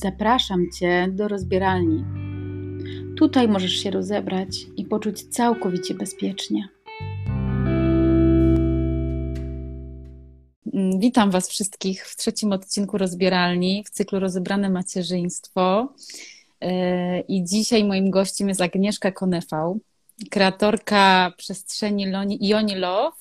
Zapraszam 0.00 0.70
Cię 0.70 1.08
do 1.10 1.28
rozbieralni. 1.28 2.04
Tutaj 3.16 3.48
możesz 3.48 3.72
się 3.72 3.90
rozebrać 3.90 4.48
i 4.76 4.84
poczuć 4.84 5.22
całkowicie 5.22 5.94
bezpiecznie. 5.94 6.68
Mm, 10.74 11.00
witam 11.00 11.30
Was 11.30 11.48
wszystkich 11.48 12.06
w 12.06 12.16
trzecim 12.16 12.52
odcinku 12.52 12.98
rozbieralni 12.98 13.84
w 13.86 13.90
cyklu 13.90 14.20
Rozebrane 14.20 14.70
Macierzyństwo. 14.70 15.94
E, 16.60 17.20
I 17.20 17.44
dzisiaj 17.44 17.84
moim 17.84 18.10
gościem 18.10 18.48
jest 18.48 18.60
Agnieszka 18.60 19.12
Konefał, 19.12 19.80
kreatorka 20.30 21.32
przestrzeni 21.36 22.06
Ioni 22.40 22.74
Love 22.74 23.16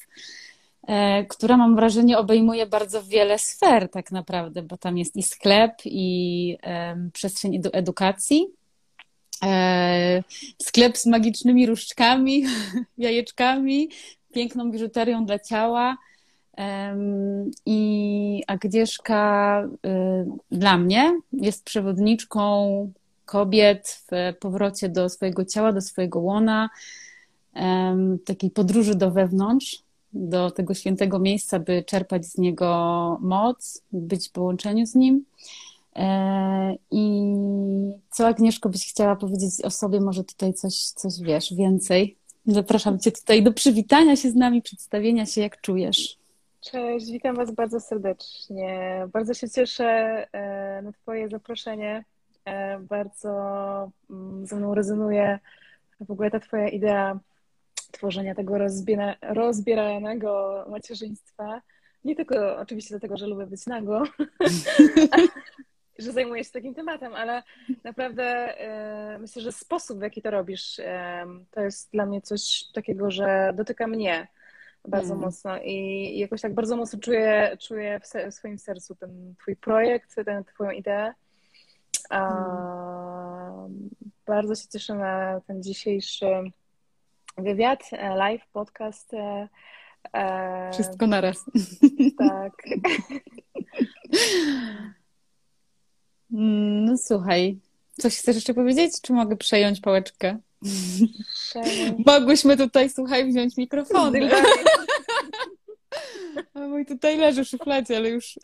która 1.29 1.57
mam 1.57 1.75
wrażenie 1.75 2.17
obejmuje 2.17 2.65
bardzo 2.65 3.03
wiele 3.03 3.39
sfer 3.39 3.89
tak 3.91 4.11
naprawdę, 4.11 4.61
bo 4.61 4.77
tam 4.77 4.97
jest 4.97 5.15
i 5.15 5.23
sklep, 5.23 5.71
i 5.85 6.57
przestrzeń 7.13 7.61
do 7.61 7.73
edukacji, 7.73 8.47
e, 9.43 10.23
sklep 10.61 10.97
z 10.97 11.05
magicznymi 11.05 11.65
różdżkami, 11.65 12.45
jajeczkami, 12.97 13.89
piękną 14.33 14.71
biżuterią 14.71 15.25
dla 15.25 15.39
ciała. 15.39 15.97
I 17.65 18.43
Agnieszka 18.47 19.63
y, 19.63 20.25
dla 20.51 20.77
mnie 20.77 21.19
jest 21.33 21.63
przewodniczką 21.63 22.91
kobiet 23.25 24.03
w 24.11 24.37
powrocie 24.39 24.89
do 24.89 25.09
swojego 25.09 25.45
ciała, 25.45 25.73
do 25.73 25.81
swojego 25.81 26.19
łona, 26.19 26.69
takiej 28.25 28.51
podróży 28.51 28.95
do 28.95 29.11
wewnątrz, 29.11 29.83
do 30.17 30.51
tego 30.51 30.73
świętego 30.73 31.19
miejsca, 31.19 31.59
by 31.59 31.83
czerpać 31.83 32.25
z 32.25 32.37
niego 32.37 33.17
moc, 33.21 33.81
być 33.91 34.29
w 34.29 34.31
połączeniu 34.31 34.85
z 34.85 34.95
nim. 34.95 35.25
E, 35.95 36.75
I 36.91 37.33
co 38.11 38.27
Agnieszko 38.27 38.69
byś 38.69 38.89
chciała 38.89 39.15
powiedzieć 39.15 39.61
o 39.63 39.69
sobie? 39.69 40.01
Może 40.01 40.23
tutaj 40.23 40.53
coś, 40.53 40.73
coś 40.75 41.13
wiesz 41.21 41.53
więcej? 41.53 42.15
Zapraszam 42.45 42.99
Cię 42.99 43.11
tutaj 43.11 43.43
do 43.43 43.53
przywitania 43.53 44.15
się 44.15 44.31
z 44.31 44.35
nami, 44.35 44.61
przedstawienia 44.61 45.25
się, 45.25 45.41
jak 45.41 45.61
czujesz. 45.61 46.17
Cześć, 46.61 47.11
witam 47.11 47.35
Was 47.35 47.51
bardzo 47.51 47.79
serdecznie. 47.79 49.07
Bardzo 49.13 49.33
się 49.33 49.49
cieszę 49.49 49.85
e, 50.31 50.81
na 50.81 50.91
Twoje 50.91 51.29
zaproszenie. 51.29 52.05
E, 52.45 52.79
bardzo 52.79 53.31
mm, 54.09 54.47
ze 54.47 54.55
mną 54.55 54.75
rezonuje 54.75 55.39
w 55.99 56.11
ogóle 56.11 56.31
ta 56.31 56.39
Twoja 56.39 56.69
idea 56.69 57.19
tworzenia 57.91 58.35
tego 58.35 58.57
rozbiera, 58.57 59.15
rozbieranego 59.21 60.65
macierzyństwa. 60.69 61.61
Nie 62.03 62.15
tylko 62.15 62.57
oczywiście 62.57 62.89
dlatego, 62.89 63.17
że 63.17 63.27
lubię 63.27 63.45
być 63.45 63.65
nago, 63.65 64.03
że 65.99 66.11
zajmuję 66.11 66.43
się 66.43 66.51
takim 66.51 66.73
tematem, 66.75 67.13
ale 67.13 67.43
naprawdę 67.83 68.23
e, 68.59 69.19
myślę, 69.19 69.41
że 69.41 69.51
sposób, 69.51 69.99
w 69.99 70.01
jaki 70.01 70.21
to 70.21 70.31
robisz, 70.31 70.79
e, 70.79 71.25
to 71.51 71.61
jest 71.61 71.91
dla 71.91 72.05
mnie 72.05 72.21
coś 72.21 72.63
takiego, 72.73 73.11
że 73.11 73.53
dotyka 73.55 73.87
mnie 73.87 74.27
bardzo 74.87 75.13
mm. 75.13 75.25
mocno 75.25 75.59
i 75.63 76.17
jakoś 76.17 76.41
tak 76.41 76.53
bardzo 76.53 76.77
mocno 76.77 76.99
czuję, 76.99 77.57
czuję 77.61 77.99
w, 77.99 78.31
w 78.31 78.33
swoim 78.33 78.59
sercu 78.59 78.95
ten 78.95 79.35
twój 79.41 79.55
projekt, 79.55 80.15
tę 80.15 80.43
twoją 80.53 80.71
ideę. 80.71 81.13
Mm. 82.09 83.89
Bardzo 84.25 84.55
się 84.55 84.67
cieszę 84.67 84.93
na 84.93 85.41
ten 85.47 85.63
dzisiejszy 85.63 86.25
wywiad, 87.37 87.89
e, 87.91 88.15
live, 88.15 88.47
podcast. 88.53 89.13
E, 89.13 89.49
e, 90.13 90.71
Wszystko 90.73 91.07
naraz. 91.07 91.45
Tak. 92.17 92.53
Mm, 96.33 96.85
no 96.85 96.97
słuchaj, 96.97 97.59
coś 97.91 98.17
chcesz 98.17 98.35
jeszcze 98.35 98.53
powiedzieć, 98.53 99.01
czy 99.01 99.13
mogę 99.13 99.37
przejąć 99.37 99.81
pałeczkę? 99.81 100.37
Przejąć. 101.33 102.05
Mogłyśmy 102.05 102.57
tutaj, 102.57 102.89
słuchaj, 102.89 103.31
wziąć 103.31 103.57
mikrofony. 103.57 104.29
A 106.53 106.59
mój 106.59 106.85
tutaj 106.85 107.17
leży 107.17 107.45
w 107.45 107.47
szufladzie, 107.47 107.97
ale 107.97 108.09
już... 108.09 108.39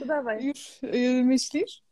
To 0.00 0.06
dawaj. 0.06 0.44
Już 0.44 0.82
y, 0.82 1.22
myślisz? 1.24 1.82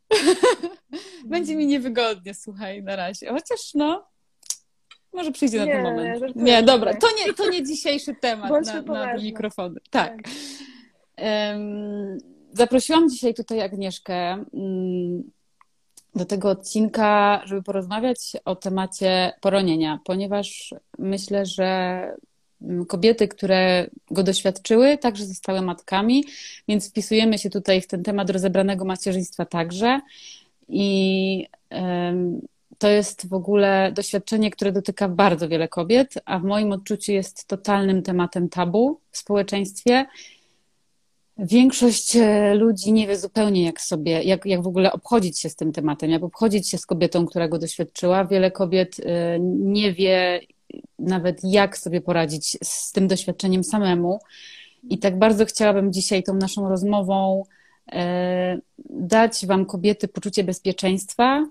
Będzie 1.25 1.55
mi 1.55 1.67
niewygodnie, 1.67 2.33
słuchaj, 2.33 2.83
na 2.83 2.95
razie. 2.95 3.29
Chociaż 3.29 3.73
no, 3.73 4.12
może 5.13 5.31
przyjdzie 5.31 5.59
na 5.59 5.65
ten 5.65 5.83
moment. 5.83 6.35
Nie, 6.35 6.43
nie 6.43 6.63
dobra, 6.63 6.93
to 6.93 7.07
nie, 7.17 7.33
to 7.33 7.49
nie 7.49 7.63
dzisiejszy 7.63 8.15
temat 8.21 8.65
na, 8.65 8.81
na 8.81 9.13
mikrofony. 9.13 9.79
Tak. 9.89 10.23
tak. 10.23 10.33
Um, 11.55 12.17
zaprosiłam 12.51 13.09
dzisiaj 13.09 13.33
tutaj 13.33 13.61
Agnieszkę 13.61 14.45
um, 14.51 15.23
do 16.15 16.25
tego 16.25 16.49
odcinka, 16.49 17.41
żeby 17.45 17.63
porozmawiać 17.63 18.19
o 18.45 18.55
temacie 18.55 19.33
poronienia, 19.41 19.99
ponieważ 20.03 20.73
myślę, 20.99 21.45
że 21.45 22.01
mm, 22.61 22.85
kobiety, 22.85 23.27
które 23.27 23.89
go 24.11 24.23
doświadczyły, 24.23 24.97
także 24.97 25.25
zostały 25.25 25.61
matkami, 25.61 26.25
więc 26.67 26.89
wpisujemy 26.89 27.37
się 27.37 27.49
tutaj 27.49 27.81
w 27.81 27.87
ten 27.87 28.03
temat 28.03 28.29
rozebranego 28.29 28.85
macierzyństwa 28.85 29.45
także. 29.45 30.01
I 30.69 31.47
um, 31.71 32.41
to 32.83 32.89
jest 32.89 33.29
w 33.29 33.33
ogóle 33.33 33.91
doświadczenie, 33.91 34.51
które 34.51 34.71
dotyka 34.71 35.09
bardzo 35.09 35.49
wiele 35.49 35.67
kobiet, 35.67 36.13
a 36.25 36.39
w 36.39 36.43
moim 36.43 36.71
odczuciu 36.71 37.11
jest 37.11 37.47
totalnym 37.47 38.01
tematem 38.01 38.49
tabu 38.49 38.99
w 39.11 39.17
społeczeństwie. 39.17 40.05
Większość 41.37 42.15
e, 42.15 42.53
ludzi 42.55 42.93
nie 42.93 43.07
wie 43.07 43.17
zupełnie, 43.17 43.65
jak 43.65 43.81
sobie, 43.81 44.23
jak, 44.23 44.45
jak 44.45 44.63
w 44.63 44.67
ogóle 44.67 44.91
obchodzić 44.91 45.39
się 45.39 45.49
z 45.49 45.55
tym 45.55 45.71
tematem, 45.71 46.09
jak 46.09 46.23
obchodzić 46.23 46.69
się 46.69 46.77
z 46.77 46.85
kobietą, 46.85 47.25
która 47.25 47.47
go 47.47 47.59
doświadczyła. 47.59 48.25
Wiele 48.25 48.51
kobiet 48.51 48.97
e, 48.99 49.39
nie 49.39 49.93
wie 49.93 50.41
nawet, 50.99 51.39
jak 51.43 51.77
sobie 51.77 52.01
poradzić 52.01 52.57
z 52.63 52.91
tym 52.91 53.07
doświadczeniem 53.07 53.63
samemu. 53.63 54.19
I 54.89 54.97
tak 54.97 55.19
bardzo 55.19 55.45
chciałabym 55.45 55.93
dzisiaj 55.93 56.23
tą 56.23 56.33
naszą 56.33 56.69
rozmową 56.69 57.43
e, 57.91 58.57
dać 58.89 59.45
Wam, 59.45 59.65
kobiety, 59.65 60.07
poczucie 60.07 60.43
bezpieczeństwa, 60.43 61.45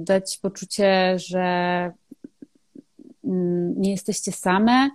dać 0.00 0.38
poczucie, 0.38 1.18
że 1.18 1.42
mm, 3.24 3.80
nie 3.80 3.90
jesteście 3.90 4.32
same, 4.32 4.90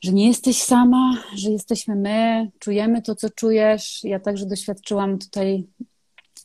że 0.00 0.12
nie 0.12 0.28
jesteś 0.28 0.62
sama, 0.62 1.16
że 1.34 1.50
jesteśmy 1.50 1.96
my, 1.96 2.50
czujemy 2.58 3.02
to, 3.02 3.14
co 3.14 3.30
czujesz. 3.30 4.04
Ja 4.04 4.20
także 4.20 4.46
doświadczyłam 4.46 5.18
tutaj 5.18 5.66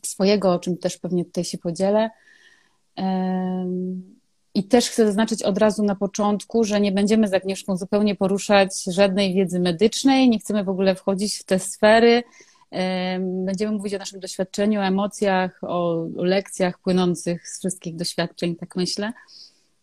swojego, 0.06 0.54
o 0.54 0.60
czym 0.60 0.78
też 0.78 0.98
pewnie 0.98 1.26
tutaj 1.26 1.44
się 1.44 1.58
podzielę. 1.58 2.10
I 4.54 4.64
też 4.64 4.90
chcę 4.90 5.06
zaznaczyć 5.06 5.44
od 5.44 5.58
razu 5.58 5.84
na 5.84 5.96
początku, 5.96 6.64
że 6.64 6.82
nie 6.82 6.92
będziemy 6.92 7.28
z 7.28 7.34
Agnieszką 7.34 7.78
zupełnie 7.78 8.16
poruszać 8.16 8.84
żadnej 8.84 9.34
wiedzy 9.34 9.60
medycznej, 9.60 10.30
nie 10.30 10.40
chcemy 10.40 10.64
w 10.64 10.70
ogóle 10.70 10.96
wchodzić 10.96 11.38
w 11.38 11.44
te 11.44 11.60
sfery. 11.60 12.24
Będziemy 13.46 13.72
mówić 13.72 13.94
o 13.94 13.98
naszym 13.98 14.20
doświadczeniu, 14.20 14.80
o 14.80 14.84
emocjach, 14.84 15.60
o, 15.62 16.08
lekcjach 16.16 16.80
płynących 16.80 17.48
z 17.48 17.60
wszystkich 17.60 17.96
doświadczeń, 17.96 18.56
tak 18.56 18.76
myślę. 18.76 19.14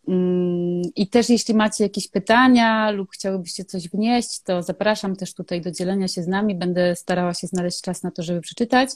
Mm, 0.08 0.82
I 0.97 1.08
też 1.08 1.28
jeśli 1.30 1.54
macie 1.54 1.84
jakieś 1.84 2.08
pytania 2.08 2.91
lub 2.91 3.10
chciałybyście 3.10 3.64
coś 3.64 3.88
wnieść, 3.88 4.41
to 4.41 4.62
zapraszam 4.62 5.16
też 5.16 5.34
tutaj 5.34 5.60
do 5.60 5.70
dzielenia 5.70 6.08
się 6.08 6.22
z 6.22 6.28
nami. 6.28 6.54
Będę 6.54 6.97
starała 6.97 7.34
się 7.34 7.47
znaleźć 7.47 7.80
czas 7.80 8.02
na 8.02 8.10
to, 8.10 8.22
żeby 8.22 8.41
przeczytać. 8.41 8.91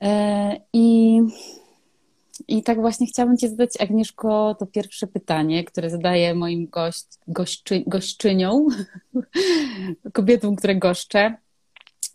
E, 0.00 0.60
I, 0.72 1.18
i 2.48 2.62
tak 2.62 2.80
właśnie 2.80 3.06
chciałabym 3.06 3.36
Cię 3.36 3.48
zadać, 3.48 3.70
Agnieszko, 3.80 4.56
to 4.58 4.66
pierwsze 4.66 5.06
pytanie, 5.06 5.64
które 5.64 5.90
zadaję 5.90 6.34
moim 6.34 6.66
gość, 6.66 7.06
gośczy, 7.28 7.84
gośczyniom, 7.86 8.66
kobietom, 10.12 10.56
które 10.56 10.76
goszczę. 10.76 11.36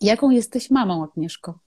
Jaką 0.02 0.30
jesteś 0.30 0.72
mamą, 0.72 1.04
Agnieszko? 1.04 1.60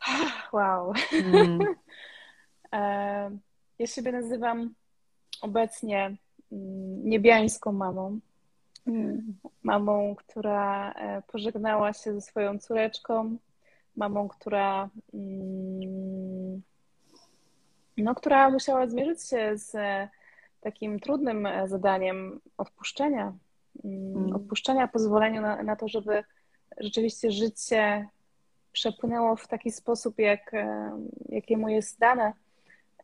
Wow. 0.52 0.92
Mm. 1.12 1.58
ja 3.78 3.86
siebie 3.86 4.12
nazywam 4.12 4.74
obecnie 5.40 6.16
mm, 6.52 7.08
niebiańską 7.08 7.72
mamą. 7.72 8.18
Mm. 8.86 9.34
Mamą, 9.62 10.14
która 10.16 10.92
e, 10.92 11.22
pożegnała 11.22 11.92
się 11.92 12.14
ze 12.14 12.20
swoją 12.20 12.58
córeczką, 12.58 13.36
mamą, 13.96 14.28
która, 14.28 14.90
mm, 15.14 16.62
no, 17.96 18.14
która 18.14 18.50
musiała 18.50 18.86
zmierzyć 18.86 19.28
się 19.28 19.52
z 19.54 19.76
takim 20.60 21.00
trudnym 21.00 21.46
e, 21.46 21.68
zadaniem 21.68 22.40
odpuszczenia. 22.56 23.32
Mm, 23.84 24.16
mm. 24.16 24.36
Odpuszczenia, 24.36 24.88
pozwolenia 24.88 25.40
na, 25.40 25.62
na 25.62 25.76
to, 25.76 25.88
żeby 25.88 26.24
rzeczywiście 26.80 27.30
życie 27.30 28.08
przepłynęło 28.72 29.36
w 29.36 29.48
taki 29.48 29.70
sposób, 29.70 30.18
jak, 30.18 30.54
e, 30.54 30.92
jakiemu 31.28 31.68
jest 31.68 31.98
dane. 31.98 32.32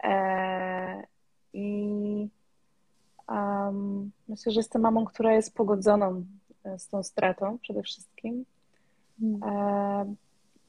E, 0.03 1.03
I 1.53 2.29
um, 3.29 4.11
myślę, 4.29 4.53
że 4.53 4.61
jestem 4.61 4.83
mamą, 4.83 5.05
która 5.05 5.33
jest 5.33 5.55
pogodzoną 5.55 6.25
z 6.79 6.89
tą 6.89 7.03
stratą 7.03 7.59
przede 7.59 7.83
wszystkim. 7.83 8.45
Hmm. 9.21 10.17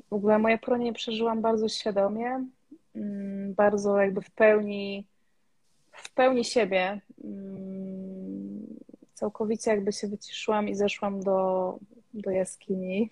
W 0.10 0.14
ogóle 0.14 0.40
moje 0.40 0.58
poronienie 0.58 0.94
przeżyłam 0.94 1.42
bardzo 1.42 1.70
świadomie, 1.70 2.46
mm, 2.96 3.54
bardzo 3.54 3.98
jakby 3.98 4.22
w 4.22 4.32
pełni, 4.32 5.08
w 5.92 6.14
pełni 6.14 6.46
siebie. 6.46 7.02
Całkowicie 9.20 9.72
jakby 9.72 9.94
się 9.94 10.08
wyciszyłam 10.08 10.70
i 10.70 10.76
zeszłam 10.76 11.24
do, 11.24 11.80
do 12.14 12.32
jaskini 12.32 13.10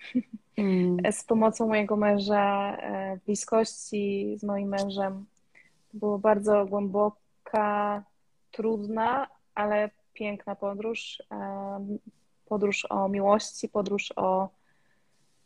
mm. 0.56 0.96
z 1.12 1.24
pomocą 1.24 1.66
mojego 1.66 1.96
męża, 1.96 2.76
e, 2.76 3.18
bliskości 3.26 4.36
z 4.38 4.44
moim 4.44 4.68
mężem. 4.68 5.26
To 5.92 5.98
była 5.98 6.18
bardzo 6.18 6.66
głęboka, 6.66 8.04
trudna, 8.50 9.26
ale 9.54 9.90
piękna 10.12 10.54
podróż. 10.54 11.22
E, 11.32 11.98
podróż 12.46 12.86
o 12.90 13.08
miłości, 13.08 13.68
podróż 13.68 14.12
o, 14.16 14.48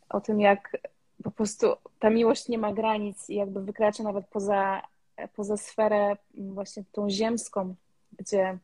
o 0.09 0.21
tym, 0.21 0.39
jak 0.39 0.77
po 1.23 1.31
prostu 1.31 1.67
ta 1.99 2.09
miłość 2.09 2.47
nie 2.47 2.57
ma 2.57 2.73
granic 2.73 3.29
i 3.29 3.35
jakby 3.35 3.61
wykracza 3.61 4.03
nawet 4.03 4.27
poza, 4.27 4.81
poza 5.35 5.57
sferę 5.57 6.17
właśnie 6.33 6.83
tą 6.91 7.09
ziemską, 7.09 7.75
gdzie 8.19 8.57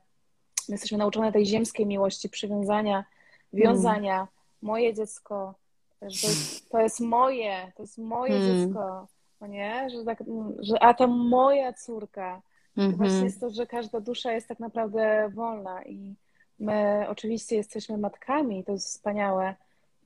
my 0.69 0.73
jesteśmy 0.73 0.97
nauczone 0.97 1.31
tej 1.31 1.45
ziemskiej 1.45 1.85
miłości, 1.85 2.29
przywiązania, 2.29 3.05
wiązania. 3.53 4.15
Mm. 4.15 4.27
Moje 4.61 4.93
dziecko, 4.93 5.55
że 6.01 6.21
to 6.21 6.27
jest, 6.27 6.69
to 6.69 6.79
jest 6.79 6.99
moje, 6.99 7.71
to 7.75 7.83
jest 7.83 7.97
moje 7.97 8.35
mm. 8.35 8.47
dziecko, 8.47 9.07
no 9.41 9.47
nie? 9.47 9.89
Że, 9.89 10.03
tak, 10.05 10.23
że 10.59 10.83
a 10.83 10.93
ta 10.93 11.07
moja 11.07 11.73
córka. 11.73 12.41
Mm 12.77 12.91
-hmm. 12.91 12.95
Właśnie 12.97 13.23
jest 13.23 13.39
to, 13.39 13.49
że 13.49 13.67
każda 13.67 13.99
dusza 13.99 14.31
jest 14.31 14.47
tak 14.47 14.59
naprawdę 14.59 15.31
wolna 15.33 15.83
i 15.83 16.15
my 16.59 17.05
oczywiście 17.09 17.55
jesteśmy 17.55 17.97
matkami, 17.97 18.63
to 18.63 18.71
jest 18.71 18.87
wspaniałe, 18.87 19.55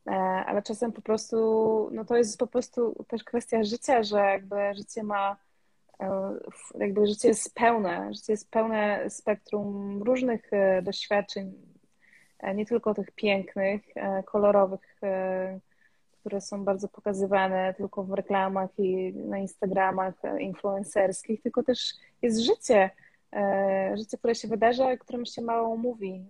E, 0.07 0.11
ale 0.45 0.61
czasem 0.61 0.91
po 0.91 1.01
prostu, 1.01 1.37
no 1.91 2.05
to 2.05 2.17
jest 2.17 2.39
po 2.39 2.47
prostu 2.47 3.05
też 3.07 3.23
kwestia 3.23 3.63
życia, 3.63 4.03
że 4.03 4.17
jakby 4.17 4.55
życie 4.75 5.03
ma, 5.03 5.37
jakby 6.79 7.07
życie 7.07 7.27
jest 7.27 7.55
pełne, 7.55 8.13
życie 8.13 8.33
jest 8.33 8.51
pełne 8.51 9.09
spektrum 9.09 10.03
różnych 10.03 10.53
e, 10.53 10.81
doświadczeń, 10.81 11.53
nie 12.55 12.65
tylko 12.65 12.93
tych 12.93 13.11
pięknych, 13.11 13.81
kolorowych, 14.25 14.99
które 16.19 16.41
są 16.41 16.65
bardzo 16.65 16.87
pokazywane 16.87 17.73
tylko 17.77 18.03
w 18.03 18.13
reklamach 18.13 18.69
i 18.77 19.13
na 19.13 19.37
Instagramach 19.37 20.13
influencerskich, 20.39 21.41
tylko 21.41 21.63
też 21.63 21.93
jest 22.21 22.39
życie, 22.39 22.89
życie, 23.93 24.17
które 24.17 24.35
się 24.35 24.47
wydarza, 24.47 24.91
o 24.91 24.97
którym 24.97 25.25
się 25.25 25.41
mało 25.41 25.77
mówi. 25.77 26.25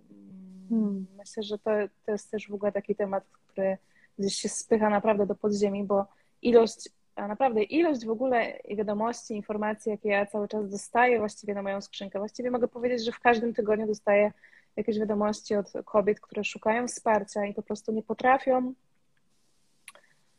Hmm. 0.68 1.06
Myślę, 1.18 1.42
że 1.42 1.58
to, 1.58 1.70
to 2.06 2.12
jest 2.12 2.30
też 2.30 2.48
w 2.48 2.54
ogóle 2.54 2.72
taki 2.72 2.94
temat, 2.96 3.24
który 3.46 3.78
gdzieś 4.18 4.34
się 4.34 4.48
spycha 4.48 4.90
naprawdę 4.90 5.26
do 5.26 5.34
podziemi, 5.34 5.84
bo 5.84 6.06
ilość, 6.42 6.88
a 7.16 7.28
naprawdę 7.28 7.62
ilość 7.62 8.06
w 8.06 8.10
ogóle 8.10 8.58
wiadomości, 8.70 9.34
informacji, 9.34 9.90
jakie 9.90 10.08
ja 10.08 10.26
cały 10.26 10.48
czas 10.48 10.70
dostaję 10.70 11.18
właściwie 11.18 11.54
na 11.54 11.62
moją 11.62 11.80
skrzynkę, 11.80 12.18
właściwie 12.18 12.50
mogę 12.50 12.68
powiedzieć, 12.68 13.04
że 13.04 13.12
w 13.12 13.20
każdym 13.20 13.54
tygodniu 13.54 13.86
dostaję 13.86 14.32
jakieś 14.76 14.98
wiadomości 14.98 15.54
od 15.54 15.72
kobiet, 15.84 16.20
które 16.20 16.44
szukają 16.44 16.88
wsparcia 16.88 17.46
i 17.46 17.54
po 17.54 17.62
prostu 17.62 17.92
nie 17.92 18.02
potrafią, 18.02 18.72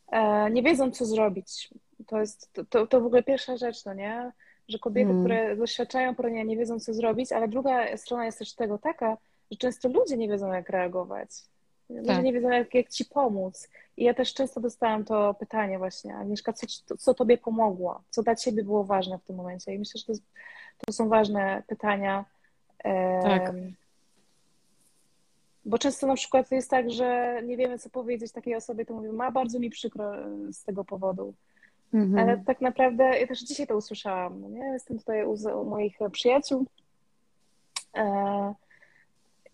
e, 0.08 0.50
nie 0.50 0.62
wiedzą, 0.62 0.90
co 0.90 1.04
zrobić. 1.04 1.70
To 2.06 2.20
jest 2.20 2.52
to, 2.52 2.64
to, 2.64 2.86
to 2.86 3.00
w 3.00 3.06
ogóle 3.06 3.22
pierwsza 3.22 3.56
rzecz, 3.56 3.84
no 3.84 3.94
nie? 3.94 4.32
Że 4.68 4.78
kobiety, 4.78 5.06
hmm. 5.06 5.24
które 5.24 5.56
doświadczają 5.56 6.14
poronienia, 6.14 6.44
nie 6.44 6.56
wiedzą, 6.56 6.80
co 6.80 6.94
zrobić, 6.94 7.32
ale 7.32 7.48
druga 7.48 7.96
strona 7.96 8.26
jest 8.26 8.38
też 8.38 8.54
tego 8.54 8.78
taka, 8.78 9.16
że 9.50 9.58
często 9.58 9.88
ludzie 9.88 10.16
nie 10.16 10.28
wiedzą, 10.28 10.52
jak 10.52 10.68
reagować. 10.68 11.30
Ludzie 11.90 12.06
tak. 12.06 12.24
nie 12.24 12.32
wiedzą, 12.32 12.48
jak, 12.48 12.74
jak 12.74 12.88
ci 12.88 13.04
pomóc. 13.04 13.68
I 13.96 14.04
ja 14.04 14.14
też 14.14 14.34
często 14.34 14.60
dostałam 14.60 15.04
to 15.04 15.34
pytanie 15.34 15.78
właśnie, 15.78 16.16
Agnieszka, 16.16 16.52
co, 16.52 16.66
co 16.96 17.14
tobie 17.14 17.38
pomogło? 17.38 18.02
Co 18.10 18.22
dla 18.22 18.34
ciebie 18.34 18.64
było 18.64 18.84
ważne 18.84 19.18
w 19.18 19.24
tym 19.24 19.36
momencie? 19.36 19.74
I 19.74 19.78
myślę, 19.78 19.98
że 19.98 20.04
to, 20.04 20.12
jest, 20.12 20.24
to 20.86 20.92
są 20.92 21.08
ważne 21.08 21.62
pytania. 21.66 22.24
Tak. 23.22 23.52
Bo 25.64 25.78
często 25.78 26.06
na 26.06 26.14
przykład 26.14 26.50
jest 26.50 26.70
tak, 26.70 26.90
że 26.90 27.40
nie 27.44 27.56
wiemy, 27.56 27.78
co 27.78 27.90
powiedzieć 27.90 28.32
takiej 28.32 28.54
osobie, 28.54 28.84
to 28.84 28.94
mówimy, 28.94 29.12
ma 29.12 29.30
bardzo 29.30 29.58
mi 29.58 29.70
przykro 29.70 30.12
z 30.50 30.64
tego 30.64 30.84
powodu. 30.84 31.34
Mhm. 31.94 32.18
Ale 32.18 32.44
tak 32.44 32.60
naprawdę, 32.60 33.04
ja 33.04 33.26
też 33.26 33.40
dzisiaj 33.40 33.66
to 33.66 33.76
usłyszałam, 33.76 34.40
no 34.40 34.48
nie? 34.48 34.64
Jestem 34.64 34.98
tutaj 34.98 35.24
u, 35.24 35.32
u 35.60 35.64
moich 35.64 35.98
przyjaciół. 36.12 36.66
E, 37.96 38.54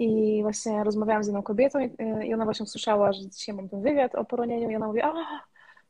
i 0.02 0.42
właśnie 0.42 0.84
rozmawiałam 0.84 1.24
z 1.24 1.26
jedną 1.26 1.42
kobietą 1.42 1.78
i 2.24 2.34
ona 2.34 2.44
właśnie 2.44 2.64
usłyszała, 2.64 3.12
że 3.12 3.28
dzisiaj 3.28 3.54
mam 3.54 3.68
ten 3.68 3.82
wywiad 3.82 4.14
o 4.14 4.24
poronieniu 4.24 4.70
i 4.70 4.76
ona 4.76 4.86
mówi, 4.86 5.00
a 5.00 5.12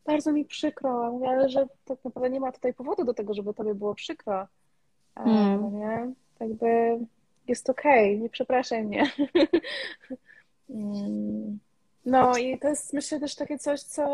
bardzo 0.06 0.32
mi 0.32 0.44
przykro. 0.44 1.12
Mówię, 1.12 1.28
ale 1.28 1.48
że 1.48 1.66
tak 1.84 2.04
naprawdę 2.04 2.30
nie 2.30 2.40
ma 2.40 2.52
tutaj 2.52 2.74
powodu 2.74 3.04
do 3.04 3.14
tego, 3.14 3.34
żeby 3.34 3.54
tobie 3.54 3.74
było 3.74 3.94
przykro. 3.94 4.46
Mm. 5.14 5.60
No 5.60 5.70
nie? 5.70 6.12
Tak 6.38 6.52
by 6.52 6.98
jest 7.48 7.70
okej, 7.70 8.10
okay, 8.10 8.22
nie 8.22 8.28
przepraszaj 8.28 8.84
mnie. 8.84 9.10
Mm. 10.70 11.58
no 12.06 12.36
i 12.36 12.58
to 12.58 12.68
jest 12.68 12.92
myślę 12.92 13.20
też 13.20 13.34
takie 13.34 13.58
coś, 13.58 13.82
co 13.82 14.06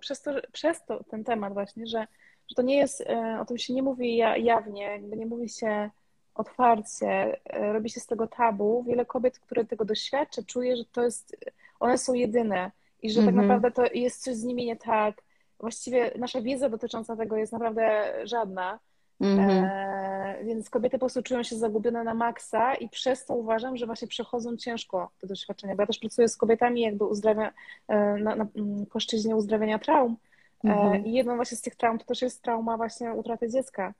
przez 0.00 0.22
to, 0.22 0.30
przez 0.52 0.84
to 0.84 1.04
ten 1.04 1.24
temat 1.24 1.52
właśnie, 1.52 1.86
że, 1.86 2.06
że 2.48 2.54
to 2.54 2.62
nie 2.62 2.76
jest, 2.76 3.00
e, 3.00 3.38
o 3.40 3.44
tym 3.44 3.58
się 3.58 3.74
nie 3.74 3.82
mówi 3.82 4.16
jawnie, 4.16 4.82
jakby 4.82 5.16
nie 5.16 5.26
mówi 5.26 5.48
się 5.48 5.90
otwarcie, 6.34 7.40
e, 7.44 7.72
robi 7.72 7.90
się 7.90 8.00
z 8.00 8.06
tego 8.06 8.26
tabu. 8.26 8.84
Wiele 8.88 9.06
kobiet, 9.06 9.38
które 9.38 9.64
tego 9.64 9.84
doświadcza, 9.84 10.42
czuje, 10.42 10.76
że 10.76 10.84
to 10.84 11.02
jest, 11.02 11.36
one 11.80 11.98
są 11.98 12.14
jedyne 12.14 12.70
i 13.02 13.10
że 13.10 13.20
mm 13.20 13.34
-hmm. 13.34 13.36
tak 13.36 13.42
mhm. 13.42 13.60
naprawdę 13.60 13.70
to 13.88 13.94
jest 13.94 14.22
coś 14.22 14.36
z 14.36 14.44
nimi 14.44 14.66
nie 14.66 14.76
tak. 14.76 15.22
Właściwie 15.60 16.10
nasza 16.18 16.40
wiedza 16.40 16.68
dotycząca 16.68 17.16
tego 17.16 17.36
jest 17.36 17.52
naprawdę 17.52 18.14
żadna. 18.24 18.78
Mm 19.20 19.38
-hmm. 19.38 19.64
e, 19.64 20.44
więc 20.44 20.70
kobiety 20.70 20.96
po 20.96 21.00
prostu 21.00 21.22
czują 21.22 21.42
się 21.42 21.56
zagubione 21.56 22.04
na 22.04 22.14
maksa 22.14 22.74
i 22.74 22.88
przez 22.88 23.24
to 23.24 23.34
uważam, 23.34 23.76
że 23.76 23.86
właśnie 23.86 24.08
przechodzą 24.08 24.56
ciężko 24.56 25.10
te 25.20 25.26
doświadczenia. 25.26 25.76
Bo 25.76 25.82
ja 25.82 25.86
też 25.86 25.98
pracuję 25.98 26.28
z 26.28 26.36
kobietami 26.36 26.80
jakby 26.80 27.04
uzdrawia, 27.04 27.52
e, 27.88 28.16
na, 28.16 28.36
na 28.36 28.46
płaszczyźnie 28.90 29.36
uzdrawiania 29.36 29.78
traum. 29.78 30.16
Mm 30.64 30.78
-hmm. 30.78 31.06
I 31.06 31.12
jedną 31.12 31.36
właśnie 31.36 31.56
z 31.56 31.60
tych 31.60 31.76
traum 31.76 31.98
to 31.98 32.04
też 32.04 32.22
jest 32.22 32.42
trauma 32.42 32.76
właśnie 32.76 33.12
utraty 33.12 33.48
dziecka. 33.48 33.94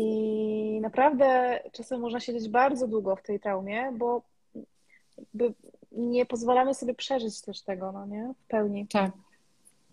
I 0.00 0.80
naprawdę 0.80 1.60
czasem 1.72 2.00
można 2.00 2.20
siedzieć 2.20 2.48
bardzo 2.48 2.88
długo 2.88 3.16
w 3.16 3.22
tej 3.22 3.40
traumie, 3.40 3.92
bo 3.96 4.22
nie 5.92 6.26
pozwalamy 6.26 6.74
sobie 6.74 6.94
przeżyć 6.94 7.40
też 7.40 7.62
tego, 7.62 7.92
no 7.92 8.06
nie? 8.06 8.34
W 8.44 8.48
pełni. 8.48 8.86
Tak. 8.86 9.10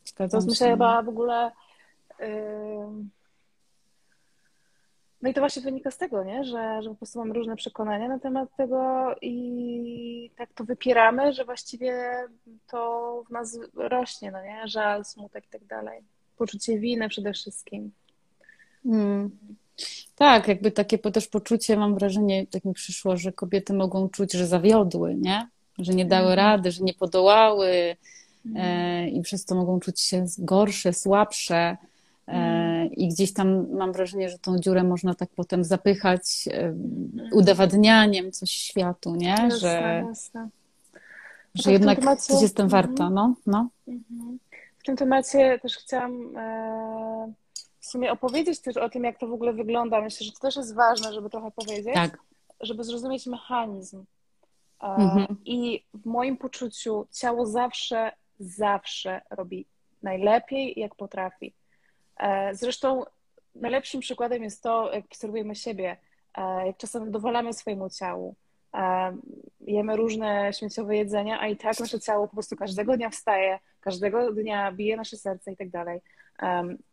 Zgadzam 0.05 0.29
to 0.29 0.37
jest 0.37 0.47
myślę 0.47 0.69
chyba 0.69 1.01
w 1.01 1.09
ogóle. 1.09 1.51
Yy... 2.19 2.27
No 5.21 5.29
i 5.29 5.33
to 5.33 5.41
właśnie 5.41 5.61
wynika 5.61 5.91
z 5.91 5.97
tego, 5.97 6.23
nie? 6.23 6.43
Że, 6.43 6.81
że 6.81 6.89
po 6.89 6.95
prostu 6.95 7.19
mamy 7.19 7.33
różne 7.33 7.55
przekonania 7.55 8.07
na 8.07 8.19
temat 8.19 8.55
tego 8.57 9.15
i 9.21 10.31
tak 10.35 10.53
to 10.53 10.63
wypieramy, 10.63 11.33
że 11.33 11.45
właściwie 11.45 12.23
to 12.67 13.23
w 13.27 13.31
nas 13.31 13.59
rośnie, 13.73 14.31
no 14.31 14.43
nie? 14.43 14.67
Żal, 14.67 15.05
smutek 15.05 15.45
i 15.45 15.49
tak 15.49 15.65
dalej. 15.65 16.03
Poczucie 16.37 16.79
winy 16.79 17.09
przede 17.09 17.33
wszystkim. 17.33 17.91
Hmm. 18.83 19.37
Tak, 20.15 20.47
jakby 20.47 20.71
takie 20.71 20.97
też 20.97 21.27
poczucie, 21.27 21.77
mam 21.77 21.95
wrażenie, 21.95 22.47
tak 22.47 22.65
mi 22.65 22.73
przyszło, 22.73 23.17
że 23.17 23.31
kobiety 23.31 23.73
mogą 23.73 24.09
czuć, 24.09 24.33
że 24.33 24.47
zawiodły, 24.47 25.15
nie? 25.15 25.47
Że 25.79 25.93
nie 25.93 26.05
dały 26.05 26.31
mhm. 26.31 26.37
rady, 26.37 26.71
że 26.71 26.83
nie 26.83 26.93
podołały 26.93 27.67
e, 27.67 27.95
mhm. 28.45 29.09
i 29.09 29.21
przez 29.21 29.45
to 29.45 29.55
mogą 29.55 29.79
czuć 29.79 30.01
się 30.01 30.25
gorsze, 30.37 30.93
słabsze. 30.93 31.77
E, 32.27 32.31
mhm. 32.31 32.91
I 32.91 33.07
gdzieś 33.07 33.33
tam 33.33 33.71
mam 33.71 33.93
wrażenie, 33.93 34.29
że 34.29 34.39
tą 34.39 34.59
dziurę 34.59 34.83
można 34.83 35.15
tak 35.15 35.29
potem 35.35 35.63
zapychać 35.63 36.21
e, 36.51 36.73
udowadnianiem 37.31 38.31
coś 38.31 38.51
światu, 38.51 39.15
nie? 39.15 39.27
Jasne, 39.27 39.59
że, 39.59 40.03
jasne. 40.07 40.49
że 41.55 41.71
jednak 41.71 41.99
temacie... 41.99 42.21
coś 42.21 42.41
jestem 42.41 42.69
warta, 42.69 43.09
no. 43.09 43.35
no. 43.47 43.69
W 44.77 44.83
tym 44.85 44.95
temacie 44.95 45.59
też 45.59 45.77
chciałam 45.77 46.37
e, 46.37 47.33
w 47.85 47.87
sumie 47.87 48.11
opowiedzieć 48.11 48.59
też 48.59 48.77
o 48.77 48.89
tym, 48.89 49.03
jak 49.03 49.19
to 49.19 49.27
w 49.27 49.33
ogóle 49.33 49.53
wygląda. 49.53 50.01
Myślę, 50.01 50.25
że 50.25 50.31
to 50.31 50.39
też 50.39 50.55
jest 50.55 50.75
ważne, 50.75 51.13
żeby 51.13 51.29
trochę 51.29 51.51
powiedzieć, 51.51 51.93
tak. 51.93 52.17
żeby 52.59 52.83
zrozumieć 52.83 53.27
mechanizm. 53.27 54.03
E, 54.83 54.85
mhm. 54.85 55.37
I 55.45 55.83
w 55.93 56.05
moim 56.05 56.37
poczuciu 56.37 57.07
ciało 57.11 57.45
zawsze, 57.45 58.11
zawsze 58.39 59.21
robi 59.29 59.65
najlepiej, 60.03 60.73
jak 60.77 60.95
potrafi. 60.95 61.53
E, 62.17 62.55
zresztą 62.55 63.03
najlepszym 63.55 64.01
przykładem 64.01 64.43
jest 64.43 64.63
to, 64.63 64.93
jak 64.93 65.05
obserwujemy 65.05 65.55
siebie, 65.55 65.97
e, 66.37 66.67
jak 66.67 66.77
czasem 66.77 67.11
dowalamy 67.11 67.53
swojemu 67.53 67.89
ciału. 67.89 68.35
Jemy 69.61 69.95
różne 69.95 70.53
śmieciowe 70.53 70.97
jedzenia, 70.97 71.39
a 71.39 71.47
i 71.47 71.57
tak 71.57 71.79
nasze 71.79 71.99
ciało 71.99 72.27
po 72.27 72.33
prostu 72.33 72.55
każdego 72.55 72.97
dnia 72.97 73.09
wstaje, 73.09 73.59
każdego 73.79 74.31
dnia 74.31 74.71
bije 74.71 74.97
nasze 74.97 75.17
serce 75.17 75.51
i 75.51 75.57
tak 75.57 75.69
dalej. 75.69 76.01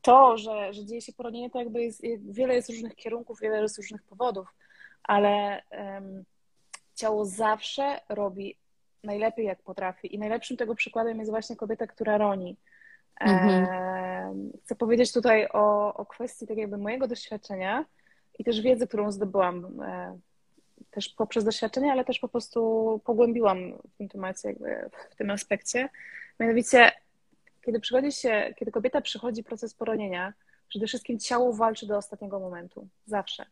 To, 0.03 0.39
że, 0.39 0.73
że 0.73 0.85
dzieje 0.85 1.01
się 1.01 1.13
poronienie, 1.13 1.51
to 1.51 1.59
jakby 1.59 1.83
jest, 1.83 2.03
wiele 2.19 2.55
jest 2.55 2.71
różnych 2.71 2.95
kierunków, 2.95 3.41
wiele 3.41 3.63
jest 3.63 3.77
różnych 3.77 4.03
powodów, 4.03 4.55
ale 5.03 5.63
um, 5.71 6.25
ciało 6.95 7.25
zawsze 7.25 8.01
robi 8.09 8.57
najlepiej, 9.05 9.47
jak 9.47 9.63
potrafi. 9.63 10.15
I 10.15 10.19
najlepszym 10.19 10.57
tego 10.57 10.75
przykładem 10.75 11.19
jest 11.19 11.31
właśnie 11.31 11.57
kobieta, 11.57 11.87
która 11.87 12.19
roni. 12.19 12.57
Mhm. 13.21 14.53
Chcę 14.65 14.75
powiedzieć 14.75 15.13
tutaj 15.13 15.49
o, 15.53 15.95
o 15.95 16.07
kwestii 16.07 16.47
tak 16.47 16.57
jakby 16.57 16.79
mojego 16.79 17.09
doświadczenia 17.09 17.85
i 18.39 18.45
też 18.45 18.61
wiedzy, 18.61 18.87
którą 18.87 19.13
zdobyłam 19.13 19.83
też 20.91 21.09
poprzez 21.09 21.45
doświadczenie, 21.45 21.93
ale 21.93 22.05
też 22.05 22.19
po 22.19 22.29
prostu 22.29 23.01
pogłębiłam 23.05 23.73
w 23.89 23.97
tym 23.99 24.09
temacie, 24.09 24.49
jakby 24.49 24.91
w 25.11 25.17
tym 25.17 25.31
aspekcie. 25.31 25.89
Mianowicie, 26.41 26.93
kiedy 27.63 27.81
przychodzi 27.81 28.13
się, 28.13 28.55
kiedy 28.57 28.71
kobieta 28.71 29.01
przychodzi 29.01 29.45
proces 29.45 29.75
poronienia, 29.75 30.33
przede 30.69 30.87
wszystkim 30.87 31.19
ciało 31.19 31.53
walczy 31.53 31.87
do 31.87 31.97
ostatniego 31.97 32.41
momentu, 32.41 32.89
zawsze. 33.07 33.47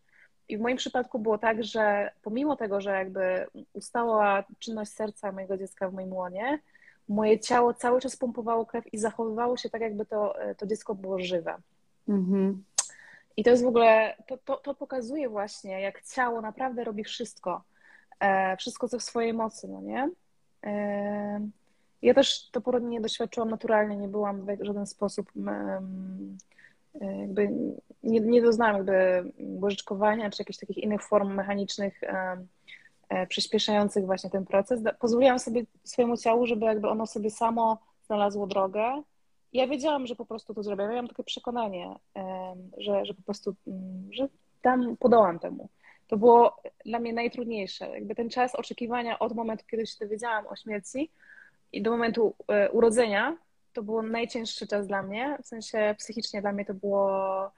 I 0.48 0.58
w 0.58 0.60
moim 0.60 0.76
przypadku 0.76 1.18
było 1.18 1.38
tak, 1.38 1.64
że 1.64 2.10
pomimo 2.22 2.56
tego, 2.56 2.80
że 2.80 2.90
jakby 2.90 3.46
ustała 3.72 4.44
czynność 4.58 4.92
serca 4.92 5.32
mojego 5.32 5.56
dziecka 5.56 5.88
w 5.88 5.94
moim 5.94 6.12
łonie, 6.12 6.58
moje 7.08 7.40
ciało 7.40 7.74
cały 7.74 8.00
czas 8.00 8.16
pompowało 8.16 8.66
krew 8.66 8.94
i 8.94 8.98
zachowywało 8.98 9.56
się 9.56 9.70
tak, 9.70 9.80
jakby 9.80 10.06
to, 10.06 10.34
to 10.58 10.66
dziecko 10.66 10.94
było 10.94 11.20
żywe. 11.20 11.54
Mhm. 12.08 12.64
I 13.36 13.44
to 13.44 13.50
jest 13.50 13.64
w 13.64 13.66
ogóle, 13.66 14.16
to, 14.26 14.38
to, 14.38 14.56
to, 14.56 14.74
pokazuje 14.74 15.28
właśnie, 15.28 15.80
jak 15.80 16.02
ciało 16.02 16.40
naprawdę 16.40 16.84
robi 16.84 17.04
wszystko, 17.04 17.62
e, 18.20 18.56
wszystko 18.56 18.88
co 18.88 18.98
w 18.98 19.02
swojej 19.02 19.32
mocy, 19.32 19.68
no 19.68 19.80
nie? 19.80 20.10
E, 22.02 22.06
ja 22.06 22.14
też 22.14 22.50
to 22.50 22.60
porodnie 22.60 23.00
doświadczyłam 23.00 23.50
naturalnie, 23.50 23.96
nie 23.96 24.08
byłam 24.08 24.46
w 24.46 24.64
żaden 24.64 24.86
sposób 24.86 25.32
e, 25.46 25.82
jakby 27.00 27.48
nie, 28.02 28.20
nie 28.20 28.42
doznałam 28.42 28.76
jakby 28.76 29.24
łożyczkowania 29.38 30.30
czy 30.30 30.42
jakichś 30.42 30.58
takich 30.58 30.78
innych 30.78 31.02
form 31.02 31.34
mechanicznych 31.34 32.00
przyspieszających 33.28 34.06
właśnie 34.06 34.30
ten 34.30 34.46
proces. 34.46 34.80
Pozwoliłam 34.98 35.38
sobie 35.38 35.62
swojemu 35.84 36.16
ciału, 36.16 36.46
żeby 36.46 36.66
jakby 36.66 36.88
ono 36.88 37.06
sobie 37.06 37.30
samo 37.30 37.78
znalazło 38.06 38.46
drogę 38.46 39.02
ja 39.52 39.66
wiedziałam, 39.66 40.06
że 40.06 40.16
po 40.16 40.26
prostu 40.26 40.54
to 40.54 40.62
zrobię. 40.62 40.88
Miałam 40.88 41.08
takie 41.08 41.24
przekonanie, 41.24 41.96
że, 42.78 43.04
że 43.04 43.14
po 43.14 43.22
prostu, 43.22 43.54
mm, 43.66 44.08
że 44.12 44.28
tam 44.62 44.96
podołam 44.96 45.38
temu. 45.38 45.68
To 46.08 46.16
było 46.16 46.62
dla 46.84 46.98
mnie 46.98 47.12
najtrudniejsze. 47.12 47.90
Jakby 47.90 48.14
ten 48.14 48.30
czas 48.30 48.54
oczekiwania 48.54 49.18
od 49.18 49.34
momentu, 49.34 49.64
kiedy 49.70 49.86
się 49.86 49.96
dowiedziałam 50.00 50.46
o 50.46 50.56
śmierci 50.56 51.10
i 51.72 51.82
do 51.82 51.90
momentu 51.90 52.34
e, 52.48 52.70
urodzenia, 52.70 53.36
to 53.72 53.82
był 53.82 54.02
najcięższy 54.02 54.66
czas 54.66 54.86
dla 54.86 55.02
mnie. 55.02 55.38
W 55.42 55.46
sensie 55.46 55.94
psychicznie 55.98 56.40
dla 56.40 56.52
mnie 56.52 56.64
to 56.64 56.74
było 56.74 57.50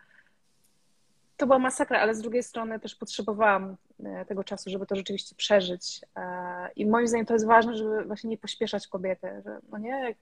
to 1.36 1.46
była 1.46 1.58
masakra, 1.58 2.00
ale 2.00 2.14
z 2.14 2.20
drugiej 2.20 2.42
strony 2.42 2.80
też 2.80 2.94
potrzebowałam 2.94 3.76
e, 4.04 4.24
tego 4.24 4.44
czasu, 4.44 4.70
żeby 4.70 4.86
to 4.86 4.96
rzeczywiście 4.96 5.34
przeżyć. 5.34 6.00
E, 6.16 6.22
I 6.76 6.86
moim 6.86 7.06
zdaniem 7.08 7.26
to 7.26 7.34
jest 7.34 7.46
ważne, 7.46 7.76
żeby 7.76 8.04
właśnie 8.04 8.30
nie 8.30 8.38
pośpieszać 8.38 8.86
kobiety, 8.86 9.42
że, 9.44 9.58
no 9.70 9.78
nie? 9.78 10.14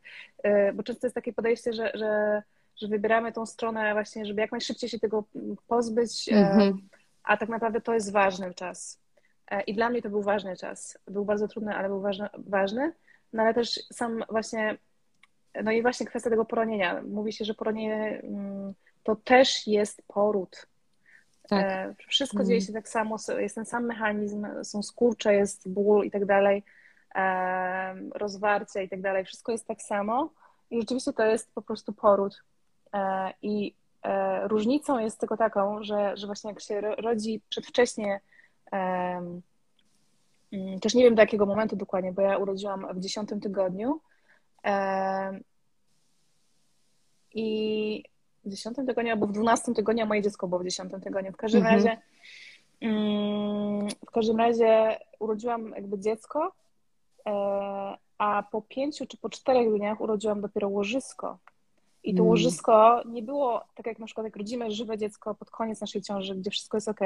Bo 0.74 0.82
często 0.82 1.06
jest 1.06 1.14
takie 1.14 1.32
podejście, 1.32 1.72
że, 1.72 1.90
że, 1.94 2.42
że 2.76 2.88
wybieramy 2.88 3.32
tą 3.32 3.46
stronę 3.46 3.92
właśnie, 3.92 4.26
żeby 4.26 4.40
jak 4.40 4.52
najszybciej 4.52 4.90
się 4.90 4.98
tego 4.98 5.24
pozbyć, 5.66 6.28
mm-hmm. 6.32 6.74
a 7.22 7.36
tak 7.36 7.48
naprawdę 7.48 7.80
to 7.80 7.94
jest 7.94 8.12
ważny 8.12 8.54
czas. 8.54 9.00
I 9.66 9.74
dla 9.74 9.88
mnie 9.88 10.02
to 10.02 10.10
był 10.10 10.22
ważny 10.22 10.56
czas. 10.56 10.98
Był 11.06 11.24
bardzo 11.24 11.48
trudny, 11.48 11.74
ale 11.74 11.88
był 11.88 12.00
ważny, 12.00 12.28
ważny. 12.38 12.92
No 13.32 13.42
ale 13.42 13.54
też 13.54 13.80
sam 13.92 14.24
właśnie, 14.28 14.78
no 15.64 15.72
i 15.72 15.82
właśnie 15.82 16.06
kwestia 16.06 16.30
tego 16.30 16.44
poronienia. 16.44 17.02
Mówi 17.02 17.32
się, 17.32 17.44
że 17.44 17.54
poronienie 17.54 18.20
mm, 18.22 18.74
to 19.02 19.16
też 19.16 19.66
jest 19.66 20.02
poród 20.06 20.66
tak. 21.50 21.64
E, 21.64 21.94
wszystko 22.08 22.36
mm. 22.36 22.48
dzieje 22.48 22.60
się 22.60 22.72
tak 22.72 22.88
samo, 22.88 23.16
jest 23.38 23.54
ten 23.54 23.64
sam 23.64 23.84
mechanizm, 23.84 24.46
są 24.62 24.82
skurcze, 24.82 25.34
jest 25.34 25.68
ból 25.68 26.06
i 26.06 26.10
tak 26.10 26.24
dalej, 26.24 26.62
e, 27.14 27.94
rozwarcie 28.14 28.84
i 28.84 28.88
tak 28.88 29.00
dalej, 29.00 29.24
wszystko 29.24 29.52
jest 29.52 29.66
tak 29.66 29.82
samo 29.82 30.30
i 30.70 30.80
rzeczywiście 30.80 31.12
to 31.12 31.24
jest 31.24 31.54
po 31.54 31.62
prostu 31.62 31.92
poród. 31.92 32.42
E, 32.94 33.32
I 33.42 33.74
różnicą 34.42 34.98
jest 34.98 35.20
tylko 35.20 35.36
taką, 35.36 35.82
że, 35.82 36.16
że 36.16 36.26
właśnie 36.26 36.50
jak 36.50 36.60
się 36.60 36.80
rodzi 36.80 37.40
przedwcześnie, 37.48 38.20
też 40.80 40.94
nie 40.94 41.04
wiem 41.04 41.14
do 41.14 41.22
jakiego 41.22 41.46
momentu 41.46 41.76
dokładnie, 41.76 42.12
bo 42.12 42.22
ja 42.22 42.38
urodziłam 42.38 42.86
w 42.94 43.00
dziesiątym 43.00 43.40
tygodniu 43.40 44.00
i 47.34 48.04
w 48.44 48.50
dziesiątym 48.50 48.86
tygodniu 48.86 49.12
albo 49.12 49.26
w 49.26 49.32
dwunastym 49.32 49.74
tygodniu, 49.74 50.02
a 50.02 50.06
moje 50.06 50.22
dziecko 50.22 50.48
było 50.48 50.60
w 50.60 50.64
dziesiątym 50.64 51.00
tygodniu. 51.00 51.32
W 51.32 51.36
każdym 51.36 51.60
mhm. 51.60 51.76
razie 51.76 51.98
mm, 52.80 53.88
w 54.06 54.10
każdym 54.10 54.36
razie 54.36 54.98
urodziłam 55.18 55.72
jakby 55.76 55.98
dziecko, 55.98 56.52
e, 57.26 57.32
a 58.18 58.42
po 58.50 58.62
pięciu 58.62 59.06
czy 59.06 59.16
po 59.16 59.30
czterech 59.30 59.76
dniach 59.76 60.00
urodziłam 60.00 60.40
dopiero 60.40 60.68
łożysko. 60.68 61.38
I 62.04 62.14
to 62.14 62.20
mm. 62.20 62.28
łożysko 62.28 63.02
nie 63.06 63.22
było 63.22 63.64
tak 63.74 63.86
jak 63.86 63.98
na 63.98 64.06
przykład 64.06 64.24
jak 64.24 64.36
rodzimy 64.36 64.70
żywe 64.70 64.98
dziecko 64.98 65.34
pod 65.34 65.50
koniec 65.50 65.80
naszej 65.80 66.02
ciąży, 66.02 66.34
gdzie 66.34 66.50
wszystko 66.50 66.76
jest 66.76 66.88
ok. 66.88 67.00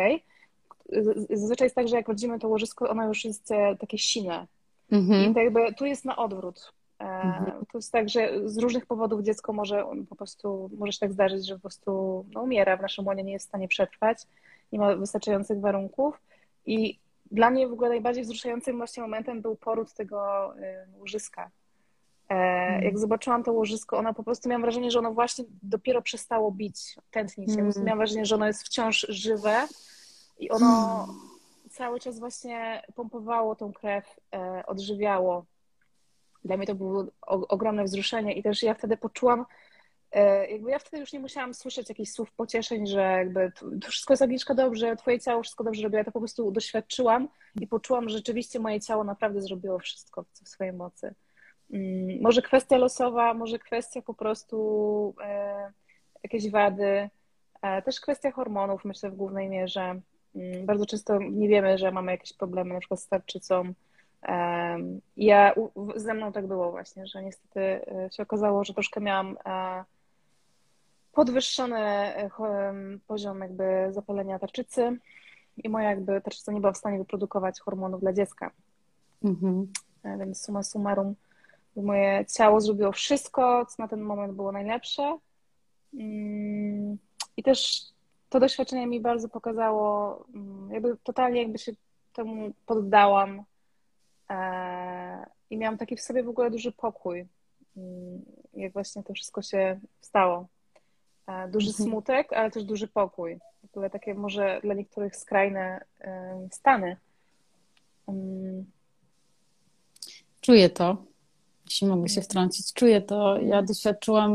Zazwyczaj 1.31 1.67
jest 1.67 1.77
tak, 1.77 1.89
że 1.89 1.97
jak 1.97 2.09
rodzimy 2.09 2.39
to 2.39 2.49
łożysko, 2.49 2.91
ono 2.91 3.09
już 3.09 3.25
jest 3.25 3.51
e, 3.51 3.77
takie 3.77 3.99
sine. 3.99 4.47
Mm-hmm. 4.93 5.31
I 5.31 5.35
to 5.35 5.41
jakby 5.41 5.75
tu 5.75 5.87
jest 5.87 6.05
na 6.05 6.17
odwrót. 6.17 6.73
Mhm. 6.99 7.67
To 7.73 7.79
jest 7.79 7.93
tak, 7.93 8.09
że 8.09 8.49
z 8.49 8.59
różnych 8.59 8.87
powodów 8.87 9.23
dziecko 9.23 9.53
może 9.53 9.85
po 10.09 10.17
prostu, 10.17 10.71
może 10.79 10.93
się 10.93 10.99
tak 10.99 11.13
zdarzyć, 11.13 11.47
że 11.47 11.55
po 11.55 11.61
prostu 11.61 12.25
no, 12.35 12.43
umiera 12.43 12.77
w 12.77 12.83
naszym 12.83 13.07
łonie, 13.07 13.23
nie 13.23 13.33
jest 13.33 13.47
w 13.47 13.49
stanie 13.49 13.69
przetrwać, 13.69 14.19
nie 14.73 14.79
ma 14.79 14.97
wystarczających 14.97 15.61
warunków 15.61 16.21
i 16.67 16.99
dla 17.31 17.51
mnie 17.51 17.69
w 17.69 17.73
ogóle 17.73 17.89
najbardziej 17.89 18.25
wzruszającym 18.25 18.77
właśnie 18.77 19.03
momentem 19.03 19.43
był 19.43 19.57
poród 19.57 19.93
tego 19.93 20.51
łożyska. 20.99 21.51
E, 22.31 22.35
mhm. 22.35 22.85
Jak 22.85 22.99
zobaczyłam 22.99 23.43
to 23.43 23.53
łożysko, 23.53 23.99
ona 23.99 24.13
po 24.13 24.25
prostu 24.25 24.49
miałam 24.49 24.63
wrażenie, 24.63 24.91
że 24.91 24.99
ono 24.99 25.13
właśnie 25.13 25.45
dopiero 25.63 26.03
przestało 26.03 26.51
bić, 26.51 26.97
tętnić. 27.11 27.51
Mm. 27.51 27.73
Miałam 27.77 27.99
wrażenie, 27.99 28.27
że 28.27 28.35
ono 28.35 28.47
jest 28.47 28.63
wciąż 28.63 29.07
żywe 29.09 29.67
i 30.39 30.51
ono 30.51 31.05
mm. 31.05 31.17
cały 31.71 32.01
czas 32.01 32.19
właśnie 32.19 32.83
pompowało 32.95 33.57
tą 33.57 33.73
krew, 33.73 34.21
e, 34.35 34.63
odżywiało 34.67 35.45
dla 36.45 36.57
mnie 36.57 36.67
to 36.67 36.75
było 36.75 37.07
ogromne 37.27 37.85
wzruszenie 37.85 38.33
i 38.33 38.43
też 38.43 38.63
ja 38.63 38.75
wtedy 38.75 38.97
poczułam, 38.97 39.47
e, 40.13 40.51
jakby 40.51 40.71
ja 40.71 40.79
wtedy 40.79 41.01
już 41.01 41.13
nie 41.13 41.21
musiałam 41.21 41.55
słyszeć 41.55 41.89
jakichś 41.89 42.11
słów 42.11 42.33
pocieszeń, 42.33 42.87
że 42.87 43.01
jakby 43.01 43.53
to 43.81 43.89
wszystko 43.89 44.13
jest 44.13 44.23
Agnieszka 44.23 44.55
dobrze, 44.55 44.97
twoje 44.97 45.21
ciało 45.21 45.43
wszystko 45.43 45.65
dobrze 45.65 45.83
robi. 45.83 45.97
Ja 45.97 46.05
to 46.05 46.13
po 46.13 46.19
prostu 46.19 46.51
doświadczyłam 46.51 47.29
i 47.61 47.67
poczułam, 47.67 48.09
że 48.09 48.17
rzeczywiście 48.17 48.61
moje 48.61 48.81
ciało 48.81 49.05
naprawdę 49.05 49.43
zrobiło 49.43 49.79
wszystko 49.79 50.25
w 50.45 50.49
swojej 50.49 50.73
mocy. 50.73 51.15
Mm, 51.73 52.23
może 52.23 52.43
kwestia 52.43 52.77
losowa, 52.77 53.35
może 53.35 53.59
kwestia 53.59 54.03
po 54.03 54.15
prostu 54.15 55.15
e, 55.21 55.73
jakieś 56.23 56.51
wady, 56.51 57.11
też 57.85 58.01
kwestia 58.01 58.31
hormonów, 58.31 58.85
myślę 58.85 59.11
w 59.11 59.17
głównej 59.17 59.49
mierze. 59.49 60.01
Mm, 60.35 60.67
bardzo 60.67 60.87
często 60.87 61.19
nie 61.19 61.49
wiemy, 61.49 61.79
że 61.79 61.93
mamy 61.93 62.13
jakieś 62.13 62.33
problemy 62.33 62.75
na 62.75 62.81
przykład 62.81 63.01
z 63.01 63.09
tarczycą, 63.09 63.75
ja, 65.17 65.55
ze 65.97 66.15
mną 66.15 66.33
tak 66.33 66.47
było 66.47 66.71
właśnie, 66.71 67.07
że 67.07 67.23
niestety 67.23 67.61
e, 67.61 68.09
się 68.13 68.23
okazało, 68.23 68.65
że 68.65 68.75
troszkę 68.75 69.01
miałam 69.01 69.37
e, 69.47 69.85
podwyższony 71.13 71.79
e, 71.79 72.31
poziom 73.07 73.41
jakby 73.41 73.65
zapalenia 73.91 74.39
tarczycy 74.39 74.99
i 75.57 75.69
moja 75.69 75.91
jakby 75.91 76.21
tarczyca 76.21 76.53
nie 76.53 76.61
była 76.61 76.73
w 76.73 76.77
stanie 76.77 76.99
wyprodukować 76.99 77.61
hormonów 77.61 78.01
dla 78.01 78.13
dziecka. 78.13 78.51
Mhm. 79.25 79.73
Więc 80.19 80.43
suma 80.43 80.63
summarum 80.63 81.15
moje 81.77 82.25
ciało 82.27 82.61
zrobiło 82.61 82.93
wszystko, 82.93 83.67
co 83.67 83.83
na 83.83 83.89
ten 83.89 84.01
moment 84.01 84.35
było 84.35 84.53
najlepsze. 84.53 85.19
Mm, 85.95 86.99
I 87.37 87.43
też 87.43 87.83
to 88.35 88.41
doświadczenie 88.41 88.87
mi 88.87 89.01
bardzo 89.01 89.29
pokazało, 89.29 90.19
mm, 90.35 90.71
jakby 90.71 90.97
totalnie 91.03 91.43
jakby 91.43 91.59
się 91.59 91.73
temu 92.13 92.53
poddałam 92.67 93.45
E, 94.31 95.27
I 95.51 95.57
miałam 95.57 95.79
taki 95.79 95.97
w 95.97 96.01
sobie 96.01 96.23
w 96.23 96.29
ogóle 96.29 96.51
duży 96.51 96.73
pokój, 96.73 97.27
mm, 97.77 98.25
jak 98.55 98.73
właśnie 98.73 99.03
to 99.03 99.15
wszystko 99.15 99.43
się 99.43 99.81
stało. 100.01 100.49
E, 101.27 101.49
duży 101.49 101.69
mhm. 101.69 101.89
smutek, 101.89 102.33
ale 102.33 102.51
też 102.51 102.65
duży 102.65 102.89
pokój. 102.89 103.39
Ogóle 103.73 103.91
takie 103.91 104.15
może 104.15 104.61
dla 104.63 104.75
niektórych 104.75 105.17
skrajne 105.17 105.85
stany. 106.51 106.97
Mm. 108.09 108.65
Czuję 110.41 110.71
to, 110.71 110.97
jeśli 111.65 111.87
mogę 111.87 112.09
się 112.09 112.23
wtrącić. 112.23 112.73
Czuję 112.73 113.01
to. 113.01 113.39
Ja 113.41 113.63
doświadczyłam 113.63 114.33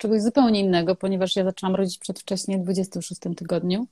czegoś 0.00 0.22
zupełnie 0.22 0.60
innego, 0.60 0.96
ponieważ 0.96 1.36
ja 1.36 1.44
zaczęłam 1.44 1.76
rodzić 1.76 1.98
przedwcześnie 1.98 2.58
w 2.58 2.62
26 2.62 3.20
tygodniu. 3.36 3.86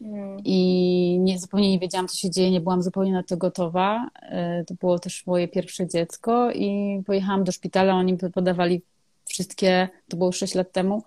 Mm. 0.00 0.40
I 0.44 1.18
nie, 1.20 1.38
zupełnie 1.38 1.70
nie 1.70 1.78
wiedziałam, 1.78 2.08
co 2.08 2.16
się 2.16 2.30
dzieje, 2.30 2.50
nie 2.50 2.60
byłam 2.60 2.82
zupełnie 2.82 3.12
na 3.12 3.22
to 3.22 3.36
gotowa. 3.36 4.10
E, 4.22 4.64
to 4.64 4.74
było 4.74 4.98
też 4.98 5.26
moje 5.26 5.48
pierwsze 5.48 5.86
dziecko 5.86 6.52
i 6.52 7.02
pojechałam 7.06 7.44
do 7.44 7.52
szpitala, 7.52 7.94
oni 7.94 8.16
podawali 8.34 8.82
wszystkie, 9.24 9.88
to 10.08 10.16
było 10.16 10.32
6 10.32 10.54
lat 10.54 10.72
temu, 10.72 11.02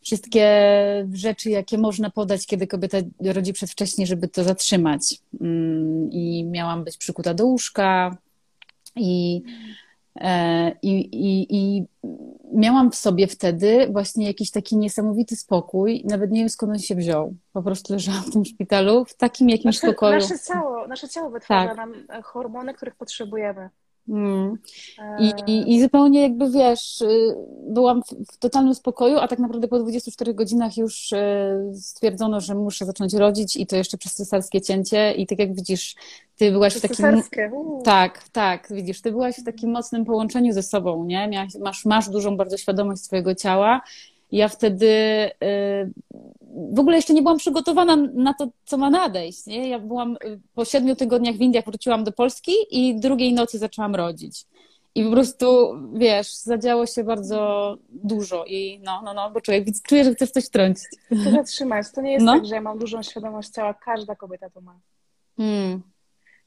wszystkie 0.00 0.46
rzeczy, 1.12 1.50
jakie 1.50 1.78
można 1.78 2.10
podać, 2.10 2.46
kiedy 2.46 2.66
kobieta 2.66 2.98
rodzi 3.20 3.52
przedwcześnie, 3.52 4.06
żeby 4.06 4.28
to 4.28 4.44
zatrzymać. 4.44 5.20
Mm, 5.40 6.12
I 6.12 6.44
miałam 6.44 6.84
być 6.84 6.96
przykuta 6.96 7.34
do 7.34 7.46
łóżka 7.46 8.16
i 8.96 9.42
E, 9.46 9.83
I, 10.82 10.92
i, 11.12 11.46
I 11.50 11.84
miałam 12.54 12.90
w 12.90 12.96
sobie 12.96 13.26
wtedy 13.26 13.88
właśnie 13.92 14.26
jakiś 14.26 14.50
taki 14.50 14.76
niesamowity 14.76 15.36
spokój, 15.36 16.04
nawet 16.04 16.30
nie 16.30 16.40
wiem 16.40 16.48
skąd 16.48 16.72
on 16.72 16.78
się 16.78 16.94
wziął. 16.94 17.34
Po 17.52 17.62
prostu 17.62 17.92
leżałam 17.92 18.22
w 18.22 18.30
tym 18.30 18.44
szpitalu 18.44 19.04
w 19.04 19.16
takim 19.16 19.48
jakimś 19.48 19.64
nasze, 19.64 19.78
spokoju. 19.78 20.14
Nasze 20.14 20.38
ciało, 20.38 20.86
nasze 20.86 21.08
ciało 21.08 21.30
wytwarza 21.30 21.68
tak. 21.68 21.76
nam 21.76 21.94
hormony, 22.22 22.74
których 22.74 22.94
potrzebujemy. 22.94 23.70
Mm. 24.08 24.58
I, 25.18 25.32
i, 25.46 25.74
I, 25.74 25.82
zupełnie 25.82 26.22
jakby 26.22 26.50
wiesz, 26.50 27.00
y, 27.00 27.34
byłam 27.68 28.02
w, 28.02 28.32
w, 28.32 28.36
totalnym 28.38 28.74
spokoju, 28.74 29.18
a 29.18 29.28
tak 29.28 29.38
naprawdę 29.38 29.68
po 29.68 29.78
24 29.78 30.34
godzinach 30.34 30.76
już 30.76 31.12
y, 31.12 31.18
stwierdzono, 31.74 32.40
że 32.40 32.54
muszę 32.54 32.86
zacząć 32.86 33.14
rodzić 33.14 33.56
i 33.56 33.66
to 33.66 33.76
jeszcze 33.76 33.98
przez 33.98 34.14
cesarskie 34.14 34.60
cięcie. 34.60 35.12
I 35.12 35.26
tak 35.26 35.38
jak 35.38 35.54
widzisz, 35.54 35.94
ty 36.36 36.52
byłaś 36.52 36.72
przez 36.72 36.84
w 36.84 36.88
takim. 36.88 37.04
Tak, 37.84 38.28
tak, 38.28 38.68
widzisz, 38.70 39.00
ty 39.00 39.10
byłaś 39.10 39.36
w 39.36 39.44
takim 39.44 39.70
mocnym 39.70 40.04
połączeniu 40.04 40.52
ze 40.52 40.62
sobą, 40.62 41.04
nie? 41.04 41.28
Miałaś, 41.28 41.54
masz, 41.60 41.84
masz 41.84 42.08
dużą 42.08 42.36
bardzo 42.36 42.56
świadomość 42.56 43.02
swojego 43.02 43.34
ciała. 43.34 43.80
Ja 44.34 44.48
wtedy 44.48 44.86
y, 44.86 45.92
w 46.74 46.80
ogóle 46.80 46.96
jeszcze 46.96 47.14
nie 47.14 47.22
byłam 47.22 47.38
przygotowana 47.38 47.96
na 47.96 48.34
to, 48.34 48.48
co 48.64 48.76
ma 48.76 48.90
nadejść. 48.90 49.46
Nie? 49.46 49.68
Ja 49.68 49.78
byłam 49.78 50.16
y, 50.24 50.40
po 50.54 50.64
siedmiu 50.64 50.96
tygodniach 50.96 51.36
w 51.36 51.40
Indiach, 51.40 51.64
wróciłam 51.64 52.04
do 52.04 52.12
Polski 52.12 52.52
i 52.70 53.00
drugiej 53.00 53.32
nocy 53.32 53.58
zaczęłam 53.58 53.94
rodzić. 53.94 54.44
I 54.94 55.04
po 55.04 55.10
prostu, 55.10 55.74
wiesz, 55.92 56.34
zadziało 56.34 56.86
się 56.86 57.04
bardzo 57.04 57.76
dużo 57.88 58.44
i 58.44 58.80
no, 58.84 59.02
no, 59.04 59.14
no, 59.14 59.30
bo 59.30 59.40
człowiek 59.40 59.64
czuje, 59.82 60.04
że 60.04 60.14
chcesz 60.14 60.30
coś 60.30 60.46
wtrącić. 60.46 60.86
To 61.24 61.30
zatrzymać. 61.30 61.86
To 61.94 62.00
nie 62.00 62.12
jest 62.12 62.26
no? 62.26 62.32
tak, 62.32 62.46
że 62.46 62.54
ja 62.54 62.60
mam 62.60 62.78
dużą 62.78 63.02
świadomość 63.02 63.48
ciała. 63.48 63.74
Każda 63.74 64.14
kobieta 64.14 64.50
to 64.50 64.60
ma. 64.60 64.80
Hmm. 65.36 65.82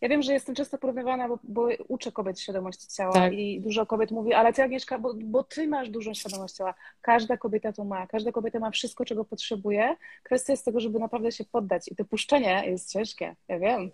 Ja 0.01 0.09
wiem, 0.09 0.21
że 0.21 0.33
jestem 0.33 0.55
często 0.55 0.77
porównywana, 0.77 1.27
bo, 1.27 1.39
bo 1.43 1.67
uczę 1.87 2.11
kobiet 2.11 2.39
świadomości 2.39 2.87
ciała 2.87 3.13
tak. 3.13 3.33
i 3.33 3.61
dużo 3.61 3.85
kobiet 3.85 4.11
mówi, 4.11 4.33
ale 4.33 4.53
ty 4.53 4.63
Agnieszka, 4.63 4.99
bo, 4.99 5.13
bo 5.23 5.43
ty 5.43 5.67
masz 5.67 5.89
dużą 5.89 6.13
świadomość 6.13 6.53
ciała. 6.53 6.73
Każda 7.01 7.37
kobieta 7.37 7.73
to 7.73 7.83
ma. 7.83 8.07
Każda 8.07 8.31
kobieta 8.31 8.59
ma 8.59 8.71
wszystko, 8.71 9.05
czego 9.05 9.25
potrzebuje. 9.25 9.95
Kwestia 10.23 10.53
jest 10.53 10.65
tego, 10.65 10.79
żeby 10.79 10.99
naprawdę 10.99 11.31
się 11.31 11.45
poddać. 11.45 11.87
I 11.87 11.95
to 11.95 12.05
puszczenie 12.05 12.63
jest 12.65 12.91
ciężkie, 12.93 13.35
ja 13.47 13.59
wiem. 13.59 13.91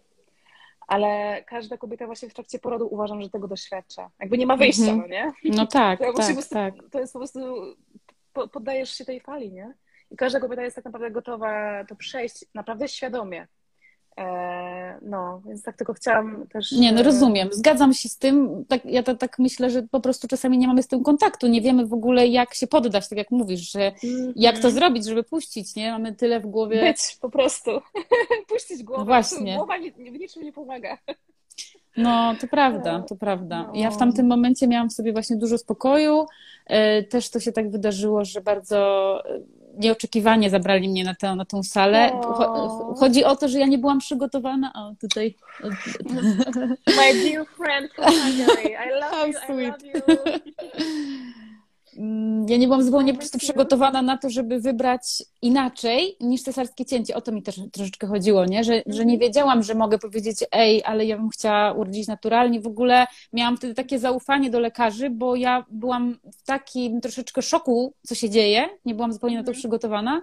Ale 0.88 1.44
każda 1.48 1.78
kobieta 1.78 2.06
właśnie 2.06 2.30
w 2.30 2.34
trakcie 2.34 2.60
porodu 2.60 2.88
uważam, 2.88 3.22
że 3.22 3.30
tego 3.30 3.48
doświadcza. 3.48 4.10
Jakby 4.20 4.38
nie 4.38 4.46
ma 4.46 4.58
wyjścia, 4.58 4.84
mm 4.84 4.98
-hmm. 4.98 5.02
no 5.02 5.08
nie? 5.08 5.34
No 5.44 5.68
tak, 5.68 6.00
to 6.00 6.06
tak, 6.06 6.14
prostu, 6.14 6.54
tak. 6.54 6.74
To 6.92 7.00
jest 7.00 7.14
po 7.14 7.20
prostu, 7.20 7.40
poddajesz 8.52 8.98
się 8.98 9.06
tej 9.06 9.20
fali, 9.20 9.52
nie? 9.52 9.74
I 10.12 10.16
każda 10.16 10.40
kobieta 10.40 10.64
jest 10.64 10.76
tak 10.76 10.86
naprawdę 10.86 11.12
gotowa 11.12 11.84
to 11.86 11.96
przejść 11.96 12.46
naprawdę 12.54 12.88
świadomie. 12.88 13.48
E, 14.18 15.00
no, 15.02 15.42
więc 15.46 15.64
tak 15.64 15.78
tylko 15.78 15.94
chciałam 15.94 16.48
też. 16.48 16.72
Nie, 16.72 16.92
no 16.92 17.00
e, 17.00 17.04
rozumiem, 17.04 17.50
zgadzam 17.52 17.94
się 17.94 18.10
z 18.10 18.18
tym. 18.18 18.66
Tak, 18.68 18.86
ja 18.86 19.04
to, 19.04 19.16
tak 19.16 19.40
myślę, 19.40 19.70
że 19.70 19.84
po 19.84 20.00
prostu 20.00 20.28
czasami 20.28 20.58
nie 20.58 20.68
mamy 20.68 20.84
z 20.84 20.88
tym 20.88 21.04
kontaktu, 21.04 21.48
nie 21.48 21.62
wiemy 21.62 21.86
w 21.86 21.94
ogóle, 21.94 22.28
jak 22.28 22.54
się 22.54 22.68
poddać, 22.68 23.10
tak 23.10 23.18
jak 23.18 23.32
mówisz, 23.32 23.72
że 23.72 23.92
mm-hmm. 23.92 24.34
jak 24.36 24.60
to 24.60 24.72
zrobić, 24.72 25.06
żeby 25.06 25.24
puścić, 25.24 25.76
nie? 25.76 25.92
Mamy 25.92 26.16
tyle 26.16 26.40
w 26.40 26.46
głowie. 26.46 26.82
Być 26.82 27.18
po 27.22 27.30
prostu. 27.30 27.72
Puścić 28.50 28.84
głowę. 28.84 29.06
Właśnie. 29.06 29.56
Głowa 29.56 29.78
nie, 29.78 29.92
w 29.92 30.20
niczym 30.20 30.44
nie 30.44 30.54
pomaga. 30.54 30.98
No, 31.98 32.36
to 32.42 32.48
prawda, 32.48 33.02
to 33.10 33.16
prawda. 33.16 33.72
Ja 33.74 33.92
w 33.92 33.98
tamtym 33.98 34.28
momencie 34.28 34.68
miałam 34.68 34.90
w 34.90 34.94
sobie 34.94 35.14
właśnie 35.14 35.36
dużo 35.36 35.58
spokoju. 35.58 36.26
E, 36.66 37.04
też 37.04 37.30
to 37.30 37.40
się 37.40 37.52
tak 37.52 37.72
wydarzyło, 37.72 38.26
że 38.26 38.42
bardzo 38.42 39.24
nieoczekiwanie 39.78 40.50
zabrali 40.50 40.90
mnie 40.90 41.04
na 41.04 41.16
tę, 41.16 41.36
na 41.36 41.46
tą 41.46 41.64
salę. 41.64 42.12
Chodzi 43.00 43.24
o 43.24 43.36
to, 43.36 43.48
że 43.48 43.60
ja 43.60 43.66
nie 43.66 43.78
byłam 43.78 44.00
przygotowana. 44.00 44.74
O, 44.76 44.96
tutaj. 45.02 45.36
My 46.88 47.14
dear 47.14 47.46
friend. 47.58 47.92
I 47.98 48.38
love 48.38 48.64
you. 48.64 48.78
I 48.80 49.66
love 49.66 49.80
you. 49.86 50.04
Mm, 51.98 52.50
ja 52.50 52.58
nie 52.58 52.68
byłam 52.68 52.84
zupełnie 52.84 53.14
po 53.14 53.20
prostu 53.20 53.38
przygotowana 53.38 54.02
na 54.02 54.18
to, 54.18 54.30
żeby 54.30 54.60
wybrać 54.60 55.24
inaczej 55.42 56.18
niż 56.20 56.42
cesarskie 56.42 56.86
cięcie. 56.86 57.16
O 57.16 57.22
to 57.22 57.32
mi 57.32 57.44
też 57.44 57.62
troszeczkę 57.72 58.08
chodziło, 58.08 58.46
nie? 58.46 58.64
Że, 58.64 58.74
że 58.86 59.06
nie 59.06 59.14
mhm. 59.14 59.20
wiedziałam, 59.20 59.64
że 59.64 59.76
mogę 59.76 60.00
powiedzieć, 60.00 60.38
ej, 60.52 60.84
ale 60.86 61.06
ja 61.06 61.18
bym 61.18 61.30
chciała 61.30 61.74
urodzić 61.74 62.08
naturalnie. 62.08 62.62
W 62.62 62.68
ogóle 62.68 63.06
miałam 63.34 63.58
wtedy 63.58 63.74
takie 63.74 64.00
zaufanie 64.00 64.50
do 64.50 64.60
lekarzy, 64.60 65.10
bo 65.10 65.36
ja 65.36 65.66
byłam 65.70 66.18
w 66.34 66.44
takim 66.44 67.02
troszeczkę 67.02 67.42
szoku, 67.42 67.94
co 68.04 68.16
się 68.16 68.30
dzieje. 68.30 68.70
Nie 68.86 68.96
byłam 68.96 69.14
zupełnie 69.14 69.36
na 69.36 69.44
to 69.44 69.52
mhm. 69.52 69.60
przygotowana. 69.60 70.22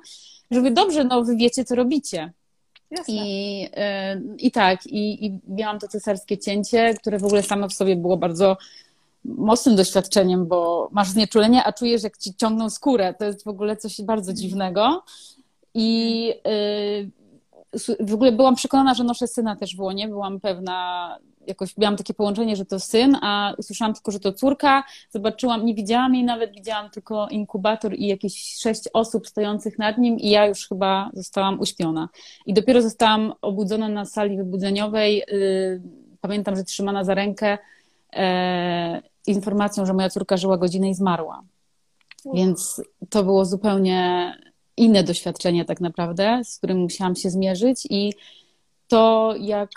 Żeby 0.50 0.70
dobrze, 0.70 1.04
no 1.04 1.24
wy 1.24 1.36
wiecie, 1.36 1.64
co 1.64 1.74
robicie. 1.74 2.32
Jasne. 2.90 3.14
I, 3.14 3.60
yy, 3.60 3.68
I 4.38 4.50
tak, 4.50 4.86
i, 4.86 5.26
i 5.26 5.38
miałam 5.48 5.78
to 5.78 5.88
cesarskie 5.88 6.38
cięcie, 6.38 6.94
które 6.94 7.18
w 7.18 7.24
ogóle 7.24 7.42
samo 7.42 7.68
w 7.68 7.72
sobie 7.72 7.96
było 7.96 8.16
bardzo 8.16 8.56
mocnym 9.24 9.76
doświadczeniem, 9.76 10.46
bo 10.46 10.88
masz 10.92 11.08
znieczulenie, 11.08 11.64
a 11.64 11.72
czujesz, 11.72 12.02
jak 12.02 12.18
ci 12.18 12.34
ciągną 12.34 12.70
skórę. 12.70 13.14
To 13.18 13.24
jest 13.24 13.44
w 13.44 13.48
ogóle 13.48 13.76
coś 13.76 14.02
bardzo 14.02 14.32
dziwnego. 14.32 15.02
I 15.74 16.26
yy, 16.44 17.10
w 18.00 18.14
ogóle 18.14 18.32
byłam 18.32 18.54
przekonana, 18.54 18.94
że 18.94 19.04
noszę 19.04 19.26
syna 19.26 19.56
też 19.56 19.76
w 19.76 19.80
łonie. 19.80 20.08
Byłam 20.08 20.40
pewna, 20.40 21.18
jakoś 21.46 21.76
miałam 21.76 21.96
takie 21.96 22.14
połączenie, 22.14 22.56
że 22.56 22.64
to 22.64 22.80
syn, 22.80 23.16
a 23.22 23.54
usłyszałam 23.58 23.94
tylko, 23.94 24.12
że 24.12 24.20
to 24.20 24.32
córka. 24.32 24.84
Zobaczyłam, 25.10 25.64
nie 25.64 25.74
widziałam 25.74 26.14
jej 26.14 26.24
nawet, 26.24 26.52
widziałam 26.52 26.90
tylko 26.90 27.28
inkubator 27.28 27.94
i 27.94 28.06
jakieś 28.06 28.54
sześć 28.56 28.82
osób 28.92 29.28
stojących 29.28 29.78
nad 29.78 29.98
nim 29.98 30.18
i 30.18 30.30
ja 30.30 30.46
już 30.46 30.68
chyba 30.68 31.10
zostałam 31.14 31.60
uśpiona. 31.60 32.08
I 32.46 32.54
dopiero 32.54 32.82
zostałam 32.82 33.32
obudzona 33.42 33.88
na 33.88 34.04
sali 34.04 34.36
wybudzeniowej. 34.36 35.16
Yy, 35.16 35.82
pamiętam, 36.20 36.56
że 36.56 36.64
trzymana 36.64 37.04
za 37.04 37.14
rękę 37.14 37.58
informacją, 39.26 39.86
że 39.86 39.94
moja 39.94 40.10
córka 40.10 40.36
żyła 40.36 40.58
godzinę 40.58 40.90
i 40.90 40.94
zmarła. 40.94 41.42
Więc 42.34 42.82
to 43.10 43.24
było 43.24 43.44
zupełnie 43.44 44.32
inne 44.76 45.04
doświadczenie 45.04 45.64
tak 45.64 45.80
naprawdę, 45.80 46.40
z 46.44 46.58
którym 46.58 46.78
musiałam 46.78 47.16
się 47.16 47.30
zmierzyć 47.30 47.86
i 47.90 48.12
to 48.88 49.34
jak 49.40 49.70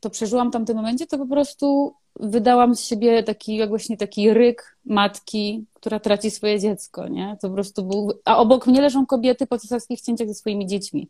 to 0.00 0.10
przeżyłam 0.10 0.48
w 0.48 0.52
tamtym 0.52 0.76
momencie, 0.76 1.06
to 1.06 1.18
po 1.18 1.26
prostu 1.26 1.94
wydałam 2.20 2.76
z 2.76 2.80
siebie 2.80 3.22
taki, 3.22 3.56
jak 3.56 3.68
właśnie 3.68 3.96
taki 3.96 4.34
ryk 4.34 4.76
matki, 4.84 5.64
która 5.74 6.00
traci 6.00 6.30
swoje 6.30 6.60
dziecko, 6.60 7.08
nie? 7.08 7.36
To 7.40 7.48
po 7.48 7.54
prostu 7.54 7.82
był... 7.82 8.12
A 8.24 8.36
obok 8.36 8.66
mnie 8.66 8.80
leżą 8.80 9.06
kobiety 9.06 9.46
po 9.46 9.58
cesarskich 9.58 10.00
cięciach 10.00 10.28
ze 10.28 10.34
swoimi 10.34 10.66
dziećmi. 10.66 11.08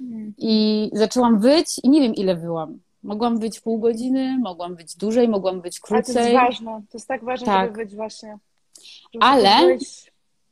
Mm. 0.00 0.34
I 0.38 0.90
zaczęłam 0.92 1.40
wyć 1.40 1.80
i 1.82 1.88
nie 1.88 2.00
wiem 2.00 2.14
ile 2.14 2.36
wyłam. 2.36 2.78
Mogłam 3.02 3.38
być 3.38 3.60
pół 3.60 3.78
godziny, 3.78 4.38
mogłam 4.38 4.76
być 4.76 4.96
dłużej, 4.96 5.28
mogłam 5.28 5.60
być 5.60 5.80
krócej. 5.80 6.16
Ale 6.16 6.24
to 6.24 6.32
jest 6.32 6.46
ważne, 6.46 6.82
to 6.90 6.98
jest 6.98 7.08
tak 7.08 7.24
ważne, 7.24 7.46
tak. 7.46 7.70
żeby 7.70 7.84
być 7.84 7.94
właśnie. 7.96 8.38
Żeby 9.12 9.24
Ale 9.24 9.78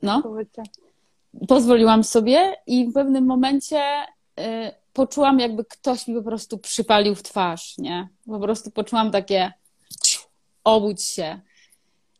no, 0.02 0.22
pozwoliłam 1.48 2.04
sobie 2.04 2.56
i 2.66 2.86
w 2.86 2.92
pewnym 2.92 3.26
momencie 3.26 3.82
y, 4.40 4.42
poczułam, 4.92 5.40
jakby 5.40 5.64
ktoś 5.64 6.08
mi 6.08 6.14
po 6.14 6.22
prostu 6.22 6.58
przypalił 6.58 7.14
w 7.14 7.22
twarz, 7.22 7.78
nie? 7.78 8.08
Po 8.26 8.40
prostu 8.40 8.70
poczułam 8.70 9.10
takie 9.10 9.52
obudź 10.64 11.02
się. 11.02 11.40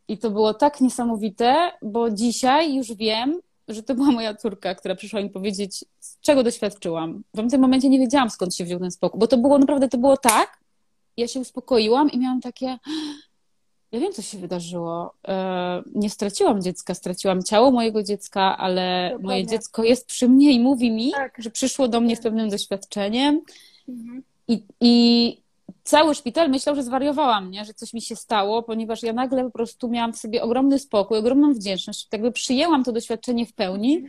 I 0.09 0.19
to 0.19 0.31
było 0.31 0.55
tak 0.55 0.81
niesamowite, 0.81 1.73
bo 1.83 2.11
dzisiaj 2.11 2.75
już 2.75 2.93
wiem, 2.93 3.40
że 3.74 3.83
to 3.83 3.94
była 3.94 4.11
moja 4.11 4.35
córka, 4.35 4.74
która 4.74 4.94
przyszła 4.94 5.22
mi 5.22 5.30
powiedzieć, 5.30 5.85
czego 6.20 6.42
doświadczyłam. 6.42 7.22
W 7.35 7.50
tym 7.50 7.61
momencie 7.61 7.88
nie 7.88 7.98
wiedziałam, 7.98 8.30
skąd 8.30 8.54
się 8.54 8.64
wziął 8.64 8.80
ten 8.80 8.90
spokój, 8.90 9.20
bo 9.20 9.26
to 9.26 9.38
było 9.38 9.59
naprawdę, 9.59 9.88
to 9.88 9.98
było 9.98 10.16
tak, 10.16 10.59
ja 11.16 11.28
się 11.28 11.40
uspokoiłam 11.40 12.11
i 12.11 12.18
miałam 12.18 12.40
takie, 12.40 12.78
ja 13.92 14.00
wiem, 14.00 14.12
co 14.12 14.22
się 14.22 14.38
wydarzyło. 14.38 15.14
E, 15.28 15.83
nie 15.94 16.11
straciłam 16.11 16.62
dziecka, 16.62 16.94
straciłam 16.94 17.42
ciało 17.42 17.70
mojego 17.70 18.02
dziecka, 18.02 18.59
ale 18.59 19.04
Dokładnie. 19.04 19.26
moje 19.26 19.46
dziecko 19.46 19.85
jest 19.85 20.06
przy 20.06 20.28
mnie 20.28 20.52
i 20.52 20.61
mówi 20.61 20.90
mi, 20.90 21.12
tak. 21.12 21.35
że 21.38 21.50
przyszło 21.50 21.88
do 21.88 22.00
mnie 22.00 22.16
z 22.16 22.20
pewnym 22.20 22.50
doświadczeniem. 22.50 23.40
Mhm. 23.88 24.22
I, 24.48 24.62
I 24.80 25.37
cały 25.85 26.14
szpital 26.14 26.51
myślał, 26.51 26.77
że 26.77 26.83
zwariowałam, 26.83 27.51
nie? 27.51 27.64
że 27.64 27.75
coś 27.75 27.93
mi 27.93 28.03
się 28.03 28.16
stało, 28.16 28.62
ponieważ 28.62 29.03
ja 29.03 29.12
nagle 29.12 29.45
po 29.45 29.51
prostu 29.51 29.88
miałam 29.88 30.12
w 30.12 30.19
sobie 30.19 30.43
ogromny 30.43 30.79
spokój, 30.79 31.19
ogromną 31.19 31.55
wdzięczność. 31.55 32.09
Jakby 32.12 32.33
przyjęłam 32.33 32.85
to 32.85 32.93
doświadczenie 32.93 33.47
w 33.47 33.53
pełni. 33.53 34.05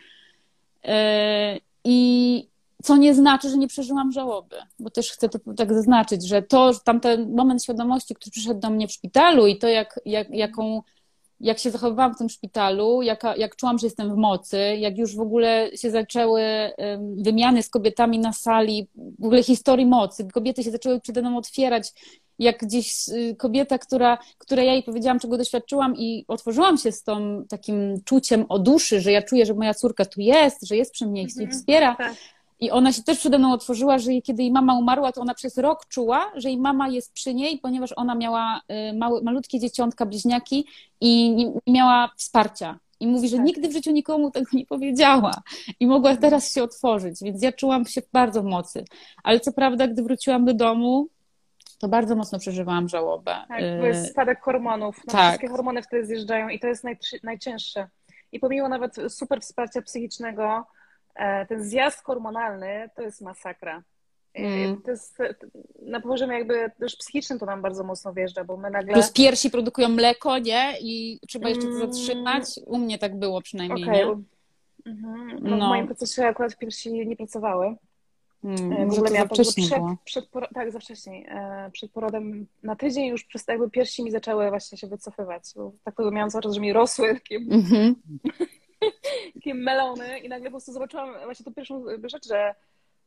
E, 0.84 1.58
I 1.84 2.48
co 2.84 2.98
nie 2.98 3.16
znaczy, 3.16 3.50
że 3.50 3.58
nie 3.58 3.68
przeżyłam 3.68 4.12
żałoby, 4.12 4.56
bo 4.80 4.90
też 4.90 5.12
chcę 5.12 5.30
to 5.30 5.40
tak 5.58 5.74
zaznaczyć, 5.74 6.28
że 6.28 6.42
to, 6.42 6.72
tamten 6.84 7.36
moment 7.36 7.64
świadomości, 7.64 8.16
który 8.16 8.32
przyszedł 8.32 8.60
do 8.60 8.70
mnie 8.70 8.88
w 8.88 8.92
szpitalu 8.92 9.48
i 9.48 9.58
to, 9.58 9.68
jak, 9.68 10.00
jak, 10.06 10.30
jaką 10.30 10.82
jak 11.42 11.60
się 11.60 11.72
zachowywałam 11.72 12.16
w 12.16 12.18
tym 12.18 12.30
szpitalu, 12.30 13.02
jak, 13.02 13.24
jak 13.38 13.56
czułam, 13.56 13.80
że 13.80 13.88
jestem 13.88 14.14
w 14.14 14.18
mocy, 14.18 14.58
jak 14.78 14.98
już 14.98 15.16
w 15.16 15.20
ogóle 15.20 15.70
się 15.76 15.92
zaczęły 15.92 16.42
wymiany 17.18 17.64
z 17.64 17.70
kobietami 17.70 18.20
na 18.20 18.34
sali, 18.34 18.88
w 19.20 19.26
ogóle 19.26 19.44
historii 19.44 19.86
mocy, 19.86 20.28
kobiety 20.34 20.64
się 20.64 20.72
zaczęły 20.72 21.00
przede 21.00 21.22
mną 21.22 21.38
otwierać, 21.38 21.94
jak 22.40 22.58
gdzieś 22.58 23.10
y, 23.10 23.36
kobieta, 23.36 23.78
która, 23.78 24.18
która 24.38 24.64
ja 24.64 24.74
jej 24.74 24.84
powiedziałam, 24.84 25.20
czego 25.20 25.38
doświadczyłam 25.38 25.96
i 25.98 26.26
otworzyłam 26.28 26.78
się 26.78 26.92
z 26.92 27.04
tą 27.04 27.46
takim 27.50 28.02
czuciem 28.06 28.46
o 28.50 28.60
duszy, 28.60 29.02
że 29.02 29.12
ja 29.12 29.22
czuję, 29.22 29.46
że 29.46 29.54
moja 29.54 29.74
córka 29.74 30.06
tu 30.06 30.22
jest, 30.22 30.68
że 30.68 30.76
jest 30.76 30.92
przy 30.92 31.08
mnie 31.08 31.24
i 31.24 31.28
-hmm. 31.28 31.52
wspiera. 31.52 31.96
Tak. 31.96 32.14
I 32.62 32.72
ona 32.72 32.94
się 32.94 33.04
też 33.04 33.18
przede 33.20 33.40
mną 33.40 33.54
otworzyła, 33.54 33.98
że 33.98 34.12
kiedy 34.24 34.44
jej 34.44 34.52
mama 34.52 34.78
umarła, 34.78 35.12
to 35.12 35.22
ona 35.22 35.34
przez 35.34 35.58
rok 35.58 35.86
czuła, 35.86 36.32
że 36.36 36.50
jej 36.50 36.58
mama 36.58 36.88
jest 36.88 37.14
przy 37.14 37.34
niej, 37.34 37.58
ponieważ 37.58 37.94
ona 37.96 38.16
miała 38.16 38.62
y, 38.92 38.98
małe, 38.98 39.22
malutkie 39.22 39.60
dzieciątka, 39.60 40.06
bliźniaki 40.06 40.66
i 41.02 41.36
nie 41.68 41.74
miała 41.74 42.12
wsparcia. 42.18 42.80
I 43.00 43.08
mówi, 43.08 43.30
że 43.30 43.38
tak. 43.38 43.46
nigdy 43.46 43.70
w 43.70 43.72
życiu 43.72 43.92
nikomu 43.92 44.32
tego 44.32 44.46
nie 44.54 44.66
powiedziała 44.66 45.32
i 45.80 45.88
mogła 45.88 46.16
teraz 46.16 46.54
się 46.54 46.64
otworzyć, 46.64 47.24
więc 47.24 47.44
ja 47.44 47.52
czułam 47.52 47.86
się 47.86 48.02
bardzo 48.14 48.42
w 48.42 48.46
mocy. 48.46 48.86
Ale 49.24 49.40
co 49.40 49.54
prawda, 49.54 49.88
gdy 49.88 50.04
wróciłam 50.04 50.46
do 50.46 50.54
domu, 50.54 51.08
to 51.80 51.88
bardzo 51.88 52.16
mocno 52.16 52.40
przeżywałam 52.40 52.90
żałobę. 52.90 53.32
Tak, 53.48 53.60
to 53.60 53.86
jest 53.86 54.06
y, 54.06 54.10
spadek 54.10 54.42
hormonów. 54.42 55.02
No, 55.08 55.14
tak. 55.14 55.30
Wszystkie 55.30 55.48
hormony 55.48 55.84
wtedy 55.84 56.06
zjeżdżają 56.06 56.50
i 56.50 56.60
to 56.60 56.68
jest 56.68 56.84
najcięższe. 57.24 57.88
I 58.32 58.40
pomimo 58.40 58.70
nawet 58.70 58.96
super 59.10 59.42
wsparcia 59.42 59.82
psychicznego, 59.82 60.66
ten 61.50 61.64
zjazd 61.64 62.04
hormonalny 62.04 62.90
to 62.96 63.02
jest 63.02 63.22
masakra. 63.22 63.84
Mm. 64.34 64.82
To 64.82 64.92
jest 64.92 65.18
na 65.82 66.02
poziomie 66.02 66.38
jakby 66.38 66.72
też 66.80 66.96
psychicznym 66.96 67.40
to 67.40 67.46
nam 67.46 67.62
bardzo 67.62 67.84
mocno 67.84 68.14
wjeżdża, 68.14 68.44
bo 68.44 68.58
my 68.58 68.70
nagle... 68.70 68.94
Plus 68.94 69.12
piersi 69.12 69.50
produkują 69.50 69.90
mleko, 69.90 70.40
nie? 70.40 70.74
I 70.82 71.20
trzeba 71.28 71.50
jeszcze 71.50 71.68
to 71.68 71.74
mm. 71.74 71.80
zatrzymać. 71.80 72.44
U 72.66 72.78
mnie 72.78 72.98
tak 72.98 73.20
było 73.20 73.42
przynajmniej, 73.42 73.84
okay. 73.84 73.96
nie? 73.96 74.04
Mhm. 74.86 75.40
No, 75.42 75.58
no. 75.58 75.66
W 75.66 75.70
moim 75.70 75.86
procesie 75.86 76.26
akurat 76.26 76.58
piersi 76.58 77.08
nie 77.08 77.16
pracowały. 77.16 77.76
Hmm, 78.42 78.90
w 78.90 78.94
ogóle 78.94 79.12
miałam 79.12 79.30
przed, 79.30 79.48
przed, 80.04 80.26
tak, 80.54 80.72
za 80.72 80.80
wcześniej. 80.80 81.26
E, 81.30 81.70
przed 81.74 81.92
porodem 81.92 82.48
na 82.64 82.76
tydzień 82.76 83.06
już 83.06 83.24
przez 83.24 83.48
jakby 83.48 83.70
piersi 83.70 84.04
mi 84.04 84.12
zaczęły 84.12 84.50
właśnie 84.50 84.78
się 84.78 84.88
wycofywać. 84.88 85.44
Bo 85.56 85.72
tak 85.84 85.96
miałam 86.12 86.30
cały 86.30 86.42
czas, 86.42 86.54
że 86.54 86.62
mi 86.62 86.74
rosły 86.74 87.14
takie, 87.14 87.36
mm 87.36 87.62
-hmm. 87.62 87.94
takie 89.34 89.54
melony 89.54 90.20
i 90.20 90.30
nagle 90.30 90.46
po 90.46 90.52
prostu 90.52 90.74
zobaczyłam 90.74 91.14
właśnie 91.24 91.46
tą 91.46 91.54
pierwszą 91.54 91.84
rzecz, 92.04 92.28
że 92.28 92.56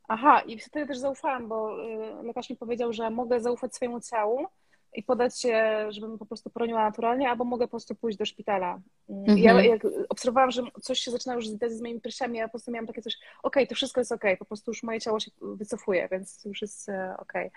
aha, 0.09 0.41
i 0.41 0.59
wtedy 0.59 0.87
też 0.87 0.99
zaufałam, 0.99 1.49
bo 1.49 1.85
y, 1.85 2.23
lekarz 2.23 2.51
mi 2.51 2.57
powiedział, 2.57 2.93
że 2.93 3.11
mogę 3.11 3.41
zaufać 3.41 3.75
swojemu 3.75 4.01
ciału, 4.01 4.47
i 4.95 5.03
podać 5.03 5.41
się, 5.41 5.87
żebym 5.89 6.19
po 6.19 6.27
prostu 6.27 6.51
poroniła 6.51 6.85
naturalnie, 6.85 7.31
albo 7.31 7.45
mogę 7.45 7.67
po 7.67 7.71
prostu 7.71 7.95
pójść 7.95 8.19
do 8.19 8.25
szpitala. 8.25 8.81
Mhm. 9.09 9.39
Ja 9.39 9.63
jak 9.63 9.83
obserwowałam, 10.09 10.51
że 10.51 10.63
coś 10.83 11.01
się 11.01 11.11
zaczyna 11.11 11.35
już 11.35 11.49
z, 11.49 11.73
z 11.73 11.81
moimi 11.81 12.01
piersiami, 12.01 12.39
ja 12.39 12.45
po 12.45 12.51
prostu 12.51 12.71
miałam 12.71 12.87
takie 12.87 13.03
coś, 13.03 13.15
okej, 13.15 13.29
okay, 13.43 13.67
to 13.67 13.75
wszystko 13.75 14.01
jest 14.01 14.13
okej, 14.13 14.31
okay. 14.31 14.37
po 14.37 14.45
prostu 14.45 14.71
już 14.71 14.83
moje 14.83 15.01
ciało 15.01 15.21
się 15.21 15.31
wycofuje, 15.41 16.09
więc 16.11 16.45
już 16.45 16.63
jest 16.63 16.89
e, 16.89 17.15
okej. 17.19 17.51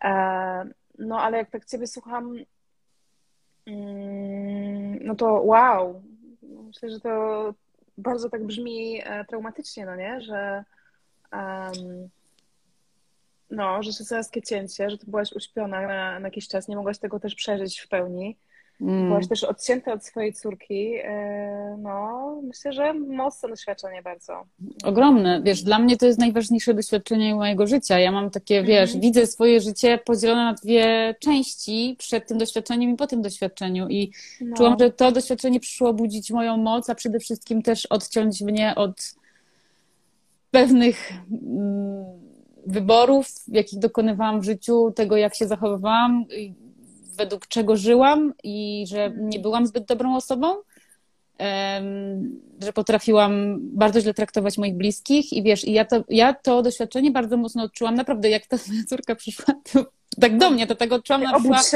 Okay. 0.00 0.10
E, 0.10 0.70
no 0.98 1.20
ale 1.20 1.38
jak 1.38 1.50
tak 1.50 1.64
ciebie 1.64 1.86
słucham, 1.86 2.34
mm, 3.66 4.98
no 5.04 5.14
to 5.14 5.42
wow, 5.42 6.02
myślę, 6.62 6.90
że 6.90 7.00
to 7.00 7.54
bardzo 7.98 8.30
tak 8.30 8.46
brzmi 8.46 9.00
e, 9.04 9.24
traumatycznie, 9.24 9.86
no 9.86 9.96
nie, 9.96 10.20
że 10.20 10.64
um, 11.32 12.08
no, 13.50 13.82
że 13.82 13.92
cesarstwie 13.92 14.42
cięcie, 14.42 14.90
że 14.90 14.98
ty 14.98 15.06
byłaś 15.06 15.32
uśpiona 15.32 15.80
na, 15.80 16.20
na 16.20 16.28
jakiś 16.28 16.48
czas, 16.48 16.68
nie 16.68 16.76
mogłaś 16.76 16.98
tego 16.98 17.20
też 17.20 17.34
przeżyć 17.34 17.80
w 17.80 17.88
pełni. 17.88 18.36
Mm. 18.80 19.08
Byłaś 19.08 19.28
też 19.28 19.44
odcięta 19.44 19.92
od 19.92 20.04
swojej 20.04 20.32
córki. 20.32 20.94
E, 21.04 21.76
no, 21.82 22.40
myślę, 22.42 22.72
że 22.72 22.94
mocne 22.94 23.48
doświadczenie 23.48 24.02
bardzo. 24.02 24.44
Ogromne. 24.84 25.42
Wiesz, 25.44 25.62
dla 25.62 25.78
mnie 25.78 25.96
to 25.96 26.06
jest 26.06 26.18
najważniejsze 26.18 26.74
doświadczenie 26.74 27.34
mojego 27.34 27.66
życia. 27.66 27.98
Ja 27.98 28.12
mam 28.12 28.30
takie, 28.30 28.62
wiesz, 28.62 28.90
mm. 28.90 29.00
widzę 29.00 29.26
swoje 29.26 29.60
życie 29.60 29.98
podzielone 29.98 30.44
na 30.44 30.54
dwie 30.54 31.14
części 31.20 31.96
przed 31.98 32.28
tym 32.28 32.38
doświadczeniem 32.38 32.90
i 32.90 32.96
po 32.96 33.06
tym 33.06 33.22
doświadczeniu. 33.22 33.88
I 33.88 34.12
no. 34.40 34.56
czułam, 34.56 34.76
że 34.80 34.90
to 34.90 35.12
doświadczenie 35.12 35.60
przyszło 35.60 35.94
budzić 35.94 36.30
moją 36.30 36.56
moc, 36.56 36.90
a 36.90 36.94
przede 36.94 37.18
wszystkim 37.18 37.62
też 37.62 37.86
odciąć 37.86 38.40
mnie 38.40 38.74
od 38.74 39.14
pewnych. 40.50 41.12
Mm, 41.30 42.22
wyborów, 42.66 43.26
jakich 43.48 43.78
dokonywałam 43.78 44.40
w 44.40 44.44
życiu, 44.44 44.92
tego 44.96 45.16
jak 45.16 45.34
się 45.34 45.46
zachowywałam, 45.46 46.24
według 47.16 47.46
czego 47.46 47.76
żyłam 47.76 48.32
i 48.44 48.84
że 48.88 49.12
nie 49.16 49.38
byłam 49.38 49.66
zbyt 49.66 49.84
dobrą 49.84 50.16
osobą, 50.16 50.54
że 52.62 52.72
potrafiłam 52.74 53.58
bardzo 53.60 54.00
źle 54.00 54.14
traktować 54.14 54.58
moich 54.58 54.74
bliskich 54.74 55.32
i 55.32 55.42
wiesz, 55.42 55.64
i 55.64 55.72
ja 55.72 55.84
to, 55.84 56.04
ja 56.08 56.34
to 56.34 56.62
doświadczenie 56.62 57.10
bardzo 57.10 57.36
mocno 57.36 57.62
odczułam, 57.62 57.94
naprawdę 57.94 58.30
jak 58.30 58.46
ta 58.46 58.56
moja 58.68 58.84
córka 58.90 59.14
przyszła, 59.14 59.54
to, 59.72 59.86
tak 60.20 60.38
do 60.38 60.50
mnie, 60.50 60.66
to 60.66 60.74
tego 60.74 60.94
odczułam 60.94 61.22
na 61.22 61.40
przykład. 61.40 61.70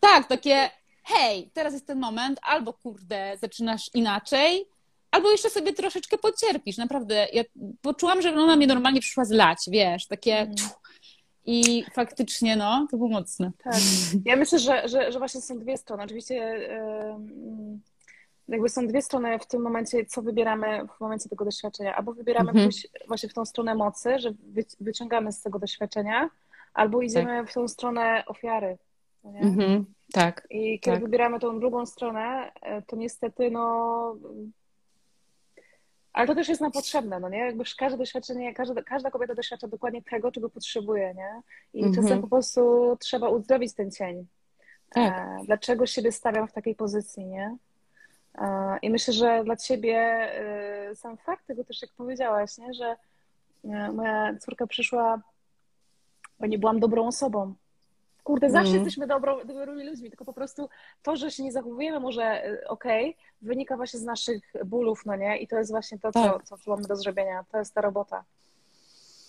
Tak, 0.00 0.28
takie 0.28 0.70
hej, 1.04 1.50
teraz 1.52 1.72
jest 1.72 1.86
ten 1.86 1.98
moment, 1.98 2.40
albo 2.42 2.72
kurde, 2.72 3.36
zaczynasz 3.40 3.90
inaczej, 3.94 4.66
albo 5.10 5.30
jeszcze 5.30 5.50
sobie 5.50 5.72
troszeczkę 5.72 6.18
pocierpisz, 6.18 6.76
naprawdę. 6.76 7.26
Ja 7.32 7.42
poczułam, 7.82 8.22
że 8.22 8.34
ona 8.34 8.56
mnie 8.56 8.66
normalnie 8.66 9.00
przyszła 9.00 9.24
zlać, 9.24 9.58
wiesz, 9.68 10.06
takie... 10.06 10.38
Mm. 10.38 10.54
I 11.50 11.84
faktycznie, 11.92 12.56
no, 12.56 12.86
to 12.90 12.96
było 12.96 13.08
mocne. 13.08 13.50
Tak. 13.64 13.74
Ja 14.24 14.36
myślę, 14.36 14.58
że, 14.58 14.88
że, 14.88 15.12
że 15.12 15.18
właśnie 15.18 15.40
są 15.40 15.58
dwie 15.58 15.76
strony. 15.76 16.02
Oczywiście 16.02 16.60
jakby 18.48 18.68
są 18.68 18.86
dwie 18.86 19.02
strony 19.02 19.38
w 19.38 19.46
tym 19.46 19.62
momencie, 19.62 20.06
co 20.06 20.22
wybieramy 20.22 20.80
w 20.96 21.00
momencie 21.00 21.28
tego 21.28 21.44
doświadczenia. 21.44 21.96
Albo 21.96 22.12
wybieramy 22.12 22.50
mhm. 22.50 22.70
właśnie 23.08 23.28
w 23.28 23.34
tą 23.34 23.44
stronę 23.44 23.74
mocy, 23.74 24.18
że 24.18 24.32
wyciągamy 24.80 25.32
z 25.32 25.42
tego 25.42 25.58
doświadczenia, 25.58 26.30
albo 26.74 27.02
idziemy 27.02 27.40
tak. 27.40 27.50
w 27.50 27.54
tą 27.54 27.68
stronę 27.68 28.24
ofiary. 28.26 28.78
No 29.24 29.30
mhm. 29.30 29.84
Tak. 30.12 30.46
I 30.50 30.80
kiedy 30.80 30.96
tak. 30.96 31.04
wybieramy 31.04 31.40
tą 31.40 31.60
drugą 31.60 31.86
stronę, 31.86 32.52
e, 32.62 32.82
to 32.82 32.96
niestety, 32.96 33.50
no, 33.50 34.16
ale 36.12 36.26
to 36.26 36.34
też 36.34 36.48
jest 36.48 36.60
nam 36.60 36.72
potrzebne, 36.72 37.20
no 37.20 37.28
nie? 37.28 37.38
Jakby 37.38 37.64
każde 37.78 37.98
doświadczenie, 37.98 38.54
każda, 38.54 38.82
każda 38.82 39.10
kobieta 39.10 39.34
doświadcza 39.34 39.68
dokładnie 39.68 40.02
tego, 40.02 40.32
czego 40.32 40.50
potrzebuje, 40.50 41.14
nie? 41.14 41.42
I 41.74 41.82
mm 41.82 41.92
-hmm. 41.92 41.96
czasem 41.96 42.20
po 42.20 42.28
prostu 42.28 42.96
trzeba 43.00 43.28
uzdrowić 43.28 43.74
ten 43.74 43.90
cień. 43.90 44.26
Tak. 44.90 45.14
E, 45.14 45.44
dlaczego 45.44 45.86
siebie 45.86 46.12
stawiam 46.12 46.48
w 46.48 46.52
takiej 46.52 46.74
pozycji, 46.74 47.26
nie? 47.26 47.56
E, 48.38 48.78
I 48.82 48.90
myślę, 48.90 49.14
że 49.14 49.44
dla 49.44 49.56
ciebie 49.56 49.98
e, 49.98 50.96
sam 50.96 51.16
fakt 51.16 51.46
tego 51.46 51.64
też, 51.64 51.82
jak 51.82 51.90
powiedziałaś, 51.92 52.58
nie? 52.58 52.74
Że 52.74 52.96
moja 53.92 54.36
córka 54.38 54.66
przyszła, 54.66 55.22
bo 56.40 56.46
nie 56.46 56.58
byłam 56.58 56.80
dobrą 56.80 57.06
osobą. 57.06 57.54
Kurde, 58.24 58.50
zawsze 58.50 58.70
mm. 58.70 58.74
jesteśmy 58.74 59.06
dobro, 59.06 59.44
dobrymi 59.44 59.84
ludźmi, 59.84 60.10
tylko 60.10 60.24
po 60.24 60.32
prostu 60.32 60.68
to, 61.02 61.16
że 61.16 61.30
się 61.30 61.42
nie 61.42 61.52
zachowujemy 61.52 62.00
może 62.00 62.46
y, 62.46 62.68
okej, 62.68 63.10
okay, 63.10 63.22
wynika 63.42 63.76
właśnie 63.76 64.00
z 64.00 64.04
naszych 64.04 64.52
bólów, 64.64 65.06
no 65.06 65.16
nie? 65.16 65.38
I 65.38 65.48
to 65.48 65.56
jest 65.56 65.70
właśnie 65.70 65.98
to, 65.98 66.12
tak. 66.12 66.44
co, 66.44 66.58
co 66.58 66.70
mamy 66.70 66.88
do 66.88 66.96
zrobienia. 66.96 67.44
To 67.52 67.58
jest 67.58 67.74
ta 67.74 67.80
robota. 67.80 68.24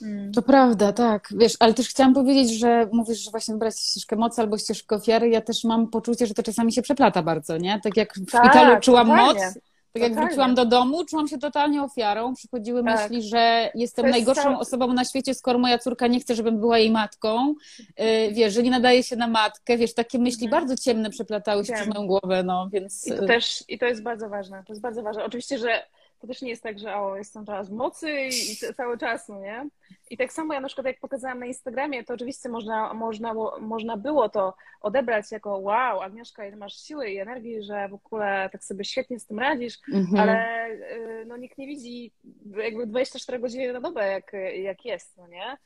Mm. 0.02 0.32
To 0.32 0.42
prawda, 0.42 0.94
tak. 0.94 1.28
Wiesz, 1.32 1.54
ale 1.60 1.74
też 1.74 1.90
chciałam 1.90 2.14
powiedzieć, 2.14 2.60
że 2.60 2.90
mówisz, 2.92 3.18
że 3.18 3.32
właśnie 3.32 3.54
wybrać 3.54 3.80
ścieżkę 3.80 4.16
mocy 4.16 4.42
albo 4.42 4.58
ścieżkę 4.58 4.96
ofiary. 4.96 5.30
Ja 5.30 5.42
też 5.42 5.64
mam 5.64 5.88
poczucie, 5.88 6.28
że 6.28 6.34
to 6.34 6.44
czasami 6.44 6.74
się 6.74 6.82
przeplata 6.82 7.24
bardzo, 7.24 7.58
nie? 7.58 7.80
Tak 7.84 7.98
jak 7.98 8.14
w 8.14 8.32
tak, 8.32 8.46
szpitalu 8.46 8.82
czułam 8.82 9.08
totalnie. 9.08 9.46
moc, 9.46 9.58
tak 9.94 10.04
jak 10.04 10.16
wróciłam 10.16 10.56
do 10.56 10.66
domu, 10.66 11.06
czułam 11.06 11.28
się 11.28 11.38
totalnie 11.38 11.84
ofiarą. 11.84 12.34
Przychodziły 12.34 12.84
tak. 12.84 13.02
myśli, 13.02 13.30
że 13.30 13.72
jestem 13.76 14.10
najgorszą 14.10 14.60
osobą 14.60 14.94
na 14.94 15.06
świecie, 15.06 15.34
skoro 15.34 15.60
moja 15.60 15.80
córka 15.80 16.08
nie 16.08 16.20
chce, 16.20 16.36
żebym 16.36 16.60
była 16.60 16.78
jej 16.78 16.92
matką. 16.92 17.54
Yy, 17.98 18.32
wiesz, 18.32 18.54
że 18.54 18.64
nie 18.64 18.72
nadaje 18.72 19.04
się 19.04 19.16
na 19.16 19.28
matkę. 19.28 19.78
Wiesz, 19.78 19.94
takie 19.94 20.20
myśli 20.20 20.46
mhm. 20.46 20.62
bardzo 20.62 20.84
ciemne 20.84 21.10
przeplatały 21.10 21.66
się 21.66 21.74
Wiem. 21.74 21.82
przez 21.82 21.96
moją 21.96 22.08
głowę, 22.08 22.44
no 22.44 22.70
więc... 22.74 23.08
I 23.08 23.12
to 23.12 23.26
też, 23.26 23.64
i 23.68 23.80
to 23.80 23.86
jest 23.86 24.04
bardzo 24.04 24.30
ważne. 24.30 24.64
To 24.68 24.74
jest 24.74 24.82
bardzo 24.82 25.04
ważne. 25.04 25.24
Oczywiście, 25.24 25.58
że 25.58 25.84
to 26.22 26.28
też 26.28 26.42
nie 26.42 26.50
jest 26.50 26.64
tak, 26.64 26.80
że 26.80 26.96
o, 26.96 27.18
jestem 27.18 27.46
teraz 27.46 27.70
w 27.70 27.74
mocy 27.74 28.12
i, 28.12 28.52
i 28.52 28.74
cały 28.76 28.98
czas, 28.98 29.30
no 29.30 29.40
nie? 29.40 29.70
I 30.10 30.18
tak 30.18 30.34
samo 30.34 30.54
ja 30.54 30.60
na 30.60 30.68
przykład 30.68 30.88
jak 30.88 31.00
pokazałam 31.00 31.40
na 31.40 31.46
Instagramie, 31.46 32.04
to 32.04 32.14
oczywiście 32.14 32.50
można, 32.50 32.94
można, 32.94 33.34
można 33.60 33.98
było 33.98 34.30
to 34.30 34.54
odebrać 34.82 35.32
jako 35.32 35.58
wow, 35.58 36.02
Agnieszka, 36.02 36.46
ile 36.46 36.58
masz 36.58 36.74
siły 36.74 37.10
i 37.10 37.18
energii, 37.18 37.64
że 37.64 37.90
w 37.90 37.94
ogóle 37.94 38.50
tak 38.52 38.64
sobie 38.64 38.86
świetnie 38.86 39.20
z 39.20 39.26
tym 39.26 39.40
radzisz, 39.40 39.78
mhm. 39.94 40.20
ale 40.20 40.68
y, 40.70 41.26
no, 41.28 41.38
nikt 41.38 41.58
nie 41.58 41.68
widzi 41.68 42.12
jakby 42.58 42.88
24 42.88 43.40
godziny 43.40 43.74
na 43.74 43.82
dobę, 43.82 44.12
jak, 44.12 44.32
jak 44.56 44.86
jest, 44.86 45.18
no 45.18 45.28
nie? 45.28 45.58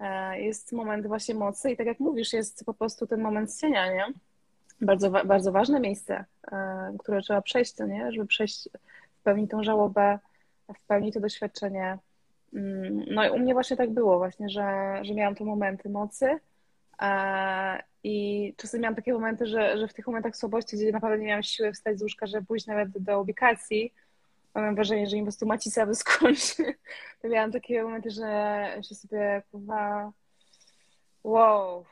E, 0.00 0.40
jest 0.40 0.72
moment 0.72 1.06
właśnie 1.06 1.34
mocy 1.34 1.70
i 1.70 1.76
tak 1.76 1.86
jak 1.86 2.00
mówisz, 2.00 2.32
jest 2.32 2.64
po 2.64 2.74
prostu 2.74 3.06
ten 3.06 3.20
moment 3.20 3.58
cienia, 3.60 3.92
nie? 3.92 4.04
Bardzo, 4.80 5.10
bardzo 5.10 5.52
ważne 5.52 5.80
miejsce, 5.80 6.24
e, 6.52 6.92
które 6.98 7.20
trzeba 7.20 7.42
przejść, 7.42 7.78
nie? 7.78 8.12
Żeby 8.12 8.26
przejść 8.26 8.68
w 9.22 9.24
pełni 9.24 9.48
tą 9.48 9.62
żałobę, 9.62 10.18
w 10.78 10.86
pełni 10.86 11.12
to 11.12 11.20
doświadczenie. 11.20 11.98
Mm, 12.54 13.04
no 13.10 13.26
i 13.26 13.30
u 13.30 13.38
mnie 13.38 13.54
właśnie 13.54 13.76
tak 13.76 13.90
było 13.90 14.18
właśnie, 14.18 14.48
że, 14.48 14.98
że 15.02 15.14
miałam 15.14 15.34
te 15.34 15.44
momenty 15.44 15.88
mocy 15.88 16.38
e, 17.02 17.82
i 18.04 18.54
czasem 18.56 18.80
miałam 18.80 18.94
takie 18.94 19.12
momenty, 19.12 19.46
że, 19.46 19.78
że 19.78 19.88
w 19.88 19.94
tych 19.94 20.06
momentach 20.06 20.36
słabości, 20.36 20.76
gdzie 20.76 20.92
naprawdę 20.92 21.18
nie 21.18 21.26
miałam 21.26 21.42
siły 21.42 21.72
wstać 21.72 21.98
z 21.98 22.02
łóżka, 22.02 22.26
żeby 22.26 22.46
pójść 22.46 22.66
nawet 22.66 22.98
do 22.98 23.20
ubikacji, 23.20 23.92
mam 24.54 24.74
wrażenie, 24.74 25.06
że 25.06 25.16
im 25.16 25.24
po 25.24 25.26
prostu 25.26 25.46
macica 25.46 25.86
wyskoczy, 25.92 26.74
to 27.22 27.28
miałam 27.28 27.52
takie 27.52 27.82
momenty, 27.82 28.10
że 28.10 28.66
się 28.88 28.94
sobie 28.94 29.42
kurwa 29.50 30.12
wow. 31.24 31.84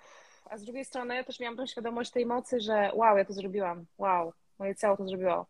A 0.44 0.58
z 0.58 0.64
drugiej 0.64 0.84
strony 0.84 1.24
też 1.24 1.40
miałam 1.40 1.56
tą 1.56 1.66
świadomość 1.66 2.10
tej 2.10 2.26
mocy, 2.26 2.60
że 2.60 2.90
wow, 2.94 3.16
ja 3.16 3.24
to 3.24 3.32
zrobiłam, 3.32 3.86
wow, 3.98 4.32
moje 4.58 4.76
ciało 4.76 4.96
to 4.96 5.06
zrobiło 5.06 5.46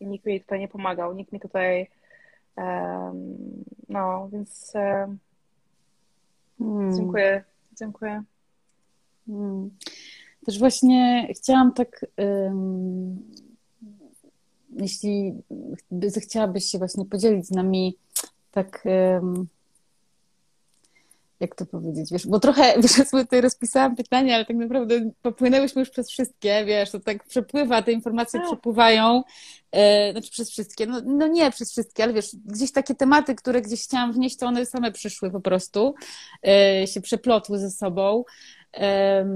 i 0.00 0.06
nikt 0.06 0.26
mi 0.26 0.40
tutaj 0.40 0.58
nie 0.58 0.68
pomagał, 0.68 1.14
nikt 1.14 1.32
mi 1.32 1.40
tutaj, 1.40 1.90
no, 3.88 4.28
więc 4.32 4.72
Hmm. 6.58 6.96
Dziękuję, 6.96 7.44
dziękuję. 7.78 8.22
Hmm. 9.26 9.70
Też 10.46 10.58
właśnie 10.58 11.28
chciałam 11.36 11.72
tak, 11.72 12.06
um, 12.16 13.32
jeśli 14.70 15.34
zechciałabyś 15.90 16.64
się 16.64 16.78
właśnie 16.78 17.04
podzielić 17.04 17.46
z 17.46 17.50
nami 17.50 17.96
tak 18.50 18.84
um, 18.84 19.46
jak 21.40 21.54
to 21.54 21.66
powiedzieć, 21.66 22.10
wiesz, 22.12 22.26
bo 22.26 22.40
trochę, 22.40 22.74
wiesz, 22.82 22.98
ja 22.98 23.04
tutaj 23.04 23.40
rozpisałam 23.40 23.96
pytania, 23.96 24.34
ale 24.34 24.44
tak 24.44 24.56
naprawdę 24.56 25.10
popłynęłyśmy 25.22 25.80
już 25.80 25.90
przez 25.90 26.10
wszystkie, 26.10 26.64
wiesz, 26.64 26.90
to 26.90 27.00
tak 27.00 27.24
przepływa, 27.24 27.82
te 27.82 27.92
informacje 27.92 28.40
no. 28.40 28.46
przepływają, 28.46 29.22
e, 29.72 30.12
znaczy 30.12 30.30
przez 30.30 30.50
wszystkie, 30.50 30.86
no, 30.86 31.00
no 31.04 31.26
nie 31.26 31.50
przez 31.50 31.72
wszystkie, 31.72 32.04
ale 32.04 32.12
wiesz, 32.12 32.36
gdzieś 32.44 32.72
takie 32.72 32.94
tematy, 32.94 33.34
które 33.34 33.62
gdzieś 33.62 33.84
chciałam 33.84 34.12
wnieść, 34.12 34.36
to 34.36 34.46
one 34.46 34.66
same 34.66 34.92
przyszły 34.92 35.30
po 35.30 35.40
prostu, 35.40 35.94
e, 36.46 36.86
się 36.86 37.00
przeplotły 37.00 37.58
ze 37.58 37.70
sobą. 37.70 38.24
E, 38.76 39.26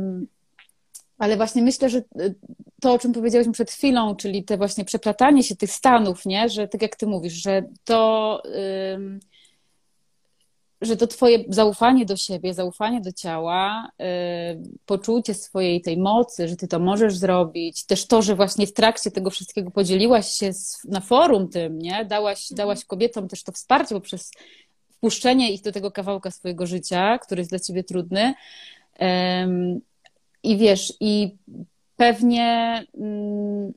ale 1.19 1.37
właśnie 1.37 1.63
myślę, 1.63 1.91
że 1.91 1.99
e, 1.99 2.03
to, 2.81 2.93
o 2.93 2.99
czym 2.99 3.13
powiedziałyśmy 3.13 3.53
przed 3.53 3.71
chwilą, 3.71 4.17
czyli 4.17 4.45
te 4.45 4.57
właśnie 4.57 4.85
przeplatanie 4.85 5.43
się 5.43 5.57
tych 5.57 5.71
stanów, 5.71 6.27
nie? 6.27 6.49
że 6.49 6.69
tak 6.69 6.83
jak 6.83 6.97
ty 6.97 7.07
mówisz, 7.07 7.33
że 7.33 7.63
to 7.85 8.43
że 10.81 10.97
to 10.97 11.07
twoje 11.07 11.45
zaufanie 11.49 12.07
do 12.07 12.17
siebie, 12.17 12.55
zaufanie 12.55 13.01
do 13.01 13.13
ciała, 13.13 13.91
yy, 13.99 14.07
poczucie 14.87 15.35
swojej 15.35 15.81
tej 15.81 15.99
mocy, 15.99 16.49
że 16.49 16.57
ty 16.57 16.69
to 16.69 16.79
możesz 16.79 17.17
zrobić, 17.17 17.85
też 17.85 18.07
to, 18.07 18.23
że 18.23 18.37
właśnie 18.37 18.67
w 18.67 18.73
trakcie 18.73 19.11
tego 19.11 19.31
wszystkiego 19.31 19.71
podzieliłaś 19.71 20.33
się 20.33 20.53
z, 20.53 20.85
na 20.85 21.01
forum 21.01 21.49
tym, 21.49 21.79
nie? 21.79 22.05
Dałaś, 22.05 22.51
mhm. 22.51 22.57
dałaś 22.57 22.85
kobietom 22.85 23.29
też 23.29 23.43
to 23.43 23.53
wsparcie 23.53 23.95
poprzez 23.95 24.31
wpuszczenie 24.91 25.53
ich 25.53 25.63
do 25.63 25.73
tego 25.73 25.91
kawałka 25.91 26.31
swojego 26.31 26.67
życia, 26.67 27.19
który 27.19 27.41
jest 27.41 27.51
dla 27.51 27.59
ciebie 27.59 27.85
trudny. 27.85 28.35
Yy, 29.01 29.07
I 30.43 30.57
wiesz, 30.57 30.93
i 31.01 31.37
pewnie 31.97 32.85
yy, 32.95 33.73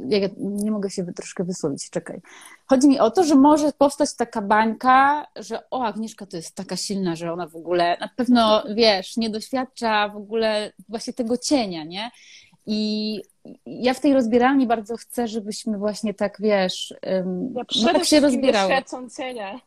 ja 0.00 0.28
nie 0.38 0.70
mogę 0.70 0.90
się 0.90 1.12
troszkę 1.12 1.44
wysłowić, 1.44 1.90
czekaj. 1.90 2.20
Chodzi 2.66 2.88
mi 2.88 2.98
o 2.98 3.10
to, 3.10 3.24
że 3.24 3.34
może 3.34 3.72
powstać 3.72 4.14
taka 4.16 4.42
bańka, 4.42 5.26
że 5.36 5.70
o, 5.70 5.84
Agnieszka 5.84 6.26
to 6.26 6.36
jest 6.36 6.54
taka 6.54 6.76
silna, 6.76 7.16
że 7.16 7.32
ona 7.32 7.46
w 7.46 7.56
ogóle 7.56 7.96
na 8.00 8.08
pewno, 8.16 8.64
wiesz, 8.74 9.16
nie 9.16 9.30
doświadcza 9.30 10.08
w 10.08 10.16
ogóle 10.16 10.72
właśnie 10.88 11.12
tego 11.12 11.38
cienia, 11.38 11.84
nie? 11.84 12.10
I 12.66 13.22
ja 13.66 13.94
w 13.94 14.00
tej 14.00 14.14
rozbieralni 14.14 14.66
bardzo 14.66 14.96
chcę, 14.96 15.28
żebyśmy 15.28 15.78
właśnie 15.78 16.14
tak, 16.14 16.36
wiesz, 16.40 16.94
ja 17.02 17.22
no 17.82 17.92
tak 17.92 18.04
się 18.04 18.20
rozbierały. 18.20 18.68
doświadczą 18.68 19.10
cienia. 19.10 19.60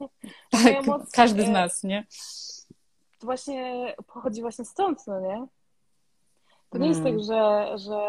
Tak, 0.51 0.85
każdy 1.13 1.45
z 1.45 1.49
nas, 1.49 1.83
nie? 1.83 2.05
To 3.19 3.25
właśnie 3.25 3.75
pochodzi 4.13 4.41
właśnie 4.41 4.65
stąd, 4.65 5.07
no 5.07 5.19
nie? 5.19 5.47
To 6.71 6.77
nie 6.77 6.87
jest 6.87 7.03
tak, 7.03 7.13
mm. 7.13 7.23
że, 7.23 7.71
że 7.77 8.01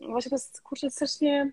yy, 0.00 0.08
właśnie 0.08 0.30
to 0.30 0.34
jest 0.34 0.60
kurczę 0.62 0.90
strasznie 0.90 1.52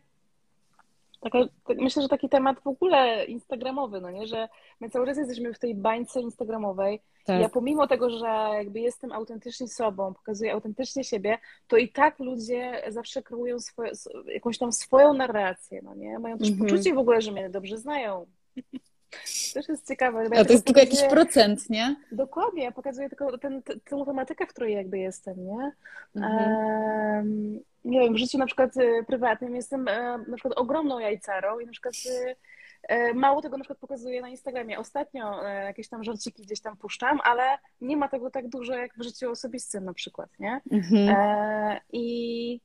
taka, 1.22 1.40
tak, 1.68 1.78
myślę, 1.78 2.02
że 2.02 2.10
taki 2.10 2.30
temat 2.30 2.60
w 2.60 2.68
ogóle 2.68 3.26
instagramowy, 3.26 4.02
no 4.02 4.12
nie, 4.12 4.28
że 4.28 4.50
my 4.80 4.90
cały 4.90 5.06
czas 5.06 5.18
jesteśmy 5.18 5.54
w 5.54 5.60
tej 5.60 5.76
bańce 5.76 6.22
instagramowej. 6.22 7.02
Tak. 7.26 7.42
Ja 7.42 7.50
pomimo 7.50 7.88
tego, 7.88 8.10
że 8.10 8.28
jakby 8.54 8.80
jestem 8.80 9.12
autentycznie 9.12 9.68
sobą, 9.68 10.14
pokazuję 10.14 10.54
autentycznie 10.54 11.04
siebie, 11.04 11.38
to 11.68 11.78
i 11.78 11.90
tak 11.90 12.20
ludzie 12.20 12.84
zawsze 12.90 13.24
kreują 13.24 13.60
swoje, 13.60 13.92
jakąś 14.26 14.58
tam 14.58 14.72
swoją 14.72 15.14
narrację, 15.14 15.82
no 15.84 15.96
nie? 15.96 16.20
Mają 16.20 16.38
też 16.38 16.52
-hmm. 16.52 16.60
poczucie 16.60 16.94
w 16.94 16.98
ogóle, 16.98 17.22
że 17.22 17.32
mnie 17.32 17.50
dobrze 17.50 17.78
znają. 17.78 18.26
też 19.54 19.68
jest 19.68 19.88
ciekawe. 19.88 20.30
To 20.30 20.54
jest 20.54 20.66
tylko 20.66 20.80
jakiś 20.80 21.04
procent, 21.04 21.70
nie? 21.70 21.96
Dokładnie, 22.12 22.64
ja 22.64 22.72
pokazuję 22.72 23.10
tylko 23.10 23.38
ten, 23.38 23.64
tę 23.64 24.06
tematykę, 24.06 24.46
w 24.46 24.50
której 24.50 24.74
jakby 24.74 24.98
jestem, 24.98 25.36
nie? 25.46 25.72
Mhm. 26.16 26.52
Um, 27.18 27.60
nie 27.86 28.00
wiem, 28.00 28.14
w 28.14 28.18
życiu 28.18 28.38
na 28.38 28.46
przykład 28.46 28.78
y, 28.78 29.06
prywatnym 29.08 29.56
jestem 29.56 29.88
e, 29.88 30.18
na 30.18 30.36
przykład 30.36 30.54
ogromną 30.58 31.00
jajcarą 31.00 31.60
i 31.60 31.66
na 31.66 31.72
przykład 31.72 31.94
y, 31.94 32.36
e, 32.88 33.14
mało 33.14 33.42
tego 33.42 33.58
na 33.58 33.64
przykład 33.64 33.80
pokazuję 33.80 34.22
na 34.22 34.30
Instagramie. 34.30 34.80
Ostatnio 34.80 35.50
e, 35.50 35.64
jakieś 35.64 35.90
tam 35.90 36.04
żarciki 36.04 36.44
gdzieś 36.44 36.62
tam 36.62 36.78
puszczam, 36.78 37.20
ale 37.24 37.58
nie 37.82 37.98
ma 37.98 38.10
tego 38.10 38.32
tak 38.32 38.48
dużo 38.48 38.74
jak 38.74 38.98
w 38.98 39.04
życiu 39.04 39.32
osobistym 39.32 39.86
na 39.86 39.94
przykład, 39.94 40.30
nie? 40.40 40.62
Mhm. 40.72 41.10
E, 41.10 41.82
I 41.92 42.62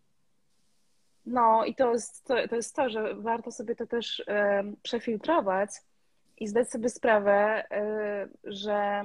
no 1.27 1.65
i 1.65 1.75
to 1.75 1.93
jest 1.93 2.25
to, 2.25 2.49
to 2.49 2.57
jest 2.57 2.77
to, 2.77 2.91
że 2.91 3.15
warto 3.15 3.53
sobie 3.53 3.77
to 3.77 3.87
też 3.87 4.23
e, 4.29 4.65
przefiltrować, 4.83 5.71
i 6.39 6.49
zdać 6.49 6.71
sobie 6.71 6.89
sprawę, 6.89 7.65
y, 7.65 8.53
że 8.53 9.05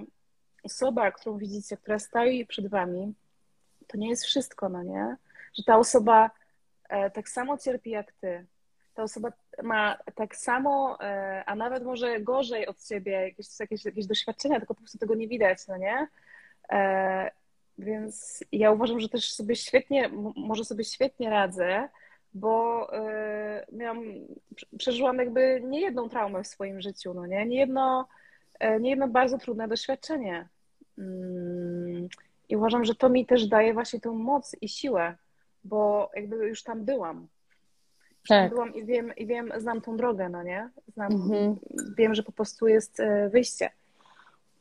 osoba, 0.64 1.12
którą 1.12 1.38
widzicie, 1.38 1.78
która 1.78 2.00
stoi 2.00 2.46
przed 2.46 2.68
wami, 2.68 3.14
to 3.88 3.98
nie 3.98 4.10
jest 4.10 4.26
wszystko, 4.26 4.70
no 4.70 4.84
nie? 4.84 5.16
Że 5.54 5.64
ta 5.64 5.78
osoba 5.78 6.32
e, 6.90 7.12
tak 7.12 7.30
samo 7.30 7.58
cierpi 7.58 7.90
jak 7.90 8.12
ty. 8.12 8.46
Ta 8.94 9.04
osoba 9.04 9.32
ma 9.64 9.98
tak 10.16 10.36
samo, 10.36 10.98
e, 11.02 11.44
a 11.46 11.56
nawet 11.56 11.84
może 11.84 12.20
gorzej 12.20 12.68
od 12.68 12.84
ciebie 12.84 13.12
jakieś, 13.12 13.60
jakieś, 13.60 13.86
jakieś 13.86 14.06
doświadczenia, 14.06 14.58
tylko 14.60 14.76
po 14.76 14.82
prostu 14.82 14.98
tego 14.98 15.16
nie 15.16 15.28
widać, 15.28 15.68
no 15.68 15.78
nie? 15.78 16.08
E, 16.72 17.32
więc 17.78 18.44
ja 18.52 18.72
uważam, 18.72 19.00
że 19.00 19.10
też 19.10 19.34
sobie 19.34 19.56
świetnie, 19.56 20.10
może 20.36 20.66
sobie 20.66 20.84
świetnie 20.84 21.30
radzę, 21.30 21.90
bo 22.40 22.88
y, 22.94 23.66
miałam, 23.72 24.04
przeżyłam 24.78 25.18
jakby 25.18 25.62
nie 25.64 25.82
jedną 25.82 26.10
traumę 26.10 26.44
w 26.44 26.48
swoim 26.48 26.82
życiu, 26.82 27.14
no 27.14 27.26
nie? 27.26 27.46
Nie 27.46 27.60
jedno, 27.60 28.08
e, 28.60 28.80
nie 28.80 28.90
jedno 28.90 29.08
bardzo 29.08 29.38
trudne 29.38 29.68
doświadczenie. 29.68 30.48
Mm, 30.98 32.08
I 32.50 32.56
uważam, 32.56 32.86
że 32.86 32.96
to 32.96 33.10
mi 33.10 33.26
też 33.26 33.48
daje 33.48 33.74
właśnie 33.74 34.00
tą 34.00 34.16
moc 34.16 34.56
i 34.62 34.70
siłę, 34.70 35.16
bo 35.64 36.12
jakby 36.16 36.36
już 36.36 36.64
tam 36.64 36.86
byłam. 36.86 37.28
Tak. 38.28 38.50
Byłam 38.50 38.76
i 38.76 38.86
wiem, 38.86 39.16
i 39.16 39.26
wiem, 39.26 39.52
znam 39.58 39.82
tą 39.82 39.98
drogę, 39.98 40.30
no 40.30 40.44
nie? 40.44 40.70
Znam, 40.94 41.12
mhm. 41.12 41.56
Wiem, 41.98 42.16
że 42.16 42.24
po 42.24 42.32
prostu 42.32 42.68
jest 42.68 43.00
e, 43.00 43.30
wyjście. 43.30 43.70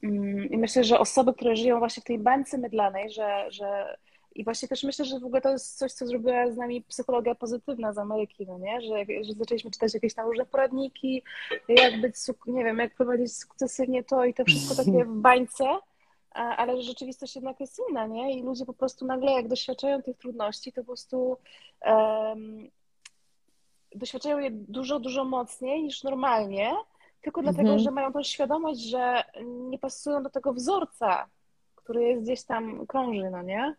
Mm, 0.03 0.51
I 0.51 0.59
myślę, 0.59 0.85
że 0.85 0.99
osoby, 0.99 1.35
które 1.35 1.57
żyją 1.57 1.79
właśnie 1.79 2.01
w 2.01 2.07
tej 2.07 2.19
bańce 2.19 2.59
mydlanej, 2.59 3.11
że, 3.11 3.47
że 3.51 3.97
i 4.37 4.45
właśnie 4.45 4.69
też 4.69 4.83
myślę, 4.83 5.05
że 5.05 5.21
w 5.21 5.25
ogóle 5.25 5.41
to 5.41 5.51
jest 5.51 5.79
coś, 5.79 5.93
co 5.93 6.07
zrobiła 6.07 6.51
z 6.51 6.57
nami 6.57 6.83
psychologia 6.83 7.35
pozytywna 7.35 7.93
z 7.93 7.99
Ameryki, 7.99 8.47
no 8.47 8.59
nie? 8.59 8.81
Że, 8.81 9.25
że 9.25 9.33
zaczęliśmy 9.33 9.71
czytać 9.71 9.95
jakieś 9.95 10.15
tam 10.15 10.27
różne 10.27 10.47
poradniki, 10.47 11.23
jak 11.69 12.01
być, 12.01 12.15
nie 12.47 12.65
wiem, 12.65 12.79
jak 12.79 12.95
prowadzić 12.95 13.37
sukcesywnie 13.37 14.05
to 14.05 14.25
i 14.25 14.35
to 14.35 14.45
wszystko 14.45 14.85
takie 14.85 15.05
w 15.05 15.13
bańce, 15.13 15.65
ale 16.31 16.83
rzeczywistość 16.83 17.35
jednak 17.35 17.61
jest 17.61 17.81
inna, 17.91 18.07
nie? 18.07 18.39
I 18.39 18.43
ludzie 18.43 18.67
po 18.67 18.75
prostu 18.75 19.07
nagle, 19.07 19.33
jak 19.33 19.49
doświadczają 19.49 20.03
tych 20.03 20.17
trudności, 20.17 20.73
to 20.73 20.81
po 20.81 20.87
prostu 20.87 21.37
um, 21.87 22.71
doświadczają 23.95 24.39
je 24.39 24.51
dużo, 24.51 25.01
dużo 25.01 25.25
mocniej 25.25 25.83
niż 25.83 26.03
normalnie, 26.03 26.73
tylko 27.21 27.43
dlatego, 27.43 27.69
mhm. 27.69 27.79
że 27.79 27.91
mają 27.91 28.13
też 28.13 28.29
świadomość, 28.29 28.81
że 28.81 29.25
nie 29.45 29.79
pasują 29.79 30.23
do 30.23 30.31
tego 30.31 30.53
wzorca, 30.53 31.27
który 31.75 32.05
jest 32.05 32.23
gdzieś 32.23 32.43
tam 32.43 32.87
krąży, 32.87 33.31
no 33.31 33.43
nie? 33.43 33.77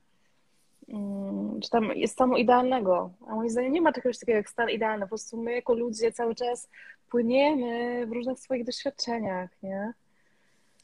Mm, 0.90 1.60
czy 1.62 1.70
tam 1.70 1.92
jest 1.96 2.14
stanu 2.14 2.38
idealnego. 2.38 3.12
A 3.28 3.36
moim 3.36 3.50
zdaniem 3.50 3.74
nie 3.74 3.82
ma 3.82 3.94
czegoś 3.94 4.20
takiego 4.20 4.38
jak 4.38 4.50
stan 4.50 4.70
idealny. 4.70 5.06
Po 5.06 5.10
prostu 5.10 5.38
my 5.38 5.54
jako 5.54 5.74
ludzie 5.74 6.12
cały 6.12 6.36
czas 6.36 6.70
płyniemy 7.10 8.06
w 8.08 8.12
różnych 8.12 8.40
swoich 8.40 8.66
doświadczeniach, 8.66 9.50
nie? 9.64 9.94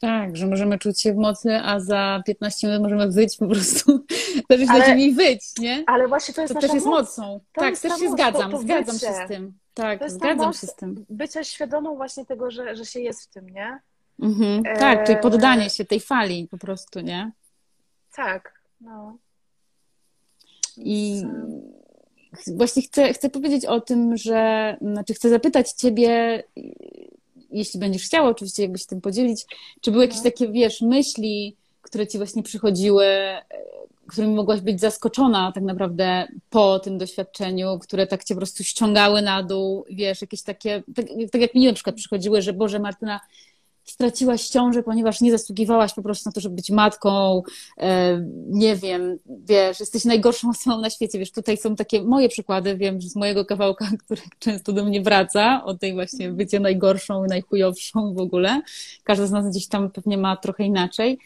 Tak, 0.00 0.36
że 0.36 0.46
możemy 0.46 0.78
czuć 0.78 1.00
się 1.00 1.12
w 1.12 1.16
mocy, 1.16 1.54
a 1.54 1.80
za 1.80 2.22
15 2.26 2.66
minut 2.66 2.82
możemy 2.82 3.10
wyjść 3.10 3.36
po 3.38 3.48
prostu, 3.48 4.04
ale, 4.48 4.66
na 4.66 4.86
ziemi 4.86 5.12
wyjść, 5.12 5.58
nie? 5.58 5.84
Ale 5.86 6.08
właśnie 6.08 6.34
to 6.34 6.42
jest 6.42 6.54
To 6.54 6.60
też 6.60 6.74
jest 6.74 6.86
mocą. 6.86 7.40
To 7.52 7.60
tak, 7.60 7.70
jest 7.70 7.82
też 7.82 7.98
się 7.98 8.04
moc, 8.04 8.12
zgadzam, 8.12 8.50
to, 8.50 8.56
to 8.56 8.62
zgadzam 8.62 8.98
się 8.98 9.12
z 9.24 9.28
tym. 9.28 9.58
Tak, 9.74 10.10
zgadzam 10.10 10.52
się 10.52 10.66
z 10.66 10.74
tym. 10.74 11.04
Bycia 11.10 11.44
świadomą 11.44 11.96
właśnie 11.96 12.26
tego, 12.26 12.50
że, 12.50 12.76
że 12.76 12.84
się 12.84 13.00
jest 13.00 13.22
w 13.22 13.26
tym, 13.26 13.48
nie? 13.48 13.80
Mhm, 14.22 14.62
e... 14.66 14.76
Tak, 14.76 15.06
czyli 15.06 15.18
poddanie 15.18 15.70
się 15.70 15.84
tej 15.84 16.00
fali 16.00 16.48
po 16.50 16.58
prostu, 16.58 17.00
nie? 17.00 17.32
Tak, 18.16 18.60
no. 18.80 19.16
I 20.76 21.22
właśnie 22.46 22.82
chcę, 22.82 23.12
chcę 23.12 23.30
powiedzieć 23.30 23.66
o 23.66 23.80
tym, 23.80 24.16
że, 24.16 24.76
znaczy 24.80 25.14
chcę 25.14 25.30
zapytać 25.30 25.70
Ciebie, 25.70 26.42
jeśli 27.50 27.80
będziesz 27.80 28.02
chciała 28.02 28.28
oczywiście 28.28 28.62
jakbyś 28.62 28.82
się 28.82 28.88
tym 28.88 29.00
podzielić, 29.00 29.46
czy 29.80 29.90
były 29.90 30.04
jakieś 30.04 30.18
no. 30.18 30.24
takie, 30.24 30.48
wiesz, 30.48 30.80
myśli, 30.80 31.56
które 31.82 32.06
Ci 32.06 32.18
właśnie 32.18 32.42
przychodziły, 32.42 33.06
którymi 34.06 34.34
mogłaś 34.34 34.60
być 34.60 34.80
zaskoczona 34.80 35.52
tak 35.52 35.64
naprawdę 35.64 36.28
po 36.50 36.78
tym 36.78 36.98
doświadczeniu, 36.98 37.78
które 37.78 38.06
tak 38.06 38.24
Cię 38.24 38.34
po 38.34 38.38
prostu 38.38 38.64
ściągały 38.64 39.22
na 39.22 39.42
dół, 39.42 39.84
wiesz, 39.90 40.20
jakieś 40.20 40.42
takie, 40.42 40.82
tak, 40.94 41.06
tak 41.32 41.40
jak 41.40 41.54
mi 41.54 41.66
na 41.66 41.72
przykład 41.72 41.96
przychodziły, 41.96 42.42
że 42.42 42.52
Boże 42.52 42.78
Martyna, 42.78 43.20
straciłaś 43.84 44.48
ciążę, 44.48 44.82
ponieważ 44.82 45.20
nie 45.20 45.30
zasługiwałaś 45.30 45.94
po 45.94 46.02
prostu 46.02 46.28
na 46.28 46.32
to, 46.32 46.40
żeby 46.40 46.54
być 46.54 46.70
matką, 46.70 47.42
e, 47.78 48.24
nie 48.46 48.76
wiem, 48.76 49.18
wiesz, 49.26 49.80
jesteś 49.80 50.04
najgorszą 50.04 50.50
osobą 50.50 50.80
na 50.80 50.90
świecie, 50.90 51.18
wiesz, 51.18 51.32
tutaj 51.32 51.56
są 51.56 51.76
takie 51.76 52.02
moje 52.02 52.28
przykłady, 52.28 52.76
wiem, 52.76 53.00
że 53.00 53.08
z 53.08 53.16
mojego 53.16 53.44
kawałka, 53.44 53.88
który 54.04 54.22
często 54.38 54.72
do 54.72 54.84
mnie 54.84 55.02
wraca, 55.02 55.64
o 55.64 55.74
tej 55.74 55.94
właśnie 55.94 56.30
bycie 56.30 56.60
najgorszą, 56.60 57.24
najchujowszą 57.26 58.14
w 58.14 58.18
ogóle. 58.18 58.62
Każda 59.04 59.26
z 59.26 59.30
nas 59.30 59.50
gdzieś 59.50 59.68
tam 59.68 59.90
pewnie 59.90 60.18
ma 60.18 60.36
trochę 60.36 60.64
inaczej 60.64 61.18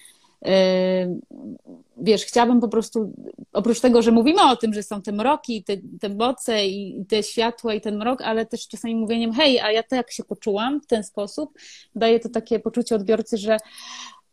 wiesz, 1.97 2.25
chciałabym 2.25 2.61
po 2.61 2.69
prostu, 2.69 3.13
oprócz 3.53 3.81
tego, 3.81 4.03
że 4.03 4.13
mówimy 4.13 4.51
o 4.51 4.57
tym, 4.57 4.75
że 4.75 4.83
są 4.83 5.03
te 5.03 5.13
mroki, 5.13 5.65
te, 5.65 5.77
te 6.01 6.11
boce 6.11 6.67
i 6.67 7.05
te 7.09 7.23
światła 7.23 7.75
i 7.75 7.81
ten 7.81 7.97
mrok, 7.97 8.23
ale 8.23 8.47
też 8.47 8.69
czasami 8.69 8.97
mówieniem, 8.97 9.33
hej, 9.33 9.61
a 9.61 9.73
ja 9.73 9.83
tak 9.83 10.13
się 10.13 10.25
poczułam 10.25 10.81
w 10.81 10.87
ten 10.87 11.05
sposób, 11.05 11.59
daje 11.95 12.21
to 12.21 12.29
takie 12.29 12.61
poczucie 12.61 12.95
odbiorcy, 12.95 13.39
że 13.39 13.57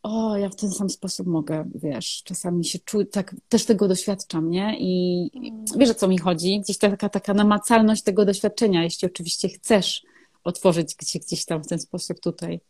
o, 0.02 0.36
ja 0.36 0.48
w 0.48 0.56
ten 0.56 0.70
sam 0.70 0.90
sposób 0.90 1.26
mogę, 1.26 1.64
wiesz, 1.74 2.22
czasami 2.24 2.64
się 2.64 2.78
czuję, 2.78 3.06
tak, 3.06 3.34
też 3.48 3.64
tego 3.64 3.88
doświadczam, 3.88 4.50
nie? 4.50 4.76
I 4.78 5.30
mm. 5.34 5.64
wiesz, 5.76 5.90
o 5.90 5.94
co 5.94 6.08
mi 6.08 6.18
chodzi? 6.18 6.60
Gdzieś 6.60 6.78
taka, 6.78 7.08
taka 7.08 7.34
namacalność 7.34 8.02
tego 8.02 8.24
doświadczenia, 8.24 8.84
jeśli 8.84 9.06
oczywiście 9.06 9.48
chcesz 9.48 10.02
otworzyć 10.44 10.94
się 11.06 11.18
gdzieś 11.18 11.44
tam 11.44 11.62
w 11.62 11.66
ten 11.66 11.78
sposób 11.78 12.20
tutaj, 12.20 12.60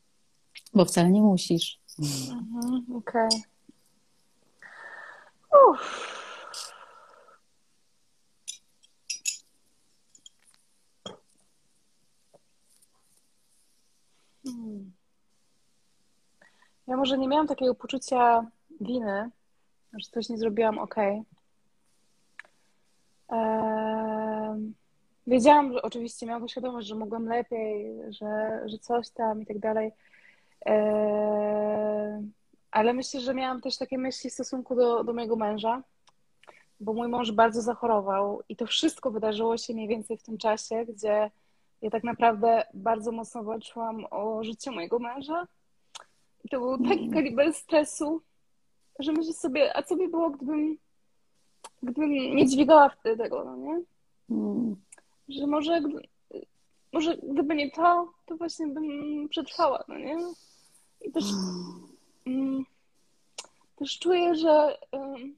bo 0.75 0.85
wcale 0.85 1.11
nie 1.11 1.23
musisz. 1.23 1.81
Mhm, 1.99 2.97
Okej. 2.97 3.29
Okay. 5.51 5.79
Hmm. 14.45 14.93
Ja 16.87 16.97
może 16.97 17.19
nie 17.19 17.29
miałam 17.29 17.47
takiego 17.47 17.75
poczucia 17.75 18.47
winy, 18.81 19.31
że 19.93 20.11
coś 20.11 20.29
nie 20.29 20.39
zrobiłam 20.39 20.79
ok. 20.79 20.95
Eee, 23.29 24.73
wiedziałam, 25.27 25.73
że 25.73 25.83
oczywiście 25.83 26.27
miałam 26.27 26.49
świadomość, 26.49 26.89
że 26.89 26.95
mogłam 26.95 27.27
lepiej, 27.27 27.97
że, 28.09 28.63
że 28.67 28.79
coś 28.79 29.11
tam 29.11 29.43
i 29.43 29.47
tak 29.47 29.59
dalej. 29.59 29.93
Eee, 30.67 32.31
ale 32.71 32.93
myślę, 32.95 33.21
że 33.21 33.35
miałam 33.35 33.61
też 33.61 33.79
takie 33.79 33.99
myśli 33.99 34.31
w 34.31 34.35
stosunku 34.35 34.75
do, 34.75 35.05
do 35.05 35.13
mojego 35.13 35.37
męża, 35.37 35.83
bo 36.81 36.93
mój 36.93 37.09
mąż 37.09 37.33
bardzo 37.33 37.63
zachorował 37.63 38.43
i 38.49 38.57
to 38.57 38.67
wszystko 38.67 39.11
wydarzyło 39.11 39.57
się 39.57 39.75
mniej 39.75 39.89
więcej 39.89 40.17
w 40.17 40.23
tym 40.23 40.39
czasie, 40.39 40.85
gdzie 40.85 41.31
ja 41.83 41.91
tak 41.91 42.05
naprawdę 42.05 42.63
bardzo 42.75 43.13
mocno 43.13 43.45
walczyłam 43.45 44.05
o 44.11 44.45
życie 44.45 44.71
mojego 44.71 44.99
męża. 44.99 45.47
I 46.45 46.49
to 46.49 46.61
był 46.61 46.79
taki 46.79 47.01
mm. 47.01 47.11
kaliber 47.11 47.55
stresu, 47.55 48.23
że 48.99 49.13
myślę 49.13 49.33
sobie, 49.33 49.77
a 49.77 49.83
co 49.83 49.97
by 49.97 50.09
było, 50.09 50.31
gdybym, 50.31 50.79
gdybym 51.83 52.11
nie 52.11 52.47
dźwigała 52.47 52.89
wtedy 52.89 53.23
tego, 53.23 53.45
no 53.45 53.57
nie? 53.57 53.81
Mm. 54.31 54.77
Że 55.29 55.47
może, 55.47 55.81
może 56.93 57.17
gdyby 57.17 57.55
nie 57.55 57.71
to, 57.71 58.13
to 58.27 58.37
właśnie 58.37 58.67
bym 58.67 59.29
przetrwała, 59.29 59.85
no 59.89 59.99
nie? 59.99 60.17
I 61.07 61.13
też, 61.13 61.25
um, 62.27 62.65
też 63.77 63.99
czuję, 63.99 64.35
że, 64.35 64.79
um, 64.93 65.37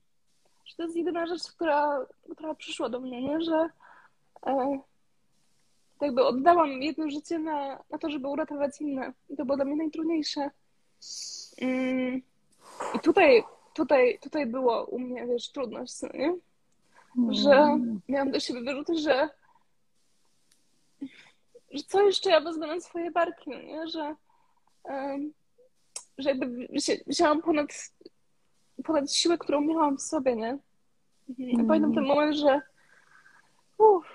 że 0.66 0.76
to 0.76 0.82
jest 0.82 0.96
jedyna 0.96 1.26
rzecz, 1.26 1.52
która, 1.52 2.06
która 2.32 2.54
przyszła 2.54 2.88
do 2.88 3.00
mnie, 3.00 3.22
nie? 3.22 3.40
że 3.40 3.68
e, 4.46 4.78
jakby 6.00 6.26
oddałam 6.26 6.82
jedno 6.82 7.10
życie 7.10 7.38
na, 7.38 7.78
na 7.90 7.98
to, 7.98 8.10
żeby 8.10 8.28
uratować 8.28 8.80
inne. 8.80 9.12
I 9.30 9.36
to 9.36 9.44
było 9.44 9.56
dla 9.56 9.64
mnie 9.64 9.76
najtrudniejsze. 9.76 10.50
Um, 11.60 12.22
I 12.94 12.98
tutaj, 13.02 13.44
tutaj, 13.74 14.18
tutaj 14.22 14.46
było 14.46 14.84
u 14.84 14.98
mnie, 14.98 15.26
wiesz, 15.26 15.48
trudność, 15.48 15.94
nie? 16.14 16.34
Że 17.30 17.50
mm. 17.50 18.00
miałam 18.08 18.30
do 18.30 18.40
siebie 18.40 18.60
wyrzuty, 18.60 18.98
że, 18.98 19.28
że 21.70 21.82
co 21.82 22.02
jeszcze 22.02 22.30
ja 22.30 22.40
wezmę 22.40 22.66
na 22.66 22.80
swoje 22.80 23.10
barki, 23.10 23.50
no 23.50 23.62
nie? 23.62 23.88
Że, 23.88 24.14
um, 24.84 25.32
że 26.18 26.28
jakby 26.28 26.68
wzięłam 27.06 27.42
ponad, 27.42 27.68
ponad 28.84 29.12
siłę, 29.12 29.38
którą 29.38 29.60
miałam 29.60 29.96
w 29.96 30.02
sobie, 30.02 30.36
nie? 30.36 30.58
Mm. 31.38 31.66
Pamiętam 31.66 31.94
ten 31.94 32.04
moment, 32.04 32.36
że 32.36 32.62
uff, 33.78 34.06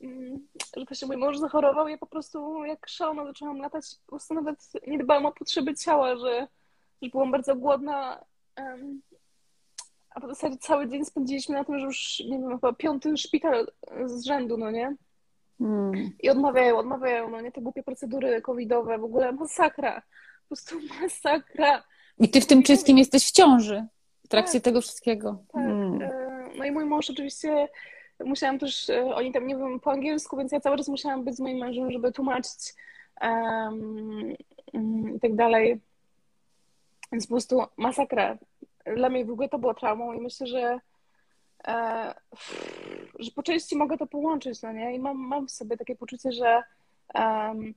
mm, 0.00 0.48
że 0.76 0.84
właśnie 0.84 1.08
mój 1.08 1.16
mąż 1.16 1.38
zachorował, 1.38 1.88
ja 1.88 1.98
po 1.98 2.06
prostu 2.06 2.64
jak 2.64 2.88
szalona 2.88 3.24
zaczęłam 3.24 3.58
latać, 3.58 3.84
po 4.06 4.10
prostu 4.10 4.34
nawet 4.34 4.58
nie 4.86 4.98
dbałam 4.98 5.26
o 5.26 5.32
potrzeby 5.32 5.74
ciała, 5.74 6.16
że, 6.16 6.48
że 7.02 7.10
byłam 7.10 7.30
bardzo 7.30 7.56
głodna, 7.56 8.24
um, 8.56 9.02
a 10.10 10.20
w 10.20 10.28
zasadzie 10.28 10.56
cały 10.56 10.88
dzień 10.88 11.04
spędziliśmy 11.04 11.54
na 11.54 11.64
tym, 11.64 11.78
że 11.78 11.86
już, 11.86 12.20
nie 12.20 12.38
wiem, 12.38 12.50
chyba 12.50 12.72
piąty 12.72 13.16
szpital 13.16 13.66
z 14.04 14.24
rzędu, 14.24 14.56
no 14.56 14.70
nie? 14.70 14.96
Mm. 15.60 15.92
I 16.20 16.30
odmawiają, 16.30 16.78
odmawiają, 16.78 17.30
no 17.30 17.40
nie, 17.40 17.52
te 17.52 17.60
głupie 17.60 17.82
procedury 17.82 18.42
covidowe, 18.42 18.98
w 18.98 19.04
ogóle 19.04 19.32
masakra 19.32 20.02
prostu 20.48 20.76
masakra. 21.00 21.82
I 22.18 22.28
ty 22.28 22.40
w 22.40 22.46
tym 22.46 22.62
wszystkim 22.62 22.98
jesteś 22.98 23.26
w 23.26 23.32
ciąży 23.32 23.86
w 24.24 24.28
trakcie 24.28 24.52
tak, 24.52 24.62
tego 24.62 24.80
wszystkiego. 24.80 25.38
Tak. 25.52 25.62
Hmm. 25.62 25.98
No 26.58 26.64
i 26.64 26.70
mój 26.70 26.84
mąż 26.84 27.10
oczywiście 27.10 27.68
musiałam 28.24 28.58
też, 28.58 28.90
e, 28.90 29.14
oni 29.14 29.32
tam 29.32 29.46
nie 29.46 29.56
wiem 29.56 29.80
po 29.80 29.90
angielsku, 29.90 30.36
więc 30.36 30.52
ja 30.52 30.60
cały 30.60 30.76
czas 30.76 30.88
musiałam 30.88 31.24
być 31.24 31.36
z 31.36 31.40
moim 31.40 31.58
mężem, 31.58 31.92
żeby 31.92 32.12
tłumaczyć 32.12 32.74
um, 33.20 34.32
i 35.16 35.20
tak 35.20 35.34
dalej. 35.34 35.80
Więc 37.12 37.26
po 37.26 37.34
prostu 37.34 37.62
masakra. 37.76 38.38
Dla 38.96 39.08
mnie 39.08 39.24
w 39.24 39.30
ogóle 39.30 39.48
to 39.48 39.58
było 39.58 39.74
traumą 39.74 40.12
i 40.12 40.20
myślę, 40.20 40.46
że 40.46 40.78
e, 41.68 42.14
że 43.18 43.30
po 43.30 43.42
części 43.42 43.76
mogę 43.76 43.98
to 43.98 44.06
połączyć, 44.06 44.62
no 44.62 44.72
nie? 44.72 44.94
I 44.94 44.98
mam, 44.98 45.18
mam 45.18 45.46
w 45.46 45.50
sobie 45.50 45.76
takie 45.76 45.96
poczucie, 45.96 46.32
że 46.32 46.62
um, 47.14 47.74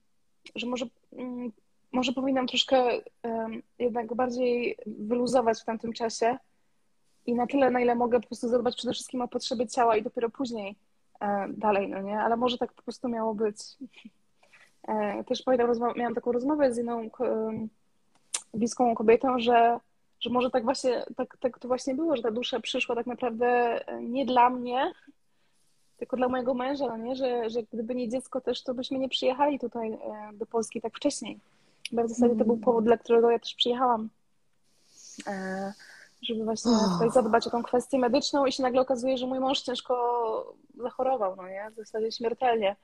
że 0.56 0.68
może 0.68 0.86
um, 1.12 1.52
może 1.92 2.14
powinnam 2.14 2.48
troszkę 2.48 3.02
um, 3.24 3.62
jednak 3.80 4.16
bardziej 4.16 4.78
wyluzować 4.86 5.62
w 5.62 5.66
tamtym 5.66 5.94
czasie 5.94 6.38
i 7.26 7.34
na 7.34 7.48
tyle, 7.48 7.72
na 7.72 7.80
ile 7.80 7.96
mogę 7.96 8.20
po 8.22 8.28
prostu 8.28 8.48
zadbać 8.48 8.76
przede 8.76 8.94
wszystkim 8.94 9.22
o 9.22 9.28
potrzeby 9.28 9.68
ciała 9.68 9.98
i 9.98 10.04
dopiero 10.04 10.30
później 10.30 10.76
e, 11.20 11.48
dalej, 11.50 11.90
no 11.90 12.02
nie? 12.02 12.20
Ale 12.20 12.38
może 12.38 12.58
tak 12.58 12.74
po 12.74 12.82
prostu 12.82 13.10
miało 13.10 13.36
być. 13.36 13.58
E, 14.88 15.24
też 15.24 15.42
pamiętam, 15.44 15.94
miałam 15.96 16.16
taką 16.16 16.32
rozmowę 16.32 16.74
z 16.74 16.78
inną 16.78 17.10
bliską 18.54 18.96
kobietą, 18.96 19.40
że, 19.40 19.80
że 20.20 20.30
może 20.30 20.52
tak 20.52 20.64
właśnie, 20.64 21.06
tak, 21.16 21.38
tak 21.38 21.60
to 21.60 21.68
właśnie 21.68 21.96
było, 21.96 22.16
że 22.16 22.24
ta 22.24 22.32
dusza 22.32 22.60
przyszła 22.60 22.96
tak 22.96 23.06
naprawdę 23.06 23.48
e, 23.88 24.04
nie 24.04 24.26
dla 24.26 24.50
mnie, 24.50 24.92
tylko 25.98 26.18
dla 26.18 26.28
mojego 26.28 26.54
męża, 26.54 26.88
no 26.88 26.98
nie? 26.98 27.16
Że, 27.16 27.50
że 27.50 27.64
gdyby 27.64 27.96
nie 27.96 28.10
dziecko 28.10 28.42
też, 28.42 28.64
to 28.64 28.74
byśmy 28.74 29.00
nie 29.00 29.10
przyjechali 29.10 29.60
tutaj 29.60 29.94
e, 29.94 30.00
do 30.34 30.46
Polski 30.46 30.82
tak 30.82 30.96
wcześniej. 30.96 31.40
W 31.92 32.10
zasadzie 32.10 32.36
to 32.36 32.46
był 32.46 32.54
mm. 32.54 32.64
powód, 32.64 32.86
dla 32.86 32.98
którego 32.98 33.32
ja 33.32 33.40
też 33.40 33.56
przyjechałam. 33.56 34.10
E, 35.28 35.74
żeby 36.22 36.44
właśnie 36.44 36.72
tutaj 36.94 37.12
zadbać 37.12 37.48
o 37.48 37.50
tą 37.50 37.64
kwestię 37.64 38.00
medyczną 38.00 38.46
i 38.46 38.52
się 38.52 38.64
nagle 38.64 38.82
okazuje, 38.82 39.18
że 39.18 39.28
mój 39.28 39.40
mąż 39.40 39.62
ciężko 39.62 40.56
zachorował, 40.78 41.36
no 41.36 41.48
nie? 41.48 41.72
W 41.72 41.76
zasadzie 41.76 42.12
śmiertelnie. 42.12 42.76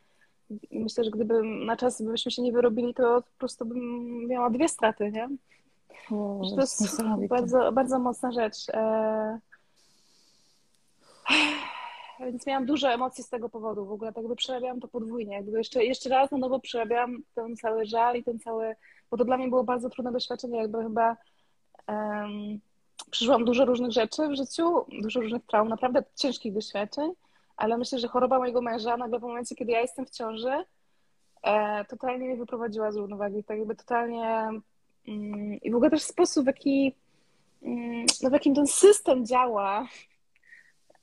Myślę, 0.71 1.03
że 1.03 1.11
gdyby 1.11 1.43
na 1.43 1.77
czas 1.77 2.01
byśmy 2.01 2.31
się 2.31 2.41
nie 2.41 2.51
wyrobili, 2.51 2.93
to 2.93 3.21
po 3.21 3.37
prostu 3.37 3.65
bym 3.65 3.79
miała 4.27 4.49
dwie 4.49 4.69
straty, 4.69 5.11
nie? 5.11 5.29
O, 6.11 6.41
to 6.55 6.61
jest 6.61 7.01
bardzo, 7.29 7.71
bardzo 7.71 7.99
mocna 7.99 8.31
rzecz. 8.31 8.69
E... 8.73 9.39
Więc 12.19 12.45
miałam 12.45 12.65
dużo 12.65 12.89
emocji 12.89 13.23
z 13.23 13.29
tego 13.29 13.49
powodu. 13.49 13.85
W 13.85 13.91
ogóle 13.91 14.13
tak 14.13 14.23
jakby 14.23 14.35
przerabiałam 14.35 14.79
to 14.79 14.87
podwójnie. 14.87 15.35
Jakby 15.35 15.57
jeszcze, 15.57 15.85
jeszcze 15.85 16.09
raz 16.09 16.31
na 16.31 16.37
nowo 16.37 16.59
przerabiałam 16.59 17.23
ten 17.35 17.57
cały 17.57 17.85
żal 17.85 18.15
i 18.15 18.23
ten 18.23 18.39
cały 18.39 18.75
bo 19.11 19.17
to 19.17 19.25
dla 19.25 19.37
mnie 19.37 19.47
było 19.47 19.63
bardzo 19.63 19.89
trudne 19.89 20.11
doświadczenie, 20.11 20.57
jakby 20.57 20.83
chyba 20.83 21.17
um, 21.87 22.59
przeżyłam 23.11 23.45
dużo 23.45 23.65
różnych 23.65 23.91
rzeczy 23.91 24.27
w 24.27 24.35
życiu, 24.35 24.85
dużo 25.01 25.21
różnych 25.21 25.45
traum, 25.45 25.69
naprawdę 25.69 26.03
ciężkich 26.15 26.53
doświadczeń, 26.53 27.11
ale 27.57 27.77
myślę, 27.77 27.99
że 27.99 28.07
choroba 28.07 28.39
mojego 28.39 28.61
męża 28.61 28.97
nagle 28.97 29.19
w 29.19 29.21
momencie, 29.21 29.55
kiedy 29.55 29.71
ja 29.71 29.81
jestem 29.81 30.05
w 30.05 30.09
ciąży, 30.09 30.65
e, 31.43 31.85
totalnie 31.85 32.25
mnie 32.25 32.37
wyprowadziła 32.37 32.91
z 32.91 32.95
równowagi, 32.95 33.43
tak 33.43 33.57
jakby 33.57 33.75
totalnie 33.75 34.49
mm, 35.07 35.61
i 35.61 35.71
w 35.71 35.75
ogóle 35.75 35.89
też 35.89 36.03
sposób, 36.03 36.43
w 36.43 36.47
jaki, 36.47 36.95
mm, 37.63 38.05
no 38.23 38.29
w 38.29 38.33
jakim 38.33 38.55
ten 38.55 38.67
system 38.67 39.25
działa, 39.25 39.87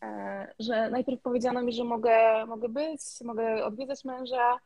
e, 0.02 0.54
że 0.58 0.90
najpierw 0.90 1.22
powiedziano 1.22 1.62
mi, 1.62 1.72
że 1.72 1.84
mogę, 1.84 2.46
mogę 2.46 2.68
być, 2.68 3.00
mogę 3.24 3.64
odwiedzać 3.64 4.04
męża, 4.04 4.58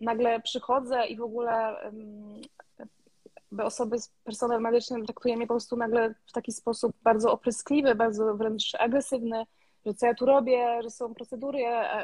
nagle 0.00 0.40
przychodzę 0.40 1.06
i 1.06 1.16
w 1.16 1.22
ogóle 1.22 1.76
osoby 3.62 3.98
z 3.98 4.08
personel 4.24 4.60
medycznym 4.60 5.04
traktuje 5.04 5.36
mnie 5.36 5.46
po 5.46 5.54
prostu 5.54 5.76
nagle 5.76 6.14
w 6.26 6.32
taki 6.32 6.52
sposób 6.52 6.92
bardzo 7.02 7.32
opryskliwy, 7.32 7.94
bardzo 7.94 8.34
wręcz 8.34 8.74
agresywny, 8.78 9.44
że 9.86 9.94
co 9.94 10.06
ja 10.06 10.14
tu 10.14 10.26
robię, 10.26 10.82
że 10.82 10.90
są 10.90 11.14
procedury, 11.14 11.58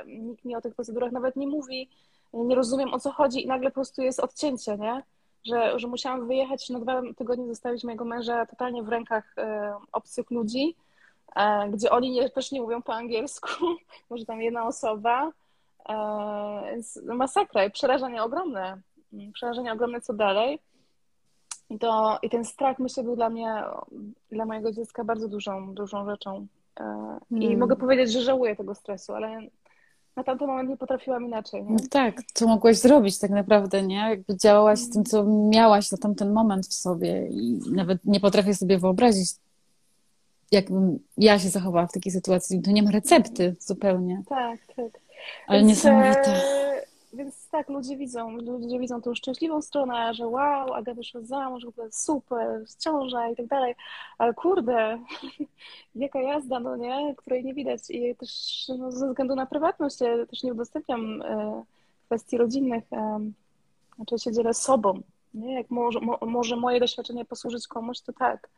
nikt 0.07 0.45
mi 0.45 0.57
o 0.57 0.61
tych 0.61 0.75
procedurach 0.75 1.13
nawet 1.13 1.37
nie 1.37 1.47
mówi, 1.47 1.91
nie 2.33 2.55
rozumiem 2.55 2.95
o 2.95 3.01
co 3.01 3.13
chodzi 3.13 3.45
i 3.45 3.47
nagle 3.47 3.71
po 3.71 3.75
prostu 3.75 4.03
jest 4.03 4.21
odcięcie, 4.21 4.79
nie? 4.79 5.03
że, 5.45 5.79
że 5.79 5.89
musiałam 5.89 6.27
wyjechać 6.27 6.69
na 6.69 6.81
dwa 6.81 7.03
tygodnie, 7.17 7.47
zostawić 7.47 7.85
mojego 7.85 8.05
męża 8.05 8.47
totalnie 8.47 8.83
w 8.83 8.89
rękach 8.89 9.35
e, 9.39 9.75
obcych 9.93 10.31
ludzi, 10.31 10.77
e, 11.37 11.69
gdzie 11.69 11.91
oni 11.91 12.11
nie, 12.11 12.31
też 12.31 12.53
nie 12.53 12.61
mówią 12.61 12.83
po 12.83 12.95
angielsku, 12.95 13.49
może 14.11 14.25
tam 14.25 14.43
jedna 14.43 14.67
osoba. 14.67 15.33
E, 15.89 16.63
więc 16.71 17.01
masakra 17.05 17.65
i 17.65 17.71
przerażenie 17.71 18.23
ogromne. 18.23 18.81
Przerażenie 19.33 19.73
ogromne, 19.73 20.01
co 20.01 20.13
dalej. 20.13 20.59
I, 21.71 21.79
to, 21.79 22.19
I 22.23 22.31
ten 22.31 22.45
strach, 22.45 22.79
myślę, 22.79 23.03
był 23.03 23.17
dla 23.17 23.31
mnie, 23.31 23.63
dla 24.33 24.45
mojego 24.45 24.73
dziecka 24.73 25.05
bardzo 25.05 25.29
dużą, 25.29 25.75
dużą 25.75 26.07
rzeczą. 26.11 26.47
I 27.31 27.41
hmm. 27.41 27.59
mogę 27.59 27.77
powiedzieć, 27.77 28.13
że 28.13 28.23
żałuję 28.23 28.57
tego 28.57 28.75
stresu, 28.75 29.15
ale 29.15 29.41
na 30.17 30.25
tamten 30.25 30.49
moment 30.49 30.69
nie 30.69 30.77
potrafiłam 30.77 31.25
inaczej. 31.25 31.63
Nie? 31.63 31.71
No 31.71 31.79
tak, 31.91 32.23
co 32.35 32.47
mogłaś 32.47 32.77
zrobić 32.77 33.19
tak 33.19 33.31
naprawdę, 33.31 33.83
nie? 33.83 33.97
Jakby 33.97 34.37
działałaś 34.37 34.79
z 34.79 34.91
tym, 34.91 35.05
co 35.05 35.25
miałaś 35.25 35.93
na 35.93 35.99
tamten 35.99 36.33
moment 36.33 36.67
w 36.67 36.75
sobie 36.75 37.27
i 37.27 37.61
nawet 37.73 38.05
nie 38.05 38.21
potrafię 38.21 38.55
sobie 38.55 38.79
wyobrazić, 38.79 39.31
jakbym 40.53 40.99
ja 41.17 41.39
się 41.39 41.49
zachowała 41.49 41.87
w 41.87 41.93
takiej 41.93 42.13
sytuacji. 42.13 42.63
To 42.63 42.71
nie 42.71 42.83
ma 42.83 42.91
recepty 42.91 43.57
zupełnie. 43.61 44.23
Tak, 44.29 44.61
tak. 44.77 45.01
Ale 45.47 45.59
Więc, 45.59 45.69
niesamowite. 45.69 46.60
Więc 47.21 47.49
tak, 47.49 47.69
ludzie 47.69 47.97
widzą, 47.97 48.37
ludzie 48.37 48.79
widzą 48.79 49.03
tą 49.03 49.15
szczęśliwą 49.15 49.63
stronę, 49.63 50.15
że 50.15 50.27
wow, 50.27 50.75
Aga 50.75 50.95
wyszła 50.95 51.21
za 51.21 51.51
mąż, 51.51 51.65
w 51.65 51.69
ogóle 51.69 51.93
super, 51.93 52.65
ciąża 52.79 53.29
i 53.29 53.37
tak 53.37 53.47
dalej, 53.47 53.75
ale 54.19 54.35
kurde, 54.35 54.99
jaka 55.95 56.21
jazda, 56.21 56.61
no 56.61 56.77
nie, 56.77 57.15
której 57.17 57.45
nie 57.45 57.55
widać 57.55 57.81
i 57.89 58.17
też 58.17 58.31
no, 58.79 58.93
ze 58.93 59.09
względu 59.09 59.35
na 59.35 59.47
prywatność 59.47 60.01
ja 60.01 60.27
też 60.27 60.43
nie 60.43 60.53
udostępniam 60.53 61.23
e, 61.23 61.63
kwestii 62.07 62.39
rodzinnych, 62.39 62.85
e, 62.93 63.21
znaczy 63.97 64.19
się 64.19 64.33
dzielę 64.33 64.55
sobą, 64.55 65.01
nie, 65.35 65.55
jak 65.55 65.71
może, 65.71 66.01
mo, 66.01 66.19
może 66.27 66.57
moje 66.57 66.81
doświadczenie 66.81 67.25
posłużyć 67.25 67.67
komuś, 67.67 68.01
to 68.01 68.13
tak. 68.13 68.49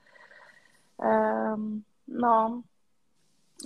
No. 2.08 2.62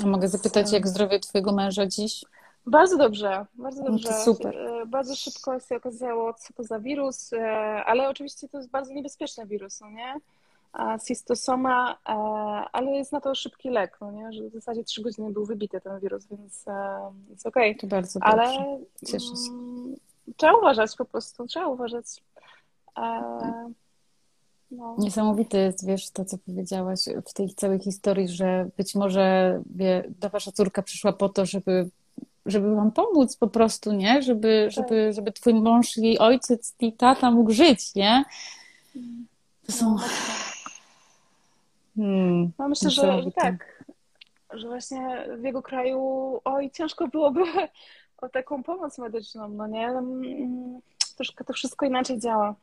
A 0.02 0.06
mogę 0.06 0.28
zapytać, 0.28 0.72
jak 0.72 0.88
zdrowie 0.88 1.20
twojego 1.20 1.52
męża 1.52 1.86
dziś? 1.86 2.24
Bardzo 2.66 2.98
dobrze, 2.98 3.46
bardzo 3.54 3.82
no 3.82 3.90
dobrze. 3.90 4.10
No 4.10 4.16
super. 4.16 4.56
E, 4.56 4.86
bardzo 4.86 5.16
szybko 5.16 5.60
się 5.60 5.76
okazało, 5.76 6.34
co 6.34 6.52
to 6.52 6.62
za 6.62 6.80
wirus, 6.80 7.32
e, 7.32 7.40
ale 7.84 8.08
oczywiście 8.08 8.48
to 8.48 8.58
jest 8.58 8.70
bardzo 8.70 8.92
niebezpieczny 8.92 9.46
wirus, 9.46 9.80
no 9.80 9.90
nie? 9.90 10.14
Cystosoma, 11.00 11.98
e, 12.08 12.12
ale 12.72 12.90
jest 12.90 13.12
na 13.12 13.20
to 13.20 13.34
szybki 13.34 13.70
lek, 13.70 13.98
no 14.00 14.10
nie? 14.12 14.32
Że 14.32 14.42
w 14.44 14.52
zasadzie 14.52 14.84
trzy 14.84 15.02
godziny 15.02 15.32
był 15.32 15.44
wybity 15.44 15.80
ten 15.80 16.00
wirus, 16.00 16.26
więc 16.26 16.64
jest 17.30 17.46
okej. 17.46 17.70
Okay. 17.70 17.80
To 17.80 17.86
bardzo 17.86 18.20
ale, 18.22 18.44
dobrze. 18.44 18.64
Cieszę 19.06 19.26
się. 19.26 19.52
Mm, 19.52 19.96
trzeba 20.36 20.54
uważać 20.54 20.96
po 20.96 21.04
prostu, 21.04 21.46
trzeba 21.46 21.68
uważać. 21.68 22.06
No. 24.70 24.96
Niesamowite 24.98 25.58
jest, 25.58 25.86
wiesz, 25.86 26.10
to, 26.10 26.24
co 26.24 26.38
powiedziałaś 26.38 27.00
w 27.26 27.32
tej 27.32 27.54
całej 27.54 27.80
historii, 27.80 28.28
że 28.28 28.68
być 28.76 28.94
może 28.94 29.62
wie, 29.66 30.12
ta 30.20 30.28
wasza 30.28 30.52
córka 30.52 30.82
przyszła 30.82 31.12
po 31.12 31.28
to, 31.28 31.46
żeby 31.46 31.90
żeby 32.46 32.74
wam 32.74 32.92
pomóc 32.92 33.36
po 33.36 33.48
prostu, 33.48 33.92
nie? 33.92 34.22
Żeby, 34.22 34.68
tak. 34.68 34.72
żeby, 34.72 35.12
żeby 35.12 35.32
twój 35.32 35.54
mąż, 35.54 35.96
jej 35.96 36.18
ojciec 36.18 36.74
i 36.80 36.92
tata 36.92 37.30
mógł 37.30 37.52
żyć, 37.52 37.94
nie? 37.94 38.24
To 39.66 39.72
są... 39.72 39.96
No, 41.96 42.02
hmm, 42.02 42.52
no 42.58 42.68
myślę, 42.68 42.90
że, 42.90 43.22
że 43.22 43.30
tak. 43.30 43.84
Że 44.52 44.68
właśnie 44.68 45.26
w 45.38 45.44
jego 45.44 45.62
kraju 45.62 46.00
oj, 46.44 46.70
ciężko 46.70 47.08
byłoby 47.08 47.40
o 48.22 48.28
taką 48.28 48.62
pomoc 48.62 48.98
medyczną, 48.98 49.48
no 49.48 49.66
nie? 49.66 49.86
Mm, 49.86 50.80
troszkę 51.16 51.44
to 51.44 51.52
wszystko 51.52 51.86
inaczej 51.86 52.20
działa. 52.20 52.54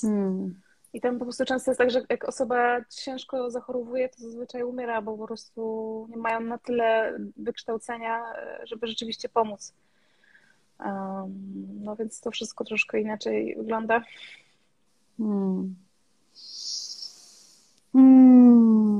Hmm. 0.00 0.60
I 0.92 1.00
tam 1.00 1.18
po 1.18 1.24
prostu 1.24 1.44
często 1.44 1.70
jest 1.70 1.78
tak, 1.78 1.90
że 1.90 2.02
jak 2.08 2.28
osoba 2.28 2.84
ciężko 2.90 3.50
zachorowuje, 3.50 4.08
to 4.08 4.20
zazwyczaj 4.20 4.62
umiera, 4.62 5.02
bo 5.02 5.18
po 5.18 5.26
prostu 5.26 6.06
nie 6.10 6.16
mają 6.16 6.40
na 6.40 6.58
tyle 6.58 7.18
wykształcenia, 7.36 8.22
żeby 8.64 8.86
rzeczywiście 8.86 9.28
pomóc. 9.28 9.74
Um, 10.80 11.32
no 11.84 11.96
więc 11.96 12.20
to 12.20 12.30
wszystko 12.30 12.64
troszkę 12.64 13.00
inaczej 13.00 13.56
wygląda. 13.58 14.02
Hmm. 15.18 15.74
Hmm. 17.92 18.97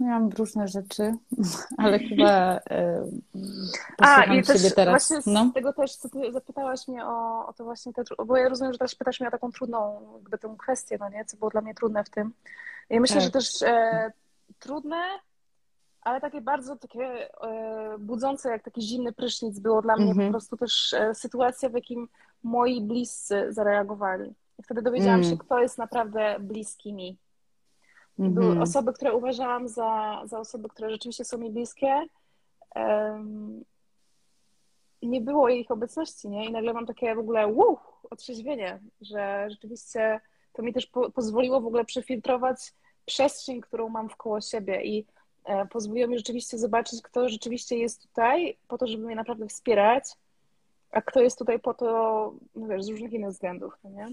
Miałam 0.00 0.28
różne 0.28 0.68
rzeczy, 0.68 1.14
ale 1.78 1.98
chyba 1.98 2.60
e, 2.70 3.04
A, 3.98 4.24
i 4.24 4.42
też 4.42 4.74
teraz. 4.74 5.08
właśnie 5.08 5.32
no. 5.32 5.50
z 5.50 5.54
tego 5.54 5.72
też, 5.72 5.96
co 5.96 6.08
ty 6.08 6.32
zapytałaś 6.32 6.88
mnie 6.88 7.06
o, 7.06 7.46
o 7.46 7.52
to 7.52 7.64
właśnie, 7.64 7.92
te, 7.92 8.02
bo 8.26 8.36
ja 8.36 8.48
rozumiem, 8.48 8.72
że 8.72 8.78
też 8.78 8.94
pytasz 8.94 9.20
mnie 9.20 9.28
o 9.28 9.32
taką 9.32 9.52
trudną 9.52 10.00
jakby 10.14 10.38
tę 10.38 10.54
kwestię, 10.58 10.96
no 11.00 11.08
nie, 11.08 11.24
co 11.24 11.36
było 11.36 11.50
dla 11.50 11.60
mnie 11.60 11.74
trudne 11.74 12.04
w 12.04 12.10
tym. 12.10 12.32
Ja 12.90 13.00
myślę, 13.00 13.16
tak. 13.16 13.24
że 13.24 13.30
też 13.30 13.62
e, 13.62 14.12
trudne, 14.58 14.96
ale 16.00 16.20
takie 16.20 16.40
bardzo 16.40 16.76
takie 16.76 17.30
e, 17.42 17.98
budzące, 17.98 18.50
jak 18.50 18.62
taki 18.62 18.82
zimny 18.82 19.12
prysznic 19.12 19.58
było 19.58 19.82
dla 19.82 19.96
mnie 19.96 20.04
mm 20.04 20.14
-hmm. 20.14 20.18
po 20.18 20.22
mhm. 20.22 20.32
prostu 20.32 20.56
też 20.56 20.92
e, 20.92 21.14
sytuacja, 21.14 21.68
w 21.68 21.74
jakim 21.74 22.08
moi 22.42 22.80
bliscy 22.80 23.46
zareagowali. 23.52 24.34
I 24.58 24.62
wtedy 24.62 24.82
dowiedziałam 24.82 25.20
mm. 25.20 25.30
się, 25.30 25.38
kto 25.38 25.60
jest 25.60 25.78
naprawdę 25.78 26.36
bliski 26.40 26.92
mi 26.92 27.16
były 28.18 28.46
mhm. 28.46 28.62
osoby, 28.62 28.92
które 28.92 29.14
uważałam 29.14 29.68
za, 29.68 30.22
za 30.24 30.38
osoby, 30.40 30.68
które 30.68 30.90
rzeczywiście 30.90 31.24
są 31.24 31.38
mi 31.38 31.50
bliskie. 31.50 32.06
Um, 32.74 33.64
nie 35.02 35.20
było 35.20 35.48
ich 35.48 35.70
obecności, 35.70 36.28
nie? 36.28 36.46
I 36.46 36.52
nagle 36.52 36.72
mam 36.72 36.86
takie 36.86 37.14
w 37.14 37.18
ogóle 37.18 37.46
wow, 37.46 37.78
otrzeźwienie, 38.10 38.80
że 39.00 39.46
rzeczywiście 39.50 40.20
to 40.52 40.62
mi 40.62 40.72
też 40.72 40.86
po, 40.86 41.10
pozwoliło 41.10 41.60
w 41.60 41.66
ogóle 41.66 41.84
przefiltrować 41.84 42.72
przestrzeń, 43.04 43.60
którą 43.60 43.88
mam 43.88 44.08
wkoło 44.08 44.40
siebie 44.40 44.84
i 44.84 45.06
e, 45.44 45.66
pozwoliło 45.66 46.08
mi 46.08 46.18
rzeczywiście 46.18 46.58
zobaczyć, 46.58 47.02
kto 47.02 47.28
rzeczywiście 47.28 47.78
jest 47.78 48.02
tutaj 48.02 48.58
po 48.68 48.78
to, 48.78 48.86
żeby 48.86 49.06
mnie 49.06 49.16
naprawdę 49.16 49.46
wspierać, 49.46 50.04
a 50.90 51.02
kto 51.02 51.20
jest 51.20 51.38
tutaj 51.38 51.60
po 51.60 51.74
to, 51.74 52.32
no 52.54 52.66
wiesz, 52.66 52.84
z 52.84 52.88
różnych 52.88 53.12
innych 53.12 53.30
względów, 53.30 53.78
no 53.84 53.90
nie? 53.90 54.06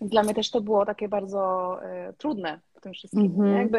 Dla 0.00 0.22
mnie 0.22 0.34
też 0.34 0.50
to 0.50 0.60
było 0.60 0.86
takie 0.86 1.08
bardzo 1.08 1.78
e, 1.82 2.12
trudne 2.12 2.60
w 2.76 2.80
tym 2.80 2.92
wszystkim. 2.92 3.20
Mm 3.20 3.32
-hmm. 3.32 3.58
Jakby, 3.58 3.78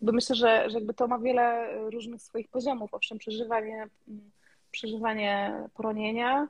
jakby 0.00 0.12
myślę, 0.12 0.36
że, 0.36 0.70
że 0.70 0.78
jakby 0.78 0.94
to 0.94 1.08
ma 1.08 1.18
wiele 1.18 1.68
różnych 1.90 2.22
swoich 2.22 2.48
poziomów. 2.48 2.94
Owszem, 2.94 3.18
przeżywanie, 3.18 3.86
mm, 4.08 4.30
przeżywanie 4.70 5.54
poronienia, 5.74 6.48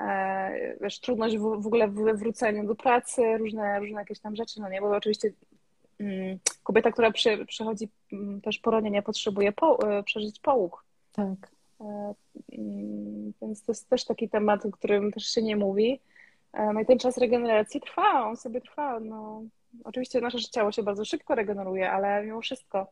e, 0.00 0.76
wiesz, 0.80 1.00
trudność 1.00 1.36
w, 1.36 1.40
w 1.40 1.66
ogóle 1.66 1.88
w 1.88 1.94
wróceniu 1.94 2.66
do 2.66 2.74
pracy, 2.74 3.38
różne, 3.38 3.80
różne 3.80 4.00
jakieś 4.00 4.20
tam 4.20 4.36
rzeczy, 4.36 4.60
no 4.60 4.68
nie, 4.68 4.80
bo 4.80 4.90
oczywiście 4.90 5.32
mm, 6.00 6.38
kobieta, 6.62 6.92
która 6.92 7.10
przy, 7.10 7.46
przychodzi 7.46 7.88
mm, 8.12 8.40
też 8.40 8.58
poronienie, 8.58 9.02
potrzebuje 9.02 9.52
po, 9.52 9.98
e, 9.98 10.02
przeżyć 10.02 10.40
połóg. 10.40 10.84
Tak. 11.12 11.54
Więc 13.42 13.62
to 13.64 13.72
jest 13.72 13.88
też 13.88 14.04
taki 14.04 14.28
temat, 14.28 14.66
o 14.66 14.70
którym 14.70 15.12
też 15.12 15.24
się 15.24 15.42
nie 15.42 15.56
mówi. 15.56 16.00
No 16.74 16.80
i 16.80 16.86
ten 16.86 16.98
czas 16.98 17.18
regeneracji 17.18 17.80
trwa, 17.80 18.26
on 18.26 18.36
sobie 18.36 18.60
trwa. 18.60 19.00
No, 19.00 19.42
oczywiście 19.84 20.20
nasze 20.20 20.38
ciało 20.38 20.72
się 20.72 20.82
bardzo 20.82 21.04
szybko 21.04 21.34
regeneruje, 21.34 21.90
ale 21.90 22.24
mimo 22.24 22.40
wszystko 22.40 22.86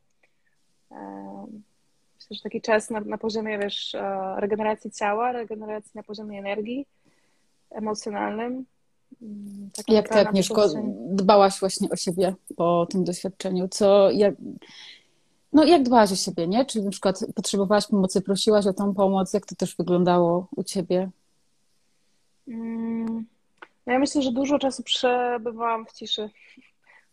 myślę, 2.16 2.36
że 2.36 2.42
taki 2.42 2.60
czas 2.60 2.90
na, 2.90 3.00
na 3.00 3.18
poziomie, 3.18 3.58
wiesz, 3.58 3.94
e, 3.94 4.34
regeneracji 4.36 4.90
ciała, 4.90 5.32
regeneracji 5.32 5.90
na 5.94 6.02
poziomie 6.02 6.38
energii 6.38 6.86
emocjonalnym. 7.70 8.64
Mm, 9.22 9.70
jak 9.88 10.08
ty, 10.08 10.14
Agnieszko, 10.14 10.68
dbałaś 11.10 11.60
właśnie 11.60 11.88
o 11.90 11.96
siebie 11.96 12.34
po 12.56 12.86
tym 12.90 13.04
doświadczeniu? 13.04 13.68
Co, 13.68 14.10
jak, 14.10 14.34
no 15.52 15.64
jak 15.64 15.82
dbałaś 15.82 16.12
o 16.12 16.16
siebie, 16.16 16.48
nie? 16.48 16.64
Czy 16.66 16.82
na 16.82 16.90
przykład 16.90 17.20
potrzebowałaś 17.34 17.86
pomocy, 17.86 18.20
prosiłaś 18.20 18.66
o 18.66 18.72
tą 18.72 18.94
pomoc? 18.94 19.32
Jak 19.32 19.46
to 19.46 19.54
też 19.54 19.76
wyglądało 19.76 20.48
u 20.56 20.62
ciebie? 20.64 21.10
Mm, 22.48 23.26
ja 23.86 23.98
myślę, 23.98 24.22
że 24.22 24.32
dużo 24.32 24.58
czasu 24.58 24.82
przebywałam 24.82 25.86
w 25.86 25.92
ciszy, 25.92 26.30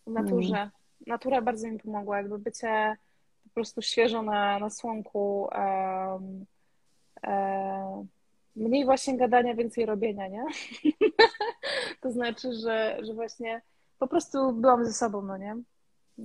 w 0.06 0.10
naturze. 0.10 0.56
Mm. 0.56 0.70
Natura 1.06 1.42
bardzo 1.42 1.68
mi 1.68 1.78
pomogła, 1.78 2.16
jakby 2.16 2.38
bycie 2.38 2.96
po 3.44 3.50
prostu 3.54 3.82
świeżo 3.82 4.22
na, 4.22 4.58
na 4.58 4.70
słonku. 4.70 5.48
Um, 5.52 6.46
um, 7.26 8.08
mniej 8.56 8.84
właśnie 8.84 9.16
gadania, 9.16 9.54
więcej 9.54 9.86
robienia, 9.86 10.28
nie? 10.28 10.44
to 12.02 12.12
znaczy, 12.12 12.52
że, 12.52 12.98
że 13.02 13.14
właśnie 13.14 13.62
po 13.98 14.08
prostu 14.08 14.52
byłam 14.52 14.84
ze 14.84 14.92
sobą, 14.92 15.22
no 15.22 15.36
nie? 15.36 15.56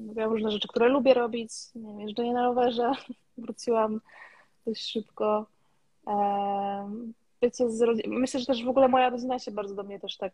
Robiłam 0.07 0.31
różne 0.31 0.51
rzeczy, 0.51 0.67
które 0.67 0.89
lubię 0.89 1.13
robić. 1.13 1.51
Nie 1.75 1.81
wiem, 1.81 2.01
jeżdżenie 2.01 2.33
na 2.33 2.43
rowerze. 2.43 2.91
Wróciłam 3.37 4.01
dość 4.65 4.91
szybko. 4.91 5.45
Um, 6.05 7.13
bycie 7.41 7.69
z 7.69 7.81
rodziną. 7.81 8.19
Myślę, 8.19 8.39
że 8.39 8.45
też 8.45 8.65
w 8.65 8.69
ogóle 8.69 8.87
moja 8.87 9.09
rodzina 9.09 9.39
się 9.39 9.51
bardzo 9.51 9.75
do 9.75 9.83
mnie 9.83 9.99
też 9.99 10.17
tak. 10.17 10.33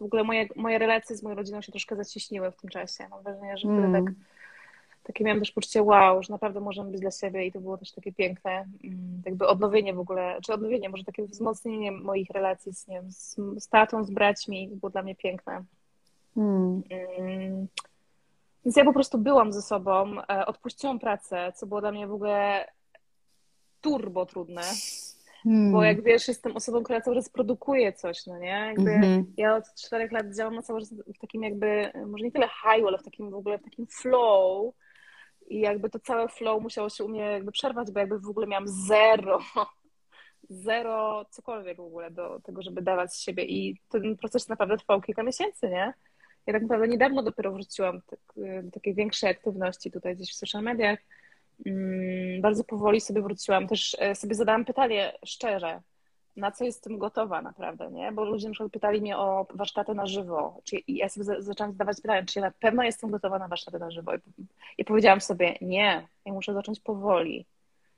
W 0.00 0.02
ogóle 0.02 0.24
moje, 0.24 0.48
moje 0.56 0.78
relacje 0.78 1.16
z 1.16 1.22
moją 1.22 1.36
rodziną 1.36 1.62
się 1.62 1.72
troszkę 1.72 1.96
zacieśniły 1.96 2.50
w 2.50 2.56
tym 2.56 2.70
czasie. 2.70 3.08
Mam 3.08 3.22
wrażenie, 3.22 3.56
że 3.56 3.68
wtedy 3.68 3.86
mm. 3.86 4.04
tak 4.04 4.14
takie 5.04 5.24
miałam 5.24 5.40
też 5.40 5.52
poczucie 5.52 5.82
wow, 5.82 6.22
że 6.22 6.32
naprawdę 6.32 6.60
możemy 6.60 6.90
być 6.90 7.00
dla 7.00 7.10
siebie 7.10 7.46
i 7.46 7.52
to 7.52 7.60
było 7.60 7.78
też 7.78 7.92
takie 7.92 8.12
piękne, 8.12 8.50
mm, 8.84 9.22
jakby 9.24 9.46
odnowienie 9.46 9.94
w 9.94 9.98
ogóle, 9.98 10.38
czy 10.42 10.52
odnowienie, 10.52 10.88
może 10.88 11.04
takie 11.04 11.26
wzmocnienie 11.26 11.92
moich 11.92 12.30
relacji 12.30 12.74
z, 12.74 12.88
nie 12.88 12.94
wiem, 12.96 13.12
z, 13.12 13.36
z 13.58 13.68
tatą, 13.68 14.04
z 14.04 14.10
braćmi, 14.10 14.68
to 14.68 14.76
było 14.76 14.90
dla 14.90 15.02
mnie 15.02 15.14
piękne. 15.14 15.64
Hmm. 16.34 16.82
Mm. 16.90 17.66
Więc 18.64 18.76
ja 18.76 18.84
po 18.84 18.92
prostu 18.92 19.18
byłam 19.18 19.52
ze 19.52 19.62
sobą, 19.62 20.20
e, 20.20 20.46
odpuściłam 20.46 20.98
pracę, 20.98 21.52
co 21.56 21.66
było 21.66 21.80
dla 21.80 21.92
mnie 21.92 22.06
w 22.06 22.12
ogóle 22.12 22.68
turbo 23.80 24.26
trudne. 24.26 24.62
Hmm. 25.44 25.72
Bo 25.72 25.84
jak 25.84 26.02
wiesz, 26.02 26.28
jestem 26.28 26.56
osobą, 26.56 26.82
która 26.82 27.00
cały 27.00 27.16
czas 27.16 27.28
produkuje 27.28 27.92
coś, 27.92 28.26
no 28.26 28.38
nie? 28.38 28.46
Jakby 28.46 28.90
mm-hmm. 28.90 29.24
Ja 29.36 29.56
od 29.56 29.64
czterech 29.74 30.12
lat 30.12 30.36
działam 30.36 30.54
na 30.54 30.62
cały 30.62 30.80
czas 30.80 30.94
w 30.94 31.18
takim 31.18 31.42
jakby, 31.42 31.90
może 32.06 32.24
nie 32.24 32.32
tyle 32.32 32.48
high, 32.48 32.86
ale 32.86 32.98
w 32.98 33.02
takim 33.02 33.30
w 33.30 33.34
ogóle 33.34 33.58
w 33.58 33.62
takim 33.62 33.86
flow. 33.86 34.74
I 35.48 35.60
jakby 35.60 35.90
to 35.90 35.98
całe 35.98 36.28
flow 36.28 36.62
musiało 36.62 36.88
się 36.88 37.04
u 37.04 37.08
mnie 37.08 37.20
jakby 37.20 37.52
przerwać, 37.52 37.90
bo 37.90 38.00
jakby 38.00 38.18
w 38.18 38.28
ogóle 38.28 38.46
miałam 38.46 38.68
zero, 38.68 39.38
zero 40.66 41.24
cokolwiek 41.30 41.76
w 41.76 41.80
ogóle 41.80 42.10
do 42.10 42.40
tego, 42.40 42.62
żeby 42.62 42.82
dawać 42.82 43.12
z 43.12 43.20
siebie. 43.20 43.44
I 43.44 43.80
ten 43.88 44.16
proces 44.16 44.48
naprawdę 44.48 44.76
trwał 44.76 45.00
kilka 45.00 45.22
miesięcy, 45.22 45.68
nie? 45.68 45.94
Ja 46.46 46.52
tak 46.52 46.62
naprawdę 46.62 46.88
niedawno 46.88 47.22
dopiero 47.22 47.52
wróciłam 47.52 48.00
do 48.62 48.70
takiej 48.70 48.94
większej 48.94 49.30
aktywności 49.30 49.90
tutaj 49.90 50.16
gdzieś 50.16 50.30
w 50.30 50.34
social 50.36 50.62
mediach 50.62 50.98
bardzo 52.40 52.64
powoli 52.64 53.00
sobie 53.00 53.22
wróciłam. 53.22 53.66
Też 53.68 53.96
e, 54.00 54.14
sobie 54.14 54.34
zadałam 54.34 54.64
pytanie 54.64 55.12
szczerze, 55.26 55.80
na 56.36 56.50
co 56.50 56.64
jestem 56.64 56.98
gotowa 56.98 57.42
naprawdę, 57.42 57.90
nie? 57.90 58.12
Bo 58.12 58.24
ludzie 58.24 58.48
na 58.48 58.52
przykład 58.52 58.72
pytali 58.72 59.00
mnie 59.00 59.18
o 59.18 59.46
warsztaty 59.54 59.94
na 59.94 60.06
żywo. 60.06 60.60
Czy, 60.64 60.76
I 60.76 60.96
ja 60.96 61.08
sobie 61.08 61.42
zaczęłam 61.42 61.72
zadawać 61.72 62.00
pytanie, 62.00 62.26
czy 62.26 62.38
ja 62.38 62.44
na 62.44 62.52
pewno 62.60 62.82
jestem 62.82 63.10
gotowa 63.10 63.38
na 63.38 63.48
warsztaty 63.48 63.78
na 63.78 63.90
żywo. 63.90 64.14
I, 64.14 64.18
I 64.78 64.84
powiedziałam 64.84 65.20
sobie, 65.20 65.54
nie, 65.60 66.08
ja 66.26 66.32
muszę 66.32 66.54
zacząć 66.54 66.80
powoli. 66.80 67.46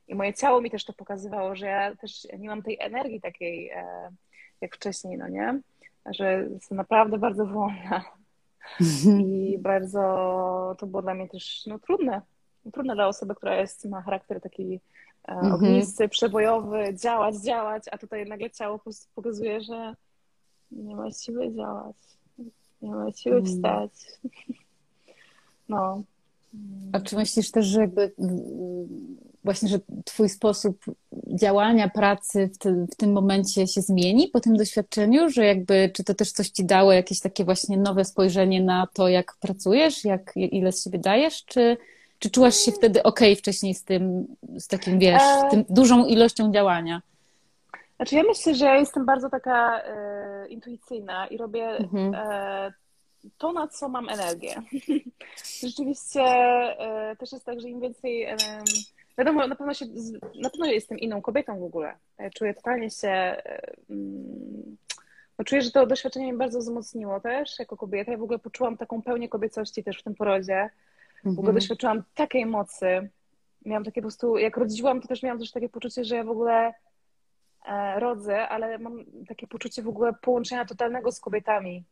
I 0.09 0.15
moje 0.15 0.35
ciało 0.35 0.61
mi 0.61 0.71
też 0.71 0.85
to 0.85 0.93
pokazywało, 0.93 1.57
że 1.57 1.67
ja 1.67 1.97
też 1.97 2.27
nie 2.39 2.49
mam 2.49 2.63
tej 2.63 2.77
energii 2.81 3.21
takiej 3.21 3.71
e, 3.71 4.11
jak 4.61 4.77
wcześniej, 4.77 5.19
no 5.19 5.29
nie? 5.29 5.61
Że 6.07 6.49
jestem 6.55 6.77
naprawdę 6.77 7.19
bardzo 7.19 7.47
wolna. 7.47 8.05
I 9.27 9.59
bardzo 9.59 10.77
to 10.79 10.87
było 10.87 11.03
dla 11.03 11.15
mnie 11.15 11.29
też 11.29 11.67
no, 11.67 11.79
trudne, 11.79 12.23
trudne 12.73 12.95
dla 12.95 13.09
osoby, 13.09 13.35
która 13.35 13.61
jest, 13.61 13.85
ma 13.85 14.03
charakter 14.03 14.41
taki 14.41 14.81
mm 15.29 15.45
-hmm. 15.45 15.55
ognisty, 15.55 16.09
przebojowy, 16.09 16.95
działać, 16.95 17.37
działać, 17.37 17.85
a 17.93 17.99
tutaj 17.99 18.27
nagle 18.27 18.51
ciało 18.51 18.81
pokazuje, 19.14 19.61
że 19.61 19.95
nie 20.71 20.97
ma 20.97 21.11
siły 21.11 21.55
działać, 21.55 21.97
nie 22.83 22.91
ma 22.91 23.12
siły 23.12 23.37
mm. 23.37 23.47
wstać. 23.47 23.91
No. 25.69 26.03
A 26.93 27.01
czy 27.01 27.17
myślisz 27.17 27.51
też, 27.51 27.67
że 27.67 27.81
jakby 27.81 28.12
właśnie, 29.45 29.69
że 29.69 29.79
twój 30.05 30.29
sposób 30.29 30.85
działania, 31.27 31.89
pracy 31.89 32.51
w, 32.55 32.93
w 32.93 32.97
tym 32.97 33.12
momencie 33.12 33.67
się 33.67 33.81
zmieni 33.83 34.29
po 34.29 34.41
tym 34.41 34.57
doświadczeniu, 34.57 35.31
że 35.31 35.45
jakby, 35.45 35.91
czy 35.95 36.05
to 36.05 36.14
też 36.14 36.33
coś 36.33 36.49
ci 36.49 36.64
dało, 36.64 36.93
jakieś 36.93 37.21
takie 37.21 37.45
właśnie 37.45 37.77
nowe 37.77 38.05
spojrzenie 38.05 38.62
na 38.62 38.87
to, 38.93 39.09
jak 39.09 39.37
pracujesz, 39.41 40.05
jak, 40.05 40.33
ile 40.37 40.73
z 40.73 40.85
siebie 40.85 40.99
dajesz, 40.99 41.45
czy, 41.45 41.77
czy 42.19 42.31
czułaś 42.31 42.57
się 42.57 42.73
wtedy 42.73 43.03
ok 43.03 43.21
wcześniej 43.39 43.75
z 43.75 43.85
tym, 43.85 44.27
z 44.59 44.69
takim, 44.69 44.99
wiesz, 44.99 45.23
e... 45.23 45.51
tym 45.51 45.64
dużą 45.69 46.07
ilością 46.07 46.53
działania? 46.53 47.03
Znaczy 47.97 48.14
ja 48.14 48.23
myślę, 48.23 48.55
że 48.55 48.64
ja 48.64 48.77
jestem 48.77 49.07
bardzo 49.07 49.31
taka 49.31 49.83
e, 49.83 50.49
intuicyjna 50.49 51.27
i 51.27 51.37
robię 51.37 51.69
mhm. 51.69 52.14
e, 52.14 52.73
to, 53.39 53.53
na 53.53 53.69
co 53.69 53.89
mam 53.89 54.09
energię. 54.09 54.62
Rzeczywiście 55.62 56.23
e, 56.23 57.17
też 57.19 57.33
jest 57.33 57.45
tak, 57.45 57.61
że 57.61 57.69
im 57.69 57.81
więcej 57.81 58.27
wiadomo, 59.19 59.47
na 59.47 59.57
pewno, 59.57 59.75
się, 59.75 59.87
na 60.35 60.51
pewno 60.51 60.67
jestem 60.67 60.99
inną 60.99 61.23
kobietą 61.23 61.59
w 61.59 61.64
ogóle. 61.64 61.95
E, 62.19 62.31
czuję 62.31 62.55
totalnie 62.55 62.91
się 62.91 63.09
e, 63.09 63.73
mm, 63.91 64.77
no 65.39 65.45
czuję, 65.45 65.62
że 65.62 65.71
to 65.71 65.87
doświadczenie 65.87 66.27
mnie 66.27 66.39
bardzo 66.39 66.59
wzmocniło 66.59 67.21
też 67.21 67.59
jako 67.59 67.77
kobieta. 67.77 68.12
Ja 68.12 68.19
w 68.19 68.23
ogóle 68.23 68.39
poczułam 68.39 68.77
taką 68.77 69.03
pełnię 69.03 69.29
kobiecości 69.29 69.85
też 69.85 70.01
w 70.01 70.03
tym 70.03 70.14
porodzie. 70.14 70.71
W 71.25 71.29
ogóle 71.29 71.39
mhm. 71.39 71.55
doświadczyłam 71.55 72.03
takiej 72.14 72.47
mocy. 72.47 73.11
Miałam 73.64 73.85
takie 73.85 74.01
po 74.01 74.05
prostu, 74.05 74.39
jak 74.39 74.57
rodziłam, 74.57 75.01
to 75.01 75.09
też 75.09 75.23
miałam 75.23 75.39
też 75.39 75.51
takie 75.51 75.69
poczucie, 75.69 76.05
że 76.05 76.17
ja 76.17 76.25
w 76.25 76.31
ogóle 76.31 76.75
e, 77.67 78.01
rodzę, 78.01 78.49
ale 78.49 78.79
mam 78.79 79.05
takie 79.29 79.47
poczucie 79.47 79.83
w 79.83 79.89
ogóle 79.89 80.12
połączenia 80.12 80.64
totalnego 80.64 81.12
z 81.12 81.21
kobietami. 81.21 81.85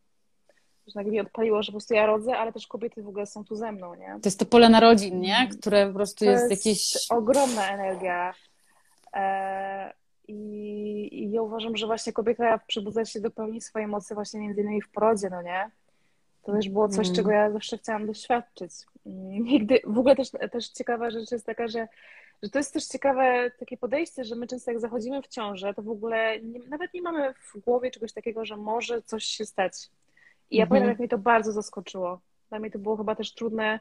Że 0.87 0.93
tak 0.93 1.07
mi 1.07 1.21
odpaliło, 1.21 1.63
że 1.63 1.67
po 1.67 1.73
prostu 1.73 1.95
ja 1.95 2.07
rodzę, 2.07 2.37
ale 2.37 2.53
też 2.53 2.67
kobiety 2.67 3.03
w 3.03 3.09
ogóle 3.09 3.27
są 3.27 3.45
tu 3.45 3.57
ze 3.57 3.73
mną, 3.73 3.95
nie? 3.95 4.07
To 4.07 4.29
jest 4.29 4.39
to 4.39 4.47
pole 4.47 4.69
narodzin, 4.69 5.21
nie? 5.21 5.37
Mhm. 5.37 5.59
Które 5.59 5.87
po 5.87 5.95
prostu 5.95 6.25
jest, 6.25 6.51
jest 6.51 6.67
jakieś... 6.67 7.11
ogromna 7.11 7.71
energia. 7.71 8.35
E, 9.13 9.93
i, 10.29 11.09
I 11.13 11.31
ja 11.31 11.43
uważam, 11.43 11.77
że 11.77 11.87
właśnie 11.87 12.13
kobieta 12.13 12.59
przebudza 12.67 13.05
się 13.05 13.21
do 13.21 13.31
pełni 13.31 13.61
swojej 13.61 13.89
mocy 13.89 14.15
właśnie 14.15 14.41
między 14.41 14.61
innymi 14.61 14.83
w 14.83 14.89
porodzie, 14.89 15.31
no 15.31 15.43
nie? 15.43 15.71
To 16.43 16.53
też 16.53 16.69
było 16.69 16.89
coś, 16.89 17.07
mm. 17.07 17.17
czego 17.17 17.31
ja 17.31 17.51
zawsze 17.51 17.79
chciałam 17.79 18.07
doświadczyć. 18.07 18.73
Nigdy, 19.07 19.81
w 19.85 19.99
ogóle 19.99 20.17
też, 20.17 20.31
też 20.53 20.69
ciekawa 20.69 21.11
rzecz 21.11 21.33
jest 21.33 21.47
taka, 21.47 21.69
że, 21.69 21.89
że 22.43 22.51
to 22.51 22.59
jest 22.59 22.73
też 22.73 22.85
ciekawe 22.87 23.51
takie 23.59 23.77
podejście, 23.77 24.25
że 24.25 24.37
my 24.37 24.47
często 24.47 24.71
jak 24.71 24.81
zachodzimy 24.81 25.23
w 25.23 25.29
ciążę, 25.29 25.75
to 25.75 25.83
w 25.83 25.89
ogóle 25.89 26.41
nie, 26.41 26.61
nawet 26.69 26.95
nie 26.95 27.03
mamy 27.03 27.35
w 27.35 27.59
głowie 27.59 27.91
czegoś 27.91 28.13
takiego, 28.13 28.45
że 28.45 28.57
może 28.57 29.03
coś 29.03 29.25
się 29.25 29.45
stać. 29.45 29.73
I 30.51 30.57
ja 30.57 30.63
mm 30.63 30.67
-hmm. 30.67 30.69
pamiętam, 30.69 30.89
jak 30.89 30.99
mnie 30.99 31.09
to 31.09 31.19
bardzo 31.19 31.53
zaskoczyło. 31.53 32.21
Dla 32.49 32.59
mnie 32.59 32.71
to 32.71 32.79
było 32.79 32.97
chyba 32.97 33.15
też 33.15 33.35
trudne 33.35 33.81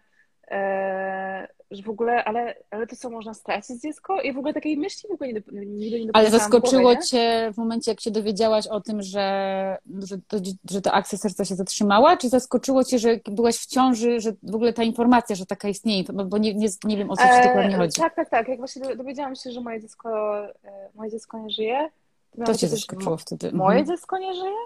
że 1.71 1.83
w 1.83 1.89
ogóle, 1.89 2.23
ale, 2.23 2.55
ale 2.71 2.87
to 2.87 2.95
co, 2.95 3.09
można 3.09 3.33
stracić 3.33 3.81
dziecko? 3.81 4.21
I 4.21 4.33
w 4.33 4.37
ogóle 4.37 4.53
takiej 4.53 4.77
myśli 4.77 5.09
w 5.09 5.11
ogóle 5.11 5.33
nie, 5.33 5.41
nigdy 5.65 6.05
nie 6.05 6.09
Ale 6.13 6.29
zaskoczyło 6.29 6.95
cię 6.95 7.51
w 7.53 7.57
momencie, 7.57 7.91
jak 7.91 8.01
się 8.01 8.11
dowiedziałaś 8.11 8.67
o 8.67 8.81
tym, 8.81 9.01
że, 9.01 9.77
że, 9.99 10.17
to, 10.27 10.37
że 10.71 10.81
ta 10.81 10.91
akcja 10.91 11.17
serca 11.17 11.45
się 11.45 11.55
zatrzymała? 11.55 12.17
Czy 12.17 12.29
zaskoczyło 12.29 12.83
cię, 12.83 12.99
że 12.99 13.19
byłaś 13.25 13.57
w 13.57 13.65
ciąży, 13.65 14.19
że 14.19 14.33
w 14.43 14.55
ogóle 14.55 14.73
ta 14.73 14.83
informacja, 14.83 15.35
że 15.35 15.45
taka 15.45 15.67
istnieje? 15.67 16.03
Bo 16.03 16.37
nie, 16.37 16.53
nie, 16.53 16.67
nie 16.83 16.97
wiem, 16.97 17.11
o 17.11 17.17
co 17.17 17.23
ci 17.23 17.29
e, 17.29 17.47
dokładnie 17.47 17.75
chodzi. 17.75 18.01
Tak, 18.01 18.15
tak, 18.15 18.29
tak. 18.29 18.47
Jak 18.47 18.57
właśnie 18.57 18.95
dowiedziałam 18.95 19.35
się, 19.35 19.51
że 19.51 19.61
moje 19.61 19.81
dziecko, 19.81 20.39
e, 20.47 20.89
moje 20.95 21.11
dziecko 21.11 21.39
nie 21.39 21.49
żyje, 21.49 21.89
to, 22.37 22.43
to 22.43 22.55
cię 22.55 22.67
zaskoczyło 22.67 23.17
wtedy. 23.17 23.51
Moje 23.51 23.79
mhm. 23.79 23.97
dziecko 23.97 24.17
nie 24.17 24.33
żyje? 24.33 24.57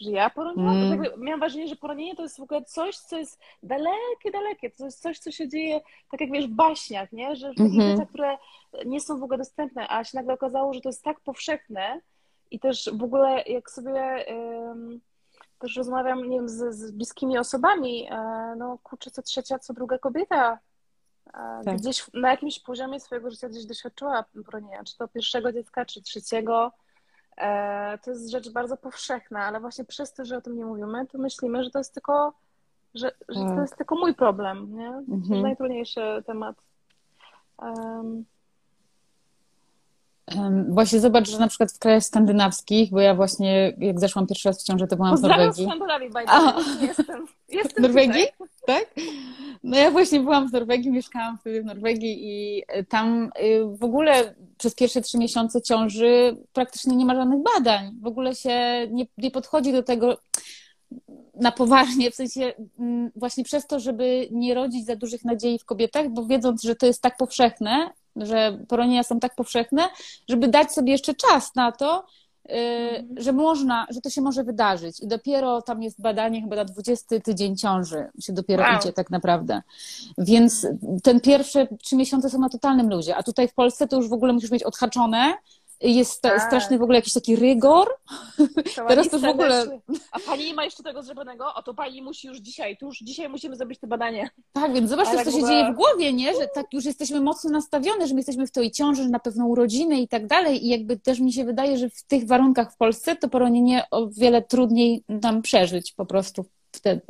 Że 0.00 0.10
ja 0.10 0.30
poroniłam. 0.30 0.76
Mm. 0.76 1.02
Tak 1.02 1.18
miałam 1.18 1.40
wrażenie, 1.40 1.68
że 1.68 1.76
poronienie 1.76 2.16
to 2.16 2.22
jest 2.22 2.38
w 2.38 2.42
ogóle 2.42 2.64
coś, 2.64 2.96
co 2.96 3.18
jest 3.18 3.40
dalekie, 3.62 4.30
dalekie. 4.32 4.70
To 4.70 4.84
jest 4.84 5.02
coś, 5.02 5.18
co 5.18 5.30
się 5.32 5.48
dzieje, 5.48 5.80
tak 6.10 6.20
jak 6.20 6.32
wiesz, 6.32 6.46
w 6.46 6.54
baśniach, 6.54 7.12
nie? 7.12 7.36
Że, 7.36 7.52
że 7.52 7.64
mm 7.64 7.72
-hmm. 7.72 7.90
rzeczach, 7.90 8.08
które 8.08 8.38
nie 8.86 9.00
są 9.00 9.18
w 9.18 9.22
ogóle 9.22 9.38
dostępne, 9.38 9.86
a 9.88 10.04
się 10.04 10.18
nagle 10.18 10.34
okazało, 10.34 10.74
że 10.74 10.80
to 10.80 10.88
jest 10.88 11.04
tak 11.04 11.20
powszechne 11.20 12.00
i 12.50 12.60
też 12.60 12.90
w 12.92 13.02
ogóle 13.02 13.42
jak 13.42 13.70
sobie 13.70 14.26
um, 14.28 15.00
też 15.58 15.76
rozmawiam, 15.76 16.28
nie 16.28 16.36
wiem, 16.36 16.48
z, 16.48 16.74
z 16.74 16.90
bliskimi 16.90 17.38
osobami, 17.38 18.08
e, 18.10 18.54
no 18.58 18.78
kurczę, 18.82 19.10
co 19.10 19.22
trzecia, 19.22 19.58
co 19.58 19.74
druga 19.74 19.98
kobieta 19.98 20.58
e, 21.26 21.62
tak. 21.64 21.76
gdzieś 21.76 22.06
na 22.14 22.30
jakimś 22.30 22.60
poziomie 22.60 23.00
swojego 23.00 23.30
życia 23.30 23.48
gdzieś 23.48 23.66
doświadczyła 23.66 24.24
poronienia, 24.44 24.84
czy 24.84 24.96
to 24.96 25.08
pierwszego 25.08 25.52
dziecka, 25.52 25.84
czy 25.84 26.02
trzeciego, 26.02 26.72
to 28.02 28.10
jest 28.10 28.30
rzecz 28.30 28.50
bardzo 28.50 28.76
powszechna, 28.76 29.44
ale 29.44 29.60
właśnie 29.60 29.84
przez 29.84 30.12
to, 30.12 30.24
że 30.24 30.36
o 30.36 30.40
tym 30.40 30.56
nie 30.56 30.64
mówimy, 30.64 31.06
to 31.06 31.18
myślimy, 31.18 31.64
że 31.64 31.70
to 31.70 31.78
jest 31.78 31.94
tylko, 31.94 32.32
że, 32.94 33.12
że 33.28 33.40
to 33.40 33.48
tak. 33.48 33.58
jest 33.58 33.76
tylko 33.76 33.96
mój 33.96 34.14
problem, 34.14 34.76
nie? 34.76 34.90
To 34.90 35.14
jest 35.14 35.24
mhm. 35.24 35.42
najtrudniejszy 35.42 36.22
temat. 36.26 36.56
Um, 37.58 38.24
Właśnie 40.68 41.00
zobacz, 41.00 41.28
że 41.28 41.38
na 41.38 41.48
przykład 41.48 41.72
w 41.72 41.78
krajach 41.78 42.04
skandynawskich, 42.04 42.90
bo 42.90 43.00
ja 43.00 43.14
właśnie 43.14 43.74
jak 43.78 44.00
zeszłam 44.00 44.26
pierwszy 44.26 44.48
raz 44.48 44.62
w 44.62 44.66
ciąży, 44.66 44.86
to 44.86 44.96
byłam 44.96 45.16
w 45.16 45.22
Norwegii. 45.22 45.64
Skandynawii, 45.64 46.10
by 46.10 46.20
jestem. 46.86 47.26
jestem 47.48 47.82
Norwegii? 47.82 48.26
Tak? 48.66 48.86
No 49.66 49.76
ja 49.76 49.90
właśnie 49.90 50.20
byłam 50.20 50.48
w 50.48 50.52
Norwegii, 50.52 50.90
mieszkałam 50.90 51.38
wtedy 51.38 51.62
w 51.62 51.64
Norwegii 51.64 52.18
i 52.20 52.62
e, 52.68 52.84
tam 52.84 53.24
y, 53.24 53.76
w 53.78 53.84
ogóle 53.84 54.34
przez 54.58 54.74
pierwsze 54.74 55.00
trzy 55.00 55.18
miesiące 55.18 55.62
ciąży 55.62 56.36
praktycznie 56.52 56.96
nie 56.96 57.04
ma 57.04 57.14
żadnych 57.14 57.42
badań. 57.42 57.96
W 58.02 58.06
ogóle 58.06 58.34
się 58.34 58.86
nie, 58.90 59.06
nie 59.18 59.30
podchodzi 59.30 59.72
do 59.72 59.82
tego 59.82 60.18
na 61.34 61.52
poważnie, 61.52 62.10
w 62.10 62.14
sensie 62.14 62.52
mm, 62.78 63.10
właśnie 63.16 63.44
przez 63.44 63.66
to, 63.66 63.80
żeby 63.80 64.28
nie 64.30 64.54
rodzić 64.54 64.86
za 64.86 64.96
dużych 64.96 65.24
nadziei 65.24 65.58
w 65.58 65.64
kobietach, 65.64 66.08
bo 66.08 66.26
wiedząc, 66.26 66.62
że 66.62 66.76
to 66.76 66.86
jest 66.86 67.02
tak 67.02 67.16
powszechne, 67.16 67.90
że 68.16 68.58
poronienia 68.68 69.02
są 69.02 69.20
tak 69.20 69.34
powszechne, 69.34 69.82
żeby 70.28 70.48
dać 70.48 70.72
sobie 70.72 70.92
jeszcze 70.92 71.14
czas 71.14 71.54
na 71.54 71.72
to, 71.72 72.06
mhm. 72.48 73.14
że 73.16 73.32
można, 73.32 73.86
że 73.90 74.00
to 74.00 74.10
się 74.10 74.20
może 74.20 74.44
wydarzyć. 74.44 75.00
I 75.00 75.06
dopiero 75.06 75.62
tam 75.62 75.82
jest 75.82 76.00
badanie 76.00 76.42
chyba 76.42 76.56
na 76.56 76.64
20 76.64 77.20
tydzień 77.20 77.56
ciąży 77.56 78.06
się 78.20 78.32
dopiero 78.32 78.62
wow. 78.62 78.78
idzie 78.78 78.92
tak 78.92 79.10
naprawdę. 79.10 79.62
Więc 80.18 80.66
ten 81.02 81.20
pierwsze 81.20 81.66
trzy 81.82 81.96
miesiące 81.96 82.30
są 82.30 82.38
na 82.38 82.48
totalnym 82.48 82.90
luzie, 82.90 83.16
a 83.16 83.22
tutaj 83.22 83.48
w 83.48 83.54
Polsce 83.54 83.88
to 83.88 83.96
już 83.96 84.08
w 84.08 84.12
ogóle 84.12 84.32
musisz 84.32 84.50
mieć 84.50 84.62
odhaczone, 84.62 85.34
jest 85.80 86.22
tak. 86.22 86.42
straszny 86.42 86.78
w 86.78 86.82
ogóle 86.82 86.98
jakiś 86.98 87.12
taki 87.12 87.36
rygor. 87.36 87.88
Teraz 88.88 89.08
to 89.08 89.18
w 89.18 89.24
ogóle... 89.24 89.80
A 90.12 90.20
pani 90.20 90.44
nie 90.44 90.54
ma 90.54 90.64
jeszcze 90.64 90.82
tego 90.82 91.02
zrobionego? 91.02 91.54
O 91.54 91.62
to 91.62 91.74
pani 91.74 92.02
musi 92.02 92.28
już 92.28 92.38
dzisiaj, 92.38 92.76
tu 92.76 92.86
już 92.86 92.98
dzisiaj 92.98 93.28
musimy 93.28 93.56
zrobić 93.56 93.80
to 93.80 93.86
badanie. 93.86 94.30
Tak, 94.52 94.72
więc 94.72 94.90
zobacz 94.90 95.08
co 95.24 95.30
się 95.30 95.46
dzieje 95.46 95.72
w 95.72 95.76
głowie, 95.76 96.12
nie? 96.12 96.34
Że 96.34 96.48
tak 96.54 96.66
już 96.72 96.84
jesteśmy 96.84 97.20
mocno 97.20 97.50
nastawione, 97.50 98.06
że 98.06 98.14
my 98.14 98.20
jesteśmy 98.20 98.46
w 98.46 98.52
tej 98.52 98.70
ciąży, 98.70 99.02
że 99.02 99.08
na 99.08 99.18
pewno 99.18 99.46
urodziny 99.46 100.00
i 100.00 100.08
tak 100.08 100.26
dalej 100.26 100.66
i 100.66 100.68
jakby 100.68 100.98
też 100.98 101.20
mi 101.20 101.32
się 101.32 101.44
wydaje, 101.44 101.78
że 101.78 101.90
w 101.90 102.02
tych 102.02 102.26
warunkach 102.26 102.72
w 102.72 102.76
Polsce 102.76 103.16
to 103.16 103.28
poronienie 103.28 103.84
o 103.90 104.06
wiele 104.06 104.42
trudniej 104.42 105.04
nam 105.08 105.42
przeżyć 105.42 105.92
po 105.92 106.06
prostu 106.06 106.44
wtedy 106.72 107.00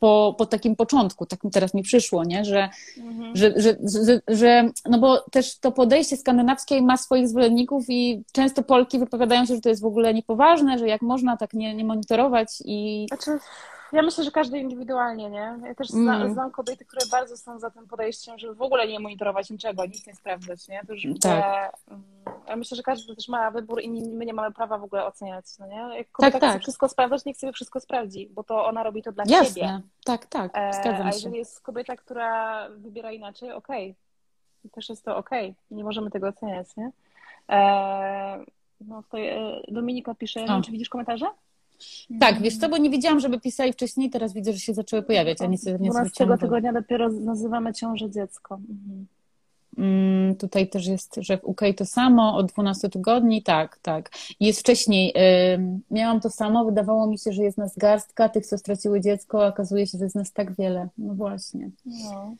po, 0.00 0.34
po 0.38 0.46
takim 0.46 0.76
początku, 0.76 1.26
tak 1.26 1.40
teraz 1.52 1.74
mi 1.74 1.82
przyszło, 1.82 2.24
nie? 2.24 2.44
Że, 2.44 2.68
mhm. 2.98 3.36
że, 3.36 3.52
że, 3.56 3.76
że, 4.06 4.20
że, 4.28 4.68
no 4.86 4.98
bo 4.98 5.18
też 5.30 5.58
to 5.58 5.72
podejście 5.72 6.16
skandynawskie 6.16 6.82
ma 6.82 6.96
swoich 6.96 7.28
zwolenników 7.28 7.84
i 7.88 8.22
często 8.32 8.62
Polki 8.62 8.98
wypowiadają 8.98 9.46
się, 9.46 9.54
że 9.54 9.60
to 9.60 9.68
jest 9.68 9.82
w 9.82 9.86
ogóle 9.86 10.14
niepoważne, 10.14 10.78
że 10.78 10.88
jak 10.88 11.02
można 11.02 11.36
tak 11.36 11.54
nie, 11.54 11.74
nie 11.74 11.84
monitorować 11.84 12.48
i... 12.64 13.06
Znaczy, 13.08 13.38
ja 13.92 14.02
myślę, 14.02 14.24
że 14.24 14.30
każdy 14.30 14.58
indywidualnie, 14.58 15.30
nie? 15.30 15.54
Ja 15.64 15.74
też 15.74 15.88
zna, 15.88 16.16
mm. 16.16 16.32
znam 16.32 16.50
kobiety, 16.50 16.84
które 16.84 17.06
bardzo 17.10 17.36
są 17.36 17.58
za 17.58 17.70
tym 17.70 17.86
podejściem, 17.86 18.38
żeby 18.38 18.54
w 18.54 18.62
ogóle 18.62 18.88
nie 18.88 19.00
monitorować 19.00 19.50
niczego, 19.50 19.86
nic 19.86 20.06
nie 20.06 20.14
sprawdzać, 20.14 20.68
nie? 20.68 20.82
To 20.86 20.92
już 20.92 21.02
tak. 21.20 21.76
Mm, 21.88 22.02
ja 22.48 22.56
myślę, 22.56 22.76
że 22.76 22.82
każdy 22.82 23.16
też 23.16 23.28
ma 23.28 23.50
wybór 23.50 23.82
i 23.82 23.90
my 23.90 24.26
nie 24.26 24.34
mamy 24.34 24.52
prawa 24.52 24.78
w 24.78 24.84
ogóle 24.84 25.06
oceniać, 25.06 25.44
no 25.58 25.66
nie? 25.66 25.98
Jak 25.98 26.12
kobieta 26.12 26.38
tak, 26.38 26.48
chce 26.48 26.52
tak. 26.52 26.62
wszystko 26.62 26.88
sprawdzać, 26.88 27.24
niech 27.24 27.36
sobie 27.36 27.52
wszystko 27.52 27.80
sprawdzi, 27.80 28.28
bo 28.34 28.44
to 28.44 28.66
ona 28.66 28.82
robi 28.82 29.02
to 29.02 29.12
dla 29.12 29.24
Jasne. 29.26 29.46
siebie. 29.46 29.80
Tak, 30.04 30.26
tak, 30.26 30.50
e, 30.54 30.72
zgadzam 30.72 31.06
A 31.06 31.12
jeżeli 31.12 31.36
jest 31.36 31.60
kobieta, 31.60 31.96
która 31.96 32.68
wybiera 32.68 33.12
inaczej, 33.12 33.52
okej, 33.52 33.94
okay. 34.60 34.70
też 34.70 34.88
jest 34.88 35.04
to 35.04 35.16
okej, 35.16 35.50
okay. 35.50 35.76
nie 35.76 35.84
możemy 35.84 36.10
tego 36.10 36.28
oceniać, 36.28 36.76
nie? 36.76 36.90
E, 37.48 38.44
no 38.80 39.02
tutaj 39.02 39.28
e, 39.28 39.62
Dominika 39.68 40.14
pisze, 40.14 40.44
nie 40.44 40.62
czy 40.62 40.72
widzisz 40.72 40.88
komentarze? 40.88 41.26
Tak, 42.20 42.42
wiesz 42.42 42.58
co, 42.58 42.68
bo 42.68 42.78
nie 42.78 42.90
wiedziałam, 42.90 43.20
żeby 43.20 43.40
pisali 43.40 43.72
wcześniej, 43.72 44.10
teraz 44.10 44.32
widzę, 44.32 44.52
że 44.52 44.58
się 44.58 44.74
zaczęły 44.74 45.02
pojawiać, 45.02 45.40
a 45.40 45.46
nic 45.46 45.66
nie 45.66 45.78
12 45.78 46.26
tygodnia 46.40 46.72
dopiero 46.72 47.08
nazywamy 47.08 47.74
ciążę 47.74 48.10
dziecko. 48.10 48.54
Mhm. 48.54 49.06
Mm, 49.78 50.36
tutaj 50.36 50.68
też 50.68 50.86
jest, 50.86 51.14
że 51.18 51.38
w 51.38 51.44
UK 51.44 51.60
to 51.76 51.86
samo, 51.86 52.36
od 52.36 52.52
12 52.52 52.88
tygodni, 52.88 53.42
tak, 53.42 53.78
tak. 53.82 54.10
Jest 54.40 54.60
wcześniej, 54.60 55.14
miałam 55.90 56.20
to 56.20 56.30
samo, 56.30 56.64
wydawało 56.64 57.06
mi 57.06 57.18
się, 57.18 57.32
że 57.32 57.42
jest 57.42 57.58
nas 57.58 57.78
garstka 57.78 58.28
tych, 58.28 58.46
co 58.46 58.58
straciły 58.58 59.00
dziecko, 59.00 59.44
a 59.44 59.48
okazuje 59.48 59.86
się, 59.86 59.98
że 59.98 60.04
jest 60.04 60.16
nas 60.16 60.32
tak 60.32 60.56
wiele. 60.56 60.88
No 60.98 61.14
właśnie. 61.14 61.70
No 61.86 62.34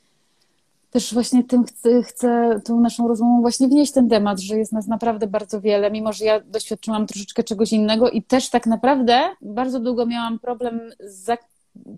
też 0.90 1.14
właśnie 1.14 1.44
tym 1.44 1.64
chcę, 1.64 2.02
chcę 2.02 2.60
tą 2.64 2.80
naszą 2.80 3.08
rozmową 3.08 3.40
właśnie 3.40 3.68
wnieść 3.68 3.92
ten 3.92 4.08
temat, 4.08 4.40
że 4.40 4.58
jest 4.58 4.72
nas 4.72 4.86
naprawdę 4.86 5.26
bardzo 5.26 5.60
wiele, 5.60 5.90
mimo 5.90 6.12
że 6.12 6.24
ja 6.24 6.40
doświadczyłam 6.40 7.06
troszeczkę 7.06 7.44
czegoś 7.44 7.72
innego 7.72 8.10
i 8.10 8.22
też 8.22 8.50
tak 8.50 8.66
naprawdę 8.66 9.20
bardzo 9.42 9.80
długo 9.80 10.06
miałam 10.06 10.38
problem 10.38 10.80
z 11.00 11.40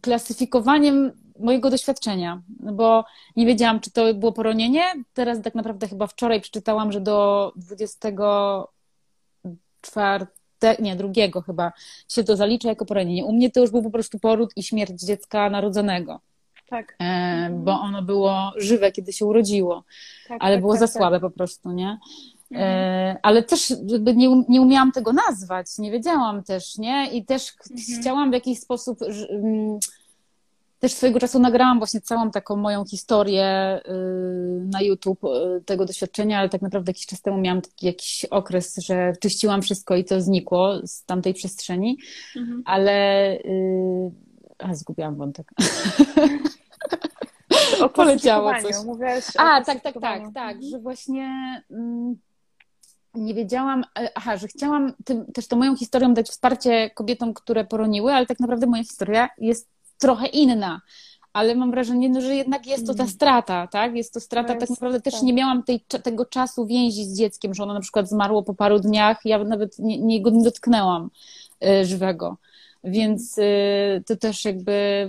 klasyfikowaniem 0.02 1.12
mojego 1.38 1.70
doświadczenia, 1.70 2.42
bo 2.48 3.04
nie 3.36 3.46
wiedziałam, 3.46 3.80
czy 3.80 3.90
to 3.90 4.14
było 4.14 4.32
poronienie. 4.32 4.82
Teraz 5.14 5.42
tak 5.42 5.54
naprawdę 5.54 5.88
chyba 5.88 6.06
wczoraj 6.06 6.40
przeczytałam, 6.40 6.92
że 6.92 7.00
do 7.00 7.52
24, 7.56 10.26
nie, 10.78 10.96
drugiego 10.96 11.42
chyba 11.42 11.72
się 12.08 12.24
to 12.24 12.36
zalicza 12.36 12.68
jako 12.68 12.86
poronienie. 12.86 13.24
U 13.24 13.32
mnie 13.32 13.50
to 13.50 13.60
już 13.60 13.70
był 13.70 13.82
po 13.82 13.90
prostu 13.90 14.18
poród 14.18 14.50
i 14.56 14.62
śmierć 14.62 15.00
dziecka 15.00 15.50
narodzonego. 15.50 16.20
Tak. 16.72 16.96
E, 17.00 17.50
bo 17.64 17.80
ono 17.80 18.02
było 18.02 18.52
żywe, 18.56 18.92
kiedy 18.92 19.12
się 19.12 19.26
urodziło, 19.26 19.84
tak, 20.28 20.38
ale 20.40 20.54
tak, 20.54 20.60
było 20.60 20.72
tak, 20.72 20.80
za 20.80 20.86
tak. 20.86 20.96
słabe 20.96 21.20
po 21.20 21.30
prostu, 21.30 21.72
nie? 21.72 21.98
E, 22.50 22.54
mhm. 22.54 23.16
ale 23.22 23.42
też 23.42 23.74
nie, 24.16 24.30
um, 24.30 24.44
nie 24.48 24.60
umiałam 24.60 24.92
tego 24.92 25.12
nazwać, 25.12 25.66
nie 25.78 25.90
wiedziałam 25.90 26.42
też, 26.42 26.78
nie? 26.78 27.10
I 27.12 27.24
też 27.24 27.52
mhm. 27.70 28.00
chciałam 28.00 28.30
w 28.30 28.34
jakiś 28.34 28.58
sposób. 28.58 28.98
Mm, 29.30 29.78
też 30.78 30.92
swojego 30.92 31.20
czasu 31.20 31.38
nagrałam 31.38 31.78
właśnie 31.78 32.00
całą 32.00 32.30
taką 32.30 32.56
moją 32.56 32.84
historię 32.84 33.80
y, 33.86 33.92
na 34.64 34.82
YouTube 34.82 35.24
y, 35.24 35.62
tego 35.64 35.84
doświadczenia, 35.84 36.38
ale 36.38 36.48
tak 36.48 36.62
naprawdę 36.62 36.90
jakiś 36.90 37.06
czas 37.06 37.22
temu 37.22 37.38
miałam 37.38 37.62
taki 37.62 37.86
jakiś 37.86 38.24
okres, 38.24 38.76
że 38.76 39.12
czyściłam 39.20 39.62
wszystko 39.62 39.96
i 39.96 40.04
to 40.04 40.20
znikło 40.20 40.86
z 40.86 41.04
tamtej 41.04 41.34
przestrzeni, 41.34 41.98
mhm. 42.36 42.62
ale. 42.66 43.32
Y, 43.36 44.32
a, 44.62 44.74
zgubiłam 44.74 45.16
wątek. 45.16 45.52
O 47.82 47.88
poleciało 47.88 48.52
coś. 48.62 48.84
Mówiłaś 48.84 49.24
A, 49.38 49.64
tak, 49.64 49.80
tak, 49.80 49.94
tak, 50.00 50.22
tak, 50.34 50.62
że 50.62 50.78
właśnie 50.78 51.28
mm, 51.70 52.16
nie 53.14 53.34
wiedziałam, 53.34 53.84
e, 53.98 54.08
aha, 54.14 54.36
że 54.36 54.48
chciałam 54.48 54.92
tym, 55.04 55.32
też 55.32 55.48
tą 55.48 55.56
moją 55.56 55.76
historią 55.76 56.14
dać 56.14 56.28
wsparcie 56.28 56.90
kobietom, 56.90 57.34
które 57.34 57.64
poroniły, 57.64 58.12
ale 58.12 58.26
tak 58.26 58.40
naprawdę 58.40 58.66
moja 58.66 58.82
historia 58.82 59.28
jest 59.38 59.68
trochę 59.98 60.26
inna. 60.26 60.80
Ale 61.32 61.54
mam 61.54 61.70
wrażenie, 61.70 62.08
no, 62.08 62.20
że 62.20 62.36
jednak 62.36 62.66
jest 62.66 62.86
to 62.86 62.94
ta 62.94 63.02
mm. 63.02 63.14
strata, 63.14 63.66
tak? 63.66 63.96
Jest 63.96 64.14
to 64.14 64.20
strata, 64.20 64.54
tak 64.54 64.70
naprawdę 64.70 65.00
też 65.00 65.14
tak. 65.14 65.22
nie 65.22 65.32
miałam 65.32 65.62
tej, 65.62 65.80
tego 65.80 66.26
czasu 66.26 66.66
więzi 66.66 67.04
z 67.04 67.18
dzieckiem, 67.18 67.54
że 67.54 67.62
ono 67.62 67.74
na 67.74 67.80
przykład 67.80 68.08
zmarło 68.08 68.42
po 68.42 68.54
paru 68.54 68.80
dniach, 68.80 69.20
ja 69.24 69.44
nawet 69.44 69.78
nie, 69.78 69.98
nie 69.98 70.22
go 70.22 70.30
nie 70.30 70.44
dotknęłam 70.44 71.10
y, 71.64 71.84
żywego. 71.84 72.36
Więc 72.84 73.38
y, 73.38 74.02
to 74.06 74.16
też 74.16 74.44
jakby 74.44 75.08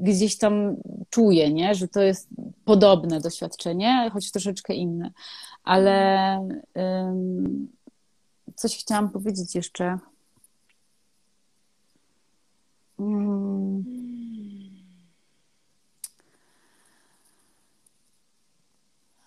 gdzieś 0.00 0.38
tam 0.38 0.76
czuję, 1.10 1.52
nie? 1.52 1.74
że 1.74 1.88
to 1.88 2.00
jest 2.00 2.28
podobne 2.64 3.20
doświadczenie, 3.20 4.10
choć 4.12 4.30
troszeczkę 4.30 4.74
inne. 4.74 5.10
Ale 5.64 6.48
um, 6.74 7.68
coś 8.54 8.78
chciałam 8.78 9.10
powiedzieć 9.10 9.54
jeszcze. 9.54 9.98
Hmm. 12.96 13.84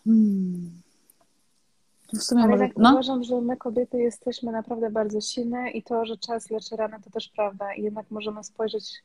Hmm. 0.03 0.83
W 2.13 2.23
sumie 2.23 2.43
Ale 2.43 2.51
może... 2.51 2.69
no? 2.77 2.91
uważam, 2.91 3.23
że 3.23 3.41
my 3.41 3.57
kobiety 3.57 3.97
jesteśmy 3.97 4.51
naprawdę 4.51 4.89
bardzo 4.89 5.21
silne 5.21 5.71
i 5.71 5.83
to, 5.83 6.05
że 6.05 6.17
czas 6.17 6.49
leczy 6.49 6.75
rany, 6.75 6.97
to 7.03 7.09
też 7.09 7.29
prawda. 7.29 7.73
I 7.73 7.83
jednak 7.83 8.11
możemy 8.11 8.43
spojrzeć 8.43 9.03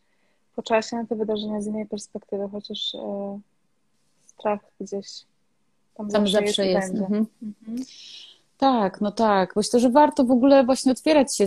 po 0.59 0.63
czasie 0.63 0.97
na 0.97 1.07
te 1.07 1.17
wydarzenia 1.17 1.61
z 1.61 1.67
innej 1.67 1.87
perspektywy, 1.87 2.49
chociaż 2.53 2.95
e, 2.95 3.41
strach 4.27 4.61
gdzieś 4.81 5.07
tam, 5.95 6.09
tam 6.09 6.27
zawsze, 6.27 6.47
zawsze 6.47 6.67
jest. 6.67 6.95
jest. 6.95 7.03
Mhm. 7.03 7.27
Mhm. 7.43 7.79
Tak, 8.57 9.01
no 9.01 9.13
tak. 9.13 9.57
Myślę, 9.57 9.81
że 9.81 9.91
warto 9.91 10.25
w 10.25 10.31
ogóle 10.31 10.65
właśnie 10.65 10.93
otwierać 10.93 11.37
się, 11.37 11.47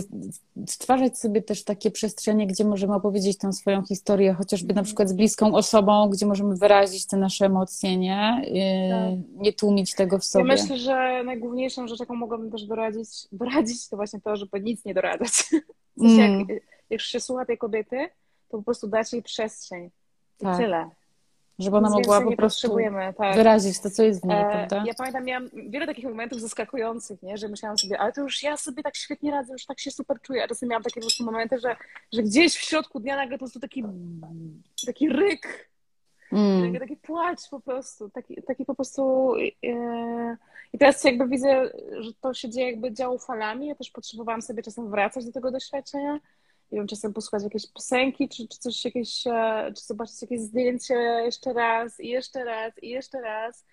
stwarzać 0.66 1.18
sobie 1.18 1.42
też 1.42 1.64
takie 1.64 1.90
przestrzenie, 1.90 2.46
gdzie 2.46 2.64
możemy 2.64 2.94
opowiedzieć 2.94 3.38
tą 3.38 3.52
swoją 3.52 3.82
historię, 3.82 4.34
chociażby 4.34 4.68
na 4.68 4.72
mhm. 4.72 4.84
przykład 4.84 5.08
z 5.08 5.12
bliską 5.12 5.54
osobą, 5.54 6.08
gdzie 6.08 6.26
możemy 6.26 6.56
wyrazić 6.56 7.06
te 7.06 7.16
nasze 7.16 7.46
emocje, 7.46 7.96
nie? 7.96 8.42
Tak. 8.90 9.42
Nie 9.42 9.52
tłumić 9.52 9.94
tego 9.94 10.18
w 10.18 10.24
sobie. 10.24 10.44
Ja 10.44 10.62
myślę, 10.62 10.78
że 10.78 11.22
najgłówniejszą 11.24 11.88
rzecz, 11.88 12.00
jaką 12.00 12.14
mogłabym 12.14 12.50
też 12.50 12.66
doradzić, 12.66 13.08
doradzić 13.32 13.88
to 13.88 13.96
właśnie 13.96 14.20
to, 14.20 14.36
żeby 14.36 14.60
nic 14.60 14.84
nie 14.84 14.94
doradzać. 14.94 15.30
W 15.96 16.00
sensie, 16.00 16.22
mm. 16.22 16.40
jak, 16.40 16.48
jak 16.48 16.60
już 16.90 17.04
się 17.04 17.20
słucha 17.20 17.44
tej 17.44 17.58
kobiety, 17.58 18.08
to 18.52 18.58
po 18.58 18.64
prostu 18.64 18.88
dać 18.88 19.12
jej 19.12 19.22
przestrzeń. 19.22 19.90
I 20.40 20.44
tak. 20.44 20.58
tyle. 20.58 20.90
Żeby 21.58 21.76
ona 21.76 21.90
mogła 21.90 22.20
po 22.20 22.36
prostu 22.36 22.76
tak. 23.18 23.34
wyrazić 23.36 23.80
to, 23.80 23.90
co 23.90 24.02
jest 24.02 24.22
w 24.22 24.24
niej, 24.24 24.40
e, 24.40 24.50
prawda? 24.50 24.84
Ja 24.86 24.94
pamiętam, 24.94 25.24
miałam 25.24 25.50
wiele 25.68 25.86
takich 25.86 26.04
momentów 26.04 26.40
zaskakujących, 26.40 27.22
nie? 27.22 27.36
że 27.36 27.48
myślałam 27.48 27.78
sobie, 27.78 27.98
ale 27.98 28.12
to 28.12 28.20
już 28.20 28.42
ja 28.42 28.56
sobie 28.56 28.82
tak 28.82 28.96
świetnie 28.96 29.30
radzę, 29.30 29.52
już 29.52 29.66
tak 29.66 29.80
się 29.80 29.90
super 29.90 30.20
czuję. 30.20 30.44
A 30.44 30.48
czasem 30.48 30.68
miałam 30.68 30.82
takie 30.82 31.00
po 31.00 31.06
prostu 31.06 31.24
momenty, 31.24 31.58
że, 31.58 31.76
że 32.12 32.22
gdzieś 32.22 32.56
w 32.56 32.60
środku 32.60 33.00
dnia 33.00 33.16
nagle 33.16 33.36
po 33.36 33.38
prostu 33.38 33.60
taki, 33.60 33.84
taki 34.86 35.08
ryk, 35.08 35.70
mm. 36.32 36.78
taki 36.78 36.96
płacz 36.96 37.48
po 37.50 37.60
prostu, 37.60 38.10
taki, 38.10 38.42
taki 38.42 38.64
po 38.64 38.74
prostu... 38.74 39.34
E, 39.64 40.36
I 40.72 40.78
teraz 40.78 41.04
jakby 41.04 41.28
widzę, 41.28 41.70
że 42.00 42.10
to 42.20 42.34
się 42.34 42.50
dzieje 42.50 42.70
jakby 42.70 42.92
działo 42.92 43.18
falami. 43.18 43.66
Ja 43.66 43.74
też 43.74 43.90
potrzebowałam 43.90 44.42
sobie 44.42 44.62
czasem 44.62 44.90
wracać 44.90 45.24
do 45.24 45.32
tego 45.32 45.50
doświadczenia 45.50 46.20
nie 46.72 46.78
wiem, 46.78 46.86
czasem 46.86 47.12
posłuchać 47.12 47.42
jakieś 47.42 47.72
piosenki, 47.72 48.28
czy, 48.28 48.48
czy 48.48 48.58
coś 48.58 48.84
jakieś, 48.84 49.26
e, 49.26 49.72
czy 49.76 49.84
zobaczyć 49.84 50.22
jakieś 50.22 50.40
zdjęcie 50.40 50.94
jeszcze 51.24 51.52
raz 51.52 52.00
i 52.00 52.08
jeszcze 52.08 52.44
raz 52.44 52.82
i 52.82 52.88
jeszcze 52.88 53.20
raz. 53.20 53.64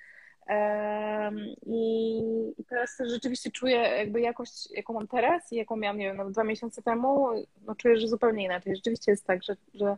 I, 1.66 2.22
teraz 2.70 2.98
rzeczywiście 3.06 3.52
czuję 3.52 3.76
jakby 3.76 4.22
jakość, 4.22 4.72
jaką 4.72 4.94
mam 4.94 5.08
teraz 5.08 5.52
i 5.52 5.56
jaką 5.56 5.76
miałam, 5.76 5.98
nie 5.98 6.14
wiem, 6.14 6.32
dwa 6.32 6.44
miesiące 6.44 6.82
temu, 6.82 7.28
no 7.68 7.76
czuję, 7.76 7.98
że 7.98 8.08
zupełnie 8.08 8.44
inaczej. 8.44 8.76
Rzeczywiście 8.76 9.12
jest 9.12 9.26
tak, 9.26 9.44
że, 9.44 9.56
że 9.74 9.98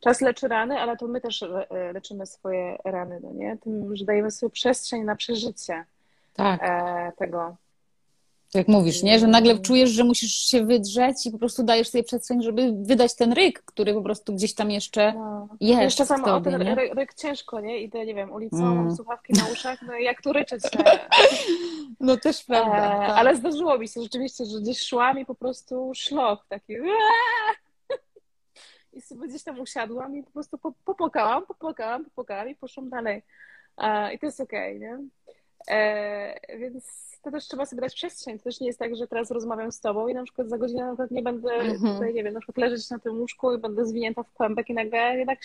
czas 0.00 0.20
leczy 0.20 0.48
rany, 0.48 0.78
ale 0.78 0.96
to 0.96 1.06
my 1.06 1.20
też 1.20 1.42
e, 1.42 1.92
leczymy 1.92 2.26
swoje 2.26 2.78
rany, 2.84 3.20
no 3.22 3.32
nie? 3.32 3.56
Tym, 3.56 3.96
że 3.96 4.04
dajemy 4.04 4.30
sobie 4.30 4.50
przestrzeń 4.50 5.04
na 5.04 5.16
przeżycie 5.16 5.84
tak. 6.34 6.60
E, 6.62 7.12
tego. 7.16 7.56
Jak 8.58 8.68
mówisz, 8.68 9.02
nie? 9.02 9.18
Że 9.18 9.26
nagle 9.26 9.58
czujesz, 9.58 9.90
że 9.90 10.04
musisz 10.04 10.30
się 10.30 10.64
wydrzeć 10.64 11.26
i 11.26 11.30
po 11.30 11.38
prostu 11.38 11.62
dajesz 11.62 11.88
sobie 11.88 12.04
przestrzeń, 12.04 12.42
żeby 12.42 12.72
wydać 12.82 13.16
ten 13.16 13.32
ryk, 13.32 13.62
który 13.62 13.94
po 13.94 14.02
prostu 14.02 14.34
gdzieś 14.34 14.54
tam 14.54 14.70
jeszcze 14.70 15.12
no. 15.12 15.48
jest. 15.60 15.82
Jeszcze 15.82 16.06
samo 16.06 16.36
o 16.36 16.40
ten 16.40 16.62
ryk, 16.62 16.94
ryk, 16.94 17.14
ciężko, 17.14 17.60
nie? 17.60 17.80
Idę, 17.80 18.06
nie 18.06 18.14
wiem, 18.14 18.32
ulicą, 18.32 18.56
mm. 18.56 18.76
mam 18.76 18.96
słuchawki 18.96 19.32
na 19.32 19.46
uszach, 19.52 19.82
no 19.82 19.94
jak 19.94 20.22
tu 20.22 20.32
ryczeć? 20.32 20.62
No 22.00 22.16
też 22.16 22.44
prawda. 22.44 22.76
E, 22.76 23.06
tak. 23.06 23.18
Ale 23.18 23.36
zdarzyło 23.36 23.78
mi 23.78 23.88
się 23.88 24.02
rzeczywiście, 24.02 24.44
że 24.44 24.60
gdzieś 24.60 24.86
szłam 24.86 25.18
i 25.18 25.26
po 25.26 25.34
prostu 25.34 25.92
szlok 25.94 26.46
taki. 26.48 26.74
I 28.92 29.00
sobie 29.00 29.28
gdzieś 29.28 29.42
tam 29.42 29.60
usiadłam 29.60 30.16
i 30.16 30.22
po 30.22 30.30
prostu 30.30 30.58
popłakałam, 30.84 31.46
popłakałam, 31.46 32.04
popłakałam 32.04 32.48
i 32.48 32.54
poszłam 32.54 32.90
dalej. 32.90 33.22
E, 33.78 34.14
I 34.14 34.18
to 34.18 34.26
jest 34.26 34.40
okej, 34.40 34.76
okay, 34.76 34.88
nie? 34.88 34.98
E, 35.68 36.58
więc 36.58 37.13
to 37.24 37.30
też 37.30 37.44
trzeba 37.44 37.66
sobie 37.66 37.82
dać 37.82 37.94
przestrzeń. 37.94 38.38
To 38.38 38.44
też 38.44 38.60
nie 38.60 38.66
jest 38.66 38.78
tak, 38.78 38.96
że 38.96 39.06
teraz 39.06 39.30
rozmawiam 39.30 39.72
z 39.72 39.80
tobą 39.80 40.08
i 40.08 40.14
na 40.14 40.24
przykład 40.24 40.48
za 40.48 40.58
godzinę 40.58 40.94
na 40.98 41.06
nie 41.10 41.22
będę 41.22 41.52
mhm. 41.52 41.94
tutaj, 41.94 42.14
nie 42.14 42.24
wiem, 42.24 42.34
na 42.34 42.40
przykład 42.40 42.70
leżeć 42.70 42.90
na 42.90 42.98
tym 42.98 43.20
łóżku 43.20 43.54
i 43.54 43.58
będę 43.58 43.86
zwinięta 43.86 44.22
w 44.22 44.32
kłębek 44.32 44.70
i 44.70 44.74
nagle 44.74 45.18
jednak 45.18 45.38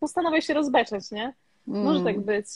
postanowię 0.00 0.42
się 0.42 0.54
rozbeczeć, 0.54 1.10
nie? 1.10 1.34
Może 1.66 2.04
tak 2.04 2.14
mm. 2.14 2.24
być. 2.24 2.46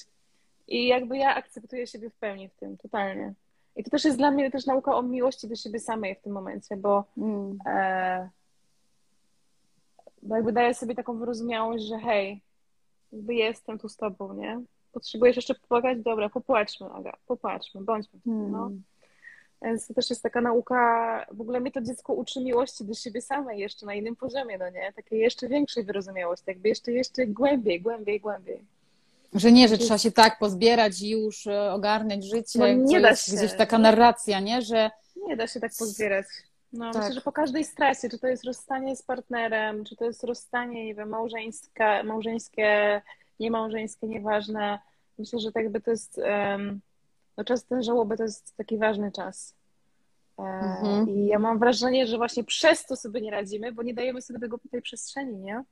I 0.68 0.86
jakby 0.86 1.18
ja 1.18 1.34
akceptuję 1.34 1.86
siebie 1.86 2.10
w 2.10 2.14
pełni 2.14 2.48
w 2.48 2.54
tym, 2.54 2.76
totalnie. 2.76 3.34
I 3.76 3.84
to 3.84 3.90
też 3.90 4.04
jest 4.04 4.16
dla 4.16 4.30
mnie 4.30 4.50
też 4.50 4.66
nauka 4.66 4.96
o 4.96 5.02
miłości 5.02 5.48
do 5.48 5.56
siebie 5.56 5.80
samej 5.80 6.14
w 6.14 6.20
tym 6.20 6.32
momencie, 6.32 6.76
bo, 6.76 7.04
mm. 7.18 7.58
e, 7.66 8.28
bo 10.22 10.36
jakby 10.36 10.52
daję 10.52 10.74
sobie 10.74 10.94
taką 10.94 11.18
wyrozumiałość, 11.18 11.84
że 11.84 11.98
hej, 11.98 12.42
jakby 13.12 13.34
jestem 13.34 13.78
tu 13.78 13.88
z 13.88 13.96
tobą, 13.96 14.34
nie? 14.34 14.60
Potrzebujesz 14.92 15.36
jeszcze 15.36 15.54
popłakać? 15.54 15.98
Dobra, 15.98 16.28
popłaczmy, 16.28 16.86
Aga, 16.86 17.16
popłaczmy, 17.26 17.80
bądźmy. 17.80 18.20
Hmm. 18.24 18.52
No. 18.52 18.70
Więc 19.62 19.86
to 19.86 19.94
też 19.94 20.10
jest 20.10 20.22
taka 20.22 20.40
nauka, 20.40 21.26
w 21.32 21.40
ogóle 21.40 21.60
mnie 21.60 21.72
to 21.72 21.80
dziecko 21.80 22.12
uczy 22.12 22.40
miłości 22.40 22.84
do 22.84 22.94
siebie 22.94 23.22
samej 23.22 23.58
jeszcze 23.58 23.86
na 23.86 23.94
innym 23.94 24.16
poziomie, 24.16 24.58
no 24.58 24.70
nie? 24.70 24.92
Takiej 24.96 25.20
jeszcze 25.20 25.48
większej 25.48 25.84
wyrozumiałości, 25.84 26.44
jakby 26.46 26.68
jeszcze, 26.68 26.92
jeszcze 26.92 27.26
głębiej, 27.26 27.80
głębiej, 27.80 28.20
głębiej. 28.20 28.64
Że 29.34 29.52
nie, 29.52 29.68
że 29.68 29.78
trzeba 29.78 29.98
się 29.98 30.12
tak 30.12 30.38
pozbierać 30.38 31.02
i 31.02 31.10
już 31.10 31.46
e, 31.46 31.72
ogarniać 31.72 32.24
życie. 32.24 32.58
No, 32.58 32.72
nie 32.72 33.00
da 33.00 33.16
się. 33.16 33.36
Gdzieś 33.36 33.54
taka 33.54 33.78
narracja, 33.78 34.40
nie? 34.40 34.62
Że... 34.62 34.90
Nie 35.26 35.36
da 35.36 35.46
się 35.46 35.60
tak 35.60 35.72
pozbierać. 35.78 36.26
No, 36.72 36.92
tak. 36.92 37.02
myślę, 37.02 37.14
że 37.14 37.20
po 37.20 37.32
każdej 37.32 37.64
stresie, 37.64 38.08
czy 38.08 38.18
to 38.18 38.26
jest 38.26 38.44
rozstanie 38.44 38.96
z 38.96 39.02
partnerem, 39.02 39.84
czy 39.84 39.96
to 39.96 40.04
jest 40.04 40.24
rozstanie, 40.24 40.84
nie 40.84 40.94
wiem, 40.94 41.08
małżeńskie, 41.08 42.02
małżeńskie 42.04 43.02
niemałżeńskie, 43.40 44.06
nieważne. 44.06 44.78
Myślę, 45.18 45.40
że 45.40 45.52
tak 45.52 45.62
jakby 45.62 45.80
to 45.80 45.90
jest, 45.90 46.20
no 47.36 47.44
czas 47.44 47.64
ten 47.64 47.82
żałoby 47.82 48.16
to 48.16 48.22
jest 48.22 48.56
taki 48.56 48.78
ważny 48.78 49.12
czas. 49.12 49.54
E, 50.38 50.42
mhm. 50.42 51.08
I 51.08 51.26
ja 51.26 51.38
mam 51.38 51.58
wrażenie, 51.58 52.06
że 52.06 52.16
właśnie 52.16 52.44
przez 52.44 52.86
to 52.86 52.96
sobie 52.96 53.20
nie 53.20 53.30
radzimy, 53.30 53.72
bo 53.72 53.82
nie 53.82 53.94
dajemy 53.94 54.22
sobie 54.22 54.38
tego 54.38 54.58
tej 54.70 54.82
przestrzeni, 54.82 55.36
nie? 55.36 55.64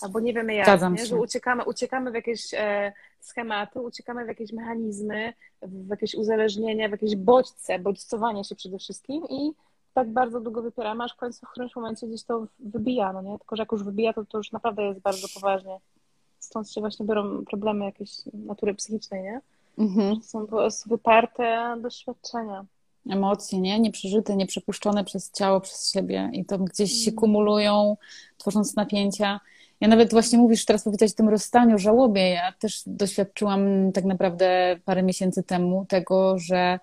Albo 0.00 0.20
nie 0.20 0.34
wiemy 0.34 0.54
jak, 0.54 0.66
nie? 0.92 1.06
że 1.06 1.16
uciekamy, 1.16 1.64
uciekamy 1.64 2.10
w 2.10 2.14
jakieś 2.14 2.54
e, 2.54 2.92
schematy, 3.20 3.80
uciekamy 3.80 4.24
w 4.24 4.28
jakieś 4.28 4.52
mechanizmy, 4.52 5.32
w 5.62 5.88
jakieś 5.88 6.14
uzależnienia, 6.14 6.88
w 6.88 6.92
jakieś 6.92 7.16
bodźce, 7.16 7.78
bodźcowanie 7.78 8.44
się 8.44 8.54
przede 8.54 8.78
wszystkim 8.78 9.22
i 9.30 9.52
tak 9.94 10.12
bardzo 10.12 10.40
długo 10.40 10.62
wypieramy, 10.62 11.04
aż 11.04 11.12
w 11.12 11.16
końcu 11.16 11.46
w 11.46 11.50
którymś 11.50 11.76
momencie 11.76 12.06
gdzieś 12.06 12.24
to 12.24 12.46
wybija, 12.58 13.12
no 13.12 13.22
nie? 13.22 13.38
Tylko, 13.38 13.56
że 13.56 13.62
jak 13.62 13.72
już 13.72 13.84
wybija, 13.84 14.12
to, 14.12 14.24
to 14.24 14.38
już 14.38 14.52
naprawdę 14.52 14.82
jest 14.82 15.00
bardzo 15.00 15.26
poważnie 15.34 15.80
stąd 16.48 16.70
się 16.70 16.80
właśnie 16.80 17.06
biorą 17.06 17.44
problemy 17.44 17.84
jakieś 17.84 18.10
natury 18.34 18.74
psychicznej, 18.74 19.22
nie? 19.22 19.40
Mhm. 19.78 20.22
Są 20.22 20.40
po 20.40 20.56
prostu 20.56 20.88
wyparte 20.88 21.76
doświadczenia. 21.82 22.64
Emocje, 23.10 23.60
nie? 23.60 23.80
Nieprzeżyte, 23.80 24.36
nieprzepuszczone 24.36 25.04
przez 25.04 25.32
ciało, 25.32 25.60
przez 25.60 25.92
siebie 25.92 26.30
i 26.32 26.44
to 26.44 26.58
gdzieś 26.58 26.92
się 26.92 27.10
mhm. 27.10 27.16
kumulują, 27.16 27.96
tworząc 28.38 28.76
napięcia. 28.76 29.40
Ja 29.80 29.88
nawet 29.88 30.10
właśnie 30.10 30.38
mówisz 30.38 30.64
teraz 30.64 30.84
powiedzieć 30.84 31.12
o 31.12 31.16
tym 31.16 31.28
rozstaniu, 31.28 31.78
żałobie. 31.78 32.30
Ja 32.30 32.52
też 32.52 32.82
doświadczyłam 32.86 33.92
tak 33.92 34.04
naprawdę 34.04 34.76
parę 34.84 35.02
miesięcy 35.02 35.42
temu 35.42 35.86
tego, 35.88 36.38
że 36.38 36.78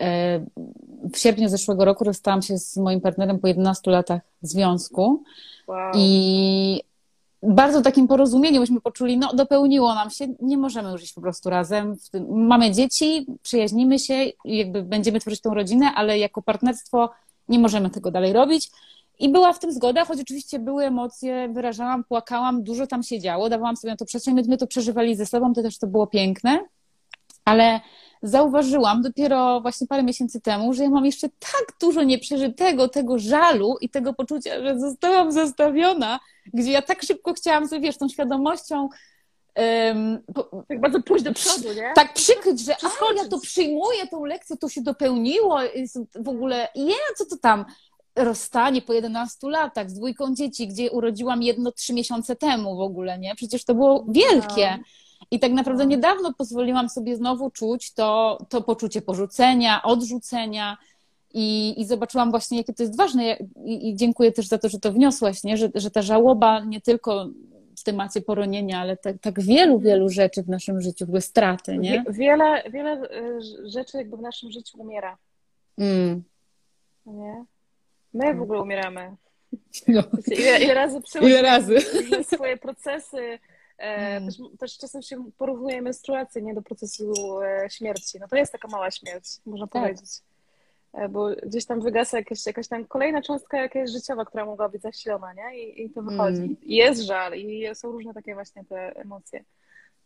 e, 0.00 0.40
w 1.12 1.18
sierpniu 1.18 1.48
zeszłego 1.48 1.84
roku 1.84 2.04
rozstałam 2.04 2.42
się 2.42 2.58
z 2.58 2.76
moim 2.76 3.00
partnerem 3.00 3.38
po 3.38 3.48
11 3.48 3.90
latach 3.90 4.20
związku. 4.42 5.22
Wow. 5.66 5.92
I 5.94 6.82
bardzo 7.42 7.82
takim 7.82 8.08
porozumieniu, 8.08 8.60
byśmy 8.60 8.80
poczuli, 8.80 9.18
no 9.18 9.34
dopełniło 9.34 9.94
nam 9.94 10.10
się, 10.10 10.26
nie 10.40 10.58
możemy 10.58 10.90
już 10.90 11.02
iść 11.02 11.12
po 11.12 11.20
prostu 11.20 11.50
razem. 11.50 11.96
Mamy 12.28 12.70
dzieci, 12.70 13.26
przyjaźnimy 13.42 13.98
się, 13.98 14.14
jakby 14.44 14.82
będziemy 14.82 15.20
tworzyć 15.20 15.40
tą 15.40 15.54
rodzinę, 15.54 15.92
ale 15.94 16.18
jako 16.18 16.42
partnerstwo 16.42 17.10
nie 17.48 17.58
możemy 17.58 17.90
tego 17.90 18.10
dalej 18.10 18.32
robić. 18.32 18.70
I 19.18 19.28
była 19.28 19.52
w 19.52 19.58
tym 19.58 19.72
zgoda, 19.72 20.04
choć 20.04 20.20
oczywiście 20.20 20.58
były 20.58 20.84
emocje, 20.84 21.48
wyrażałam, 21.52 22.04
płakałam, 22.04 22.62
dużo 22.62 22.86
tam 22.86 23.02
się 23.02 23.20
działo, 23.20 23.48
dawałam 23.48 23.76
sobie 23.76 23.92
na 23.92 23.96
to 23.96 24.04
przestrzeń, 24.04 24.34
my, 24.34 24.42
my 24.48 24.56
to 24.56 24.66
przeżywali 24.66 25.16
ze 25.16 25.26
sobą, 25.26 25.54
to 25.54 25.62
też 25.62 25.78
to 25.78 25.86
było 25.86 26.06
piękne, 26.06 26.64
ale 27.44 27.80
zauważyłam 28.22 29.02
dopiero 29.02 29.60
właśnie 29.60 29.86
parę 29.86 30.02
miesięcy 30.02 30.40
temu, 30.40 30.74
że 30.74 30.82
ja 30.82 30.90
mam 30.90 31.06
jeszcze 31.06 31.28
tak 31.28 31.64
dużo 31.80 32.02
nieprzeżytego, 32.02 32.88
tego 32.88 33.18
żalu 33.18 33.76
i 33.80 33.88
tego 33.88 34.14
poczucia, 34.14 34.62
że 34.62 34.80
zostałam 34.80 35.32
zostawiona, 35.32 36.20
gdzie 36.54 36.70
ja 36.70 36.82
tak 36.82 37.02
szybko 37.02 37.34
chciałam 37.34 37.68
sobie, 37.68 37.80
wiesz, 37.80 37.98
tą 37.98 38.08
świadomością 38.08 38.88
um, 39.56 40.18
tak 40.68 40.80
bardzo 40.80 41.02
pójść 41.02 41.24
do 41.24 41.34
przodu, 41.34 41.72
nie? 41.72 41.92
Tak 41.94 42.14
przykryć, 42.14 42.60
że 42.60 42.74
a, 42.74 43.14
ja 43.16 43.28
to 43.28 43.40
przyjmuję, 43.40 44.06
tą 44.10 44.24
lekcję, 44.24 44.56
to 44.56 44.68
się 44.68 44.82
dopełniło, 44.82 45.58
w 46.14 46.28
ogóle, 46.28 46.68
ja, 46.74 46.94
co 47.16 47.26
to 47.26 47.36
tam, 47.36 47.64
rozstanie 48.16 48.82
po 48.82 48.92
11 48.92 49.48
latach 49.48 49.90
z 49.90 49.94
dwójką 49.94 50.34
dzieci, 50.34 50.68
gdzie 50.68 50.90
urodziłam 50.90 51.42
jedno 51.42 51.72
trzy 51.72 51.94
miesiące 51.94 52.36
temu 52.36 52.76
w 52.76 52.80
ogóle, 52.80 53.18
nie? 53.18 53.34
Przecież 53.34 53.64
to 53.64 53.74
było 53.74 54.06
wielkie. 54.08 54.78
I 55.30 55.40
tak 55.40 55.52
naprawdę 55.52 55.84
no. 55.84 55.90
niedawno 55.90 56.34
pozwoliłam 56.34 56.88
sobie 56.88 57.16
znowu 57.16 57.50
czuć 57.50 57.92
to, 57.92 58.38
to 58.48 58.62
poczucie 58.62 59.02
porzucenia, 59.02 59.82
odrzucenia. 59.82 60.76
I, 61.34 61.80
I 61.80 61.86
zobaczyłam 61.86 62.30
właśnie, 62.30 62.58
jakie 62.58 62.72
to 62.72 62.82
jest 62.82 62.96
ważne. 62.96 63.36
I, 63.64 63.88
I, 63.88 63.96
dziękuję 63.96 64.32
też 64.32 64.46
za 64.46 64.58
to, 64.58 64.68
że 64.68 64.80
to 64.80 64.92
wniosłaś, 64.92 65.44
nie? 65.44 65.56
Że, 65.56 65.68
że 65.74 65.90
ta 65.90 66.02
żałoba 66.02 66.60
nie 66.60 66.80
tylko 66.80 67.28
w 67.78 67.82
temacie 67.82 68.20
poronienia, 68.20 68.80
ale 68.80 68.96
tak, 68.96 69.16
tak 69.20 69.40
wielu, 69.40 69.78
wielu 69.78 70.08
rzeczy 70.08 70.42
w 70.42 70.48
naszym 70.48 70.80
życiu, 70.80 71.06
były 71.06 71.20
straty, 71.20 71.78
nie? 71.78 72.04
Wiele, 72.08 72.62
wiele 72.70 73.02
y, 73.02 73.70
rzeczy 73.70 73.96
jakby 73.96 74.16
w 74.16 74.20
naszym 74.20 74.50
życiu 74.50 74.80
umiera. 74.80 75.18
Mm. 75.78 76.22
Nie? 77.06 77.44
My 78.14 78.34
w 78.34 78.42
ogóle 78.42 78.62
umieramy. 78.62 79.16
No. 79.88 80.02
Ile, 80.26 80.58
ile 80.64 80.74
razy 80.74 81.00
razy 81.42 81.76
swoje 82.34 82.56
procesy, 82.56 83.18
E, 83.18 83.38
mm. 83.78 84.26
Też, 84.26 84.36
też, 84.58 84.78
czasem 84.78 85.02
się 85.02 85.30
porównuje 85.38 85.82
menstruację 85.82 86.42
nie 86.42 86.54
do 86.54 86.62
procesu 86.62 87.12
e, 87.42 87.70
śmierci. 87.70 88.18
No 88.20 88.28
to 88.28 88.36
jest 88.36 88.52
taka 88.52 88.68
mała 88.68 88.90
śmierć, 88.90 89.24
można 89.46 89.66
tak. 89.66 89.82
powiedzieć. 89.82 90.10
E, 90.92 91.08
bo 91.08 91.30
gdzieś 91.42 91.64
tam 91.64 91.80
wygasa 91.80 92.16
jakaś, 92.16 92.46
jakaś 92.46 92.68
tam 92.68 92.84
kolejna 92.84 93.22
cząstka 93.22 93.62
jakaś 93.62 93.90
życiowa, 93.90 94.24
która 94.24 94.46
mogła 94.46 94.68
być 94.68 94.82
zasilona, 94.82 95.32
nie? 95.32 95.58
I, 95.58 95.84
i 95.84 95.90
to 95.90 96.02
wychodzi. 96.02 96.38
Mm. 96.38 96.56
I 96.62 96.74
jest 96.74 97.00
żal 97.02 97.34
i 97.34 97.74
są 97.74 97.92
różne 97.92 98.14
takie 98.14 98.34
właśnie 98.34 98.64
te 98.64 98.96
emocje. 98.96 99.44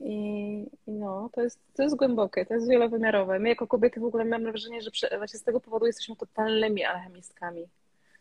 I, 0.01 0.67
I, 0.87 0.93
no, 0.93 1.31
to 1.33 1.43
jest, 1.43 1.61
to 1.75 1.83
jest 1.83 1.97
głębokie, 1.97 2.47
to 2.47 2.55
jest 2.55 2.69
wielowymiarowe. 2.69 3.39
My 3.39 3.49
jako 3.49 3.67
kobiety 3.67 4.01
w 4.01 4.05
ogóle 4.05 4.25
mamy 4.25 4.51
wrażenie, 4.51 4.83
że 4.83 5.19
właśnie 5.19 5.39
z 5.39 5.43
tego 5.43 5.61
powodu 5.61 5.87
jesteśmy 5.87 6.17
totalnymi 6.17 6.85
alchemistkami. 6.85 7.61
Mm. 7.61 7.71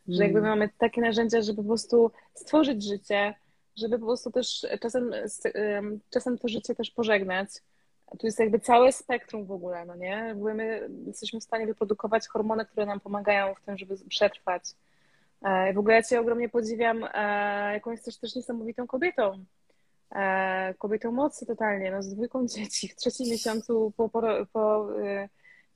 Że 0.08 0.24
jakby 0.24 0.42
mamy 0.42 0.70
takie 0.78 1.02
narzędzia, 1.02 1.42
żeby 1.42 1.62
po 1.62 1.68
prostu 1.68 2.12
stworzyć 2.34 2.84
życie, 2.84 3.34
żeby 3.76 4.00
po 4.00 4.06
prostu 4.06 4.32
też 4.32 4.68
czasem, 4.82 5.12
czasem 6.10 6.38
to 6.38 6.48
życie 6.48 6.76
też 6.76 6.92
pożegnać. 6.92 7.50
Tu 8.20 8.28
jest 8.28 8.40
jakby 8.40 8.60
całe 8.60 8.92
spektrum 8.92 9.46
w 9.46 9.52
ogóle, 9.52 9.86
no 9.86 9.96
nie? 9.96 10.36
My 10.36 10.90
jesteśmy 11.08 11.40
w 11.40 11.44
stanie 11.44 11.68
wyprodukować 11.68 12.28
hormony, 12.28 12.66
które 12.66 12.86
nam 12.86 13.00
pomagają 13.00 13.56
w 13.56 13.62
tym, 13.62 13.78
żeby 13.78 13.96
przetrwać. 14.10 14.64
E, 15.42 15.74
w 15.74 15.78
ogóle 15.78 15.96
ja 15.96 16.04
Cię 16.04 16.20
ogromnie 16.20 16.50
podziwiam, 16.50 17.04
e, 17.14 17.74
jaką 17.74 17.92
jesteś 17.92 18.18
też 18.18 18.36
niesamowitą 18.36 18.88
kobietą. 18.88 19.46
E, 20.12 20.74
kobietą 20.74 21.12
mocy 21.12 21.46
totalnie, 21.46 21.92
no 21.92 22.04
z 22.04 22.14
dwójką 22.14 22.48
dzieci 22.48 22.88
w 22.88 22.96
trzecim 22.96 23.30
miesiącu 23.30 23.94
po, 23.98 24.10
po, 24.10 24.22
po, 24.54 24.88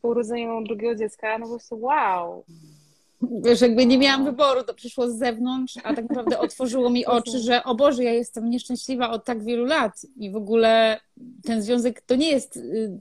po 0.01 0.07
urodzeniu 0.07 0.63
drugiego 0.63 0.95
dziecka, 0.95 1.37
no 1.37 1.45
po 1.45 1.51
prostu 1.51 1.81
wow. 1.81 2.45
Wiesz, 3.45 3.61
jakby 3.61 3.85
nie 3.85 3.97
miałam 3.97 4.25
wyboru, 4.25 4.63
to 4.63 4.73
przyszło 4.73 5.09
z 5.09 5.17
zewnątrz, 5.17 5.77
a 5.83 5.93
tak 5.93 6.09
naprawdę 6.09 6.39
otworzyło 6.39 6.89
mi 6.89 7.05
oczy, 7.05 7.39
że 7.39 7.63
o 7.63 7.75
Boże, 7.75 8.03
ja 8.03 8.11
jestem 8.11 8.49
nieszczęśliwa 8.49 9.09
od 9.09 9.25
tak 9.25 9.43
wielu 9.43 9.65
lat 9.65 9.93
i 10.15 10.31
w 10.31 10.35
ogóle 10.35 10.99
ten 11.43 11.61
związek 11.61 12.01
to 12.01 12.15
nie 12.15 12.29
jest 12.29 12.57
y, 12.57 12.91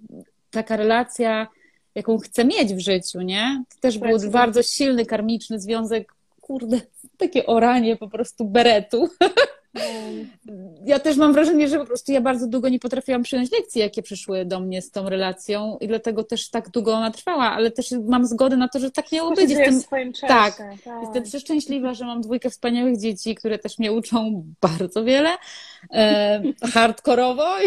taka 0.51 0.77
relacja, 0.77 1.47
jaką 1.95 2.19
chcę 2.19 2.45
mieć 2.45 2.75
w 2.75 2.79
życiu, 2.79 3.21
nie? 3.21 3.65
To 3.75 3.81
też 3.81 3.99
był 3.99 4.31
bardzo 4.31 4.63
silny, 4.63 5.07
karmiczny 5.07 5.61
związek, 5.61 6.15
kurde, 6.41 6.81
takie 7.17 7.47
oranie 7.47 7.97
po 7.97 8.09
prostu 8.09 8.45
beretu. 8.45 9.09
ja 10.85 10.99
też 10.99 11.17
mam 11.17 11.33
wrażenie, 11.33 11.69
że 11.69 11.79
po 11.79 11.87
prostu 11.87 12.13
ja 12.13 12.21
bardzo 12.21 12.47
długo 12.47 12.69
nie 12.69 12.79
potrafiłam 12.79 13.23
przyjąć 13.23 13.53
lekcji, 13.53 13.81
jakie 13.81 14.03
przyszły 14.03 14.45
do 14.45 14.61
mnie 14.61 14.83
z 14.83 14.91
tą 14.91 15.09
relacją 15.09 15.79
i 15.81 15.89
dlatego 15.89 16.25
też 16.25 16.51
tak 16.51 16.71
długo 16.71 16.95
ona 16.95 17.11
trwała, 17.11 17.51
ale 17.51 17.71
też 17.71 17.91
mam 18.05 18.27
zgodę 18.27 18.57
na 18.57 18.69
to, 18.69 18.79
że 18.79 18.91
tak 18.91 19.13
miało 19.13 19.31
być. 19.31 19.51
Jestem, 19.51 19.81
w 19.81 19.83
swoim 19.83 20.13
czasie, 20.13 20.27
tak, 20.29 20.57
tak, 20.57 21.03
jestem 21.03 21.23
przeszczęśliwa, 21.23 21.95
że 21.95 22.05
mam 22.05 22.21
dwójkę 22.21 22.51
wspaniałych 22.51 22.99
dzieci, 22.99 23.35
które 23.35 23.59
też 23.59 23.79
mnie 23.79 23.93
uczą 23.93 24.45
bardzo 24.61 25.05
wiele, 25.05 25.31
e, 25.93 26.43
hardkorowo, 26.73 27.47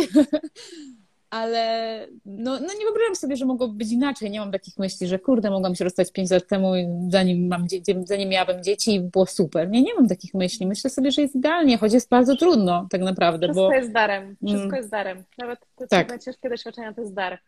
ale 1.30 2.00
no, 2.26 2.60
no 2.60 2.74
nie 2.80 2.86
wyobrażam 2.86 3.16
sobie, 3.16 3.36
że 3.36 3.46
mogłoby 3.46 3.74
być 3.74 3.92
inaczej. 3.92 4.32
Nie 4.32 4.40
mam 4.40 4.52
takich 4.52 4.78
myśli, 4.78 5.08
że 5.08 5.20
kurde, 5.20 5.50
mogłam 5.50 5.76
się 5.76 5.84
rozstać 5.84 6.12
5 6.12 6.32
lat 6.32 6.48
temu, 6.48 6.72
zanim, 7.10 7.48
mam 7.48 7.68
zanim 8.04 8.30
miałabym 8.30 8.64
dzieci 8.64 8.96
i 8.96 9.00
było 9.00 9.26
super. 9.26 9.70
Nie, 9.70 9.82
nie 9.82 9.94
mam 9.94 10.08
takich 10.08 10.34
myśli. 10.34 10.68
Myślę 10.68 10.90
sobie, 10.90 11.12
że 11.12 11.22
jest 11.22 11.36
idealnie, 11.36 11.78
choć 11.78 11.94
jest 11.94 12.10
bardzo 12.10 12.36
trudno 12.36 12.88
tak 12.92 13.02
naprawdę. 13.02 13.48
Wszystko 13.48 13.68
bo... 13.68 13.74
jest 13.74 13.92
darem. 13.92 14.36
Wszystko 14.46 14.64
mm. 14.64 14.76
jest 14.76 14.90
darem. 14.90 15.24
Nawet 15.38 15.60
te 15.76 15.88
tak. 15.88 16.24
ciężkie 16.24 16.50
doświadczenia 16.50 16.94
to 16.94 17.02
jest 17.02 17.14
dar. 17.14 17.40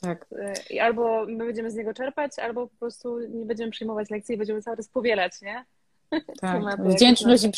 Tak. 0.00 0.26
Y, 0.32 0.74
I 0.74 0.78
albo 0.78 1.26
my 1.26 1.46
będziemy 1.46 1.70
z 1.70 1.74
niego 1.74 1.94
czerpać, 1.94 2.38
albo 2.38 2.66
po 2.66 2.76
prostu 2.76 3.18
nie 3.18 3.44
będziemy 3.44 3.70
przyjmować 3.70 4.10
lekcji 4.10 4.34
i 4.34 4.38
będziemy 4.38 4.62
cały 4.62 4.76
czas 4.76 4.88
powielać, 4.88 5.32
nie? 5.42 5.64
Tak. 6.40 6.62
Wdzięczność 6.84 7.44
i 7.44 7.50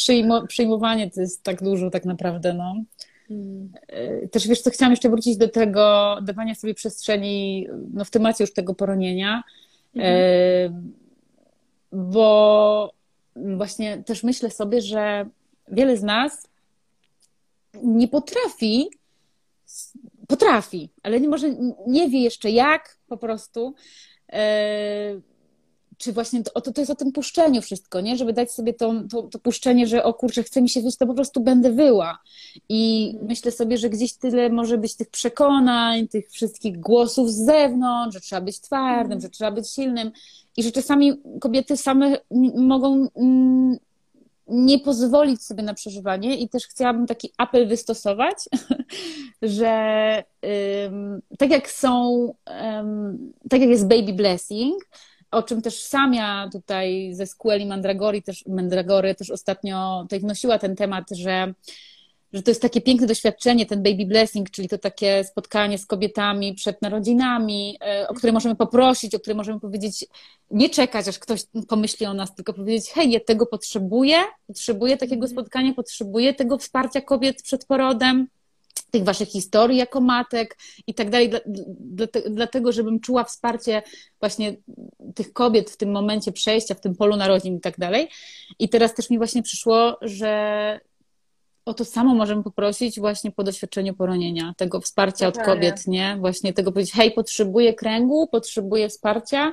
przyjmowanie 0.48 1.10
to 1.10 1.20
jest 1.20 1.42
tak 1.42 1.62
dużo 1.62 1.90
tak 1.90 2.04
naprawdę, 2.04 2.54
no. 2.54 2.74
Hmm. 3.28 3.72
Też 4.30 4.48
wiesz, 4.48 4.60
co 4.60 4.70
chciałam 4.70 4.92
jeszcze 4.92 5.10
wrócić 5.10 5.36
do 5.36 5.48
tego 5.48 6.16
dawania 6.22 6.54
sobie 6.54 6.74
przestrzeni, 6.74 7.68
no 7.94 8.04
w 8.04 8.10
temacie 8.10 8.44
już 8.44 8.52
tego 8.52 8.74
poronienia, 8.74 9.42
mhm. 9.94 10.92
bo 11.92 12.92
właśnie 13.36 14.02
też 14.02 14.22
myślę 14.22 14.50
sobie, 14.50 14.80
że 14.80 15.26
wiele 15.68 15.96
z 15.96 16.02
nas 16.02 16.48
nie 17.82 18.08
potrafi, 18.08 18.90
potrafi, 20.28 20.90
ale 21.02 21.20
nie, 21.20 21.28
może 21.28 21.54
nie 21.86 22.08
wie 22.08 22.20
jeszcze 22.20 22.50
jak 22.50 22.98
po 23.08 23.16
prostu 23.16 23.74
e, 24.32 25.20
czy 25.98 26.12
właśnie 26.12 26.42
to, 26.42 26.60
to, 26.60 26.72
to 26.72 26.80
jest 26.80 26.90
o 26.90 26.94
tym 26.94 27.12
puszczeniu 27.12 27.62
wszystko, 27.62 28.00
nie? 28.00 28.16
Żeby 28.16 28.32
dać 28.32 28.52
sobie 28.52 28.74
to, 28.74 28.94
to, 29.10 29.22
to 29.22 29.38
puszczenie, 29.38 29.86
że 29.86 30.04
o 30.04 30.14
kurczę, 30.14 30.42
chce 30.42 30.62
mi 30.62 30.68
się 30.68 30.82
wyjść, 30.82 30.96
to 30.96 31.06
po 31.06 31.14
prostu 31.14 31.40
będę 31.40 31.72
wyła. 31.72 32.18
I 32.68 33.14
myślę 33.22 33.52
sobie, 33.52 33.78
że 33.78 33.90
gdzieś 33.90 34.14
tyle 34.14 34.50
może 34.50 34.78
być 34.78 34.96
tych 34.96 35.10
przekonań, 35.10 36.08
tych 36.08 36.30
wszystkich 36.30 36.80
głosów 36.80 37.30
z 37.32 37.44
zewnątrz, 37.44 38.14
że 38.14 38.20
trzeba 38.20 38.40
być 38.40 38.60
twardym, 38.60 39.12
mm. 39.12 39.20
że 39.20 39.28
trzeba 39.28 39.50
być 39.50 39.70
silnym 39.70 40.10
i 40.56 40.62
że 40.62 40.72
czasami 40.72 41.12
kobiety 41.40 41.76
same 41.76 42.16
mogą 42.54 43.08
mm, 43.16 43.78
nie 44.48 44.78
pozwolić 44.78 45.42
sobie 45.42 45.62
na 45.62 45.74
przeżywanie 45.74 46.36
i 46.36 46.48
też 46.48 46.66
chciałabym 46.66 47.06
taki 47.06 47.32
apel 47.36 47.68
wystosować, 47.68 48.36
że 49.42 50.24
tak 51.38 51.50
jak 51.50 51.70
są, 51.70 52.34
tak 53.50 53.60
jak 53.60 53.70
jest 53.70 53.88
baby 53.88 54.12
blessing, 54.12 54.88
o 55.30 55.42
czym 55.42 55.62
też 55.62 55.82
Samia 55.82 56.48
tutaj 56.52 57.14
ze 57.14 57.26
Squeli 57.26 57.66
Mandragory 57.66 58.22
też, 58.22 58.46
Mandragory 58.46 59.14
też 59.14 59.30
ostatnio 59.30 60.02
tutaj 60.02 60.20
wnosiła 60.20 60.58
ten 60.58 60.76
temat, 60.76 61.04
że, 61.10 61.54
że 62.32 62.42
to 62.42 62.50
jest 62.50 62.62
takie 62.62 62.80
piękne 62.80 63.06
doświadczenie, 63.06 63.66
ten 63.66 63.82
baby 63.82 64.06
blessing, 64.06 64.50
czyli 64.50 64.68
to 64.68 64.78
takie 64.78 65.24
spotkanie 65.24 65.78
z 65.78 65.86
kobietami 65.86 66.54
przed 66.54 66.82
narodzinami, 66.82 67.78
e, 67.86 68.08
o 68.08 68.14
które 68.14 68.32
możemy 68.32 68.56
poprosić, 68.56 69.14
o 69.14 69.20
które 69.20 69.36
możemy 69.36 69.60
powiedzieć, 69.60 70.06
nie 70.50 70.70
czekać, 70.70 71.08
aż 71.08 71.18
ktoś 71.18 71.40
pomyśli 71.68 72.06
o 72.06 72.14
nas, 72.14 72.34
tylko 72.34 72.52
powiedzieć, 72.52 72.90
hej, 72.90 73.10
ja 73.10 73.20
tego 73.20 73.46
potrzebuję, 73.46 74.16
potrzebuję 74.46 74.96
takiego 74.96 75.26
mhm. 75.26 75.30
spotkania, 75.30 75.74
potrzebuję 75.74 76.34
tego 76.34 76.58
wsparcia 76.58 77.00
kobiet 77.00 77.42
przed 77.42 77.66
porodem, 77.66 78.28
tych 78.90 79.04
waszych 79.04 79.28
historii 79.28 79.78
jako 79.78 80.00
matek 80.00 80.58
i 80.86 80.94
tak 80.94 81.10
dalej, 81.10 81.30
dlatego, 82.30 82.72
żebym 82.72 83.00
czuła 83.00 83.24
wsparcie 83.24 83.82
właśnie 84.20 84.56
tych 85.14 85.32
kobiet 85.32 85.70
w 85.70 85.76
tym 85.76 85.90
momencie 85.90 86.32
przejścia, 86.32 86.74
w 86.74 86.80
tym 86.80 86.96
polu 86.96 87.16
narodzin 87.16 87.56
i 87.56 87.60
tak 87.60 87.78
dalej. 87.78 88.08
I 88.58 88.68
teraz 88.68 88.94
też 88.94 89.10
mi 89.10 89.18
właśnie 89.18 89.42
przyszło, 89.42 89.98
że 90.00 90.80
o 91.64 91.74
to 91.74 91.84
samo 91.84 92.14
możemy 92.14 92.42
poprosić 92.42 93.00
właśnie 93.00 93.30
po 93.30 93.44
doświadczeniu 93.44 93.94
poronienia, 93.94 94.54
tego 94.56 94.80
wsparcia 94.80 95.28
od 95.28 95.38
kobiet, 95.38 95.86
nie? 95.86 96.16
Właśnie 96.20 96.52
tego 96.52 96.72
powiedzieć, 96.72 96.94
hej, 96.94 97.10
potrzebuję 97.10 97.74
kręgu, 97.74 98.26
potrzebuję 98.26 98.88
wsparcia, 98.88 99.52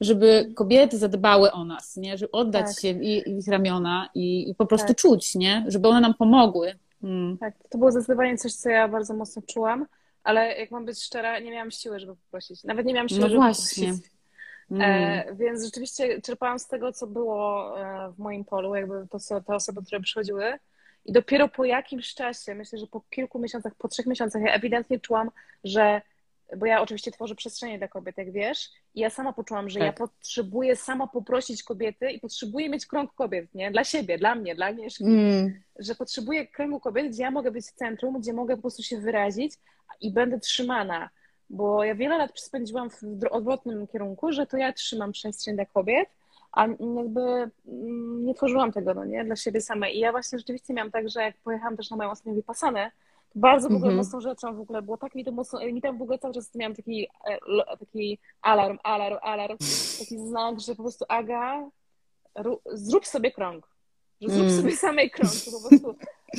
żeby 0.00 0.52
kobiety 0.54 0.98
zadbały 0.98 1.52
o 1.52 1.64
nas, 1.64 1.96
nie? 1.96 2.18
Żeby 2.18 2.30
oddać 2.30 2.66
tak. 2.66 2.80
się 2.80 2.94
w 2.94 3.02
ich 3.02 3.48
ramiona 3.48 4.08
i, 4.14 4.50
i 4.50 4.54
po 4.54 4.66
prostu 4.66 4.88
tak. 4.88 4.96
czuć, 4.96 5.34
nie? 5.34 5.64
Żeby 5.68 5.88
one 5.88 6.00
nam 6.00 6.14
pomogły. 6.14 6.74
Hmm. 7.04 7.38
Tak, 7.38 7.54
to 7.70 7.78
było 7.78 7.90
zdecydowanie 7.90 8.38
coś, 8.38 8.52
co 8.52 8.70
ja 8.70 8.88
bardzo 8.88 9.14
mocno 9.14 9.42
czułam, 9.42 9.86
ale 10.22 10.58
jak 10.58 10.70
mam 10.70 10.84
być 10.84 11.02
szczera, 11.02 11.38
nie 11.38 11.50
miałam 11.50 11.70
siły, 11.70 11.98
żeby 11.98 12.16
poprosić. 12.16 12.64
Nawet 12.64 12.86
nie 12.86 12.94
miałam 12.94 13.08
siły, 13.08 13.20
no 13.20 13.28
żeby 13.28 13.40
właśnie. 13.40 13.86
poprosić. 13.86 14.14
E, 14.70 14.76
hmm. 14.76 15.36
więc 15.36 15.64
rzeczywiście 15.64 16.20
czerpałam 16.20 16.58
z 16.58 16.66
tego, 16.66 16.92
co 16.92 17.06
było 17.06 17.72
e, 17.80 18.12
w 18.12 18.18
moim 18.18 18.44
polu, 18.44 18.74
jakby 18.74 19.06
to, 19.10 19.20
co, 19.20 19.40
te 19.40 19.54
osoby, 19.54 19.82
które 19.82 20.00
przychodziły. 20.00 20.58
I 21.04 21.12
dopiero 21.12 21.48
po 21.48 21.64
jakimś 21.64 22.14
czasie, 22.14 22.54
myślę, 22.54 22.78
że 22.78 22.86
po 22.86 23.00
kilku 23.00 23.38
miesiącach, 23.38 23.74
po 23.74 23.88
trzech 23.88 24.06
miesiącach, 24.06 24.42
ja 24.42 24.52
ewidentnie 24.52 25.00
czułam, 25.00 25.30
że 25.64 26.02
bo 26.56 26.66
ja 26.66 26.82
oczywiście 26.82 27.10
tworzę 27.10 27.34
przestrzenie 27.34 27.78
dla 27.78 27.88
kobiet, 27.88 28.18
jak 28.18 28.32
wiesz, 28.32 28.70
i 28.94 29.00
ja 29.00 29.10
sama 29.10 29.32
poczułam, 29.32 29.70
że 29.70 29.78
tak. 29.78 29.86
ja 29.86 29.92
potrzebuję 29.92 30.76
sama 30.76 31.06
poprosić 31.06 31.62
kobiety 31.62 32.10
i 32.10 32.20
potrzebuję 32.20 32.68
mieć 32.68 32.86
krąg 32.86 33.14
kobiet, 33.14 33.54
nie? 33.54 33.70
Dla 33.70 33.84
siebie, 33.84 34.18
dla 34.18 34.34
mnie, 34.34 34.54
dla 34.54 34.66
Agnieszki. 34.66 35.04
Mm. 35.04 35.62
Że 35.78 35.94
potrzebuję 35.94 36.46
kręgu 36.46 36.80
kobiet, 36.80 37.12
gdzie 37.12 37.22
ja 37.22 37.30
mogę 37.30 37.50
być 37.50 37.66
w 37.66 37.72
centrum, 37.72 38.20
gdzie 38.20 38.32
mogę 38.32 38.56
po 38.56 38.62
prostu 38.62 38.82
się 38.82 38.98
wyrazić 39.00 39.52
i 40.00 40.12
będę 40.12 40.40
trzymana. 40.40 41.10
Bo 41.50 41.84
ja 41.84 41.94
wiele 41.94 42.18
lat 42.18 42.40
spędziłam 42.40 42.90
w 42.90 43.02
odwrotnym 43.30 43.86
kierunku, 43.86 44.32
że 44.32 44.46
to 44.46 44.56
ja 44.56 44.72
trzymam 44.72 45.12
przestrzeń 45.12 45.54
dla 45.54 45.66
kobiet, 45.66 46.08
a 46.52 46.66
jakby 46.96 47.20
mm, 47.66 48.26
nie 48.26 48.34
tworzyłam 48.34 48.72
tego, 48.72 48.94
no 48.94 49.04
nie? 49.04 49.24
Dla 49.24 49.36
siebie 49.36 49.60
samej. 49.60 49.96
I 49.96 50.00
ja 50.00 50.12
właśnie 50.12 50.38
rzeczywiście 50.38 50.74
miałam 50.74 50.90
tak, 50.90 51.08
że 51.08 51.22
jak 51.22 51.36
pojechałam 51.36 51.76
też 51.76 51.90
na 51.90 51.96
moją 51.96 52.10
ostatnią 52.10 52.34
wypasanę, 52.34 52.90
bardzo 53.34 53.68
w 53.68 53.72
ogóle 53.72 53.92
mm 53.92 53.94
-hmm. 53.94 54.06
mocną 54.06 54.20
rzeczą 54.20 54.56
w 54.56 54.60
ogóle 54.60 54.82
było. 54.82 54.96
Tak 54.96 55.14
mi 55.14 55.24
to 55.24 55.32
mocno, 55.32 55.60
mi 55.66 55.82
tam 55.82 55.98
w 55.98 56.02
ogóle 56.02 56.18
cały 56.18 56.34
czas 56.34 56.54
miałam 56.54 56.74
taki, 56.74 57.06
e, 57.26 57.38
taki 57.78 58.18
alarm, 58.42 58.78
alarm, 58.82 59.18
alarm, 59.22 59.56
taki 59.98 60.18
znak, 60.18 60.60
że 60.60 60.74
po 60.74 60.82
prostu 60.82 61.04
Aga, 61.08 61.70
zrób 62.72 63.06
sobie 63.06 63.32
krąg. 63.32 63.68
Że 64.20 64.28
zrób 64.28 64.46
mm. 64.46 64.56
sobie 64.56 64.76
samej 64.86 65.10
krąg. 65.10 65.32
Po 65.44 65.68
prostu 65.68 65.96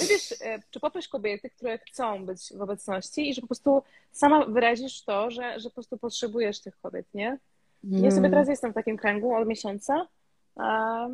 wiesz, 0.10 0.36
e, 0.42 0.60
czy 0.72 0.80
poproś 0.80 1.08
kobiety, 1.08 1.50
które 1.50 1.78
chcą 1.78 2.26
być 2.26 2.54
w 2.54 2.62
obecności 2.62 3.30
i 3.30 3.34
że 3.34 3.42
po 3.42 3.48
prostu 3.48 3.84
sama 4.12 4.46
wyrazisz 4.46 5.04
to, 5.04 5.32
że, 5.32 5.60
że 5.60 5.70
po 5.70 5.74
prostu 5.74 5.98
potrzebujesz 5.98 6.60
tych 6.62 6.80
kobiet, 6.80 7.06
nie? 7.14 7.38
Mm. 7.84 8.04
Ja 8.04 8.12
sobie 8.12 8.20
mm. 8.20 8.32
teraz 8.32 8.48
jestem 8.48 8.72
w 8.72 8.76
takim 8.76 8.98
kręgu 8.98 9.36
od 9.36 9.48
miesiąca 9.48 10.08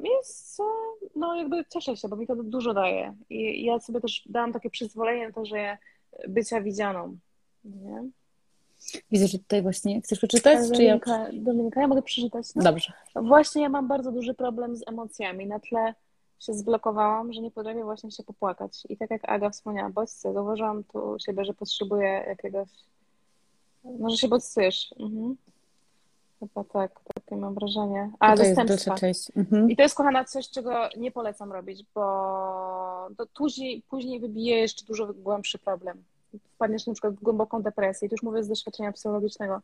jest, 0.03 0.61
no 1.15 1.35
jakby 1.35 1.65
cieszę 1.65 1.97
się, 1.97 2.07
bo 2.07 2.15
mi 2.15 2.27
to 2.27 2.35
dużo 2.35 2.73
daje. 2.73 3.15
I 3.29 3.65
ja 3.65 3.79
sobie 3.79 4.01
też 4.01 4.23
dałam 4.25 4.53
takie 4.53 4.69
przyzwolenie 4.69 5.27
na 5.27 5.33
to, 5.33 5.45
że 5.45 5.77
bycia 6.27 6.61
widzianą. 6.61 7.17
Nie? 7.65 8.03
Widzę, 9.11 9.27
że 9.27 9.39
tutaj 9.39 9.61
właśnie 9.61 10.01
chcesz 10.01 10.19
przeczytać? 10.19 10.69
Dominika, 10.69 11.25
czy 11.25 11.35
ja... 11.35 11.41
Dominika, 11.41 11.81
ja 11.81 11.87
mogę 11.87 12.01
przeczytać? 12.01 12.55
No? 12.55 12.63
Dobrze. 12.63 12.93
Właśnie 13.15 13.61
ja 13.61 13.69
mam 13.69 13.87
bardzo 13.87 14.11
duży 14.11 14.33
problem 14.33 14.75
z 14.75 14.87
emocjami. 14.87 15.47
Na 15.47 15.59
tle 15.59 15.93
się 16.39 16.53
zblokowałam, 16.53 17.33
że 17.33 17.41
nie 17.41 17.51
potrafię 17.51 17.83
właśnie 17.83 18.11
się 18.11 18.23
popłakać. 18.23 18.83
I 18.89 18.97
tak 18.97 19.11
jak 19.11 19.29
Aga 19.29 19.49
wspomniała, 19.49 19.89
bodźce, 19.89 20.33
zauważyłam 20.33 20.83
tu 20.83 21.15
siebie, 21.25 21.45
że 21.45 21.53
potrzebuję 21.53 22.25
jakiegoś... 22.27 22.69
Może 23.83 24.17
się 24.17 24.27
bodźcujesz. 24.27 24.95
Mhm. 24.99 25.35
Chyba 26.41 26.63
tak, 26.63 26.99
takie 27.13 27.35
mam 27.35 27.53
wrażenie. 27.53 28.11
A, 28.19 28.31
Tutaj 28.31 28.55
dostępstwa. 28.55 28.95
Mhm. 29.35 29.69
I 29.69 29.75
to 29.75 29.83
jest, 29.83 29.95
kochana, 29.95 30.25
coś, 30.25 30.49
czego 30.49 30.89
nie 30.97 31.11
polecam 31.11 31.51
robić, 31.51 31.85
bo 31.95 32.01
to 33.17 33.25
później, 33.35 33.83
później 33.89 34.19
wybije 34.19 34.59
jeszcze 34.59 34.85
dużo 34.85 35.13
głębszy 35.13 35.59
problem. 35.59 36.03
Wpadniesz 36.55 36.87
na 36.87 36.93
przykład 36.93 37.13
w 37.13 37.23
głęboką 37.23 37.61
depresję. 37.61 38.05
I 38.05 38.09
tu 38.09 38.13
już 38.13 38.23
mówię 38.23 38.43
z 38.43 38.47
doświadczenia 38.47 38.91
psychologicznego. 38.91 39.61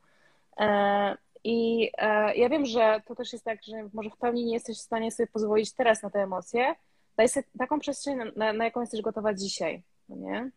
E, 0.58 1.18
I 1.44 1.90
e, 1.98 2.36
ja 2.36 2.50
wiem, 2.50 2.66
że 2.66 3.02
to 3.06 3.16
też 3.16 3.34
jest 3.34 3.46
tak, 3.46 3.64
że 3.64 3.90
może 3.94 4.10
w 4.10 4.18
pełni 4.18 4.46
nie 4.46 4.54
jesteś 4.54 4.78
w 4.78 4.82
stanie 4.82 5.12
sobie 5.12 5.28
pozwolić 5.28 5.74
teraz 5.74 6.04
na 6.04 6.10
te 6.10 6.20
emocje. 6.20 6.76
Daj 7.18 7.30
sobie 7.30 7.48
taką 7.60 7.80
przestrzeń, 7.80 8.18
na, 8.36 8.54
na 8.54 8.66
jaką 8.66 8.82
jesteś 8.82 9.02
gotowa 9.02 9.34
dzisiaj. 9.34 9.84
No 10.10 10.16
nie? 10.16 10.52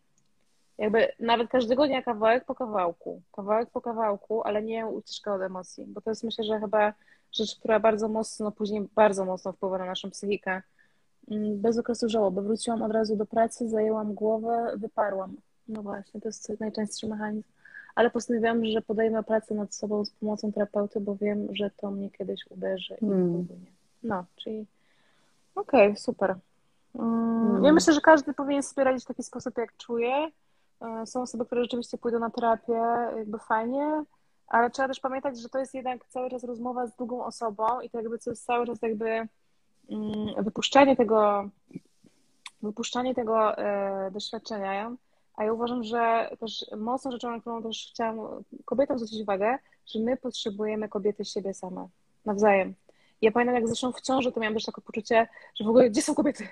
Jakby 0.81 1.07
nawet 1.19 1.49
każdego 1.49 1.87
dnia 1.87 2.01
kawałek 2.01 2.45
po 2.45 2.55
kawałku, 2.55 3.21
kawałek 3.31 3.69
po 3.69 3.81
kawałku, 3.81 4.43
ale 4.43 4.63
nie 4.63 4.87
ucieczka 4.87 5.33
od 5.33 5.41
emocji, 5.41 5.85
bo 5.87 6.01
to 6.01 6.11
jest 6.11 6.23
myślę, 6.23 6.43
że 6.43 6.59
chyba 6.59 6.93
rzecz, 7.31 7.55
która 7.55 7.79
bardzo 7.79 8.07
mocno, 8.07 8.51
później 8.51 8.87
bardzo 8.95 9.25
mocno 9.25 9.53
wpływa 9.53 9.77
na 9.77 9.85
naszą 9.85 10.11
psychikę. 10.11 10.61
Mm, 11.31 11.61
bez 11.61 11.77
okresu 11.77 12.09
żałoby. 12.09 12.41
Wróciłam 12.41 12.81
od 12.81 12.91
razu 12.91 13.15
do 13.15 13.25
pracy, 13.25 13.69
zajęłam 13.69 14.13
głowę, 14.13 14.73
wyparłam. 14.75 15.35
No 15.67 15.81
właśnie, 15.81 16.21
to 16.21 16.27
jest 16.27 16.59
najczęstszy 16.59 17.07
mechanizm. 17.07 17.47
Ale 17.95 18.09
postanowiłam, 18.09 18.65
że 18.65 18.81
podejmę 18.81 19.23
pracę 19.23 19.55
nad 19.55 19.75
sobą 19.75 20.05
z 20.05 20.11
pomocą 20.11 20.51
terapeuty, 20.51 20.99
bo 20.99 21.15
wiem, 21.15 21.47
że 21.51 21.69
to 21.77 21.91
mnie 21.91 22.09
kiedyś 22.09 22.41
uderzy 22.49 22.93
i 23.01 23.05
hmm. 23.05 23.47
No, 24.03 24.25
czyli 24.35 24.65
okej, 25.55 25.89
okay, 25.89 25.97
super. 25.97 26.35
Mm, 26.95 27.63
ja 27.63 27.73
myślę, 27.73 27.93
że 27.93 28.01
każdy 28.01 28.33
powinien 28.33 28.63
sobie 28.63 28.83
radzić 28.83 29.03
w 29.03 29.07
taki 29.07 29.23
sposób, 29.23 29.57
jak 29.57 29.77
czuje. 29.77 30.31
E, 30.81 31.05
są 31.05 31.21
osoby, 31.21 31.45
które 31.45 31.61
rzeczywiście 31.61 31.97
pójdą 31.97 32.19
na 32.19 32.29
terapię, 32.29 32.81
jakby 33.17 33.39
fajnie, 33.39 34.03
ale 34.47 34.69
trzeba 34.69 34.87
też 34.87 34.99
pamiętać, 34.99 35.39
że 35.39 35.49
to 35.49 35.59
jest 35.59 35.73
jednak 35.73 36.05
cały 36.05 36.29
czas 36.29 36.43
rozmowa 36.43 36.87
z 36.87 36.95
drugą 36.95 37.25
osobą 37.25 37.81
i 37.81 37.89
to 37.89 37.97
jakby 37.97 38.19
to 38.19 38.29
jest 38.29 38.45
cały 38.45 38.67
czas 38.67 38.81
jakby 38.81 39.05
mm, 39.89 40.43
wypuszczanie 40.43 40.95
tego, 40.95 41.49
wypuszczanie 42.61 43.15
tego 43.15 43.57
e, 43.57 44.11
doświadczenia. 44.11 44.95
A 45.35 45.43
ja 45.43 45.53
uważam, 45.53 45.83
że 45.83 46.29
też 46.39 46.65
mocną 46.77 47.11
rzeczą, 47.11 47.31
na 47.31 47.39
którą 47.39 47.63
też 47.63 47.89
chciałam 47.93 48.43
kobietom 48.65 48.99
zwrócić 48.99 49.21
uwagę, 49.21 49.57
że 49.85 49.99
my 49.99 50.17
potrzebujemy 50.17 50.89
kobiety 50.89 51.25
siebie 51.25 51.53
same, 51.53 51.87
nawzajem. 52.25 52.73
Ja 53.21 53.31
pamiętam, 53.31 53.55
jak 53.55 53.67
zresztą 53.67 53.91
w 53.91 54.01
ciąży, 54.01 54.31
to 54.31 54.39
miałam 54.39 54.53
też 54.53 54.65
takie 54.65 54.81
poczucie, 54.81 55.27
że 55.55 55.65
w 55.65 55.67
ogóle 55.67 55.89
gdzie 55.89 56.01
są 56.01 56.15
kobiety? 56.15 56.47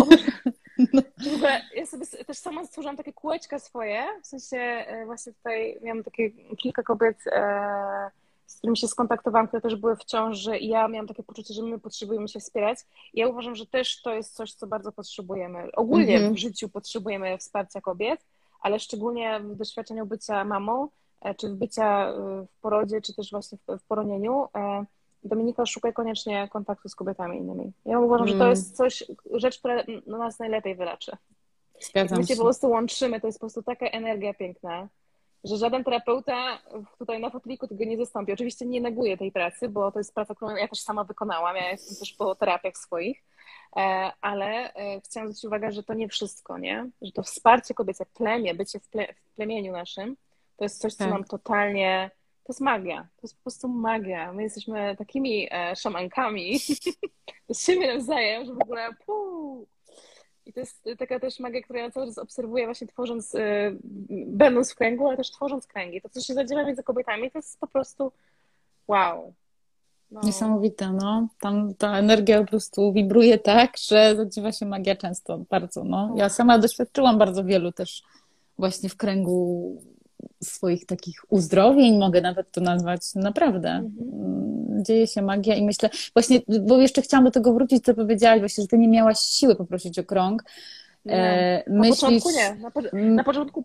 O, 0.00 0.04
no. 0.92 1.02
w 1.30 1.34
ogóle 1.34 1.62
ja 1.76 1.86
sobie 1.86 2.06
też 2.06 2.38
sama 2.38 2.64
stworzyłam 2.64 2.96
takie 2.96 3.12
kółeczka 3.12 3.58
swoje, 3.58 4.04
w 4.22 4.26
sensie 4.26 4.56
e, 4.56 5.06
właśnie 5.06 5.32
tutaj 5.32 5.78
miałam 5.82 6.04
takie 6.04 6.30
kilka 6.30 6.82
kobiet, 6.82 7.16
e, 7.26 8.10
z 8.46 8.56
którymi 8.58 8.76
się 8.76 8.88
skontaktowałam, 8.88 9.48
które 9.48 9.60
też 9.60 9.76
były 9.76 9.96
w 9.96 10.04
ciąży 10.04 10.58
i 10.58 10.68
ja 10.68 10.88
miałam 10.88 11.06
takie 11.06 11.22
poczucie, 11.22 11.54
że 11.54 11.62
my 11.62 11.78
potrzebujemy 11.78 12.28
się 12.28 12.40
wspierać. 12.40 12.78
I 13.14 13.20
ja 13.20 13.28
uważam, 13.28 13.54
że 13.54 13.66
też 13.66 14.02
to 14.02 14.14
jest 14.14 14.34
coś, 14.34 14.52
co 14.52 14.66
bardzo 14.66 14.92
potrzebujemy. 14.92 15.72
Ogólnie 15.72 16.20
-hmm. 16.20 16.34
w 16.34 16.38
życiu 16.38 16.68
potrzebujemy 16.68 17.38
wsparcia 17.38 17.80
kobiet, 17.80 18.20
ale 18.60 18.80
szczególnie 18.80 19.40
w 19.40 19.56
doświadczeniu 19.56 20.06
bycia 20.06 20.44
mamą, 20.44 20.88
e, 21.20 21.34
czy 21.34 21.48
w 21.48 21.54
bycia 21.54 22.12
w 22.48 22.60
porodzie, 22.60 23.00
czy 23.00 23.14
też 23.14 23.30
właśnie 23.30 23.58
w 23.68 23.82
poronieniu, 23.88 24.46
Dominika, 25.24 25.66
szukaj 25.66 25.92
koniecznie 25.92 26.48
kontaktu 26.48 26.88
z 26.88 26.94
kobietami 26.94 27.38
innymi. 27.38 27.72
Ja 27.84 28.00
uważam, 28.00 28.26
mm. 28.26 28.28
że 28.28 28.38
to 28.38 28.44
mm. 28.44 28.50
jest 28.50 28.76
coś, 28.76 29.04
rzecz, 29.32 29.58
która 29.58 29.82
nas 30.06 30.38
najlepiej 30.38 30.74
wyleczy. 30.74 31.12
Zgadzam 31.80 32.18
My 32.18 32.26
się 32.26 32.36
po 32.36 32.42
prostu 32.42 32.70
łączymy, 32.70 33.20
to 33.20 33.26
jest 33.26 33.38
po 33.38 33.46
prostu 33.46 33.62
taka 33.62 33.86
energia 33.86 34.34
piękna, 34.34 34.88
że 35.44 35.56
żaden 35.56 35.84
terapeuta 35.84 36.58
tutaj 36.98 37.20
na 37.20 37.30
foteliku 37.30 37.68
tego 37.68 37.84
nie 37.84 37.96
zastąpi. 37.96 38.32
Oczywiście 38.32 38.66
nie 38.66 38.80
neguję 38.80 39.16
tej 39.16 39.32
pracy, 39.32 39.68
bo 39.68 39.92
to 39.92 40.00
jest 40.00 40.14
praca, 40.14 40.34
którą 40.34 40.56
ja 40.56 40.68
też 40.68 40.80
sama 40.80 41.04
wykonałam. 41.04 41.56
Ja 41.56 41.70
jestem 41.70 41.96
też 41.96 42.12
po 42.12 42.34
terapiach 42.34 42.76
swoich, 42.76 43.22
e, 43.76 44.12
ale 44.20 44.74
e, 44.74 45.00
chciałam 45.00 45.28
zwrócić 45.28 45.44
uwagę, 45.44 45.72
że 45.72 45.82
to 45.82 45.94
nie 45.94 46.08
wszystko, 46.08 46.58
nie? 46.58 46.90
Że 47.02 47.12
to 47.12 47.22
wsparcie 47.22 47.74
kobiece, 47.74 48.06
plemię, 48.06 48.54
bycie 48.54 48.80
w, 48.80 48.88
ple, 48.88 49.06
w 49.14 49.34
plemieniu 49.34 49.72
naszym, 49.72 50.16
to 50.56 50.64
jest 50.64 50.80
coś, 50.80 50.94
co 50.94 51.04
tak. 51.04 51.12
nam 51.12 51.24
totalnie 51.24 52.10
to 52.44 52.52
jest 52.52 52.60
magia. 52.60 53.02
To 53.02 53.20
jest 53.22 53.36
po 53.36 53.42
prostu 53.42 53.68
magia. 53.68 54.32
My 54.32 54.42
jesteśmy 54.42 54.96
takimi 54.96 55.48
e, 55.50 55.76
szamankami 55.76 56.58
z 57.52 57.66
siebie 57.66 57.94
nawzajem, 57.94 58.44
że 58.44 58.54
w 58.54 58.62
ogóle 58.62 58.88
puu. 59.06 59.66
I 60.46 60.52
to 60.52 60.60
jest 60.60 60.84
taka 60.98 61.20
też 61.20 61.40
magia, 61.40 61.62
którą 61.62 61.78
ja 61.78 61.90
cały 61.90 62.06
czas 62.06 62.18
obserwuję 62.18 62.64
właśnie 62.64 62.86
tworząc, 62.86 63.34
e, 63.34 63.72
będąc 64.26 64.72
w 64.72 64.74
kręgu, 64.74 65.08
ale 65.08 65.16
też 65.16 65.30
tworząc 65.30 65.66
kręgi. 65.66 66.00
To, 66.00 66.08
co 66.08 66.20
się 66.20 66.34
zadziewa 66.34 66.64
między 66.64 66.82
kobietami, 66.82 67.30
to 67.30 67.38
jest 67.38 67.60
po 67.60 67.66
prostu 67.66 68.12
wow. 68.88 69.34
No. 70.10 70.20
Niesamowite, 70.24 70.92
no. 70.92 71.28
Tam 71.40 71.74
ta 71.74 71.98
energia 71.98 72.40
po 72.40 72.46
prostu 72.46 72.92
wibruje 72.92 73.38
tak, 73.38 73.76
że 73.78 74.16
zadziewa 74.16 74.52
się 74.52 74.66
magia 74.66 74.96
często 74.96 75.38
bardzo, 75.50 75.84
no. 75.84 76.14
Ja 76.16 76.28
sama 76.28 76.58
doświadczyłam 76.58 77.18
bardzo 77.18 77.44
wielu 77.44 77.72
też 77.72 78.02
właśnie 78.58 78.88
w 78.88 78.96
kręgu 78.96 79.76
swoich 80.44 80.86
takich 80.86 81.24
uzdrowień, 81.28 81.98
mogę 81.98 82.20
nawet 82.20 82.50
to 82.50 82.60
nazwać, 82.60 83.14
naprawdę. 83.14 83.68
Mhm. 83.68 84.84
Dzieje 84.84 85.06
się 85.06 85.22
magia 85.22 85.54
i 85.54 85.64
myślę, 85.64 85.90
właśnie, 86.14 86.40
bo 86.66 86.80
jeszcze 86.80 87.02
chciałam 87.02 87.24
do 87.24 87.30
tego 87.30 87.52
wrócić, 87.52 87.84
co 87.84 87.94
powiedziałaś, 87.94 88.40
właśnie, 88.40 88.62
że 88.62 88.68
ty 88.68 88.78
nie 88.78 88.88
miałaś 88.88 89.18
siły 89.18 89.56
poprosić 89.56 89.98
o 89.98 90.04
krąg. 90.04 90.42
E, 91.06 91.70
na 91.70 91.80
myślisz... 91.80 92.00
początku 92.00 92.30
nie. 92.30 92.54
Na, 92.54 92.70
po, 92.70 92.80
mm. 92.80 93.14
na, 93.14 93.24
początku, 93.24 93.64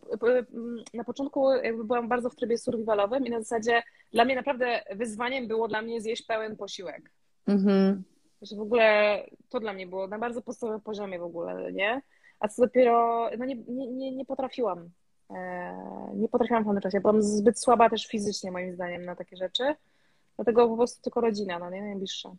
na 0.93 1.03
początku 1.03 1.51
jakby 1.51 1.84
byłam 1.84 2.08
bardzo 2.08 2.30
w 2.30 2.36
trybie 2.36 2.58
survivalowym 2.58 3.26
i 3.26 3.30
na 3.30 3.39
zasadzie 3.39 3.84
dla 4.12 4.26
mnie 4.26 4.36
naprawdę 4.36 4.82
wyzwaniem 4.95 5.47
było 5.47 5.68
dla 5.68 5.82
mnie 5.82 6.01
zjeść 6.01 6.26
pełen 6.26 6.56
posiłek. 6.56 7.12
Mhm. 7.47 8.03
Że 8.41 8.56
w 8.56 8.60
ogóle 8.60 9.20
to 9.49 9.60
dla 9.60 9.74
mnie 9.74 9.88
było 9.88 10.08
na 10.08 10.20
bardzo 10.20 10.41
podstawowym 10.41 10.82
poziomie 10.82 11.20
w 11.20 11.24
ogóle, 11.24 11.74
nie? 11.74 12.01
A 12.39 12.47
co 12.47 12.62
dopiero, 12.62 13.30
no 13.38 13.45
nie, 13.45 13.56
nie, 13.56 13.88
nie, 13.88 14.16
nie 14.16 14.26
potrafiłam 14.26 14.89
nie 16.15 16.30
potrafiłam 16.30 16.65
pamiętać. 16.65 16.93
Ja 16.93 17.01
byłam 17.01 17.21
zbyt 17.21 17.59
słaba 17.59 17.89
też 17.89 18.07
fizycznie, 18.07 18.51
moim 18.51 18.73
zdaniem, 18.73 19.05
na 19.05 19.15
takie 19.15 19.38
rzeczy. 19.38 19.76
Dlatego 20.36 20.69
po 20.69 20.78
prostu 20.78 21.03
tylko 21.03 21.21
rodzina, 21.21 21.59
no 21.59 21.69
nie? 21.69 21.82
Najbliższa. 21.82 22.32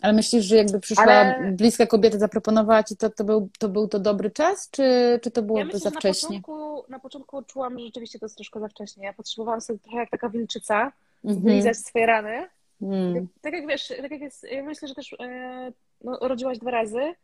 Ale 0.00 0.12
myślisz, 0.12 0.44
że 0.44 0.56
jakby 0.56 0.80
przyszła 0.80 1.04
Ale... 1.04 1.52
bliska 1.52 1.86
kobieta, 1.86 2.18
zaproponowała 2.18 2.82
ci 2.82 2.96
to, 2.96 3.10
to 3.10 3.24
był, 3.24 3.48
to 3.58 3.68
był 3.68 3.88
to 3.88 3.98
dobry 4.00 4.30
czas, 4.30 4.70
czy, 4.70 5.20
czy 5.22 5.30
to 5.30 5.42
było 5.42 5.58
ja 5.58 5.64
myślę, 5.64 5.80
za 5.80 5.90
wcześnie? 5.90 6.36
Na 6.36 6.42
początku, 6.42 6.84
na 6.92 6.98
początku 6.98 7.42
czułam, 7.42 7.78
że 7.78 7.84
rzeczywiście 7.84 8.18
to 8.18 8.24
jest 8.24 8.36
troszkę 8.36 8.60
za 8.60 8.68
wcześnie. 8.68 9.04
Ja 9.04 9.12
potrzebowałam 9.12 9.60
sobie 9.60 9.78
trochę 9.78 9.98
jak 9.98 10.10
taka 10.10 10.28
wilczyca, 10.28 10.92
mm 11.24 11.74
swoje 11.74 12.06
rany. 12.06 12.48
Mm. 12.82 13.28
Tak 13.40 13.52
jak 13.52 13.66
wiesz, 13.66 13.88
tak 13.88 14.10
jak 14.10 14.20
jest, 14.20 14.46
ja 14.52 14.62
myślę, 14.62 14.88
że 14.88 14.94
też 14.94 15.12
e, 15.20 15.72
no, 16.04 16.18
rodziłaś 16.20 16.58
dwa 16.58 16.70
razy, 16.70 17.14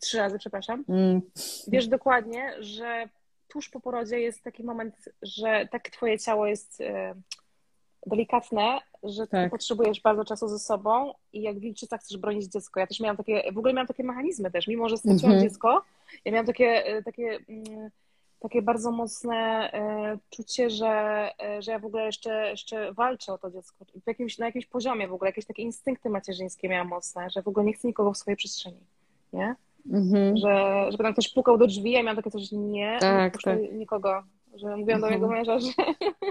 trzy 0.00 0.18
razy, 0.18 0.38
przepraszam. 0.38 0.84
Mm. 0.88 1.20
Wiesz 1.68 1.88
dokładnie, 1.88 2.52
że 2.58 3.08
tuż 3.48 3.68
po 3.68 3.80
porodzie 3.80 4.20
jest 4.20 4.42
taki 4.42 4.64
moment, 4.64 5.08
że 5.22 5.68
tak 5.70 5.90
twoje 5.90 6.18
ciało 6.18 6.46
jest 6.46 6.80
e, 6.80 7.14
delikatne, 8.06 8.80
że 9.02 9.26
tak. 9.26 9.50
potrzebujesz 9.50 10.00
bardzo 10.00 10.24
czasu 10.24 10.48
ze 10.48 10.58
sobą 10.58 11.12
i 11.32 11.42
jak 11.42 11.58
wilczyca 11.58 11.98
chcesz 11.98 12.18
bronić 12.18 12.44
dziecko. 12.44 12.80
Ja 12.80 12.86
też 12.86 13.00
miałam 13.00 13.16
takie, 13.16 13.52
w 13.52 13.58
ogóle 13.58 13.74
miałam 13.74 13.86
takie 13.86 14.04
mechanizmy 14.04 14.50
też, 14.50 14.66
mimo 14.66 14.88
że 14.88 14.96
straciłam 14.96 15.32
mhm. 15.32 15.48
dziecko, 15.48 15.82
ja 16.24 16.32
miałam 16.32 16.46
takie, 16.46 16.86
e, 16.86 17.02
takie, 17.02 17.38
mm, 17.48 17.90
takie 18.40 18.62
bardzo 18.62 18.90
mocne 18.90 19.70
e, 19.72 20.18
czucie, 20.30 20.70
że, 20.70 21.30
że 21.58 21.72
ja 21.72 21.78
w 21.78 21.84
ogóle 21.84 22.06
jeszcze, 22.06 22.50
jeszcze 22.50 22.92
walczę 22.92 23.32
o 23.32 23.38
to 23.38 23.50
dziecko. 23.50 23.84
Jakimś, 24.06 24.38
na 24.38 24.46
jakimś 24.46 24.66
poziomie 24.66 25.08
w 25.08 25.12
ogóle, 25.12 25.28
jakieś 25.28 25.46
takie 25.46 25.62
instynkty 25.62 26.10
macierzyńskie 26.10 26.68
miałam 26.68 26.88
mocne, 26.88 27.30
że 27.30 27.42
w 27.42 27.48
ogóle 27.48 27.66
nie 27.66 27.72
chcę 27.72 27.88
nikogo 27.88 28.12
w 28.12 28.18
swojej 28.18 28.36
przestrzeni. 28.36 28.80
Nie? 29.32 29.54
Mhm. 29.92 30.36
Że, 30.36 30.86
żeby 30.90 31.04
tam 31.04 31.12
ktoś 31.12 31.28
pukał 31.28 31.58
do 31.58 31.66
drzwi, 31.66 31.90
ja 31.90 32.02
miałam 32.02 32.16
takie 32.16 32.30
coś, 32.30 32.52
nie, 32.52 32.98
tak, 33.00 33.34
nie 33.34 33.40
tak. 33.40 33.72
nikogo. 33.72 34.22
Że 34.54 34.76
mówiłam 34.76 35.00
do 35.00 35.06
mojego 35.06 35.26
mhm. 35.26 35.46
męża, 35.46 35.58
że, 35.58 35.84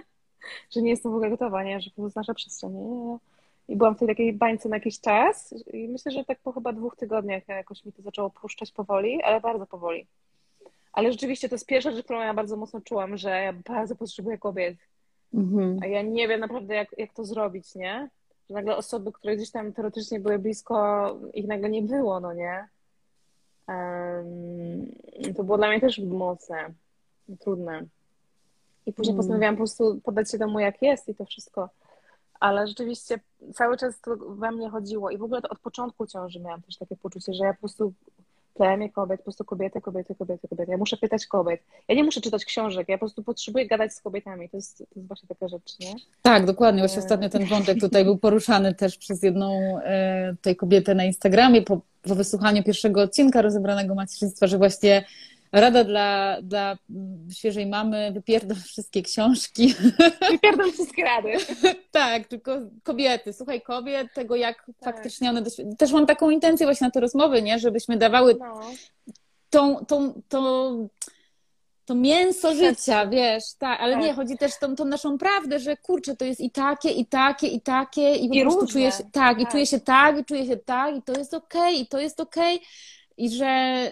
że 0.73 0.81
nie 0.81 0.89
jestem 0.89 1.11
w 1.11 1.15
ogóle 1.15 1.29
gotowa, 1.29 1.63
nie, 1.63 1.81
że 1.81 1.91
to 1.91 2.03
jest 2.03 2.15
nasza 2.15 2.33
przestrzeń. 2.33 2.73
Nie? 2.73 3.17
I 3.67 3.75
byłam 3.75 3.95
w 3.95 3.99
tej 3.99 4.07
takiej 4.07 4.33
bańce 4.33 4.69
na 4.69 4.75
jakiś 4.75 4.99
czas 4.99 5.55
i 5.73 5.87
myślę, 5.87 6.11
że 6.11 6.25
tak 6.25 6.39
po 6.39 6.51
chyba 6.51 6.73
dwóch 6.73 6.95
tygodniach 6.95 7.47
jakoś 7.47 7.85
mi 7.85 7.93
to 7.93 8.01
zaczęło 8.01 8.29
puszczać 8.29 8.71
powoli, 8.71 9.23
ale 9.23 9.41
bardzo 9.41 9.65
powoli. 9.65 10.07
Ale 10.93 11.11
rzeczywiście 11.11 11.49
to 11.49 11.55
jest 11.55 11.65
pierwsza 11.65 11.91
rzecz, 11.91 12.05
którą 12.05 12.21
ja 12.21 12.33
bardzo 12.33 12.57
mocno 12.57 12.81
czułam, 12.81 13.17
że 13.17 13.29
ja 13.29 13.53
bardzo 13.53 13.95
potrzebuję 13.95 14.37
kobiet. 14.37 14.77
Mhm. 15.33 15.79
A 15.83 15.87
ja 15.87 16.01
nie 16.01 16.27
wiem 16.27 16.39
naprawdę, 16.39 16.75
jak, 16.75 16.95
jak 16.97 17.13
to 17.13 17.25
zrobić, 17.25 17.75
nie? 17.75 18.09
Że 18.49 18.53
nagle 18.53 18.77
osoby, 18.77 19.11
które 19.11 19.37
gdzieś 19.37 19.51
tam 19.51 19.73
teoretycznie 19.73 20.19
były 20.19 20.39
blisko, 20.39 21.07
ich 21.33 21.47
nagle 21.47 21.69
nie 21.69 21.81
było, 21.81 22.19
no 22.19 22.33
nie? 22.33 22.67
To 25.35 25.43
było 25.43 25.57
dla 25.57 25.69
mnie 25.69 25.81
też 25.81 25.99
mocne, 25.99 26.73
trudne. 27.39 27.85
I 28.85 28.93
później 28.93 29.13
mm. 29.13 29.17
postanowiłam 29.17 29.55
po 29.55 29.59
prostu 29.59 30.01
podać 30.03 30.31
się 30.31 30.37
temu, 30.37 30.59
jak 30.59 30.81
jest 30.81 31.09
i 31.09 31.15
to 31.15 31.25
wszystko. 31.25 31.69
Ale 32.39 32.67
rzeczywiście 32.67 33.19
cały 33.53 33.77
czas 33.77 34.01
to 34.01 34.15
we 34.17 34.51
mnie 34.51 34.69
chodziło 34.69 35.09
i 35.09 35.17
w 35.17 35.23
ogóle 35.23 35.41
to 35.41 35.49
od 35.49 35.59
początku 35.59 36.07
ciąży 36.07 36.39
miałam 36.39 36.61
też 36.61 36.77
takie 36.77 36.95
poczucie, 36.95 37.33
że 37.33 37.45
ja 37.45 37.53
po 37.53 37.59
prostu 37.59 37.93
plemię 38.55 38.89
kobiet, 38.89 39.19
po 39.19 39.23
prostu 39.23 39.45
kobiety, 39.45 39.81
kobiety, 39.81 40.15
kobiety, 40.15 40.47
kobiety. 40.47 40.71
Ja 40.71 40.77
muszę 40.77 40.97
pytać 40.97 41.25
kobiet. 41.25 41.61
Ja 41.87 41.95
nie 41.95 42.03
muszę 42.03 42.21
czytać 42.21 42.45
książek, 42.45 42.89
ja 42.89 42.97
po 42.97 42.99
prostu 42.99 43.23
potrzebuję 43.23 43.67
gadać 43.67 43.93
z 43.93 44.01
kobietami. 44.01 44.49
To 44.49 44.57
jest, 44.57 44.77
to 44.77 44.85
jest 44.95 45.07
właśnie 45.07 45.29
taka 45.29 45.47
rzecz, 45.47 45.79
nie? 45.79 45.93
Tak, 46.21 46.45
dokładnie. 46.45 46.81
Właśnie 46.81 46.99
ostatnio 46.99 47.29
ten 47.29 47.45
wątek 47.45 47.79
tutaj 47.79 48.05
był 48.05 48.17
poruszany 48.17 48.75
też 48.75 48.97
przez 48.97 49.23
jedną 49.23 49.79
e, 49.83 50.35
tej 50.41 50.55
kobietę 50.55 50.95
na 50.95 51.03
Instagramie 51.03 51.61
po, 51.61 51.81
po 52.07 52.15
wysłuchaniu 52.15 52.63
pierwszego 52.63 53.01
odcinka 53.01 53.41
rozebranego 53.41 53.95
macierzyństwa, 53.95 54.47
że 54.47 54.57
właśnie 54.57 55.05
Rada 55.55 55.83
dla, 55.83 56.37
dla 56.41 56.77
świeżej 57.33 57.65
mamy, 57.65 58.11
wypierdol 58.11 58.57
wszystkie 58.57 59.01
książki. 59.01 59.75
Wypierdol 60.31 60.71
wszystkie 60.71 61.03
rady. 61.03 61.33
tak, 61.91 62.27
tylko 62.27 62.57
kobiety, 62.83 63.33
słuchaj 63.33 63.61
kobiet, 63.61 64.07
tego 64.13 64.35
jak 64.35 64.65
tak. 64.65 64.75
faktycznie 64.95 65.29
one... 65.29 65.43
Też 65.77 65.91
mam 65.91 66.05
taką 66.05 66.29
intencję 66.29 66.65
właśnie 66.65 66.87
na 66.87 66.91
te 66.91 66.99
rozmowy, 66.99 67.41
nie? 67.41 67.59
Żebyśmy 67.59 67.97
dawały 67.97 68.35
no. 68.39 68.61
tą, 69.49 69.85
tą, 69.85 70.21
tą 70.29 70.89
to 71.85 71.95
mięso 71.95 72.55
życia, 72.55 73.07
wiesz, 73.07 73.43
tak, 73.59 73.79
ale 73.81 73.93
tak. 73.93 74.03
nie, 74.03 74.13
chodzi 74.13 74.37
też 74.37 74.51
o 74.53 74.67
tą, 74.67 74.75
tą, 74.75 74.85
naszą 74.85 75.17
prawdę, 75.17 75.59
że 75.59 75.77
kurczę, 75.77 76.15
to 76.15 76.25
jest 76.25 76.41
i 76.41 76.51
takie, 76.51 76.89
i 76.89 77.05
takie, 77.05 77.47
i 77.47 77.61
takie, 77.61 78.15
i 78.15 78.29
po 78.29 78.35
I 78.35 78.41
prostu 78.41 78.59
różne. 78.59 78.73
czuję 78.73 78.91
się, 78.91 78.97
tak, 78.97 79.11
tak, 79.11 79.41
i 79.41 79.47
czuję 79.47 79.65
się 79.65 79.79
tak, 79.79 80.19
i 80.19 80.25
czuję 80.25 80.45
się 80.45 80.57
tak, 80.57 80.95
i 80.97 81.01
to 81.01 81.13
jest 81.13 81.33
okej, 81.33 81.61
okay, 81.61 81.73
i 81.73 81.87
to 81.87 81.99
jest 81.99 82.19
okej, 82.19 82.55
okay, 82.55 82.67
i 83.17 83.29
że 83.29 83.91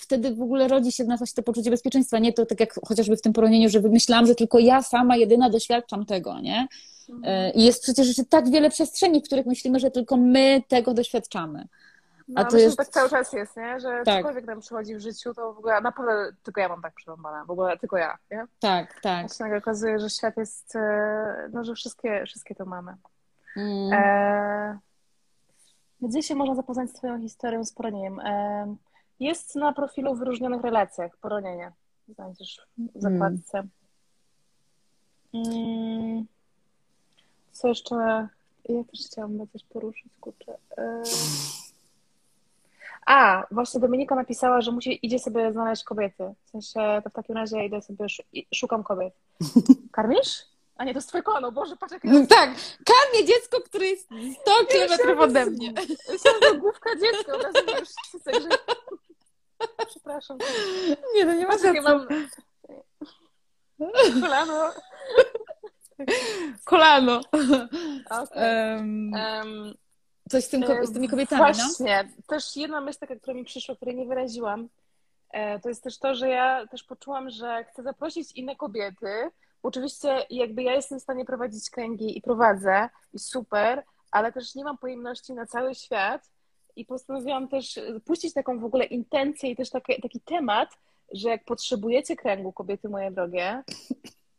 wtedy 0.00 0.34
w 0.34 0.42
ogóle 0.42 0.68
rodzi 0.68 0.92
się 0.92 1.04
w 1.04 1.08
nas 1.08 1.34
to 1.34 1.42
poczucie 1.42 1.70
bezpieczeństwa. 1.70 2.18
Nie 2.18 2.32
to 2.32 2.46
tak 2.46 2.60
jak 2.60 2.74
chociażby 2.88 3.16
w 3.16 3.22
tym 3.22 3.32
poronieniu, 3.32 3.68
że 3.68 3.80
wymyślałam, 3.80 4.26
że 4.26 4.34
tylko 4.34 4.58
ja 4.58 4.82
sama 4.82 5.16
jedyna 5.16 5.50
doświadczam 5.50 6.06
tego, 6.06 6.40
nie? 6.40 6.68
Mhm. 7.08 7.46
E, 7.46 7.50
I 7.50 7.64
jest 7.64 7.82
przecież 7.82 8.06
jeszcze 8.06 8.24
tak 8.24 8.50
wiele 8.50 8.70
przestrzeni, 8.70 9.20
w 9.20 9.24
których 9.24 9.46
myślimy, 9.46 9.80
że 9.80 9.90
tylko 9.90 10.16
my 10.16 10.62
tego 10.68 10.94
doświadczamy. 10.94 11.68
No, 12.28 12.40
a 12.40 12.44
to 12.44 12.56
jest... 12.56 12.76
tak 12.76 12.88
cały 12.88 13.10
czas 13.10 13.32
jest, 13.32 13.56
nie? 13.56 13.80
Że 13.80 14.02
tak. 14.04 14.16
cokolwiek 14.16 14.44
nam 14.44 14.60
przychodzi 14.60 14.94
w 14.94 15.00
życiu, 15.00 15.34
to 15.34 15.52
w 15.52 15.58
ogóle 15.58 15.80
naprawdę 15.80 16.32
tylko 16.42 16.60
ja 16.60 16.68
mam 16.68 16.82
tak 16.82 16.94
przerąbane, 16.94 17.44
w 17.44 17.50
ogóle 17.50 17.78
tylko 17.78 17.96
ja, 17.96 18.18
nie? 18.30 18.44
Tak, 18.60 19.00
tak. 19.00 19.20
Właśnie 19.20 19.44
nagle 19.44 19.58
okazuje, 19.58 19.98
że 19.98 20.10
świat 20.10 20.36
jest, 20.36 20.76
e, 20.76 21.48
no, 21.52 21.64
że 21.64 21.74
wszystkie, 21.74 22.24
wszystkie 22.26 22.54
to 22.54 22.64
mamy. 22.64 22.96
Mm. 23.56 23.92
E... 23.92 24.78
Gdzie 26.00 26.22
się 26.22 26.34
można 26.34 26.54
zapoznać 26.54 26.90
z 26.90 26.92
Twoją 26.92 27.20
historią 27.20 27.64
z 27.64 27.72
poronieniem? 27.72 28.20
E... 28.20 28.76
Jest 29.20 29.54
na 29.54 29.72
profilu 29.72 30.14
w 30.14 30.18
wyróżnionych 30.18 30.62
relacjach 30.62 31.16
poronienie. 31.16 31.72
Znajdziesz 32.08 32.66
w 32.78 33.00
zakładce. 33.00 33.62
Mm. 35.34 36.26
Co 37.52 37.68
jeszcze? 37.68 38.28
Ja 38.68 38.84
też 38.84 39.00
chciałam 39.06 39.48
coś 39.52 39.64
poruszyć, 39.64 40.12
kurczę. 40.20 40.56
E... 40.78 41.02
A, 43.06 43.46
właśnie 43.50 43.80
Dominika 43.80 44.14
napisała, 44.14 44.60
że 44.60 44.72
musi, 44.72 45.06
idzie 45.06 45.18
sobie 45.18 45.52
znaleźć 45.52 45.84
kobiety. 45.84 46.34
W 46.44 46.50
sensie, 46.50 47.00
to 47.04 47.10
w 47.10 47.12
takim 47.12 47.36
razie 47.36 47.56
ja 47.56 47.64
idę 47.64 47.82
sobie, 47.82 48.06
szukam 48.54 48.82
kobiet. 48.82 49.14
Karmisz? 49.92 50.52
A 50.76 50.84
nie, 50.84 50.92
to 50.92 50.98
jest 50.98 51.08
twoje 51.08 51.22
kono, 51.22 51.52
Boże, 51.52 51.76
patrz 51.76 51.92
jak... 51.92 52.02
Tak, 52.36 52.50
karmię 52.84 53.26
dziecko, 53.26 53.60
które 53.60 53.86
jest 53.86 54.06
100 54.06 54.66
kilometrów 54.70 55.20
ode 55.20 55.46
mnie. 55.46 55.74
Chciałam 56.16 56.60
główka 56.60 56.90
dziecka, 56.96 57.32
od 57.32 57.42
razu 57.42 57.58
już 57.80 58.42
że... 58.42 58.48
Przepraszam. 59.90 60.38
Nie, 61.14 61.24
no 61.24 61.34
nie 61.34 61.46
ma 61.46 61.58
sensu. 61.58 61.82
Mam... 61.82 62.06
Kolano. 64.20 64.72
Kolano. 66.64 67.20
Okay. 68.10 68.76
Um, 68.76 69.12
um, 69.14 69.74
Coś 70.32 70.44
z, 70.44 70.48
tym, 70.48 70.64
z 70.82 70.92
tymi 70.92 71.08
kobietami, 71.08 71.42
no? 71.42 71.46
Właśnie. 71.46 72.08
No? 72.16 72.22
Też 72.26 72.56
jedna 72.56 72.80
myśl 72.80 72.98
taka, 72.98 73.16
która 73.16 73.34
mi 73.34 73.44
przyszła, 73.44 73.76
której 73.76 73.96
nie 73.96 74.06
wyraziłam, 74.06 74.68
e, 75.30 75.60
to 75.60 75.68
jest 75.68 75.82
też 75.82 75.98
to, 75.98 76.14
że 76.14 76.28
ja 76.28 76.66
też 76.66 76.84
poczułam, 76.84 77.30
że 77.30 77.64
chcę 77.64 77.82
zaprosić 77.82 78.32
inne 78.32 78.56
kobiety. 78.56 79.30
Oczywiście 79.62 80.26
jakby 80.30 80.62
ja 80.62 80.74
jestem 80.74 81.00
w 81.00 81.02
stanie 81.02 81.24
prowadzić 81.24 81.70
kręgi 81.70 82.18
i 82.18 82.22
prowadzę 82.22 82.88
i 83.12 83.18
super, 83.18 83.82
ale 84.10 84.32
też 84.32 84.54
nie 84.54 84.64
mam 84.64 84.78
pojemności 84.78 85.32
na 85.32 85.46
cały 85.46 85.74
świat 85.74 86.30
i 86.76 86.84
postanowiłam 86.84 87.48
też 87.48 87.80
puścić 88.04 88.34
taką 88.34 88.58
w 88.58 88.64
ogóle 88.64 88.84
intencję 88.84 89.50
i 89.50 89.56
też 89.56 89.70
taki, 89.70 90.02
taki 90.02 90.20
temat, 90.20 90.78
że 91.12 91.28
jak 91.28 91.44
potrzebujecie 91.44 92.16
kręgu, 92.16 92.52
kobiety 92.52 92.88
moje 92.88 93.10
drogie, 93.10 93.62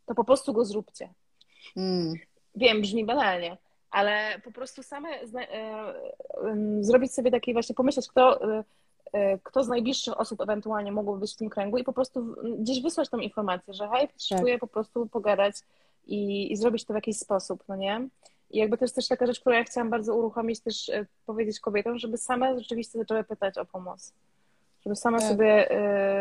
to 0.06 0.14
po 0.14 0.24
prostu 0.24 0.52
go 0.52 0.64
zróbcie. 0.64 1.08
Mm. 1.76 2.14
Wiem, 2.54 2.80
brzmi 2.80 3.04
banalnie, 3.04 3.56
ale 3.94 4.40
po 4.44 4.52
prostu 4.52 4.82
same 4.82 5.08
e, 5.10 5.24
zrobić 6.80 7.14
sobie 7.14 7.30
taki 7.30 7.52
właśnie, 7.52 7.74
pomyśleć, 7.74 8.08
kto, 8.08 8.52
e, 8.52 8.64
e, 9.12 9.38
kto 9.38 9.64
z 9.64 9.68
najbliższych 9.68 10.20
osób 10.20 10.40
ewentualnie 10.40 10.92
mogłoby 10.92 11.20
być 11.20 11.34
w 11.34 11.36
tym 11.36 11.50
kręgu 11.50 11.78
i 11.78 11.84
po 11.84 11.92
prostu 11.92 12.34
gdzieś 12.58 12.82
wysłać 12.82 13.08
tą 13.08 13.18
informację, 13.18 13.74
że 13.74 13.88
hej, 13.88 14.08
potrzebuję 14.08 14.54
tak. 14.54 14.60
po 14.60 14.66
prostu 14.66 15.06
pogadać 15.06 15.56
i, 16.06 16.52
i 16.52 16.56
zrobić 16.56 16.84
to 16.84 16.92
w 16.92 16.96
jakiś 16.96 17.18
sposób, 17.18 17.64
no 17.68 17.76
nie? 17.76 18.08
I 18.50 18.58
jakby 18.58 18.78
to 18.78 18.84
jest 18.84 18.94
też 18.94 19.08
taka 19.08 19.26
rzecz, 19.26 19.40
którą 19.40 19.56
ja 19.56 19.64
chciałam 19.64 19.90
bardzo 19.90 20.14
uruchomić, 20.14 20.60
też 20.60 20.90
powiedzieć 21.26 21.60
kobietom, 21.60 21.98
żeby 21.98 22.18
same 22.18 22.58
rzeczywiście 22.58 22.98
zaczęły 22.98 23.24
pytać 23.24 23.58
o 23.58 23.64
pomoc 23.64 24.12
żeby 24.86 24.96
same 24.96 25.18
tak. 25.18 25.28
sobie 25.28 25.70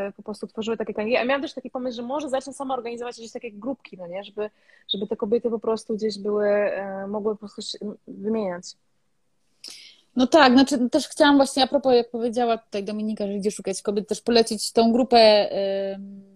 y, 0.07 0.11
po 0.11 0.23
prostu 0.23 0.47
tworzyły 0.47 0.77
takie 0.77 0.93
kręgi. 0.93 1.11
Ja 1.11 1.25
miałam 1.25 1.41
też 1.41 1.53
taki 1.53 1.69
pomysł, 1.69 1.95
że 1.95 2.01
może 2.01 2.29
zacznę 2.29 2.53
sama 2.53 2.73
organizować 2.73 3.15
gdzieś 3.15 3.31
takie 3.31 3.51
grupki, 3.51 3.97
no 3.97 4.07
nie? 4.07 4.23
Żeby, 4.23 4.49
żeby 4.93 5.07
te 5.07 5.17
kobiety 5.17 5.49
po 5.49 5.59
prostu 5.59 5.95
gdzieś 5.95 6.19
były, 6.19 6.47
y, 7.03 7.07
mogły 7.07 7.33
po 7.33 7.39
prostu 7.39 7.61
się 7.61 7.77
wymieniać. 8.07 8.65
No 10.15 10.27
tak, 10.27 10.53
znaczy 10.53 10.89
też 10.89 11.07
chciałam 11.07 11.35
właśnie 11.35 11.63
a 11.63 11.67
propos, 11.67 11.93
jak 11.93 12.11
powiedziała 12.11 12.57
tutaj 12.57 12.83
Dominika, 12.83 13.27
że 13.27 13.33
idzie 13.33 13.51
szukać 13.51 13.81
kobiet, 13.81 14.07
też 14.07 14.21
polecić 14.21 14.71
tą 14.71 14.93
grupę 14.93 15.51
y, 15.51 16.32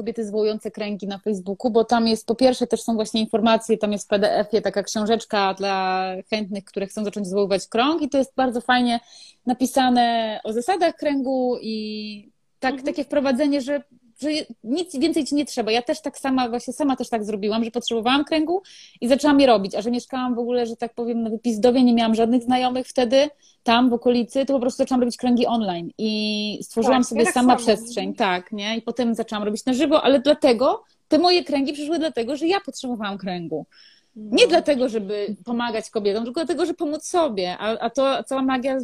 kobiety 0.00 0.26
zwołujące 0.26 0.70
kręgi 0.70 1.06
na 1.06 1.18
Facebooku, 1.18 1.70
bo 1.70 1.84
tam 1.84 2.08
jest 2.08 2.26
po 2.26 2.34
pierwsze 2.34 2.66
też 2.66 2.82
są 2.82 2.94
właśnie 2.94 3.20
informacje, 3.20 3.78
tam 3.78 3.92
jest 3.92 4.04
w 4.04 4.08
PDF-ie 4.08 4.62
taka 4.62 4.82
książeczka 4.82 5.54
dla 5.54 6.06
chętnych, 6.30 6.64
które 6.64 6.86
chcą 6.86 7.04
zacząć 7.04 7.26
zwoływać 7.26 7.66
krąg 7.66 8.02
i 8.02 8.08
to 8.08 8.18
jest 8.18 8.34
bardzo 8.36 8.60
fajnie 8.60 9.00
napisane 9.46 10.40
o 10.44 10.52
zasadach 10.52 10.94
kręgu 10.94 11.56
i 11.62 12.32
tak, 12.60 12.72
mhm. 12.72 12.86
takie 12.86 13.04
wprowadzenie, 13.04 13.60
że 13.60 13.82
że 14.20 14.28
nic 14.64 14.96
więcej 14.98 15.24
ci 15.24 15.34
nie 15.34 15.46
trzeba. 15.46 15.72
Ja 15.72 15.82
też 15.82 16.00
tak 16.00 16.18
sama, 16.18 16.48
właśnie 16.48 16.72
sama 16.72 16.96
też 16.96 17.08
tak 17.08 17.24
zrobiłam, 17.24 17.64
że 17.64 17.70
potrzebowałam 17.70 18.24
kręgu 18.24 18.62
i 19.00 19.08
zaczęłam 19.08 19.40
je 19.40 19.46
robić, 19.46 19.74
a 19.74 19.82
że 19.82 19.90
mieszkałam 19.90 20.34
w 20.34 20.38
ogóle, 20.38 20.66
że 20.66 20.76
tak 20.76 20.94
powiem, 20.94 21.22
na 21.22 21.30
wypizdowie, 21.30 21.84
nie 21.84 21.94
miałam 21.94 22.14
żadnych 22.14 22.42
znajomych 22.42 22.86
wtedy 22.86 23.30
tam 23.62 23.90
w 23.90 23.92
okolicy, 23.92 24.46
to 24.46 24.54
po 24.54 24.60
prostu 24.60 24.78
zaczęłam 24.78 25.00
robić 25.00 25.16
kręgi 25.16 25.46
online 25.46 25.90
i 25.98 26.58
stworzyłam 26.62 27.02
tak, 27.02 27.08
sobie 27.08 27.22
ja 27.22 27.32
sama 27.32 27.56
przestrzeń, 27.56 28.14
tak, 28.14 28.52
nie? 28.52 28.76
I 28.76 28.82
potem 28.82 29.14
zaczęłam 29.14 29.44
robić 29.44 29.64
na 29.64 29.72
żywo, 29.72 30.02
ale 30.02 30.20
dlatego 30.20 30.84
te 31.08 31.18
moje 31.18 31.44
kręgi 31.44 31.72
przyszły 31.72 31.98
dlatego, 31.98 32.36
że 32.36 32.46
ja 32.46 32.60
potrzebowałam 32.60 33.18
kręgu. 33.18 33.66
Nie 34.16 34.44
no. 34.44 34.50
dlatego, 34.50 34.88
żeby 34.88 35.36
pomagać 35.44 35.90
kobietom, 35.90 36.24
tylko 36.24 36.40
dlatego, 36.40 36.66
żeby 36.66 36.76
pomóc 36.76 37.04
sobie. 37.04 37.56
A, 37.58 37.78
a 37.78 37.90
to 37.90 38.24
cała 38.24 38.42
magia 38.42 38.78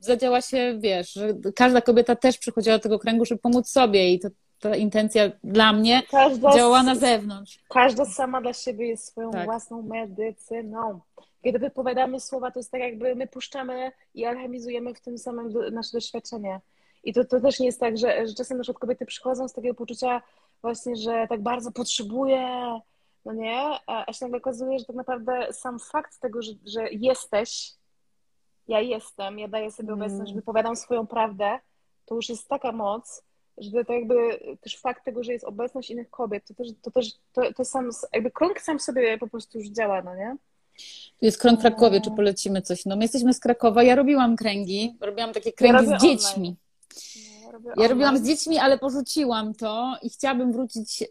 zadziała 0.00 0.40
się, 0.40 0.78
wiesz, 0.78 1.12
że 1.12 1.34
każda 1.56 1.80
kobieta 1.80 2.16
też 2.16 2.38
przychodziła 2.38 2.76
do 2.76 2.82
tego 2.82 2.98
kręgu, 2.98 3.24
żeby 3.24 3.40
pomóc 3.40 3.68
sobie 3.68 4.12
i 4.12 4.20
to 4.20 4.28
ta 4.62 4.76
intencja 4.76 5.30
dla 5.44 5.72
mnie 5.72 6.02
każda 6.10 6.54
działała 6.54 6.82
na 6.82 6.94
zewnątrz. 6.94 7.58
Każda 7.68 8.04
sama 8.04 8.40
dla 8.40 8.52
siebie 8.52 8.88
jest 8.88 9.06
swoją 9.06 9.30
tak. 9.30 9.44
własną 9.44 9.82
medycyną. 9.82 11.00
Kiedy 11.44 11.58
wypowiadamy 11.58 12.20
słowa, 12.20 12.50
to 12.50 12.58
jest 12.58 12.70
tak 12.70 12.80
jakby 12.80 13.14
my 13.14 13.26
puszczamy 13.26 13.92
i 14.14 14.24
alchemizujemy 14.24 14.94
w 14.94 15.00
tym 15.00 15.18
samym 15.18 15.52
nasze 15.72 15.92
doświadczenie. 15.92 16.60
I 17.04 17.12
to, 17.12 17.24
to 17.24 17.40
też 17.40 17.60
nie 17.60 17.66
jest 17.66 17.80
tak, 17.80 17.98
że, 17.98 18.26
że 18.26 18.34
czasem 18.34 18.58
nasze 18.58 18.74
kobiety 18.74 19.06
przychodzą 19.06 19.48
z 19.48 19.52
takiego 19.52 19.74
poczucia 19.74 20.22
właśnie, 20.62 20.96
że 20.96 21.26
tak 21.28 21.42
bardzo 21.42 21.72
potrzebuję, 21.72 22.80
no 23.24 23.32
nie? 23.32 23.58
A, 23.86 24.04
a 24.06 24.12
się 24.12 24.24
nagle 24.24 24.38
okazuje, 24.38 24.78
że 24.78 24.84
tak 24.84 24.96
naprawdę 24.96 25.52
sam 25.52 25.78
fakt 25.78 26.20
tego, 26.20 26.42
że, 26.42 26.52
że 26.66 26.88
jesteś, 26.90 27.72
ja 28.68 28.80
jestem, 28.80 29.38
ja 29.38 29.48
daję 29.48 29.70
sobie 29.70 29.92
mm. 29.92 30.02
obecność, 30.02 30.34
wypowiadam 30.34 30.76
swoją 30.76 31.06
prawdę, 31.06 31.58
to 32.04 32.14
już 32.14 32.28
jest 32.28 32.48
taka 32.48 32.72
moc, 32.72 33.22
że 33.62 33.84
to 33.84 33.92
jakby 33.92 34.14
też 34.60 34.76
fakt 34.76 35.04
tego, 35.04 35.24
że 35.24 35.32
jest 35.32 35.44
obecność 35.44 35.90
innych 35.90 36.10
kobiet, 36.10 36.44
to 36.48 36.54
też, 36.54 36.68
to 36.82 36.90
też 36.90 37.06
to, 37.32 37.52
to 37.52 37.64
sam, 37.64 37.90
jakby 38.12 38.30
krąg 38.30 38.60
sam 38.60 38.80
sobie 38.80 39.18
po 39.18 39.28
prostu 39.28 39.58
już 39.58 39.68
działa, 39.68 40.02
no 40.02 40.16
nie? 40.16 40.36
Tu 41.18 41.26
jest 41.26 41.38
krąg 41.38 41.58
w 41.58 41.62
Krakowie, 41.62 42.00
czy 42.00 42.10
polecimy 42.10 42.62
coś? 42.62 42.86
No 42.86 42.96
my 42.96 43.04
jesteśmy 43.04 43.34
z 43.34 43.40
Krakowa, 43.40 43.82
ja 43.82 43.94
robiłam 43.94 44.36
kręgi, 44.36 44.96
robiłam 45.00 45.32
takie 45.32 45.52
kręgi 45.52 45.90
ja 45.90 45.98
z 45.98 46.02
dziećmi. 46.02 46.56
Ja, 47.64 47.82
ja 47.82 47.88
robiłam 47.88 48.18
z 48.18 48.26
dziećmi, 48.26 48.58
ale 48.58 48.78
porzuciłam 48.78 49.54
to 49.54 49.96
i 50.02 50.10
chciałabym 50.10 50.52
wrócić, 50.52 51.00
yy, 51.00 51.08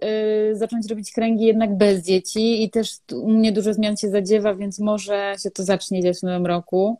zacząć 0.53 0.89
robić 0.89 1.11
kręgi 1.11 1.45
jednak 1.45 1.77
bez 1.77 2.05
dzieci 2.05 2.63
i 2.63 2.69
też 2.69 2.89
u 3.13 3.29
mnie 3.29 3.51
dużo 3.51 3.73
zmian 3.73 3.97
się 3.97 4.09
zadziewa, 4.09 4.55
więc 4.55 4.79
może 4.79 5.35
się 5.43 5.51
to 5.51 5.63
zacznie 5.63 6.03
dziać 6.03 6.19
w 6.19 6.23
nowym 6.23 6.45
roku. 6.45 6.97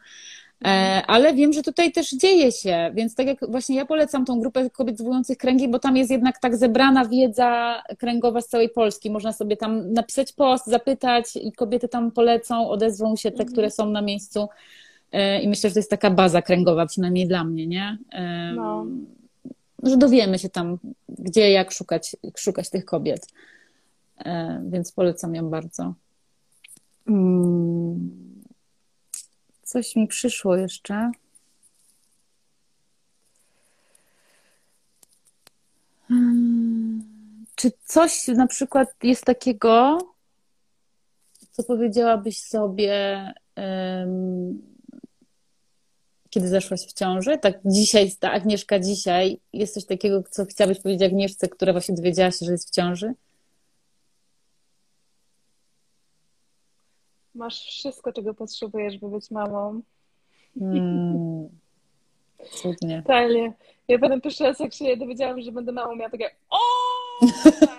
E, 0.66 1.04
ale 1.08 1.34
wiem, 1.34 1.54
że 1.54 1.62
tutaj 1.62 1.92
też 1.92 2.12
dzieje 2.12 2.52
się, 2.52 2.92
więc 2.94 3.16
tak 3.16 3.28
jak 3.28 3.52
właśnie 3.52 3.76
ja 3.76 3.86
polecam 3.86 4.26
tą 4.26 4.40
grupę 4.40 4.70
kobiet 4.70 4.98
zwołujących 4.98 5.38
kręgi, 5.38 5.68
bo 5.68 5.80
tam 5.80 5.98
jest 5.98 6.12
jednak 6.12 6.40
tak 6.40 6.58
zebrana 6.58 7.06
wiedza 7.06 7.82
kręgowa 7.98 8.42
z 8.42 8.48
całej 8.48 8.70
Polski. 8.70 9.12
Można 9.12 9.34
sobie 9.34 9.58
tam 9.58 9.94
napisać 9.94 10.34
post, 10.34 10.68
zapytać 10.68 11.36
i 11.36 11.52
kobiety 11.52 11.88
tam 11.88 12.12
polecą, 12.12 12.70
odezwą 12.70 13.16
się 13.16 13.32
te, 13.32 13.46
które 13.46 13.72
są 13.72 13.90
na 13.90 14.02
miejscu. 14.02 14.48
E, 15.12 15.42
I 15.42 15.48
myślę, 15.48 15.70
że 15.70 15.74
to 15.74 15.80
jest 15.80 15.90
taka 15.90 16.12
baza 16.12 16.42
kręgowa, 16.42 16.86
przynajmniej 16.86 17.28
dla 17.28 17.44
mnie, 17.44 17.68
nie? 17.68 17.98
No. 18.56 18.86
Że 19.84 19.98
dowiemy 19.98 20.40
się 20.40 20.50
tam, 20.50 20.78
gdzie, 21.10 21.52
jak 21.52 21.72
szukać, 21.72 22.16
szukać 22.38 22.70
tych 22.70 22.86
kobiet. 22.86 23.28
E, 24.26 24.62
więc 24.70 24.92
polecam 24.92 25.36
ją 25.36 25.50
bardzo. 25.50 25.94
Hmm. 27.08 28.31
Coś 29.72 29.96
mi 29.96 30.08
przyszło 30.08 30.56
jeszcze. 30.56 31.12
Hmm. 36.08 37.04
Czy 37.56 37.72
coś 37.86 38.28
na 38.28 38.48
przykład 38.48 38.90
jest 39.04 39.26
takiego, 39.26 39.98
co 41.52 41.64
powiedziałabyś 41.64 42.44
sobie, 42.44 43.26
kiedy 46.30 46.48
zeszłaś 46.48 46.82
w 46.82 46.94
ciąży? 46.94 47.38
Tak 47.38 47.60
dzisiaj, 47.66 48.12
ta 48.20 48.32
Agnieszka 48.32 48.80
dzisiaj, 48.80 49.40
jest 49.54 49.74
coś 49.74 49.86
takiego, 49.86 50.24
co 50.30 50.46
chciałabyś 50.46 50.80
powiedzieć 50.80 51.04
Agnieszce, 51.04 51.50
która 51.50 51.72
właśnie 51.72 51.96
dowiedziała 51.96 52.32
się, 52.32 52.46
że 52.46 52.52
jest 52.52 52.70
w 52.70 52.76
ciąży? 52.76 53.14
Masz 57.36 57.66
wszystko, 57.66 58.14
czego 58.14 58.34
potrzebujesz, 58.34 58.98
by 58.98 59.10
być 59.10 59.32
mamą. 59.32 59.82
Mm. 60.62 61.50
Cudnie. 62.52 63.02
Totalnie. 63.02 63.54
Ja 63.88 64.00
potem 64.00 64.22
pierwszy 64.22 64.44
raz, 64.44 64.60
jak 64.60 64.74
się 64.74 64.98
dowiedziałam, 64.98 65.42
że 65.42 65.52
będę 65.52 65.72
mamą, 65.72 65.96
miałam 65.96 66.12
takie 66.12 66.36
o 66.50 66.58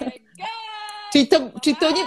my 0.01 0.13
god! 0.39 0.49
czyli, 1.13 1.29
to, 1.29 1.61
czyli 1.63 1.77
to 1.77 1.91
nie... 1.91 2.03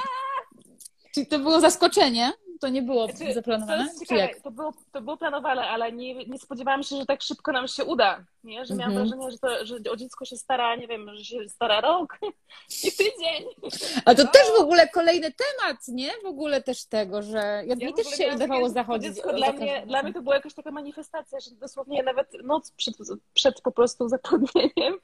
Czyli 1.14 1.28
to 1.28 1.40
było 1.40 1.60
zaskoczenie? 1.60 2.34
To 2.62 2.70
nie 2.70 2.82
było 2.82 3.08
znaczy, 3.08 3.34
zaplanowane? 3.34 3.90
To, 3.90 4.06
ciekawe, 4.06 4.30
to, 4.44 4.52
było, 4.52 4.74
to 4.92 5.02
było 5.02 5.18
planowane, 5.18 5.62
ale 5.62 5.92
nie, 5.92 6.26
nie 6.26 6.40
spodziewałam 6.40 6.84
się, 6.84 6.96
że 6.98 7.06
tak 7.06 7.22
szybko 7.22 7.52
nam 7.52 7.68
się 7.68 7.86
uda. 7.86 8.26
Nie? 8.44 8.66
Że 8.66 8.76
miałam 8.76 8.94
-hmm. 8.94 8.98
wrażenie, 8.98 9.32
że, 9.32 9.38
to, 9.38 9.66
że 9.66 9.76
o 9.92 9.96
dziecko 9.96 10.26
się 10.26 10.38
stara, 10.38 10.76
nie 10.76 10.88
wiem, 10.88 11.10
że 11.14 11.26
się 11.26 11.50
stara 11.50 11.82
rok 11.82 12.18
i 12.88 12.92
tydzień. 12.92 13.72
A 14.06 14.16
to 14.16 14.24
no. 14.24 14.32
też 14.32 14.48
w 14.58 14.62
ogóle 14.62 14.88
kolejny 14.88 15.32
temat, 15.32 15.78
nie? 15.88 16.12
W 16.24 16.26
ogóle 16.26 16.62
też 16.62 16.86
tego, 16.86 17.22
że 17.22 17.38
ja, 17.38 17.64
ja 17.78 17.88
mi 17.88 17.94
też 17.94 18.08
się 18.08 18.36
udawało 18.36 18.70
zachodzić. 18.70 19.16
Dziecko 19.16 19.34
dla, 19.34 19.52
mnie, 19.52 19.84
dla 19.88 20.04
mnie 20.04 20.14
to 20.14 20.22
była 20.22 20.36
jakaś 20.36 20.54
taka 20.54 20.72
manifestacja, 20.72 21.40
że 21.40 21.52
dosłownie 21.52 22.04
nawet 22.04 22.28
noc 22.44 22.72
przed, 22.72 22.96
przed 23.34 23.62
po 23.62 23.72
prostu 23.72 24.10
zatrudnieniem 24.10 24.96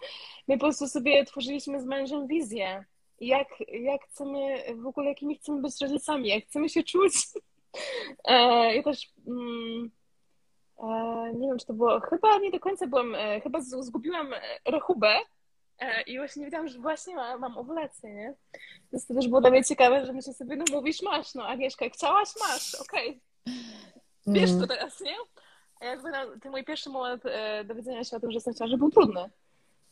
my 0.47 0.57
po 0.57 0.65
prostu 0.65 0.87
sobie 0.87 1.25
tworzyliśmy 1.25 1.81
z 1.81 1.85
mężem 1.85 2.27
wizję 2.27 2.85
jak, 3.22 3.48
jak 3.68 4.02
chcemy, 4.06 4.64
w 4.76 4.88
ogóle 4.88 5.10
jakimi 5.10 5.35
chcemy 5.35 5.61
być 5.61 5.81
rodzicami, 5.81 6.27
jak 6.27 6.43
chcemy 6.43 6.69
się 6.69 6.84
czuć. 6.84 7.14
E, 8.23 8.35
ja 8.76 8.84
też 8.84 9.10
mm, 9.27 9.91
e, 10.80 11.34
nie 11.34 11.48
wiem, 11.48 11.57
czy 11.57 11.65
to 11.65 11.73
było, 11.73 11.99
chyba 11.99 12.38
nie 12.38 12.52
do 12.52 12.60
końca 12.60 12.88
byłam, 12.88 13.15
e, 13.15 13.41
chyba 13.41 13.61
zgubiłam 13.61 14.34
rachubę 14.65 15.19
i 16.07 16.18
właśnie 16.18 16.39
nie 16.39 16.45
wiedziałam, 16.45 16.68
że 16.68 16.80
właśnie 16.80 17.15
mam, 17.15 17.39
mam 17.39 17.57
owulację, 17.57 18.14
nie? 18.14 18.34
Więc 18.91 19.07
to 19.07 19.14
też 19.14 19.27
było 19.27 19.41
dla 19.41 19.49
mnie 19.49 19.64
ciekawe, 19.64 20.06
że 20.06 20.14
myślę 20.14 20.34
sobie, 20.34 20.56
no 20.56 20.65
mówisz, 20.72 21.02
masz, 21.02 21.35
no 21.35 21.48
Agnieszka, 21.48 21.89
chciałaś, 21.89 22.30
masz, 22.39 22.76
okej. 22.76 23.22
Okay. 23.45 23.53
Wiesz 24.27 24.52
to 24.60 24.68
teraz, 24.68 25.02
nie? 25.02 25.15
A 25.80 25.85
jakby 25.85 26.11
na, 26.11 26.26
ten 26.41 26.52
mój 26.52 26.64
pierwszy 26.64 26.89
moment 26.89 27.23
dowiedzenia 27.65 28.03
się 28.03 28.18
o 28.18 28.19
tym, 28.19 28.31
że 28.31 28.35
jestem 28.35 28.53
w 28.53 28.57
ciąży 28.57 28.77
był 28.77 28.91
trudny. 28.91 29.30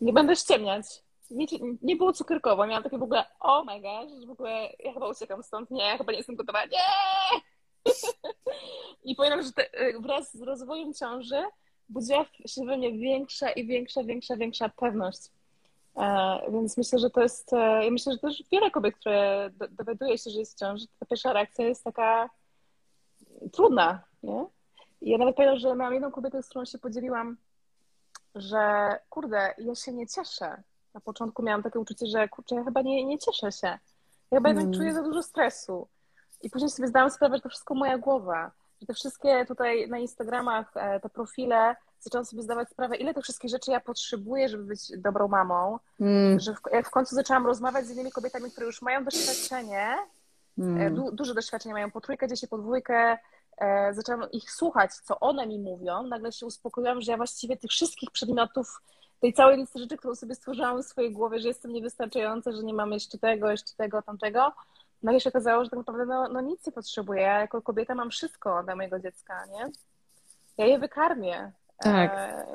Nie 0.01 0.13
będę 0.13 0.35
ściemniać 0.35 0.85
nie, 1.31 1.45
nie 1.81 1.95
było 1.95 2.13
cukierkowo. 2.13 2.67
Miałam 2.67 2.83
takie 2.83 2.97
w 2.97 3.03
ogóle, 3.03 3.25
oh 3.39 3.63
my 3.63 3.81
gosh, 3.81 4.25
w 4.27 4.31
ogóle 4.31 4.69
ja 4.79 4.93
chyba 4.93 5.09
uciekam 5.09 5.43
stąd, 5.43 5.71
nie, 5.71 5.97
chyba 5.97 6.11
nie 6.11 6.17
jestem 6.17 6.35
gotowa, 6.35 6.65
nie! 6.65 6.79
I 9.03 9.15
powiem, 9.15 9.41
że 9.43 9.51
te, 9.51 9.81
y, 9.81 9.99
wraz 9.99 10.37
z 10.37 10.41
rozwojem 10.41 10.93
ciąży 10.93 11.43
budziła 11.89 12.25
się 12.45 12.65
we 12.65 12.77
mnie 12.77 12.91
większa 12.91 13.51
i 13.51 13.67
większa, 13.67 14.03
większa, 14.03 14.37
większa 14.37 14.69
pewność. 14.69 15.21
E, 15.97 16.39
więc 16.51 16.77
myślę, 16.77 16.99
że 16.99 17.09
to 17.09 17.21
jest, 17.21 17.53
e, 17.53 17.85
ja 17.85 17.91
myślę, 17.91 18.13
że 18.13 18.19
też 18.19 18.43
wiele 18.51 18.71
kobiet, 18.71 18.95
które 18.95 19.49
do, 19.53 19.67
dowiaduje 19.67 20.17
się, 20.17 20.29
że 20.29 20.39
jest 20.39 20.55
w 20.55 20.59
ciąży, 20.59 20.85
ta 20.99 21.05
pierwsza 21.05 21.33
reakcja 21.33 21.67
jest 21.67 21.83
taka 21.83 22.29
trudna, 23.51 24.03
nie? 24.23 24.45
I 25.01 25.09
ja 25.09 25.17
nawet 25.17 25.35
pamiętam, 25.35 25.59
że 25.59 25.75
miałam 25.75 25.93
jedną 25.93 26.11
kobietę, 26.11 26.43
z 26.43 26.49
którą 26.49 26.65
się 26.65 26.77
podzieliłam, 26.77 27.37
że 28.35 28.59
kurde, 29.09 29.53
ja 29.57 29.75
się 29.75 29.93
nie 29.93 30.07
cieszę, 30.07 30.63
na 30.93 31.01
początku 31.01 31.43
miałam 31.43 31.63
takie 31.63 31.79
uczucie, 31.79 32.05
że 32.05 32.29
kurczę, 32.29 32.55
ja 32.55 32.63
chyba 32.63 32.81
nie, 32.81 33.05
nie 33.05 33.17
cieszę 33.17 33.51
się. 33.51 33.67
Ja 34.31 34.37
chyba 34.37 34.49
jednak 34.49 34.65
mm. 34.65 34.77
czuję 34.77 34.93
za 34.93 35.03
dużo 35.03 35.23
stresu. 35.23 35.87
I 36.41 36.49
później 36.49 36.69
sobie 36.69 36.87
zdałam 36.87 37.09
sprawę, 37.09 37.35
że 37.35 37.41
to 37.41 37.49
wszystko 37.49 37.75
moja 37.75 37.97
głowa. 37.97 38.51
Że 38.81 38.87
te 38.87 38.93
wszystkie 38.93 39.45
tutaj 39.45 39.89
na 39.89 39.97
Instagramach, 39.97 40.71
e, 40.75 40.99
te 40.99 41.09
profile, 41.09 41.75
zaczęłam 41.99 42.25
sobie 42.25 42.43
zdawać 42.43 42.69
sprawę, 42.69 42.95
ile 42.95 43.13
tych 43.13 43.23
wszystkich 43.23 43.51
rzeczy 43.51 43.71
ja 43.71 43.79
potrzebuję, 43.79 44.49
żeby 44.49 44.63
być 44.63 44.91
dobrą 44.97 45.27
mamą. 45.27 45.79
Mm. 45.99 46.39
Że 46.39 46.53
w, 46.53 46.59
jak 46.71 46.87
w 46.87 46.91
końcu 46.91 47.15
zaczęłam 47.15 47.45
rozmawiać 47.45 47.85
z 47.85 47.91
innymi 47.91 48.11
kobietami, 48.11 48.51
które 48.51 48.65
już 48.65 48.81
mają 48.81 49.03
doświadczenie, 49.03 49.97
mm. 50.57 50.95
du, 50.95 51.11
duże 51.11 51.33
doświadczenie 51.33 51.73
mają, 51.73 51.91
po 51.91 52.01
trójkę, 52.01 52.27
dzieci, 52.27 52.47
po 52.47 52.57
dwójkę, 52.57 53.17
e, 53.57 53.93
zaczęłam 53.93 54.31
ich 54.31 54.51
słuchać, 54.51 54.93
co 54.93 55.19
one 55.19 55.47
mi 55.47 55.59
mówią. 55.59 56.03
Nagle 56.03 56.31
się 56.31 56.45
uspokoiłam, 56.45 57.01
że 57.01 57.11
ja 57.11 57.17
właściwie 57.17 57.57
tych 57.57 57.71
wszystkich 57.71 58.11
przedmiotów 58.11 58.81
tej 59.19 59.33
całej 59.33 59.57
listy 59.57 59.79
rzeczy, 59.79 59.97
którą 59.97 60.15
sobie 60.15 60.35
stworzyłam 60.35 60.83
w 60.83 60.85
swojej 60.85 61.11
głowie, 61.11 61.39
że 61.39 61.47
jestem 61.47 61.73
niewystarczająca, 61.73 62.51
że 62.51 62.63
nie 62.63 62.73
mam 62.73 62.91
jeszcze 62.91 63.17
tego, 63.17 63.51
jeszcze 63.51 63.75
tego, 63.77 64.01
tamtego. 64.01 64.51
No 65.03 65.11
i 65.11 65.21
się 65.21 65.29
okazało, 65.29 65.63
że 65.63 65.69
tak 65.69 65.77
naprawdę 65.77 66.05
no, 66.05 66.29
no 66.29 66.41
nic 66.41 66.65
nie 66.65 66.71
potrzebuję. 66.71 67.21
Ja 67.21 67.39
jako 67.39 67.61
kobieta 67.61 67.95
mam 67.95 68.09
wszystko 68.09 68.63
dla 68.63 68.75
mojego 68.75 68.99
dziecka, 68.99 69.45
nie? 69.45 69.71
Ja 70.57 70.65
je 70.65 70.79
wykarmię. 70.79 71.51
Tak. 71.77 72.11
E, 72.13 72.45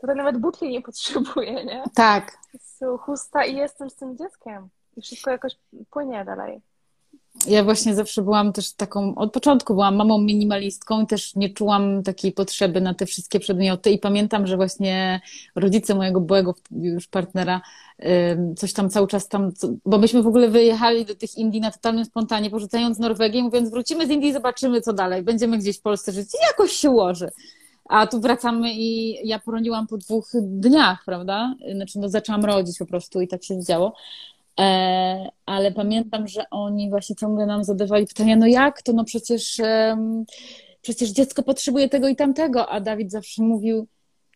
tutaj 0.00 0.16
nawet 0.16 0.38
butli 0.38 0.70
nie 0.70 0.82
potrzebuję, 0.82 1.64
nie? 1.64 1.84
Tak. 1.94 2.38
Chusta 3.00 3.44
i 3.44 3.56
jestem 3.56 3.90
z 3.90 3.96
tym 3.96 4.16
dzieckiem. 4.16 4.68
I 4.96 5.02
wszystko 5.02 5.30
jakoś 5.30 5.52
płynie 5.90 6.24
dalej. 6.24 6.60
Ja 7.46 7.64
właśnie 7.64 7.94
zawsze 7.94 8.22
byłam 8.22 8.52
też 8.52 8.72
taką, 8.72 9.14
od 9.14 9.32
początku 9.32 9.74
byłam 9.74 9.96
mamą 9.96 10.18
minimalistką 10.18 11.02
i 11.02 11.06
też 11.06 11.36
nie 11.36 11.50
czułam 11.50 12.02
takiej 12.02 12.32
potrzeby 12.32 12.80
na 12.80 12.94
te 12.94 13.06
wszystkie 13.06 13.40
przedmioty 13.40 13.90
i 13.90 13.98
pamiętam, 13.98 14.46
że 14.46 14.56
właśnie 14.56 15.20
rodzice 15.54 15.94
mojego 15.94 16.20
byłego 16.20 16.54
już 16.70 17.08
partnera 17.08 17.60
coś 18.56 18.72
tam 18.72 18.90
cały 18.90 19.06
czas 19.06 19.28
tam, 19.28 19.52
bo 19.86 19.98
myśmy 19.98 20.22
w 20.22 20.26
ogóle 20.26 20.48
wyjechali 20.48 21.04
do 21.04 21.14
tych 21.14 21.36
Indii 21.36 21.60
na 21.60 21.70
totalnym 21.70 22.04
spontanie, 22.04 22.50
porzucając 22.50 22.98
Norwegię, 22.98 23.42
mówiąc 23.42 23.70
wrócimy 23.70 24.06
z 24.06 24.10
Indii 24.10 24.28
i 24.28 24.32
zobaczymy 24.32 24.80
co 24.80 24.92
dalej, 24.92 25.22
będziemy 25.22 25.58
gdzieś 25.58 25.78
w 25.78 25.82
Polsce 25.82 26.12
żyć 26.12 26.28
i 26.34 26.46
jakoś 26.46 26.72
się 26.72 26.90
ułoży. 26.90 27.30
A 27.88 28.06
tu 28.06 28.20
wracamy 28.20 28.74
i 28.74 29.18
ja 29.28 29.38
poroniłam 29.38 29.86
po 29.86 29.96
dwóch 29.96 30.30
dniach, 30.42 31.04
prawda? 31.04 31.54
Znaczy, 31.74 31.98
no 31.98 32.08
zaczęłam 32.08 32.44
rodzić 32.44 32.78
po 32.78 32.86
prostu 32.86 33.20
i 33.20 33.28
tak 33.28 33.44
się 33.44 33.62
działo. 33.62 33.94
E, 34.60 35.28
ale 35.46 35.72
pamiętam, 35.72 36.28
że 36.28 36.44
oni 36.50 36.90
właśnie 36.90 37.16
ciągle 37.16 37.46
nam 37.46 37.64
zadawali 37.64 38.06
pytania, 38.06 38.36
no 38.36 38.46
jak 38.46 38.82
to, 38.82 38.92
no 38.92 39.04
przecież, 39.04 39.60
przecież 40.82 41.10
dziecko 41.10 41.42
potrzebuje 41.42 41.88
tego 41.88 42.08
i 42.08 42.16
tamtego, 42.16 42.68
a 42.68 42.80
Dawid 42.80 43.10
zawsze 43.10 43.42
mówił, 43.42 43.86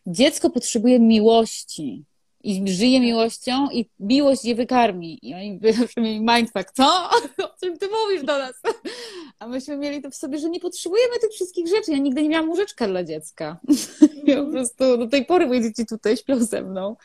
dziecko 0.07 0.49
potrzebuje 0.49 0.99
miłości 0.99 2.05
i 2.43 2.67
żyje 2.67 2.99
miłością 2.99 3.69
i 3.71 3.89
miłość 3.99 4.45
je 4.45 4.55
wykarmi. 4.55 5.19
I 5.21 5.33
oni 5.33 5.59
zawsze 5.79 6.01
mieli 6.01 6.19
mindfuck, 6.19 6.71
co? 6.71 7.09
O 7.45 7.65
czym 7.65 7.77
ty 7.77 7.87
mówisz 7.87 8.23
do 8.23 8.37
nas? 8.37 8.61
A 9.39 9.47
myśmy 9.47 9.77
mieli 9.77 10.01
to 10.01 10.09
w 10.09 10.15
sobie, 10.15 10.39
że 10.39 10.49
nie 10.49 10.59
potrzebujemy 10.59 11.19
tych 11.21 11.31
wszystkich 11.31 11.67
rzeczy. 11.67 11.91
Ja 11.91 11.97
nigdy 11.97 12.23
nie 12.23 12.29
miałam 12.29 12.49
łóżeczka 12.49 12.87
dla 12.87 13.03
dziecka. 13.03 13.57
Ja 14.23 14.43
po 14.43 14.51
prostu 14.51 14.97
do 14.97 15.07
tej 15.07 15.25
pory 15.25 15.47
moje 15.47 15.61
dzieci 15.61 15.85
tutaj 15.85 16.17
śpią 16.17 16.43
ze 16.43 16.61
mną. 16.61 16.95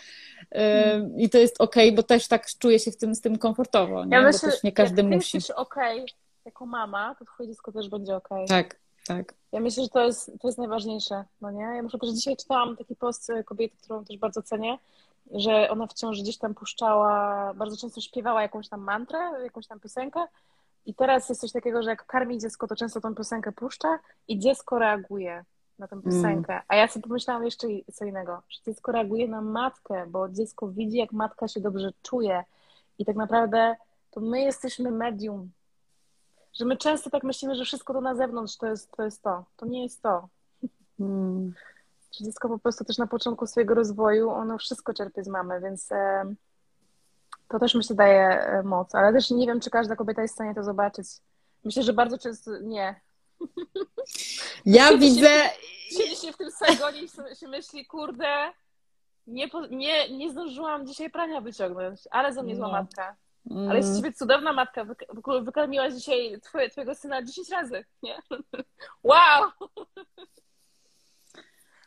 I 1.17 1.31
to 1.31 1.39
jest 1.39 1.61
okej, 1.61 1.89
okay, 1.89 1.97
bo 1.97 2.03
też 2.03 2.29
tak 2.29 2.47
czuję 2.59 2.79
się 2.79 2.91
w 2.91 2.97
tym, 2.97 3.15
z 3.15 3.21
tym 3.21 3.39
komfortowo, 3.39 4.05
nie? 4.05 4.17
Ja 4.17 4.23
myślę, 4.23 4.49
bo 4.49 4.53
też 4.53 4.63
nie 4.63 4.73
każdy 4.73 5.03
jak 5.03 5.13
musi. 5.13 5.37
jesteś 5.37 5.57
okej 5.57 6.01
okay, 6.01 6.15
jako 6.45 6.67
mama, 6.67 7.15
to 7.19 7.25
twoje 7.25 7.49
dziecko 7.49 7.73
też 7.73 7.89
będzie 7.89 8.17
okej. 8.17 8.45
Okay. 8.45 8.63
Tak, 8.63 8.77
tak. 9.07 9.35
Ja 9.53 9.61
myślę, 9.61 9.83
że 9.83 9.89
to 9.89 10.05
jest, 10.07 10.31
to 10.41 10.49
jest 10.49 10.59
najważniejsze, 10.59 11.25
no 11.41 11.51
nie? 11.51 11.63
Ja 11.63 11.83
muszę 11.83 11.99
powiedzieć, 11.99 12.17
że 12.17 12.21
dzisiaj 12.21 12.37
czytałam 12.37 12.77
taki 12.77 12.97
post 12.97 13.33
kobiety, 13.45 13.77
którą 13.77 14.05
też 14.05 14.19
bardzo 14.19 14.43
cenię, 14.43 14.79
że 15.33 15.71
ona 15.71 15.87
wciąż 15.87 16.23
gdzieś 16.23 16.39
tam 16.39 16.55
puszczała, 16.55 17.55
bardzo 17.55 17.77
często 17.77 18.01
śpiewała 18.01 18.43
jakąś 18.43 18.69
tam 18.69 18.81
mantrę, 18.81 19.19
jakąś 19.45 19.67
tam 19.67 19.81
piosenkę 19.81 20.21
i 20.87 20.95
teraz 20.95 21.29
jest 21.29 21.41
coś 21.41 21.53
takiego, 21.53 21.83
że 21.83 21.91
jak 21.91 22.07
karmi 22.07 22.39
dziecko, 22.39 22.67
to 22.67 22.77
często 22.77 23.01
tą 23.01 23.15
piosenkę 23.15 23.53
puszcza 23.53 23.99
i 24.29 24.39
dziecko 24.39 24.79
reaguje 24.79 25.45
na 25.79 25.89
tę 25.89 26.03
piosenkę. 26.03 26.53
Mm. 26.53 26.65
A 26.69 26.77
ja 26.77 26.89
sobie 26.89 27.03
pomyślałam 27.03 27.45
jeszcze 27.45 27.69
co 27.93 28.05
innego, 28.05 28.43
że 28.49 28.59
dziecko 28.67 28.93
reaguje 28.93 29.29
na 29.29 29.41
matkę, 29.41 30.07
bo 30.07 30.29
dziecko 30.29 30.69
widzi, 30.69 30.97
jak 30.97 31.13
matka 31.13 31.49
się 31.49 31.61
dobrze 31.61 31.93
czuje. 32.03 32.45
I 32.99 33.05
tak 33.05 33.17
naprawdę 33.17 33.77
to 34.11 34.21
my 34.21 34.41
jesteśmy 34.41 34.91
medium. 34.91 35.51
Że 36.53 36.65
my 36.65 36.77
często 36.77 37.11
tak 37.11 37.23
myślimy, 37.23 37.55
że 37.55 37.65
wszystko 37.65 37.93
to 37.93 38.01
na 38.01 38.15
zewnątrz 38.15 38.57
to 38.57 38.67
jest 38.67 38.91
to. 38.97 39.03
Jest 39.03 39.23
to. 39.23 39.45
to 39.57 39.67
nie 39.67 39.83
jest 39.83 40.03
to. 40.03 40.29
Mm. 41.01 41.55
Że 42.13 42.25
dziecko 42.25 42.49
po 42.49 42.59
prostu 42.59 42.85
też 42.85 42.99
na 42.99 43.07
początku 43.07 43.47
swojego 43.47 43.75
rozwoju, 43.75 44.31
ono 44.31 44.59
wszystko 44.59 44.95
czerpie 44.95 45.25
z 45.25 45.29
mamy, 45.29 45.61
więc 45.61 45.93
e, 45.93 46.35
to 47.49 47.59
też 47.59 47.75
myślę 47.75 47.97
daje 47.97 48.29
e, 48.29 48.63
moc. 48.63 48.95
Ale 48.95 49.13
też 49.13 49.31
nie 49.31 49.47
wiem, 49.47 49.61
czy 49.61 49.71
każda 49.71 49.97
kobieta 49.97 50.23
jest 50.23 50.35
w 50.35 50.37
stanie 50.37 50.55
to 50.55 50.65
zobaczyć. 50.65 51.07
Myślę, 51.65 51.83
że 51.83 51.93
bardzo 51.93 52.19
często 52.19 52.59
nie. 52.59 53.01
Ja 54.67 54.89
siedzi 54.89 55.01
widzę. 55.01 55.29
Się, 55.29 55.97
siedzi 55.99 56.17
się 56.17 56.33
w 56.33 56.37
tym 56.37 56.51
saigonie 56.51 57.01
i 57.03 57.37
się 57.37 57.49
myśli, 57.49 57.87
kurde, 57.87 58.53
nie, 59.27 59.51
nie, 59.71 60.11
nie 60.11 60.31
zdążyłam 60.31 60.87
dzisiaj 60.87 61.11
prania 61.11 61.41
wyciągnąć, 61.41 62.01
ale 62.11 62.33
za 62.33 62.43
mnie 62.43 62.57
zła 62.57 62.67
no. 62.67 62.73
matka. 62.73 63.17
Mm. 63.51 63.69
Ale 63.69 63.79
jest 63.79 63.97
ciebie 63.97 64.13
cudowna 64.13 64.53
matka. 64.53 64.87
wykarmiłaś 65.43 65.95
dzisiaj 65.95 66.41
twoje, 66.41 66.71
twojego 66.71 66.95
syna 66.95 67.23
10 67.23 67.49
razy, 67.49 67.85
nie? 68.03 68.19
Wow! 69.03 69.51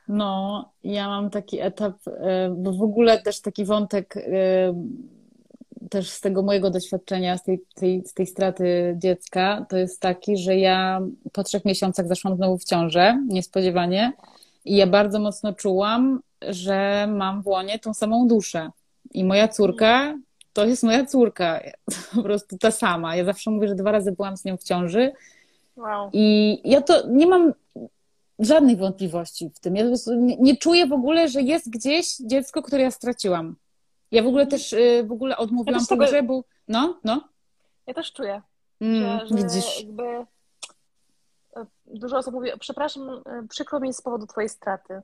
No, 0.07 0.71
ja 0.83 1.07
mam 1.07 1.29
taki 1.29 1.59
etap, 1.59 1.95
e, 2.07 2.49
bo 2.57 2.71
w 2.71 2.81
ogóle 2.81 3.21
też 3.21 3.41
taki 3.41 3.65
wątek 3.65 4.17
e, 4.17 4.21
też 5.89 6.09
z 6.09 6.21
tego 6.21 6.43
mojego 6.43 6.69
doświadczenia, 6.69 7.37
z 7.37 7.43
tej, 7.43 7.59
tej, 7.75 8.03
z 8.05 8.13
tej 8.13 8.27
straty 8.27 8.95
dziecka, 8.97 9.65
to 9.69 9.77
jest 9.77 10.01
taki, 10.01 10.37
że 10.37 10.57
ja 10.57 11.01
po 11.31 11.43
trzech 11.43 11.65
miesiącach 11.65 12.07
zaszłam 12.07 12.35
znowu 12.35 12.57
w 12.57 12.63
ciążę, 12.63 13.23
niespodziewanie, 13.27 14.13
i 14.65 14.75
ja 14.75 14.87
bardzo 14.87 15.19
mocno 15.19 15.53
czułam, 15.53 16.19
że 16.41 17.07
mam 17.07 17.41
w 17.43 17.47
łonie 17.47 17.79
tą 17.79 17.93
samą 17.93 18.27
duszę. 18.27 18.69
I 19.13 19.23
moja 19.25 19.47
córka 19.47 20.17
to 20.57 20.65
jest 20.65 20.83
moja 20.83 21.05
córka, 21.05 21.59
po 22.15 22.23
prostu 22.23 22.57
ta 22.57 22.71
sama. 22.71 23.15
Ja 23.15 23.25
zawsze 23.25 23.51
mówię, 23.51 23.67
że 23.67 23.75
dwa 23.75 23.91
razy 23.91 24.11
byłam 24.11 24.37
z 24.37 24.45
nią 24.45 24.57
w 24.57 24.63
ciąży. 24.63 25.11
Wow. 25.75 26.09
I 26.13 26.57
ja 26.63 26.81
to 26.81 27.07
nie 27.07 27.27
mam 27.27 27.53
żadnych 28.39 28.77
wątpliwości 28.77 29.49
w 29.55 29.59
tym. 29.59 29.75
Ja 29.75 29.85
nie, 30.17 30.37
nie 30.37 30.57
czuję 30.57 30.87
w 30.87 30.93
ogóle, 30.93 31.29
że 31.29 31.41
jest 31.41 31.69
gdzieś 31.69 32.17
dziecko, 32.17 32.61
które 32.61 32.83
ja 32.83 32.91
straciłam. 32.91 33.55
Ja 34.11 34.23
w 34.23 34.27
ogóle 34.27 34.47
też 34.47 34.73
y, 34.73 35.03
w 35.07 35.11
ogóle 35.11 35.37
odmówiłam 35.37 35.81
ja 35.81 35.97
pogrzebu. 35.97 36.43
No, 36.67 36.99
no. 37.03 37.21
Ja 37.87 37.93
też 37.93 38.13
czuję. 38.13 38.41
Mm, 38.81 39.19
że, 39.19 39.27
że 39.27 39.35
widzisz. 39.35 39.83
Jakby 39.83 40.25
dużo 41.85 42.17
osób 42.17 42.33
mówi, 42.33 42.49
przepraszam, 42.59 43.09
e, 43.09 43.47
przykro 43.49 43.79
mi 43.79 43.93
z 43.93 44.01
powodu 44.01 44.27
twojej 44.27 44.49
straty. 44.49 45.01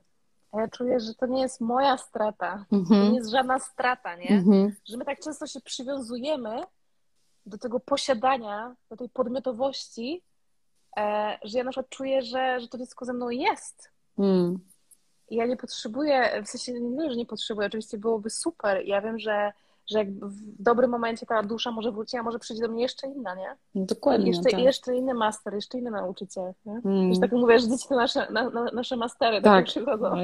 A 0.52 0.60
ja 0.60 0.68
czuję, 0.68 1.00
że 1.00 1.14
to 1.14 1.26
nie 1.26 1.42
jest 1.42 1.60
moja 1.60 1.98
strata. 1.98 2.64
Mm 2.72 2.84
-hmm. 2.84 2.88
To 2.88 2.94
nie 2.94 3.16
jest 3.16 3.30
żadna 3.30 3.58
strata, 3.58 4.16
nie? 4.16 4.28
Mm 4.28 4.44
-hmm. 4.44 4.70
Że 4.84 4.96
my 4.96 5.04
tak 5.04 5.20
często 5.20 5.46
się 5.46 5.60
przywiązujemy 5.60 6.62
do 7.46 7.58
tego 7.58 7.80
posiadania, 7.80 8.76
do 8.90 8.96
tej 8.96 9.08
podmiotowości, 9.08 10.22
e, 10.96 11.38
że 11.42 11.58
ja 11.58 11.64
na 11.64 11.70
przykład 11.70 11.88
czuję, 11.88 12.22
że, 12.22 12.60
że 12.60 12.68
to 12.68 12.78
wszystko 12.78 13.04
ze 13.04 13.12
mną 13.12 13.30
jest. 13.30 13.90
Mm. 14.18 14.58
Ja 15.30 15.46
nie 15.46 15.56
potrzebuję, 15.56 16.42
w 16.44 16.48
sensie 16.48 16.72
nie 16.72 17.10
że 17.10 17.16
nie 17.16 17.26
potrzebuję, 17.26 17.66
oczywiście 17.66 17.98
byłoby 17.98 18.30
super. 18.30 18.82
Ja 18.84 19.00
wiem, 19.00 19.18
że 19.18 19.52
że 19.86 20.04
w 20.04 20.62
dobrym 20.62 20.90
momencie 20.90 21.26
ta 21.26 21.42
dusza 21.42 21.70
może 21.70 21.92
wrócić, 21.92 22.14
a 22.14 22.22
może 22.22 22.38
przyjdzie 22.38 22.62
do 22.62 22.68
mnie 22.68 22.82
jeszcze 22.82 23.06
inna, 23.06 23.34
nie? 23.34 23.56
No 23.74 23.86
dokładnie. 23.86 24.28
Jeszcze, 24.28 24.50
tak. 24.50 24.60
jeszcze 24.60 24.96
inny 24.96 25.14
master, 25.14 25.54
jeszcze 25.54 25.78
inny 25.78 25.90
nauczyciel. 25.90 26.52
Nie? 26.66 26.80
Mm. 26.84 27.08
Już 27.08 27.20
tak 27.20 27.32
mówię, 27.32 27.58
że 27.58 27.68
dzieci 27.68 27.88
to 27.88 27.96
nasze, 27.96 28.32
na, 28.32 28.50
na, 28.50 28.64
nasze 28.64 28.96
mastery 28.96 29.42
tak 29.42 29.64
przychodzą. 29.64 30.16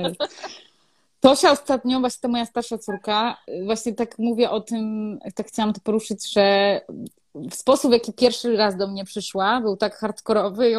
Tosia 1.20 1.50
ostatnio, 1.50 2.00
właśnie 2.00 2.20
ta 2.20 2.28
moja 2.28 2.46
starsza 2.46 2.78
córka, 2.78 3.36
właśnie 3.64 3.94
tak 3.94 4.18
mówię 4.18 4.50
o 4.50 4.60
tym, 4.60 5.18
tak 5.34 5.46
chciałam 5.46 5.72
to 5.72 5.80
poruszyć, 5.80 6.32
że 6.32 6.80
w 7.34 7.54
sposób, 7.54 7.90
w 7.90 7.92
jaki 7.92 8.12
pierwszy 8.12 8.56
raz 8.56 8.76
do 8.76 8.88
mnie 8.88 9.04
przyszła, 9.04 9.60
był 9.60 9.76
tak 9.76 9.96
hardkorowy. 9.96 10.72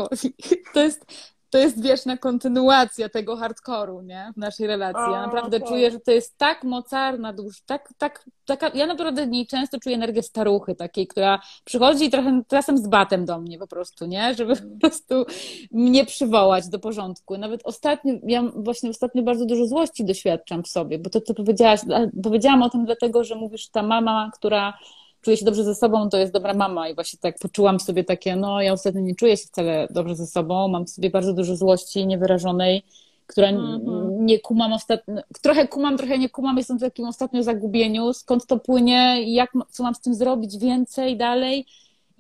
To 0.73 0.84
jest 0.84 1.06
to 1.52 1.57
jest 1.57 1.84
wieczna 1.84 2.18
kontynuacja 2.18 3.10
tego 3.10 3.36
hardkoru, 3.36 4.02
nie? 4.02 4.32
W 4.34 4.38
naszej 4.38 4.68
relacji. 4.68 5.14
Ja 5.14 5.22
naprawdę 5.22 5.57
okay. 5.57 5.69
czuję, 5.69 5.91
że 5.91 5.99
to 5.99 6.11
jest 6.11 6.38
tak 6.38 6.64
mocarna 6.64 7.34
dusz, 7.34 7.61
tak, 7.61 7.94
tak, 7.98 8.26
taka, 8.45 8.72
ja 8.73 8.86
naprawdę 8.86 9.28
nie 9.28 9.45
często 9.45 9.80
czuję 9.80 9.95
energię 9.95 10.23
staruchy 10.23 10.76
takiej, 10.76 11.07
która 11.07 11.40
przychodzi 11.65 12.06
i 12.06 12.10
trochę 12.10 12.41
czasem 12.48 12.78
z 12.78 12.88
batem 12.88 13.26
do 13.26 13.40
mnie 13.40 13.60
po 13.60 13.68
prostu, 13.68 14.06
nie? 14.06 14.34
Żeby 14.34 14.56
po 14.56 14.80
prostu 14.82 15.26
mnie 15.72 16.06
przywołać 16.06 16.69
do 16.69 16.80
porządku. 16.80 17.38
Nawet 17.38 17.61
ostatnio, 17.64 18.14
ja 18.23 18.44
właśnie 18.56 18.90
ostatnio 18.90 19.23
bardzo 19.23 19.45
dużo 19.45 19.65
złości 19.65 20.06
doświadczam 20.06 20.64
w 20.64 20.68
sobie, 20.68 20.99
bo 20.99 21.10
to, 21.10 21.22
co 21.22 21.34
powiedziałaś, 21.34 21.80
powiedziałam 22.23 22.64
o 22.64 22.69
tym 22.69 22.86
dlatego, 22.86 23.23
że 23.23 23.36
mówisz, 23.36 23.69
ta 23.69 23.84
mama, 23.84 24.32
która 24.34 24.73
czuję 25.22 25.38
się 25.38 25.45
dobrze 25.45 25.64
ze 25.64 25.76
sobą, 25.76 26.10
to 26.10 26.18
jest 26.18 26.34
dobra 26.34 26.53
mama. 26.53 26.89
I 26.89 26.95
właśnie 26.95 27.19
tak 27.19 27.39
poczułam 27.39 27.80
sobie 27.80 28.03
takie, 28.03 28.35
no 28.35 28.61
ja 28.61 28.73
ostatnio 28.73 29.02
nie 29.02 29.15
czuję 29.15 29.38
się 29.38 29.48
wcale 29.48 29.88
dobrze 29.89 30.15
ze 30.15 30.27
sobą, 30.27 30.68
mam 30.68 30.85
w 30.85 30.89
sobie 30.89 31.10
bardzo 31.10 31.34
dużo 31.34 31.56
złości 31.56 32.07
niewyrażonej, 32.07 32.84
która 33.27 33.52
mm-hmm. 33.52 34.10
nie 34.19 34.39
kumam 34.39 34.73
ostatnio, 34.73 35.22
trochę 35.41 35.68
kumam, 35.68 35.98
trochę 35.98 36.18
nie 36.18 36.30
kumam, 36.30 36.57
jestem 36.57 36.77
w 36.77 36.81
takim 36.81 37.06
ostatnio 37.06 37.43
zagubieniu, 37.43 38.14
skąd 38.14 38.45
to 38.48 38.60
płynie, 38.60 39.34
jak, 39.34 39.52
co 39.69 39.84
mam 39.84 39.95
z 39.95 40.02
tym 40.02 40.15
zrobić 40.15 40.57
więcej, 40.57 41.18
dalej. 41.18 41.65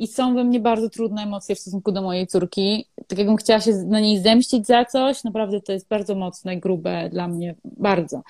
I 0.01 0.07
są 0.07 0.35
we 0.35 0.43
mnie 0.43 0.59
bardzo 0.59 0.89
trudne 0.89 1.21
emocje 1.21 1.55
w 1.55 1.59
stosunku 1.59 1.91
do 1.91 2.01
mojej 2.01 2.27
córki. 2.27 2.85
Tak 3.07 3.19
jakbym 3.19 3.37
chciała 3.37 3.59
się 3.59 3.73
na 3.73 3.99
niej 3.99 4.19
zemścić 4.19 4.67
za 4.67 4.85
coś, 4.85 5.23
naprawdę 5.23 5.61
to 5.61 5.71
jest 5.71 5.87
bardzo 5.87 6.15
mocne, 6.15 6.57
grube 6.57 7.09
dla 7.09 7.27
mnie, 7.27 7.55
bardzo. 7.63 8.21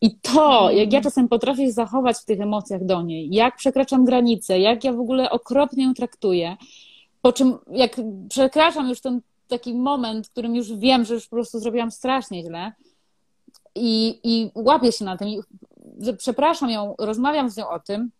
I 0.00 0.10
to, 0.14 0.70
jak 0.70 0.92
ja 0.92 1.00
czasem 1.00 1.28
potrafię 1.28 1.66
się 1.66 1.72
zachować 1.72 2.16
w 2.16 2.24
tych 2.24 2.40
emocjach 2.40 2.84
do 2.84 3.02
niej, 3.02 3.34
jak 3.34 3.56
przekraczam 3.56 4.04
granice, 4.04 4.58
jak 4.58 4.84
ja 4.84 4.92
w 4.92 5.00
ogóle 5.00 5.30
okropnie 5.30 5.84
ją 5.84 5.94
traktuję, 5.94 6.56
po 7.22 7.32
czym 7.32 7.58
jak 7.70 7.96
przekraczam 8.28 8.88
już 8.88 9.00
ten 9.00 9.20
taki 9.48 9.74
moment, 9.74 10.26
w 10.26 10.30
którym 10.30 10.56
już 10.56 10.72
wiem, 10.72 11.04
że 11.04 11.14
już 11.14 11.26
po 11.26 11.36
prostu 11.36 11.60
zrobiłam 11.60 11.90
strasznie 11.90 12.42
źle 12.42 12.72
i, 13.74 14.20
i 14.24 14.50
łapię 14.54 14.92
się 14.92 15.04
na 15.04 15.16
tym, 15.16 15.28
i, 15.28 15.40
przepraszam 16.18 16.70
ją, 16.70 16.94
rozmawiam 16.98 17.50
z 17.50 17.56
nią 17.56 17.68
o 17.68 17.80
tym, 17.80 18.10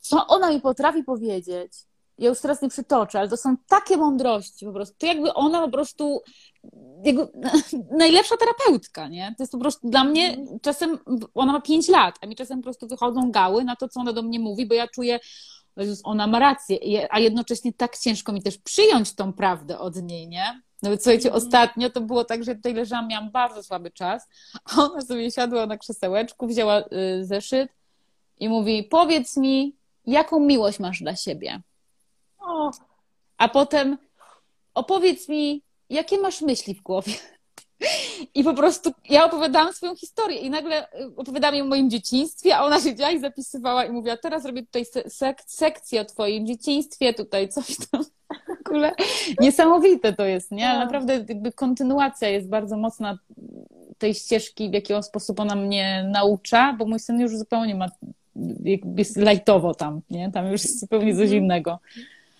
co 0.00 0.26
ona 0.26 0.50
mi 0.50 0.60
potrafi 0.60 1.04
powiedzieć, 1.04 1.72
ja 2.20 2.28
już 2.28 2.40
teraz 2.40 2.62
nie 2.62 2.68
przytoczę, 2.68 3.18
ale 3.18 3.28
to 3.28 3.36
są 3.36 3.56
takie 3.68 3.96
mądrości 3.96 4.66
po 4.66 4.72
prostu. 4.72 4.94
To 4.98 5.06
jakby 5.06 5.34
ona 5.34 5.60
po 5.60 5.70
prostu, 5.70 6.22
najlepsza 7.98 8.36
terapeutka, 8.36 9.08
nie? 9.08 9.34
To 9.38 9.42
jest 9.42 9.52
po 9.52 9.58
prostu 9.58 9.90
dla 9.90 10.04
mnie, 10.04 10.36
czasem 10.62 10.98
ona 11.34 11.52
ma 11.52 11.60
5 11.60 11.88
lat, 11.88 12.14
a 12.22 12.26
mi 12.26 12.36
czasem 12.36 12.58
po 12.58 12.64
prostu 12.64 12.88
wychodzą 12.88 13.30
gały 13.30 13.64
na 13.64 13.76
to, 13.76 13.88
co 13.88 14.00
ona 14.00 14.12
do 14.12 14.22
mnie 14.22 14.40
mówi, 14.40 14.66
bo 14.66 14.74
ja 14.74 14.88
czuję, 14.88 15.20
Jezus, 15.76 16.00
ona 16.04 16.26
ma 16.26 16.38
rację, 16.38 16.78
a 17.10 17.18
jednocześnie 17.18 17.72
tak 17.72 17.98
ciężko 17.98 18.32
mi 18.32 18.42
też 18.42 18.58
przyjąć 18.58 19.14
tą 19.14 19.32
prawdę 19.32 19.78
od 19.78 20.02
niej, 20.02 20.28
nie? 20.28 20.62
Nawet 20.82 21.02
słuchajcie, 21.02 21.28
mm. 21.28 21.36
ostatnio 21.36 21.90
to 21.90 22.00
było 22.00 22.24
tak, 22.24 22.44
że 22.44 22.54
tutaj 22.54 22.74
leżałam, 22.74 23.08
miałam 23.08 23.30
bardzo 23.30 23.62
słaby 23.62 23.90
czas, 23.90 24.28
a 24.64 24.82
ona 24.82 25.00
sobie 25.00 25.30
siadła 25.30 25.66
na 25.66 25.78
krzesełeczku, 25.78 26.46
wzięła 26.46 26.80
y, 26.80 26.84
zeszyt 27.26 27.72
i 28.38 28.48
mówi, 28.48 28.84
powiedz 28.84 29.36
mi, 29.36 29.76
jaką 30.06 30.40
miłość 30.40 30.78
masz 30.78 31.00
dla 31.00 31.16
siebie? 31.16 31.62
A 33.38 33.48
potem 33.48 33.98
opowiedz 34.74 35.28
mi, 35.28 35.62
jakie 35.90 36.18
masz 36.18 36.40
myśli 36.40 36.74
w 36.74 36.82
głowie. 36.82 37.12
I 38.34 38.44
po 38.44 38.54
prostu 38.54 38.92
ja 39.08 39.24
opowiadałam 39.24 39.72
swoją 39.72 39.96
historię 39.96 40.38
i 40.38 40.50
nagle 40.50 40.92
y, 41.00 41.16
opowiadałam 41.16 41.54
jej 41.54 41.62
o 41.62 41.66
moim 41.66 41.90
dzieciństwie, 41.90 42.56
a 42.56 42.64
ona 42.64 42.80
siedziała 42.80 43.10
i 43.10 43.20
zapisywała 43.20 43.84
i 43.84 43.90
mówiła, 43.90 44.16
teraz 44.16 44.44
robię 44.44 44.62
tutaj 44.62 44.84
sek 45.08 45.42
sekcję 45.46 46.00
o 46.00 46.04
twoim 46.04 46.46
dzieciństwie, 46.46 47.14
tutaj 47.14 47.48
coś 47.48 47.76
tam. 47.90 48.04
W 48.30 48.68
ogóle 48.68 48.92
niesamowite 49.40 50.12
to 50.12 50.24
jest, 50.24 50.50
nie? 50.50 50.68
Ale 50.68 50.78
tak. 50.78 50.84
naprawdę 50.84 51.24
jakby 51.28 51.52
kontynuacja 51.52 52.28
jest 52.28 52.48
bardzo 52.48 52.76
mocna 52.76 53.18
tej 53.98 54.14
ścieżki, 54.14 54.70
w 54.70 54.72
jaki 54.72 55.02
sposób 55.02 55.40
ona 55.40 55.56
mnie 55.56 56.08
naucza, 56.12 56.72
bo 56.78 56.86
mój 56.86 56.98
syn 56.98 57.20
już 57.20 57.36
zupełnie 57.36 57.74
ma, 57.74 57.86
jest 58.96 59.16
lajtowo 59.16 59.74
tam, 59.74 60.00
nie? 60.10 60.30
Tam 60.30 60.52
już 60.52 60.62
jest 60.62 60.80
zupełnie 60.80 61.12
coś 61.12 61.22
mhm. 61.22 61.42
innego. 61.42 61.78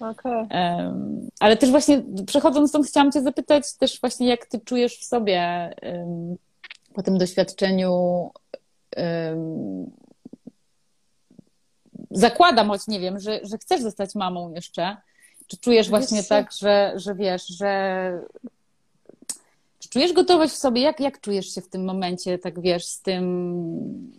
Okay. 0.01 0.49
Um, 0.51 1.29
ale 1.41 1.57
też 1.57 1.71
właśnie 1.71 2.03
przechodząc 2.27 2.69
stąd 2.69 2.87
chciałam 2.87 3.13
Cię 3.13 3.23
zapytać 3.23 3.75
też 3.75 4.01
właśnie 4.01 4.29
jak 4.29 4.47
Ty 4.47 4.61
czujesz 4.61 4.99
w 4.99 5.05
sobie 5.05 5.71
um, 5.83 6.37
po 6.95 7.03
tym 7.03 7.19
doświadczeniu 7.19 8.31
um, 8.97 9.91
zakładam, 12.11 12.69
choć 12.69 12.87
nie 12.89 13.01
wiem, 13.01 13.21
że, 13.21 13.41
że 13.43 13.59
chcesz 13.59 13.83
zostać 13.83 14.15
mamą 14.15 14.55
jeszcze. 14.55 14.97
Czy 15.47 15.57
czujesz 15.57 15.89
właśnie 15.89 16.25
tak, 16.25 16.53
że, 16.53 16.93
że 16.97 17.15
wiesz, 17.15 17.47
że 17.47 18.23
czy 19.79 19.89
czujesz 19.89 20.13
gotowość 20.13 20.53
w 20.53 20.57
sobie? 20.57 20.83
Jak, 20.83 21.01
jak 21.01 21.21
czujesz 21.21 21.55
się 21.55 21.61
w 21.61 21.69
tym 21.69 21.85
momencie, 21.85 22.39
tak 22.39 22.61
wiesz, 22.61 22.87
z 22.87 23.01
tym 23.03 24.13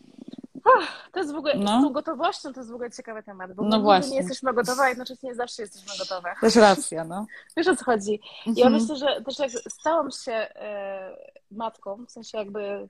Ach, 0.77 1.09
to 1.11 1.19
jest 1.19 1.33
w 1.33 1.35
ogóle, 1.35 1.53
no. 1.57 1.79
z 1.79 1.83
tą 1.83 1.93
gotowością 1.93 2.53
to 2.53 2.59
jest 2.59 2.71
w 2.71 2.73
ogóle 2.73 2.91
ciekawy 2.91 3.23
temat, 3.23 3.53
bo 3.53 3.63
no 3.63 3.81
właśnie. 3.81 4.11
nie 4.11 4.17
jesteśmy 4.17 4.53
gotowe, 4.53 4.81
a 4.83 4.89
jednocześnie 4.89 5.35
zawsze 5.35 5.61
jesteśmy 5.61 5.91
gotowe. 5.99 6.33
Też 6.41 6.55
racja, 6.55 7.03
no. 7.03 7.25
Wiesz 7.57 7.67
o 7.67 7.75
co 7.75 7.85
chodzi. 7.85 8.19
Mhm. 8.47 8.55
Ja 8.57 8.69
myślę, 8.69 8.95
że 8.95 9.21
też 9.21 9.39
jak 9.39 9.51
stałam 9.51 10.11
się 10.11 10.31
e, 10.31 11.17
matką, 11.51 12.05
w 12.05 12.11
sensie 12.11 12.37
jakby 12.37 12.89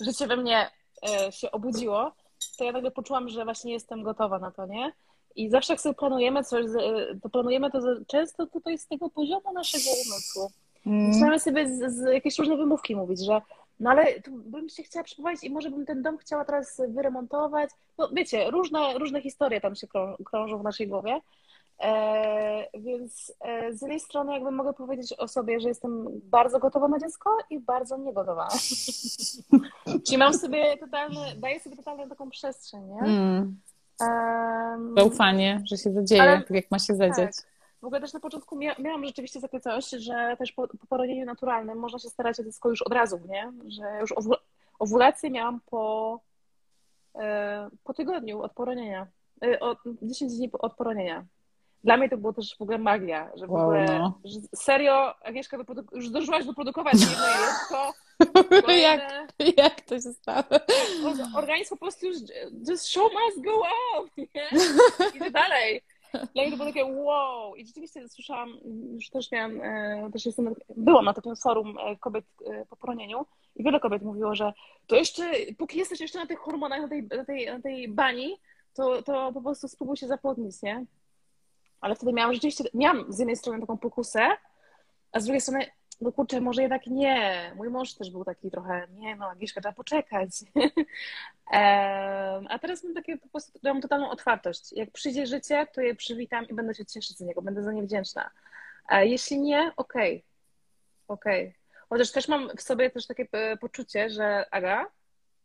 życie 0.00 0.26
we 0.26 0.36
mnie 0.36 0.70
e, 1.08 1.32
się 1.32 1.50
obudziło, 1.50 2.12
to 2.58 2.64
ja 2.64 2.72
nagle 2.72 2.90
poczułam, 2.90 3.28
że 3.28 3.44
właśnie 3.44 3.72
jestem 3.72 4.02
gotowa 4.02 4.38
na 4.38 4.50
to, 4.50 4.66
nie? 4.66 4.92
I 5.36 5.50
zawsze 5.50 5.72
jak 5.72 5.80
sobie 5.80 5.94
planujemy 5.94 6.44
coś, 6.44 6.66
to 7.22 7.28
planujemy 7.28 7.70
to 7.70 7.78
często 8.06 8.46
tutaj 8.46 8.78
z 8.78 8.86
tego 8.86 9.10
poziomu 9.10 9.52
naszego 9.52 9.84
umysłu. 9.90 10.50
Mm. 10.86 11.12
Zaczynamy 11.12 11.40
sobie 11.40 11.68
z, 11.68 11.94
z 11.94 12.12
jakieś 12.12 12.38
różne 12.38 12.56
wymówki 12.56 12.96
mówić, 12.96 13.24
że 13.24 13.42
no 13.80 13.90
ale 13.90 14.06
bym 14.28 14.68
się 14.68 14.82
chciała 14.82 15.04
przeprowadzić 15.04 15.44
i 15.44 15.50
może 15.50 15.70
bym 15.70 15.86
ten 15.86 16.02
dom 16.02 16.18
chciała 16.18 16.44
teraz 16.44 16.82
wyremontować. 16.88 17.70
No 17.98 18.08
wiecie, 18.12 18.50
różne, 18.50 18.98
różne 18.98 19.22
historie 19.22 19.60
tam 19.60 19.74
się 19.74 19.86
krążą 20.24 20.58
w 20.58 20.64
naszej 20.64 20.88
głowie. 20.88 21.20
E, 21.82 22.66
więc 22.74 23.32
e, 23.40 23.72
z 23.74 23.82
jednej 23.82 24.00
strony 24.00 24.32
jakby 24.32 24.50
mogę 24.50 24.72
powiedzieć 24.72 25.14
o 25.18 25.28
sobie, 25.28 25.60
że 25.60 25.68
jestem 25.68 26.06
bardzo 26.24 26.58
gotowa 26.58 26.88
na 26.88 26.98
dziecko 26.98 27.38
i 27.50 27.60
bardzo 27.60 27.96
niegotowa. 27.96 28.48
Czyli 30.06 30.18
mam 30.18 30.34
sobie 30.34 30.76
totalny, 30.76 31.20
daję 31.36 31.60
sobie 31.60 31.76
totalną 31.76 32.08
taką 32.08 32.30
przestrzeń, 32.30 32.84
nie? 32.84 33.00
Mm. 33.00 33.60
Um, 34.00 34.94
Zaufanie, 34.98 35.62
że 35.64 35.76
się 35.76 35.92
zadzieje, 35.92 36.22
ale, 36.22 36.38
tak 36.38 36.50
jak 36.50 36.70
ma 36.70 36.78
się 36.78 36.94
zadzieć. 36.94 37.36
Tak. 37.36 37.51
W 37.82 37.84
ogóle 37.84 38.00
też 38.00 38.12
na 38.12 38.20
początku 38.20 38.58
miałam 38.78 39.04
rzeczywiście 39.04 39.40
takie 39.40 39.60
coś, 39.60 39.90
że 39.90 40.36
też 40.38 40.52
po, 40.52 40.68
po 40.68 40.86
poronieniu 40.86 41.26
naturalnym 41.26 41.78
można 41.78 41.98
się 41.98 42.08
starać 42.08 42.40
o 42.40 42.44
dziecko 42.44 42.68
już 42.68 42.82
od 42.82 42.92
razu, 42.92 43.20
nie? 43.28 43.52
Że 43.66 43.98
już 44.00 44.14
owulację 44.78 45.30
miałam 45.30 45.60
po, 45.66 46.20
e, 47.14 47.68
po 47.84 47.94
tygodniu 47.94 48.42
od 48.42 48.52
poronienia. 48.52 49.06
E, 49.44 49.60
od 49.60 49.78
10 50.02 50.36
dni 50.36 50.50
od 50.52 50.74
poronienia. 50.74 51.24
Dla 51.84 51.96
mnie 51.96 52.08
to 52.08 52.16
było 52.16 52.32
też 52.32 52.56
w 52.58 52.62
ogóle 52.62 52.78
magia, 52.78 53.30
że 53.34 53.46
w 53.46 53.50
wow, 53.50 53.62
ogóle, 53.62 53.98
no. 53.98 54.18
że 54.24 54.40
serio, 54.54 55.14
Agnieszka, 55.24 55.58
już 55.92 56.08
zdążyłaś 56.08 56.46
wyprodukować 56.46 56.94
jedno 56.94 57.26
jajeczko. 57.26 57.92
jak, 58.88 59.32
jak 59.56 59.80
to 59.80 59.94
się 59.94 60.12
stało? 60.12 60.44
Organizm 61.36 61.68
po 61.68 61.76
prostu 61.76 62.06
już, 62.06 62.16
just 62.68 62.88
show 62.88 63.12
must 63.12 63.44
go 63.44 63.62
on, 63.96 64.08
nie? 64.16 64.48
I 65.26 65.32
dalej. 65.32 65.82
Dla 66.12 66.42
mnie 66.42 66.50
to 66.50 66.56
było 66.56 66.68
takie 66.68 66.84
wow. 66.84 67.56
I 67.56 67.66
rzeczywiście 67.66 68.08
słyszałam, 68.08 68.58
już 68.94 69.10
też 69.10 69.32
miałam, 69.32 69.60
e, 69.62 70.10
też 70.12 70.26
jestem, 70.26 70.54
byłam 70.76 71.04
na 71.04 71.14
takim 71.14 71.36
forum 71.36 71.78
e, 71.78 71.96
kobiet 71.96 72.24
e, 72.46 72.66
po 72.66 72.76
poronieniu 72.76 73.26
i 73.56 73.64
wiele 73.64 73.80
kobiet 73.80 74.02
mówiło, 74.02 74.34
że 74.34 74.52
to 74.86 74.96
jeszcze, 74.96 75.30
póki 75.58 75.78
jesteś 75.78 76.00
jeszcze 76.00 76.18
na 76.18 76.26
tych 76.26 76.38
hormonach, 76.38 76.80
na 76.80 76.88
tej, 76.88 77.02
na 77.02 77.24
tej, 77.24 77.46
na 77.46 77.60
tej 77.60 77.88
bani, 77.88 78.40
to, 78.74 79.02
to 79.02 79.32
po 79.32 79.42
prostu 79.42 79.68
spróbuj 79.68 79.96
się 79.96 80.06
zapłodnić, 80.06 80.62
nie? 80.62 80.84
Ale 81.80 81.94
wtedy 81.94 82.12
miałam 82.12 82.34
rzeczywiście, 82.34 82.64
miałam 82.74 83.12
z 83.12 83.18
jednej 83.18 83.36
strony 83.36 83.60
taką 83.60 83.78
pokusę, 83.78 84.28
a 85.12 85.20
z 85.20 85.24
drugiej 85.24 85.40
strony, 85.40 85.66
no 86.02 86.12
kurczę, 86.12 86.40
może 86.40 86.62
jednak 86.62 86.86
nie. 86.86 87.52
Mój 87.56 87.70
mąż 87.70 87.94
też 87.94 88.10
był 88.10 88.24
taki 88.24 88.50
trochę, 88.50 88.86
nie 88.90 89.16
no, 89.16 89.30
Agnieszka, 89.30 89.60
trzeba 89.60 89.74
poczekać. 89.74 90.30
a 92.48 92.58
teraz 92.60 92.84
mam 92.84 92.94
takie 92.94 93.18
po 93.18 93.28
prostu, 93.28 93.58
mam 93.62 93.80
totalną 93.80 94.10
otwartość. 94.10 94.72
Jak 94.72 94.90
przyjdzie 94.90 95.26
życie, 95.26 95.66
to 95.74 95.80
je 95.80 95.94
przywitam 95.94 96.48
i 96.48 96.54
będę 96.54 96.74
się 96.74 96.86
cieszyć 96.86 97.16
z 97.16 97.20
niego, 97.20 97.42
będę 97.42 97.62
za 97.62 97.72
nie 97.72 97.82
wdzięczna. 97.82 98.30
A 98.86 99.02
jeśli 99.02 99.40
nie, 99.40 99.72
okej, 99.76 100.16
okay. 100.16 100.22
okej. 101.08 101.48
Okay. 101.48 101.62
Chociaż 101.92 102.12
też 102.12 102.28
mam 102.28 102.48
w 102.56 102.62
sobie 102.62 102.90
też 102.90 103.06
takie 103.06 103.26
e, 103.32 103.56
poczucie, 103.56 104.10
że 104.10 104.44
Aga, 104.50 104.86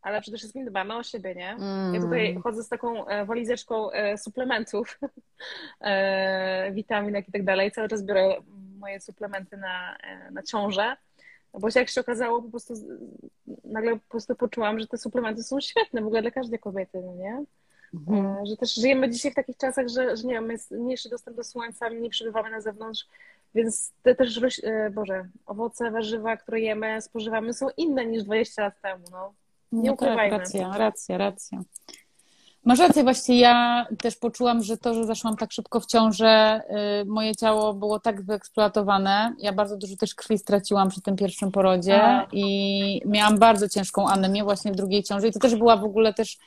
ale 0.02 0.22
przede 0.22 0.38
wszystkim 0.38 0.66
dbamy 0.66 0.96
o 0.96 1.04
siebie, 1.04 1.36
nie? 1.36 1.50
Mm. 1.50 1.96
Ja 1.96 2.02
tutaj 2.02 2.40
chodzę 2.44 2.64
z 2.64 2.70
taką 2.70 3.08
e, 3.08 3.26
walizeczką 3.26 3.92
e, 3.92 4.18
suplementów, 4.18 5.00
witaminek 6.72 7.30
i 7.30 7.32
tak 7.32 7.44
dalej. 7.44 7.72
Cały 7.72 7.88
czas 7.88 8.04
biorę 8.04 8.36
moje 8.78 8.99
suplementy 8.99 9.58
na, 9.58 9.98
na 10.32 10.44
ciążę. 10.44 10.98
Bo 11.54 11.68
jak 11.76 11.90
się 11.90 12.02
okazało, 12.02 12.41
po 12.41 12.49
prostu 12.49 12.74
nagle 13.64 13.91
po 13.91 14.10
prostu 14.10 14.36
poczułam, 14.36 14.80
że 14.80 14.88
te 14.88 14.98
suplementy 14.98 15.44
są 15.44 15.62
świetne 15.62 16.02
w 16.02 16.06
ogóle 16.06 16.22
dla 16.22 16.32
każdej 16.32 16.60
kobiety, 16.60 17.02
no 17.06 17.16
nie? 17.16 17.44
Mhm. 17.94 18.45
Że 18.45 18.58
też 18.58 18.76
żyjemy 18.76 19.10
dzisiaj 19.10 19.32
w 19.32 19.36
takich 19.36 19.58
czasach, 19.58 19.88
że, 19.88 20.18
że 20.18 20.24
nie 20.24 20.34
wiem, 20.34 20.52
jest 20.52 20.72
mniejszy 20.72 21.10
dostęp 21.10 21.38
do 21.38 21.44
słońca, 21.44 21.90
nie 21.90 22.10
przebywamy 22.10 22.52
na 22.52 22.62
zewnątrz, 22.62 23.08
więc 23.56 23.94
te 24.04 24.16
też, 24.16 24.62
e, 24.64 24.90
Boże, 24.90 25.28
owoce, 25.45 25.91
warzywa, 25.91 26.38
które 26.38 26.60
jemy, 26.60 27.02
spożywamy 27.02 27.54
są 27.54 27.68
inne 27.78 28.06
niż 28.06 28.24
20 28.24 28.62
lat 28.62 28.82
temu, 28.82 29.04
no. 29.12 29.34
Nie 29.72 29.90
no 29.90 29.98
tak, 29.98 30.32
racja, 30.32 30.78
racja, 30.78 31.18
racja. 31.18 31.62
Masz 32.68 32.80
rację, 32.80 33.03
właśnie 33.03 33.39
ja 33.39 33.88
też 34.02 34.15
poczułam, 34.15 34.64
że 34.64 34.77
to, 34.77 34.94
że 34.94 35.06
zaszłam 35.06 35.38
tak 35.38 35.52
szybko 35.52 35.80
w 35.80 35.85
ciążę, 35.85 36.61
y, 37.02 37.06
moje 37.06 37.35
ciało 37.35 37.73
było 37.73 37.99
tak 37.99 38.22
wyeksploatowane. 38.22 39.35
Ja 39.39 39.53
bardzo 39.53 39.77
dużo 39.77 39.95
też 39.95 40.15
krwi 40.15 40.38
straciłam 40.38 40.89
przy 40.89 41.02
tym 41.02 41.15
pierwszym 41.15 41.52
porodzie 41.52 42.27
i 42.31 43.02
miałam 43.06 43.39
bardzo 43.39 43.69
ciężką 43.69 44.07
anemię 44.07 44.44
właśnie 44.44 44.72
w 44.72 44.76
drugiej 44.76 45.03
ciąży. 45.03 45.27
I 45.27 45.31
to 45.31 45.39
też 45.39 45.56
była 45.56 45.77
w 45.77 45.84
ogóle 45.84 46.14
też 46.14 46.38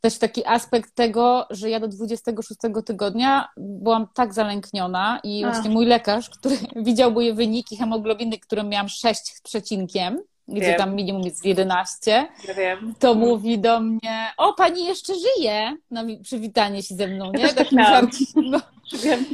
też 0.00 0.18
taki 0.18 0.46
aspekt 0.46 0.94
tego, 0.94 1.46
że 1.50 1.70
ja 1.70 1.80
do 1.80 1.88
26 1.88 2.60
tygodnia 2.86 3.48
byłam 3.56 4.08
tak 4.14 4.34
zalękniona 4.34 5.20
i 5.24 5.44
właśnie 5.44 5.70
mój 5.70 5.86
lekarz, 5.86 6.30
który 6.30 6.56
widział 6.86 7.12
moje 7.12 7.34
wyniki 7.34 7.76
hemoglobiny, 7.76 8.38
które 8.38 8.64
miałam 8.64 8.88
6 8.88 9.20
z 9.34 9.40
przecinkiem, 9.40 10.18
gdzie 10.48 10.60
wiem. 10.60 10.78
tam 10.78 10.94
minimum 10.94 11.22
jest 11.22 11.44
11, 11.44 12.28
ja 12.48 12.54
wiem. 12.54 12.94
to 12.98 13.10
mm. 13.12 13.28
mówi 13.28 13.58
do 13.58 13.80
mnie, 13.80 14.26
o, 14.36 14.52
pani 14.52 14.84
jeszcze 14.84 15.12
żyje, 15.14 15.76
na 15.90 16.04
przywitanie 16.22 16.82
się 16.82 16.94
ze 16.94 17.06
mną, 17.06 17.32
nie? 17.32 17.48
Takim 17.48 17.78
tak 17.78 18.04
no, 18.36 18.60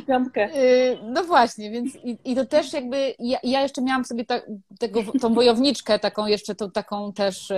piątkę. 0.07 0.57
Y, 0.57 0.99
no 1.03 1.25
właśnie, 1.25 1.71
więc 1.71 1.97
i, 1.97 2.19
i 2.25 2.37
to 2.37 2.47
też 2.47 2.73
jakby, 2.73 3.15
ja, 3.19 3.39
ja 3.43 3.63
jeszcze 3.63 3.83
miałam 3.83 4.05
sobie 4.05 4.25
ta, 4.25 4.41
tego, 4.79 5.01
tą 5.21 5.35
wojowniczkę 5.35 5.99
taką 5.99 6.27
jeszcze, 6.27 6.55
tą 6.55 6.71
taką 6.71 7.13
też, 7.13 7.53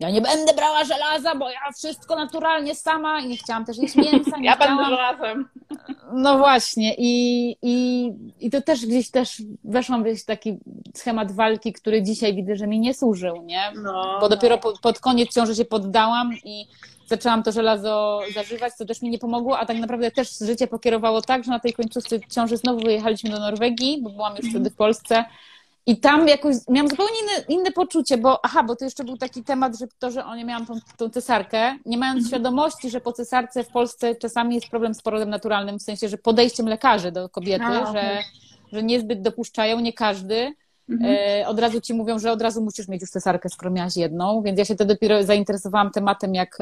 ja 0.00 0.10
nie 0.10 0.20
będę 0.20 0.54
brała 0.54 0.84
żelaza, 0.84 1.34
bo 1.34 1.50
ja 1.50 1.72
wszystko 1.76 2.16
naturalnie 2.16 2.74
sama 2.74 3.20
i 3.20 3.28
nie 3.28 3.36
chciałam 3.36 3.64
też 3.64 3.78
jeść 3.78 3.96
mięsa. 3.96 4.36
ja 4.42 4.56
chciałam... 4.56 4.76
będę 4.76 4.90
żelazem. 4.90 5.48
No 6.12 6.38
właśnie 6.38 6.94
i, 6.98 7.50
i, 7.62 8.12
i 8.40 8.50
to 8.50 8.62
też 8.62 8.86
gdzieś 8.86 9.10
też 9.10 9.42
weszłam 9.64 10.04
w 10.04 10.24
taki 10.24 10.58
schemat 10.94 11.32
walki, 11.32 11.72
który 11.72 12.02
dzisiaj 12.02 12.34
widzę, 12.34 12.56
że 12.56 12.66
mi 12.66 12.80
nie 12.80 12.94
służył, 12.94 13.42
nie? 13.42 13.72
No, 13.82 14.18
bo 14.20 14.28
dopiero 14.28 14.58
pod, 14.58 14.80
pod 14.80 15.00
koniec 15.00 15.34
ciąży 15.34 15.54
się 15.54 15.64
poddałam 15.64 16.32
i 16.44 16.66
zaczęłam 17.06 17.42
to 17.42 17.52
żelazo 17.52 18.20
zażywać, 18.34 18.74
co 18.74 18.84
też 18.84 19.02
mi 19.02 19.10
nie 19.10 19.18
pomogło, 19.18 19.58
a 19.58 19.66
tak 19.66 19.78
naprawdę 19.78 20.10
też 20.10 20.38
życie 20.38 20.66
pokierowało 20.66 21.22
tak, 21.22 21.44
że 21.44 21.50
na 21.50 21.60
tej 21.60 21.72
końcówce 21.72 22.20
ciąży 22.20 22.56
znowu 22.56 22.80
wyjechaliśmy 22.80 23.30
do 23.30 23.38
Norwegii, 23.38 24.02
bo 24.02 24.10
byłam 24.10 24.36
już 24.36 24.50
wtedy 24.50 24.70
w 24.70 24.76
Polsce. 24.76 25.24
I 25.86 25.96
tam 25.96 26.28
jakoś 26.28 26.56
miałam 26.68 26.90
zupełnie 26.90 27.12
inne, 27.22 27.44
inne 27.48 27.72
poczucie, 27.72 28.18
bo 28.18 28.44
aha, 28.44 28.62
bo 28.62 28.76
to 28.76 28.84
jeszcze 28.84 29.04
był 29.04 29.16
taki 29.16 29.44
temat, 29.44 29.78
że 29.78 29.86
to, 29.98 30.10
że 30.10 30.24
oni 30.24 30.44
miałam 30.44 30.66
tą, 30.66 30.74
tą 30.96 31.10
cesarkę, 31.10 31.78
nie 31.86 31.98
mając 31.98 32.16
mhm. 32.16 32.28
świadomości, 32.28 32.90
że 32.90 33.00
po 33.00 33.12
cesarce 33.12 33.64
w 33.64 33.68
Polsce 33.68 34.14
czasami 34.14 34.54
jest 34.54 34.68
problem 34.68 34.94
z 34.94 35.02
porodem 35.02 35.30
naturalnym, 35.30 35.78
w 35.78 35.82
sensie, 35.82 36.08
że 36.08 36.18
podejściem 36.18 36.68
lekarzy 36.68 37.12
do 37.12 37.28
kobiety, 37.28 37.64
a, 37.64 37.92
że, 37.92 38.18
że 38.72 38.82
niezbyt 38.82 39.22
dopuszczają, 39.22 39.80
nie 39.80 39.92
każdy. 39.92 40.54
Mhm. 40.88 41.16
E, 41.18 41.48
od 41.48 41.58
razu 41.58 41.80
ci 41.80 41.94
mówią, 41.94 42.18
że 42.18 42.32
od 42.32 42.42
razu 42.42 42.62
musisz 42.62 42.88
mieć 42.88 43.00
już 43.00 43.10
cesarkę, 43.10 43.48
skoro 43.48 43.70
miałaś 43.70 43.96
jedną, 43.96 44.42
więc 44.42 44.58
ja 44.58 44.64
się 44.64 44.74
wtedy 44.74 44.94
dopiero 44.94 45.22
zainteresowałam 45.22 45.90
tematem, 45.90 46.34
jak, 46.34 46.58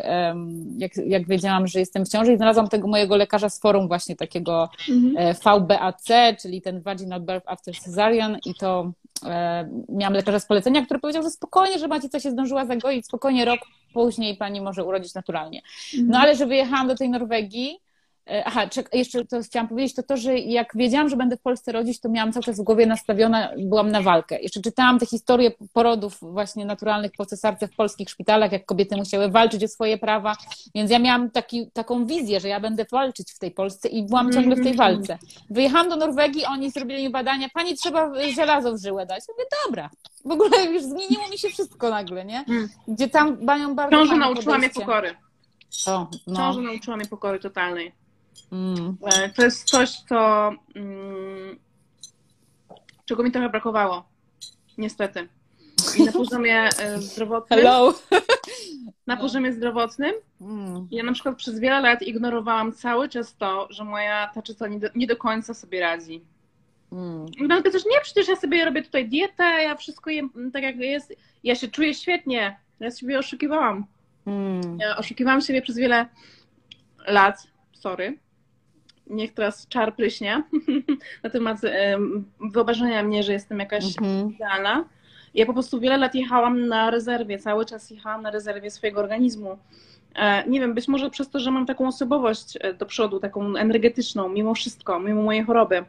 jak, 0.78 0.96
jak 0.96 1.28
wiedziałam, 1.28 1.66
że 1.66 1.80
jestem 1.80 2.05
w 2.05 2.09
ciąży 2.09 2.32
i 2.32 2.36
znalazłam 2.36 2.68
tego 2.68 2.88
mojego 2.88 3.16
lekarza 3.16 3.48
z 3.48 3.60
forum 3.60 3.88
właśnie 3.88 4.16
takiego 4.16 4.68
mhm. 4.90 5.14
E, 5.16 5.34
VBAC, 5.34 6.09
czyli 6.42 6.62
ten 6.62 6.80
Vaginal 6.80 7.20
Birth 7.20 7.48
After 7.48 7.74
Cesarean 7.74 8.38
i 8.46 8.55
to 8.55 8.92
miałam 9.89 10.15
lekarza 10.15 10.41
z 10.41 10.47
polecenia, 10.47 10.85
który 10.85 11.01
powiedział, 11.01 11.23
że 11.23 11.31
spokojnie, 11.31 11.78
że 11.78 11.89
macie 11.89 12.20
się 12.20 12.31
zdążyła 12.31 12.66
zagoić, 12.66 13.07
spokojnie 13.07 13.45
rok 13.45 13.61
później 13.93 14.36
pani 14.36 14.61
może 14.61 14.85
urodzić 14.85 15.15
naturalnie. 15.15 15.62
Mhm. 15.95 16.09
No 16.09 16.19
ale 16.19 16.36
że 16.36 16.47
wyjechałam 16.47 16.89
do 16.89 16.95
tej 16.95 17.09
Norwegii, 17.09 17.84
E, 17.84 17.84
aha, 18.44 18.68
czek, 18.68 18.88
jeszcze 18.92 19.24
to 19.24 19.42
chciałam 19.42 19.68
powiedzieć, 19.68 19.96
to 19.96 20.02
to, 20.02 20.16
że 20.16 20.38
jak 20.38 20.72
wiedziałam, 20.74 21.09
że 21.09 21.16
będę 21.16 21.36
w 21.36 21.40
Polsce 21.40 21.72
rodzić, 21.72 22.01
to 22.01 22.09
miałam 22.09 22.32
cały 22.32 22.44
czas 22.44 22.60
w 22.60 22.62
głowie 22.62 22.86
nastawiona, 22.86 23.51
byłam 23.59 23.90
na 23.90 24.02
walkę. 24.02 24.40
Jeszcze 24.40 24.60
czytałam 24.60 24.98
te 24.98 25.06
historie 25.06 25.51
porodów 25.72 26.18
właśnie 26.20 26.64
naturalnych 26.64 27.12
po 27.18 27.26
cesarce 27.26 27.68
w 27.68 27.76
polskich 27.76 28.10
szpitalach, 28.10 28.52
jak 28.52 28.66
kobiety 28.66 28.96
musiały 28.96 29.30
walczyć 29.30 29.64
o 29.64 29.68
swoje 29.68 29.98
prawa, 29.98 30.36
więc 30.74 30.90
ja 30.90 30.98
miałam 30.98 31.30
taki, 31.30 31.70
taką 31.70 32.06
wizję, 32.06 32.40
że 32.40 32.48
ja 32.48 32.60
będę 32.60 32.86
walczyć 32.92 33.32
w 33.32 33.38
tej 33.38 33.51
Polsce 33.51 33.88
i 33.88 34.02
byłam 34.02 34.32
ciągle 34.32 34.56
w 34.56 34.62
tej 34.62 34.74
walce. 34.74 35.18
Wyjechałam 35.51 35.88
do 35.88 35.96
Norwegii, 35.96 36.44
oni 36.44 36.70
zrobili 36.70 37.02
mi 37.02 37.10
badania, 37.10 37.48
pani 37.55 37.76
trzeba 37.76 38.12
żelazo 38.34 38.72
w 38.72 38.82
żyłę 38.82 39.06
dać. 39.06 39.24
Ja 39.28 39.34
mówię, 39.34 39.44
dobra. 39.66 39.90
W 40.24 40.30
ogóle 40.30 40.64
już 40.64 40.82
zmieniło 40.82 41.28
mi 41.30 41.38
się 41.38 41.48
wszystko 41.48 41.90
nagle, 41.90 42.24
nie? 42.24 42.44
Mm. 42.48 42.68
Gdzie 42.88 43.09
tam 43.09 43.44
mają 43.44 43.74
bardzo 43.74 43.96
Ciąża 43.96 44.16
nauczyła 44.16 44.59
mnie 44.59 44.70
pokory. 44.70 45.14
O, 45.86 46.06
no. 46.26 46.36
Ciąża 46.36 46.60
nauczyła 46.60 46.96
mnie 46.96 47.06
pokory 47.06 47.40
totalnej. 47.40 47.92
Mm. 48.52 48.97
E, 49.02 49.28
to 49.28 49.44
jest 49.44 49.65
coś, 49.65 49.90
co 49.90 50.51
mm, 50.74 51.59
czego 53.05 53.23
mi 53.23 53.32
trochę 53.32 53.48
brakowało. 53.48 54.05
Niestety. 54.78 55.28
I 55.98 56.05
na 56.05 56.12
poziomie 56.12 56.69
e, 56.78 56.98
zdrowotnym. 56.98 57.59
Hello. 57.59 57.94
Na 59.06 59.16
poziomie 59.16 59.52
zdrowotnym. 59.52 60.15
Mm. 60.40 60.89
Ja 60.90 61.02
na 61.02 61.12
przykład 61.12 61.36
przez 61.36 61.61
wiele 61.61 61.81
lat 61.81 62.02
ignorowałam 62.02 62.73
cały 62.73 63.09
czas 63.09 63.36
to, 63.36 63.69
że 63.70 63.85
moja 63.85 64.31
tarczyca 64.35 64.69
nie 64.69 64.78
do, 64.78 64.89
nie 64.94 65.06
do 65.06 65.16
końca 65.16 65.55
sobie 65.55 65.81
radzi. 65.81 66.24
Mm. 66.93 67.27
No 67.40 67.62
to 67.62 67.70
też 67.70 67.85
nie, 67.85 68.01
przecież 68.02 68.28
ja 68.28 68.36
sobie 68.36 68.65
robię 68.65 68.82
tutaj 68.82 69.09
dietę, 69.09 69.44
ja 69.44 69.77
wszystko 69.77 70.11
jem 70.11 70.31
tak 70.52 70.62
jak 70.62 70.77
jest. 70.77 71.15
Ja 71.44 71.55
się 71.55 71.69
czuję 71.69 71.94
świetnie. 71.94 72.56
Ja 72.81 72.90
siebie 72.90 73.19
oszukiwałam. 73.19 73.86
Mm. 74.27 74.78
Ja 74.78 74.97
oszukiwałam 74.97 75.40
siebie 75.40 75.62
przez 75.62 75.77
wiele 75.77 76.06
lat. 77.06 77.47
Sorry 77.85 78.19
niech 79.06 79.35
teraz 79.35 79.69
czar 79.69 79.97
pryśnie 79.97 80.43
na 81.23 81.31
temat 81.31 81.59
wyobrażenia 82.40 83.02
mnie, 83.02 83.23
że 83.23 83.32
jestem 83.32 83.59
jakaś 83.59 83.85
mhm. 83.98 84.31
idealna. 84.35 84.85
Ja 85.35 85.47
po 85.47 85.52
prostu 85.52 85.81
wiele 85.81 85.97
lat 85.97 86.15
jechałam 86.15 86.66
na 86.66 86.90
rezerwie, 86.90 87.39
cały 87.39 87.65
czas 87.65 87.90
jechałam 87.90 88.23
na 88.23 88.31
rezerwie 88.31 88.70
swojego 88.70 89.01
organizmu. 89.01 89.59
E, 90.15 90.48
nie 90.48 90.61
wiem, 90.61 90.74
być 90.74 90.89
może 90.89 91.11
przez 91.11 91.31
to, 91.31 91.39
że 91.39 91.51
mam 91.51 91.66
taką 91.66 91.89
osobowość 91.89 92.59
e, 92.61 92.74
do 92.74 92.86
przodu, 92.86 93.20
taką 93.20 93.56
energetyczną, 93.56 94.28
mimo 94.28 94.55
wszystko, 94.55 95.01
mimo 95.01 95.23
mojej 95.23 95.44
choroby. 95.44 95.85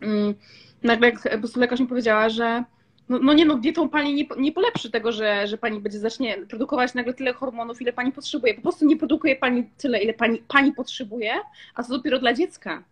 Mm, 0.00 0.34
nagle 0.82 1.12
po 1.12 1.38
prostu 1.38 1.60
lekarz 1.60 1.80
mi 1.80 1.86
powiedziała, 1.86 2.28
że 2.28 2.64
no, 3.08 3.18
no, 3.18 3.32
nie 3.32 3.44
no, 3.44 3.58
dietą 3.58 3.88
pani 3.88 4.14
nie, 4.14 4.26
nie 4.38 4.52
polepszy 4.52 4.90
tego, 4.90 5.12
że, 5.12 5.46
że 5.46 5.58
pani 5.58 5.80
będzie 5.80 5.98
zacznie 5.98 6.36
produkować 6.48 6.94
nagle 6.94 7.14
tyle 7.14 7.32
hormonów, 7.32 7.82
ile 7.82 7.92
pani 7.92 8.12
potrzebuje. 8.12 8.54
Po 8.54 8.62
prostu 8.62 8.86
nie 8.86 8.96
produkuje 8.96 9.36
pani 9.36 9.70
tyle, 9.78 10.02
ile 10.02 10.14
pani, 10.14 10.42
pani 10.48 10.72
potrzebuje, 10.72 11.32
a 11.74 11.82
to 11.82 11.88
dopiero 11.88 12.18
dla 12.18 12.34
dziecka. 12.34 12.84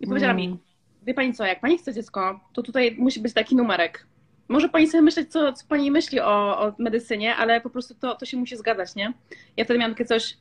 I 0.00 0.06
powiedziała 0.06 0.32
mm. 0.32 0.42
mi, 0.42 0.58
wie 1.02 1.14
pani 1.14 1.34
co, 1.34 1.44
jak 1.44 1.60
pani 1.60 1.78
chce 1.78 1.94
dziecko, 1.94 2.40
to 2.52 2.62
tutaj 2.62 2.96
musi 2.98 3.20
być 3.20 3.34
taki 3.34 3.56
numerek. 3.56 4.06
Może 4.48 4.68
pani 4.68 4.86
sobie 4.86 5.02
myśleć, 5.02 5.32
co, 5.32 5.52
co 5.52 5.66
pani 5.68 5.90
myśli 5.90 6.20
o, 6.20 6.60
o 6.60 6.72
medycynie, 6.78 7.36
ale 7.36 7.60
po 7.60 7.70
prostu 7.70 7.94
to, 7.94 8.14
to 8.14 8.26
się 8.26 8.36
musi 8.36 8.56
zgadzać, 8.56 8.94
nie? 8.94 9.12
Ja 9.56 9.64
wtedy 9.64 9.78
miałam 9.78 9.94
takie 9.94 10.04
coś, 10.04 10.36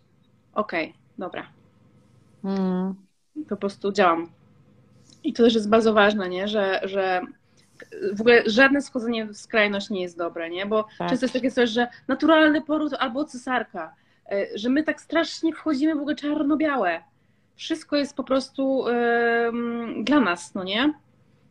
okej, 0.53 0.89
okay, 0.89 0.99
dobra. 1.17 1.47
Mm. 2.43 2.95
Po 3.49 3.57
prostu 3.57 3.91
działam. 3.91 4.29
I 5.23 5.33
to 5.33 5.43
też 5.43 5.53
jest 5.53 5.69
bardzo 5.69 5.93
ważne, 5.93 6.29
nie? 6.29 6.47
Że, 6.47 6.81
że 6.83 7.21
w 8.13 8.21
ogóle 8.21 8.43
żadne 8.45 8.81
schodzenie 8.81 9.25
w 9.25 9.37
skrajność 9.37 9.89
nie 9.89 10.01
jest 10.01 10.17
dobre, 10.17 10.49
nie? 10.49 10.65
Bo 10.65 10.85
tak. 10.97 11.09
często 11.09 11.25
jest 11.25 11.33
takie 11.33 11.51
coś, 11.51 11.69
że 11.69 11.87
naturalny 12.07 12.61
poród 12.61 12.93
albo 12.99 13.25
cesarka, 13.25 13.95
e, 14.31 14.47
że 14.55 14.69
my 14.69 14.83
tak 14.83 15.01
strasznie 15.01 15.53
wchodzimy 15.53 15.95
w 15.95 15.99
ogóle 15.99 16.15
czarno-białe. 16.15 17.03
Wszystko 17.55 17.95
jest 17.95 18.15
po 18.15 18.23
prostu 18.23 18.77
um, 18.77 20.03
dla 20.03 20.19
nas, 20.19 20.55
no 20.55 20.63
nie? 20.63 20.93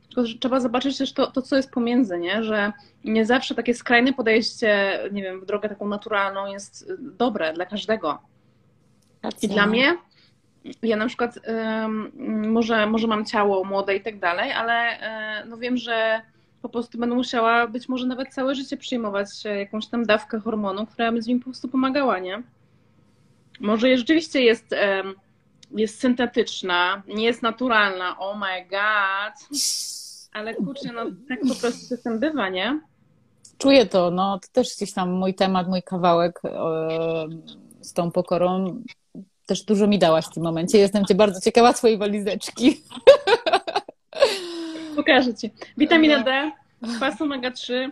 Tylko 0.07 0.23
trzeba 0.41 0.61
zobaczyć 0.61 0.99
też 0.99 1.13
to, 1.13 1.27
to, 1.27 1.43
co 1.43 1.57
jest 1.57 1.71
pomiędzy, 1.71 2.19
nie? 2.19 2.43
Że 2.43 2.73
nie 3.05 3.27
zawsze 3.27 3.55
takie 3.55 3.75
skrajne 3.75 4.13
podejście, 4.13 5.01
nie 5.13 5.23
wiem, 5.23 5.41
w 5.41 5.47
drogę 5.47 5.69
taką 5.69 5.89
naturalną 5.89 6.47
jest 6.47 6.93
dobre 7.01 7.53
dla 7.53 7.67
każdego. 7.67 8.19
I 9.43 9.49
dla 9.49 9.67
mnie 9.67 9.97
ja 10.83 10.97
na 10.97 11.07
przykład 11.07 11.39
może, 12.47 12.87
może 12.87 13.07
mam 13.07 13.25
ciało 13.25 13.65
młode 13.65 13.97
i 13.97 14.01
tak 14.01 14.19
dalej, 14.19 14.53
ale 14.53 14.73
e, 14.73 15.45
no 15.45 15.57
wiem, 15.57 15.77
że 15.77 16.21
po 16.63 16.69
prostu 16.69 16.99
będę 16.99 17.15
musiała 17.15 17.67
być 17.67 17.89
może 17.89 18.07
nawet 18.07 18.35
całe 18.35 18.55
życie 18.55 18.77
przyjmować 18.77 19.29
jakąś 19.45 19.87
tam 19.87 20.07
dawkę 20.07 20.41
hormonu, 20.41 20.87
która 20.87 21.13
będzie 21.13 21.35
mi 21.35 21.41
po 21.41 21.45
prostu 21.45 21.69
pomagała, 21.69 22.19
nie? 22.19 22.43
Może 23.61 23.97
rzeczywiście 23.97 24.43
jest, 24.43 24.75
jest 25.71 26.01
syntetyczna, 26.01 27.03
nie 27.09 27.25
jest 27.25 27.43
naturalna, 27.43 28.19
oh 28.19 28.39
my 28.39 28.69
god, 28.71 29.61
ale 30.33 30.55
kurczę, 30.55 30.93
no 30.93 31.05
tak 31.29 31.41
po 31.41 31.55
prostu 31.55 31.97
czasem 31.97 32.19
bywa, 32.19 32.49
nie? 32.49 32.81
Czuję 33.59 33.87
to, 33.87 34.11
no 34.11 34.39
to 34.39 34.49
też 34.53 34.77
gdzieś 34.77 34.93
tam 34.93 35.13
mój 35.13 35.35
temat, 35.35 35.69
mój 35.69 35.83
kawałek 35.83 36.41
z 37.81 37.93
tą 37.93 38.11
pokorą 38.11 38.83
też 39.49 39.63
dużo 39.63 39.87
mi 39.87 39.99
dałaś 39.99 40.27
w 40.27 40.35
tym 40.35 40.43
momencie. 40.43 40.79
Jestem 40.79 41.05
Cię 41.05 41.15
bardzo 41.15 41.41
ciekawa 41.41 41.73
swojej 41.73 41.99
walizeczki. 41.99 42.83
Pokażę 44.97 45.35
Ci. 45.35 45.51
Witamina 45.77 46.23
D, 46.23 46.53
kwas 46.97 47.21
omega-3, 47.21 47.91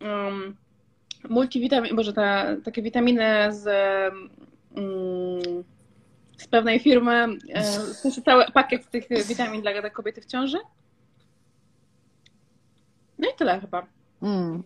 um, 0.00 0.56
multivitamin, 1.28 1.96
boże, 1.96 2.12
ta, 2.12 2.46
takie 2.64 2.82
witaminy 2.82 3.24
z, 3.50 3.66
um, 4.76 5.64
z 6.38 6.48
pewnej 6.48 6.78
firmy, 6.78 7.26
e, 7.48 7.62
w 7.62 7.96
sensie 7.96 8.22
cały 8.22 8.44
pakiet 8.52 8.90
tych 8.90 9.26
witamin 9.26 9.62
dla, 9.62 9.80
dla 9.80 9.90
kobiety 9.90 10.20
w 10.20 10.26
ciąży. 10.26 10.58
No 13.18 13.28
i 13.28 13.36
tyle 13.38 13.60
chyba. 13.60 13.86
Mm. 14.22 14.62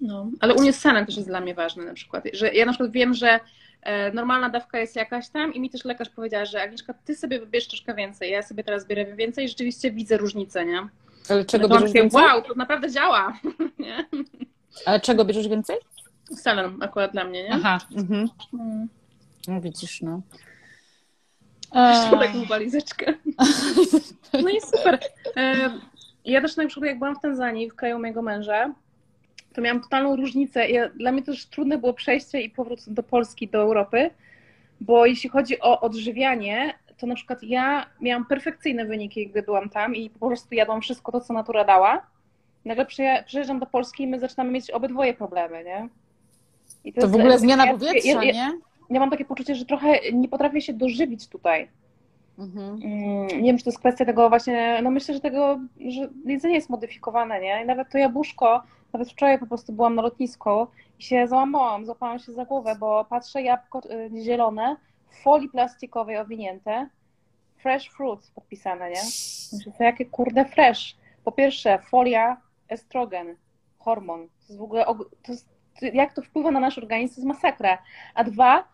No, 0.00 0.30
ale 0.40 0.54
uniossanem 0.54 1.06
też 1.06 1.16
jest 1.16 1.28
dla 1.28 1.40
mnie 1.40 1.54
ważne 1.54 1.84
na 1.84 1.94
przykład, 1.94 2.24
że 2.32 2.54
ja 2.54 2.66
na 2.66 2.72
przykład 2.72 2.92
wiem, 2.92 3.14
że 3.14 3.40
E, 3.82 4.12
normalna 4.12 4.50
dawka 4.50 4.78
jest 4.78 4.96
jakaś 4.96 5.28
tam 5.28 5.54
i 5.54 5.60
mi 5.60 5.70
też 5.70 5.84
lekarz 5.84 6.08
powiedziała, 6.08 6.44
że 6.44 6.62
Agnieszka, 6.62 6.94
ty 7.04 7.16
sobie 7.16 7.40
wybierz 7.40 7.68
troszkę 7.68 7.94
więcej, 7.94 8.30
ja 8.30 8.42
sobie 8.42 8.64
teraz 8.64 8.86
bierę 8.86 9.16
więcej 9.16 9.44
i 9.44 9.48
rzeczywiście 9.48 9.90
widzę 9.90 10.16
różnicę, 10.16 10.66
nie? 10.66 10.88
Ale 11.28 11.44
czego 11.44 11.68
no 11.68 11.74
bierzesz 11.74 11.92
więcej? 11.92 12.22
Wow, 12.22 12.42
to 12.42 12.54
naprawdę 12.54 12.90
działa, 12.90 13.38
nie? 13.78 14.08
Ale 14.86 15.00
czego 15.00 15.24
bierzesz 15.24 15.48
więcej? 15.48 15.76
Selen 16.36 16.82
akurat 16.82 17.12
dla 17.12 17.24
mnie, 17.24 17.42
nie? 17.42 17.52
Aha, 17.52 17.78
mhm. 17.96 18.28
Mm. 18.54 18.88
No 19.48 19.60
widzisz, 19.60 20.02
no. 20.02 20.20
Jeszcze 21.74 22.18
taką 22.18 22.44
walizeczkę. 22.44 23.14
No 24.42 24.48
i 24.50 24.60
super. 24.60 24.98
E, 25.36 25.70
ja 26.24 26.40
też 26.40 26.56
na 26.56 26.66
przykład 26.66 26.88
jak 26.88 26.98
byłam 26.98 27.16
w 27.16 27.20
Tanzanii, 27.20 27.70
w 27.70 27.74
kraju 27.74 27.98
mojego 27.98 28.22
męża, 28.22 28.74
to 29.52 29.60
miałam 29.60 29.82
totalną 29.82 30.16
różnicę. 30.16 30.70
Ja, 30.70 30.88
dla 30.88 31.12
mnie 31.12 31.22
też 31.22 31.46
trudne 31.46 31.78
było 31.78 31.94
przejście 31.94 32.40
i 32.40 32.50
powrót 32.50 32.80
do 32.86 33.02
Polski, 33.02 33.48
do 33.48 33.58
Europy, 33.58 34.10
bo 34.80 35.06
jeśli 35.06 35.30
chodzi 35.30 35.60
o 35.60 35.80
odżywianie, 35.80 36.74
to 36.98 37.06
na 37.06 37.14
przykład 37.14 37.42
ja 37.42 37.86
miałam 38.00 38.26
perfekcyjne 38.26 38.84
wyniki, 38.84 39.28
gdy 39.28 39.42
byłam 39.42 39.68
tam 39.68 39.94
i 39.94 40.10
po 40.10 40.26
prostu 40.26 40.54
jadłam 40.54 40.80
wszystko 40.80 41.12
to, 41.12 41.20
co 41.20 41.34
natura 41.34 41.64
dała. 41.64 42.06
Nagle 42.64 42.86
przyjeżdżam 43.26 43.58
do 43.58 43.66
Polski 43.66 44.02
i 44.02 44.06
my 44.06 44.20
zaczynamy 44.20 44.50
mieć 44.50 44.70
obydwoje 44.70 45.14
problemy, 45.14 45.64
nie? 45.64 45.88
to, 46.92 47.00
to 47.00 47.08
w 47.08 47.14
ogóle 47.14 47.38
zmiana 47.38 47.66
powietrza, 47.66 48.08
ja, 48.08 48.22
ja, 48.22 48.32
nie? 48.32 48.58
Ja 48.90 49.00
mam 49.00 49.10
takie 49.10 49.24
poczucie, 49.24 49.54
że 49.54 49.64
trochę 49.64 50.12
nie 50.12 50.28
potrafię 50.28 50.60
się 50.60 50.72
dożywić 50.72 51.28
tutaj. 51.28 51.68
Mhm. 52.40 52.80
Mm, 52.82 53.42
nie 53.42 53.50
wiem, 53.50 53.58
czy 53.58 53.64
to 53.64 53.70
jest 53.70 53.78
kwestia 53.78 54.04
tego 54.04 54.28
właśnie, 54.28 54.80
no 54.82 54.90
myślę, 54.90 55.14
że 55.14 55.20
tego, 55.20 55.60
że 55.88 56.08
jedzenie 56.24 56.54
jest 56.54 56.70
modyfikowane, 56.70 57.40
nie? 57.40 57.62
I 57.62 57.66
nawet 57.66 57.90
to 57.90 57.98
jabłuszko, 57.98 58.62
nawet 58.92 59.10
wczoraj 59.10 59.38
po 59.38 59.46
prostu 59.46 59.72
byłam 59.72 59.94
na 59.94 60.02
lotnisku 60.02 60.66
i 60.98 61.02
się 61.02 61.26
załamałam, 61.26 61.86
złapałam 61.86 62.18
się 62.18 62.32
za 62.32 62.44
głowę, 62.44 62.76
bo 62.80 63.04
patrzę, 63.04 63.42
jabłko 63.42 63.80
y, 63.90 64.10
zielone, 64.22 64.76
w 65.10 65.22
folii 65.22 65.48
plastikowej 65.48 66.16
owinięte, 66.16 66.88
fresh 67.56 67.88
fruit 67.88 68.30
podpisane, 68.34 68.90
nie? 68.90 69.02
Myślę, 69.52 69.72
to 69.78 69.84
jakie 69.84 70.06
kurde 70.06 70.44
fresh. 70.44 70.96
Po 71.24 71.32
pierwsze, 71.32 71.78
folia, 71.78 72.36
estrogen, 72.68 73.36
hormon. 73.78 74.28
To 74.28 74.44
jest 74.48 74.58
w 74.58 74.62
ogóle, 74.62 74.84
to 75.22 75.32
jest, 75.32 75.48
jak 75.92 76.14
to 76.14 76.22
wpływa 76.22 76.50
na 76.50 76.60
nasz 76.60 76.78
organizm, 76.78 77.14
to 77.14 77.20
jest 77.20 77.28
masakra. 77.28 77.78
A 78.14 78.24
dwa, 78.24 78.64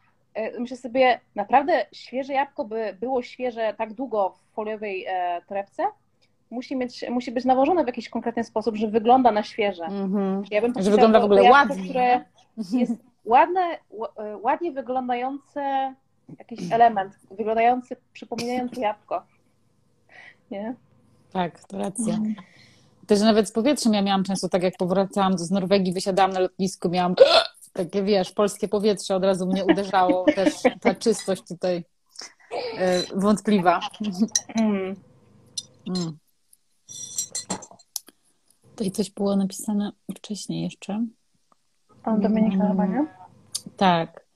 myślę 0.59 0.77
sobie, 0.77 1.21
naprawdę 1.35 1.87
świeże 1.93 2.33
jabłko 2.33 2.65
by 2.65 2.97
było 3.01 3.23
świeże 3.23 3.75
tak 3.79 3.93
długo 3.93 4.31
w 4.31 4.55
foliowej 4.55 5.05
e, 5.09 5.43
torebce? 5.49 5.83
musi, 6.51 6.77
mieć, 6.77 7.05
musi 7.11 7.33
być 7.33 7.45
nałożone 7.45 7.85
w 7.85 7.87
jakiś 7.87 8.09
konkretny 8.09 8.45
sposób, 8.45 8.77
że 8.77 8.89
wygląda 8.89 9.33
na 9.33 9.43
świeże. 9.43 9.85
Mm-hmm. 9.85 10.43
Ja 10.51 10.61
bym 10.61 10.73
że 10.79 10.91
wygląda 10.91 11.21
w 11.21 11.25
ogóle 11.25 11.43
jabłko, 11.43 11.59
ładnie. 11.59 11.85
Które 11.85 12.25
jest 12.73 12.93
ładne, 13.25 13.61
e, 13.61 14.37
ładnie 14.37 14.73
wyglądające 14.73 15.95
jakiś 16.39 16.73
element, 16.73 17.19
wyglądający, 17.31 17.97
przypominający 18.13 18.81
jabłko. 18.81 19.23
Nie? 20.51 20.75
Tak, 21.33 21.65
to 21.65 21.79
racja. 21.79 22.15
Mm. 22.15 22.35
Też 23.07 23.21
nawet 23.21 23.49
z 23.49 23.53
powietrzem 23.53 23.95
ja 23.95 24.03
miałam 24.03 24.25
często, 24.25 24.49
tak 24.49 24.63
jak 24.63 24.77
powracałam 24.77 25.39
z 25.39 25.51
Norwegii, 25.51 25.93
wysiadałam 25.93 26.33
na 26.33 26.41
lotnisku, 26.41 26.89
miałam 26.89 27.15
takie, 27.77 28.03
wiesz, 28.03 28.33
polskie 28.33 28.69
powietrze 28.69 29.17
od 29.17 29.25
razu 29.25 29.47
mnie 29.47 29.65
uderzało. 29.65 30.25
Też 30.37 30.55
ta 30.81 30.95
czystość 30.95 31.43
tutaj 31.49 31.85
e, 32.79 33.03
wątpliwa. 33.15 33.81
Mm. 34.55 34.97
Mm. 35.89 36.19
Tutaj 38.71 38.91
coś 38.91 39.11
było 39.11 39.37
napisane 39.37 39.93
wcześniej 40.17 40.63
jeszcze. 40.63 41.07
Pan 42.03 42.21
Dominika 42.21 42.65
mm? 42.65 43.09
Tak. 43.77 44.27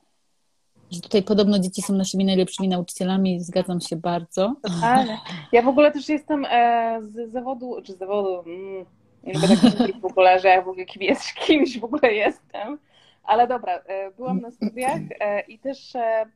Że 0.91 1.01
tutaj 1.01 1.23
podobno 1.23 1.59
dzieci 1.59 1.83
są 1.83 1.95
naszymi 1.95 2.25
najlepszymi 2.25 2.69
nauczycielami, 2.69 3.41
zgadzam 3.41 3.81
się 3.81 3.97
bardzo. 3.97 4.55
Ale 4.83 5.19
ja 5.53 5.63
w 5.63 5.69
ogóle 5.69 5.93
też 5.93 6.09
jestem 6.09 6.45
e, 6.45 7.01
z 7.03 7.33
zawodu, 7.33 7.77
czy 7.85 7.93
z 7.93 7.99
zawodu, 7.99 8.41
mm, 8.41 8.87
nie 9.25 9.33
lubię 9.33 9.57
tak 9.79 10.01
w 10.01 10.05
ogóle, 10.05 10.41
że 10.41 10.49
ja 10.49 10.63
w 10.63 10.69
ogóle 10.69 10.87
kimś, 10.87 11.35
kimś 11.47 11.79
w 11.79 11.85
ogóle 11.85 12.13
jestem. 12.13 12.79
Ale 13.23 13.47
dobra, 13.47 13.83
e, 13.87 14.11
byłam 14.11 14.41
na 14.41 14.51
studiach 14.51 15.01
e, 15.21 15.41
i 15.41 15.59
też 15.59 15.97
e, 15.97 16.27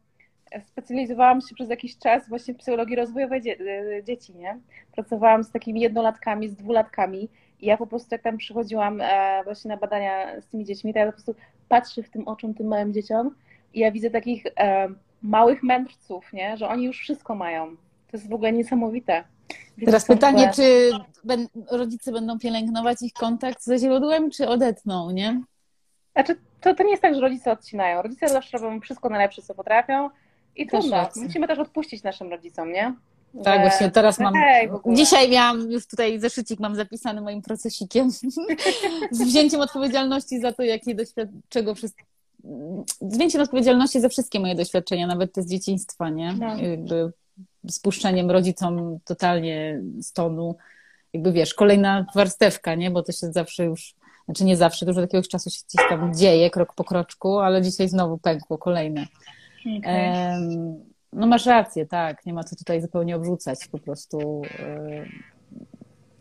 specjalizowałam 0.65 1.40
się 1.40 1.55
przez 1.55 1.70
jakiś 1.70 1.98
czas 1.98 2.28
właśnie 2.28 2.55
w 2.55 2.56
psychologii 2.56 2.97
rozwojowej 2.97 3.43
dzie 3.43 3.56
dzieci, 4.02 4.35
nie? 4.35 4.59
Pracowałam 4.93 5.44
z 5.44 5.51
takimi 5.51 5.81
jednolatkami, 5.81 6.48
z 6.48 6.56
dwulatkami 6.56 7.28
i 7.61 7.66
ja 7.66 7.77
po 7.77 7.86
prostu 7.86 8.09
jak 8.12 8.23
tam 8.23 8.36
przychodziłam 8.36 9.02
właśnie 9.44 9.69
na 9.69 9.77
badania 9.77 10.40
z 10.40 10.47
tymi 10.47 10.65
dziećmi, 10.65 10.93
to 10.93 10.98
ja 10.98 11.06
po 11.06 11.12
prostu 11.12 11.35
patrzę 11.69 12.02
w 12.02 12.11
tym 12.11 12.28
oczom 12.28 12.55
tym 12.55 12.66
małym 12.66 12.93
dzieciom 12.93 13.35
i 13.74 13.81
ja 13.81 13.93
widzę 13.93 14.11
takich 14.11 14.44
małych 15.23 15.62
mędrców, 15.62 16.32
nie? 16.32 16.56
Że 16.56 16.69
oni 16.69 16.85
już 16.85 16.98
wszystko 16.98 17.35
mają. 17.35 17.77
To 18.11 18.16
jest 18.16 18.28
w 18.28 18.35
ogóle 18.35 18.52
niesamowite. 18.52 19.24
Wiecie, 19.77 19.86
Teraz 19.86 20.06
pytanie, 20.06 20.51
czy 20.55 20.90
rodzice 21.70 22.12
będą 22.12 22.39
pielęgnować 22.39 23.02
ich 23.02 23.12
kontakt 23.12 23.62
ze 23.62 23.78
źródłem, 23.78 24.31
czy 24.31 24.48
odetną, 24.48 25.11
nie? 25.11 25.43
Znaczy, 26.12 26.36
to, 26.65 26.74
to 26.74 26.82
nie 26.82 26.91
jest 26.91 27.03
tak, 27.03 27.15
że 27.15 27.20
rodzice 27.20 27.53
odcinają. 27.53 28.03
Rodzice 28.03 28.28
zawsze 28.28 28.59
robią 28.59 28.81
wszystko 28.81 29.09
najlepsze, 29.09 29.43
co 29.43 29.55
potrafią 29.55 30.11
i 30.57 30.66
trudno. 30.66 31.09
Musimy 31.16 31.49
też 31.49 31.59
odpuścić 31.59 32.03
naszym 32.03 32.31
rodzicom, 32.31 32.73
nie? 32.73 32.95
Tak, 33.45 33.61
właśnie 33.61 33.91
teraz 33.91 34.19
mam. 34.19 34.35
dzisiaj 34.86 35.31
miałam 35.31 35.70
już 35.70 35.86
tutaj 35.86 36.20
zeszycik 36.20 36.61
mam 36.61 36.74
zapisany 36.74 37.20
moim 37.20 37.43
procesikiem 37.43 38.11
z 39.11 39.23
wzięciem 39.23 39.61
odpowiedzialności 39.61 40.41
za 40.41 40.53
to, 40.53 40.62
jakie 40.62 40.95
doświadczenia, 40.95 41.41
czego 41.49 41.74
wszystko. 41.74 42.03
Z 43.01 43.16
wzięciem 43.16 43.43
odpowiedzialności 43.43 44.01
za 44.01 44.09
wszystkie 44.09 44.41
moje 44.41 44.55
doświadczenia, 44.55 45.07
nawet 45.07 45.32
te 45.32 45.43
z 45.43 45.51
dzieciństwa, 45.51 46.09
nie? 46.09 46.32
No. 46.32 46.57
Jakby 46.57 47.12
spuszczeniem 47.70 48.31
rodzicom 48.31 48.99
totalnie 49.05 49.81
z 50.01 50.12
tonu. 50.12 50.57
Jakby 51.12 51.32
wiesz, 51.32 51.55
kolejna 51.55 52.07
warstewka, 52.15 52.74
nie? 52.74 52.91
Bo 52.91 53.03
to 53.03 53.12
się 53.12 53.32
zawsze 53.32 53.65
już, 53.65 53.95
znaczy 54.24 54.44
nie 54.44 54.56
zawsze, 54.56 54.86
dużo 54.86 55.01
takiego 55.01 55.28
czasu 55.28 55.51
się 55.51 55.60
gdzieś 55.68 55.88
tam 55.88 56.14
dzieje, 56.14 56.51
krok 56.51 56.74
po 56.74 56.84
kroczku, 56.84 57.38
ale 57.38 57.62
dzisiaj 57.62 57.88
znowu 57.88 58.18
pękło 58.18 58.59
kolejne. 58.59 59.06
Okay. 59.78 60.40
No 61.12 61.26
masz 61.26 61.46
rację, 61.46 61.86
tak. 61.86 62.26
Nie 62.26 62.34
ma 62.34 62.44
co 62.44 62.56
tutaj 62.56 62.82
zupełnie 62.82 63.16
obrzucać. 63.16 63.59
Po 63.72 63.78
prostu 63.78 64.42
yy, 64.59 65.09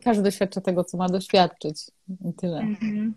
każdy 0.03 0.23
doświadcza 0.23 0.61
tego, 0.61 0.83
co 0.83 0.97
ma 0.97 1.09
doświadczyć. 1.09 1.81
I 2.29 2.33
tyle. 2.33 2.57
Mm-hmm. 2.59 3.11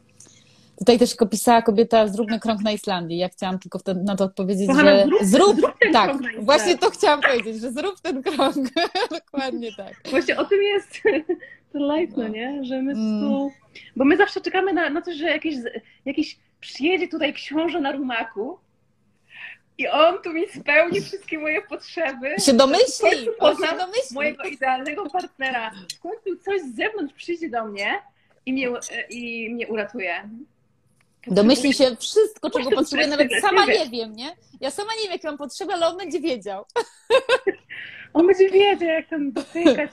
Tutaj 0.78 0.98
też 0.98 1.16
pisała 1.30 1.62
kobieta, 1.62 2.08
zróbmy 2.08 2.40
krąg 2.40 2.60
na 2.60 2.72
Islandii. 2.72 3.18
Ja 3.18 3.28
chciałam 3.28 3.58
tylko 3.58 3.78
na 4.04 4.16
to 4.16 4.24
odpowiedzieć, 4.24 4.68
Kochana, 4.68 4.90
że 4.90 5.04
zrób, 5.22 5.56
zrób 5.56 5.74
ten 5.80 5.92
tak, 5.92 6.16
właśnie 6.40 6.78
to 6.78 6.90
chciałam 6.90 7.20
powiedzieć, 7.20 7.60
że 7.60 7.72
zrób 7.72 8.00
ten 8.00 8.22
krąg. 8.22 8.56
Dokładnie 9.10 9.70
tak. 9.76 9.94
Właśnie 10.10 10.36
o 10.36 10.44
tym 10.44 10.62
jest 10.62 11.02
ten 11.76 11.96
life, 11.96 12.12
no 12.16 12.28
nie? 12.28 12.64
Że 12.64 12.82
my 12.82 12.92
mm. 12.92 13.20
tu... 13.20 13.52
Bo 13.96 14.04
my 14.04 14.16
zawsze 14.16 14.40
czekamy 14.40 14.72
na, 14.72 14.90
na 14.90 15.02
to, 15.02 15.12
że 15.12 15.24
jakiś, 15.24 15.56
jakiś 16.04 16.38
przyjedzie 16.60 17.08
tutaj 17.08 17.34
książę 17.34 17.80
na 17.80 17.92
rumaku 17.92 18.58
i 19.78 19.88
on 19.88 20.22
tu 20.22 20.32
mi 20.32 20.48
spełni 20.48 21.00
wszystkie 21.00 21.38
moje 21.38 21.62
potrzeby. 21.62 22.34
Się 22.44 22.52
domyśli! 22.52 23.28
On 23.38 23.56
się 23.56 23.76
domyśli. 23.78 24.14
Mojego 24.14 24.42
idealnego 24.44 25.10
partnera. 25.10 25.70
W 25.96 26.00
końcu 26.00 26.44
coś 26.44 26.60
z 26.60 26.76
zewnątrz 26.76 27.14
przyjdzie 27.14 27.48
do 27.48 27.64
mnie 27.64 28.02
i 28.46 28.52
mnie, 28.52 28.68
i 29.10 29.50
mnie 29.50 29.68
uratuje. 29.68 30.30
Domyśli 31.26 31.74
się 31.74 31.96
wszystko, 31.96 32.50
czego 32.50 32.70
potrzebuję, 32.70 33.08
nawet 33.08 33.28
sama 33.40 33.66
nie 33.66 33.90
wiem, 33.90 34.16
nie? 34.16 34.36
Ja 34.60 34.70
sama 34.70 34.92
nie 34.94 35.02
wiem, 35.02 35.12
jakie 35.12 35.28
mam 35.28 35.38
potrzeby, 35.38 35.72
ale 35.72 35.86
on 35.86 35.96
będzie 35.96 36.20
wiedział. 36.20 36.64
On 38.16 38.26
będzie 38.26 38.50
wiedział, 38.50 38.88
jak 38.88 39.08
ten 39.08 39.32
dotykać. 39.32 39.90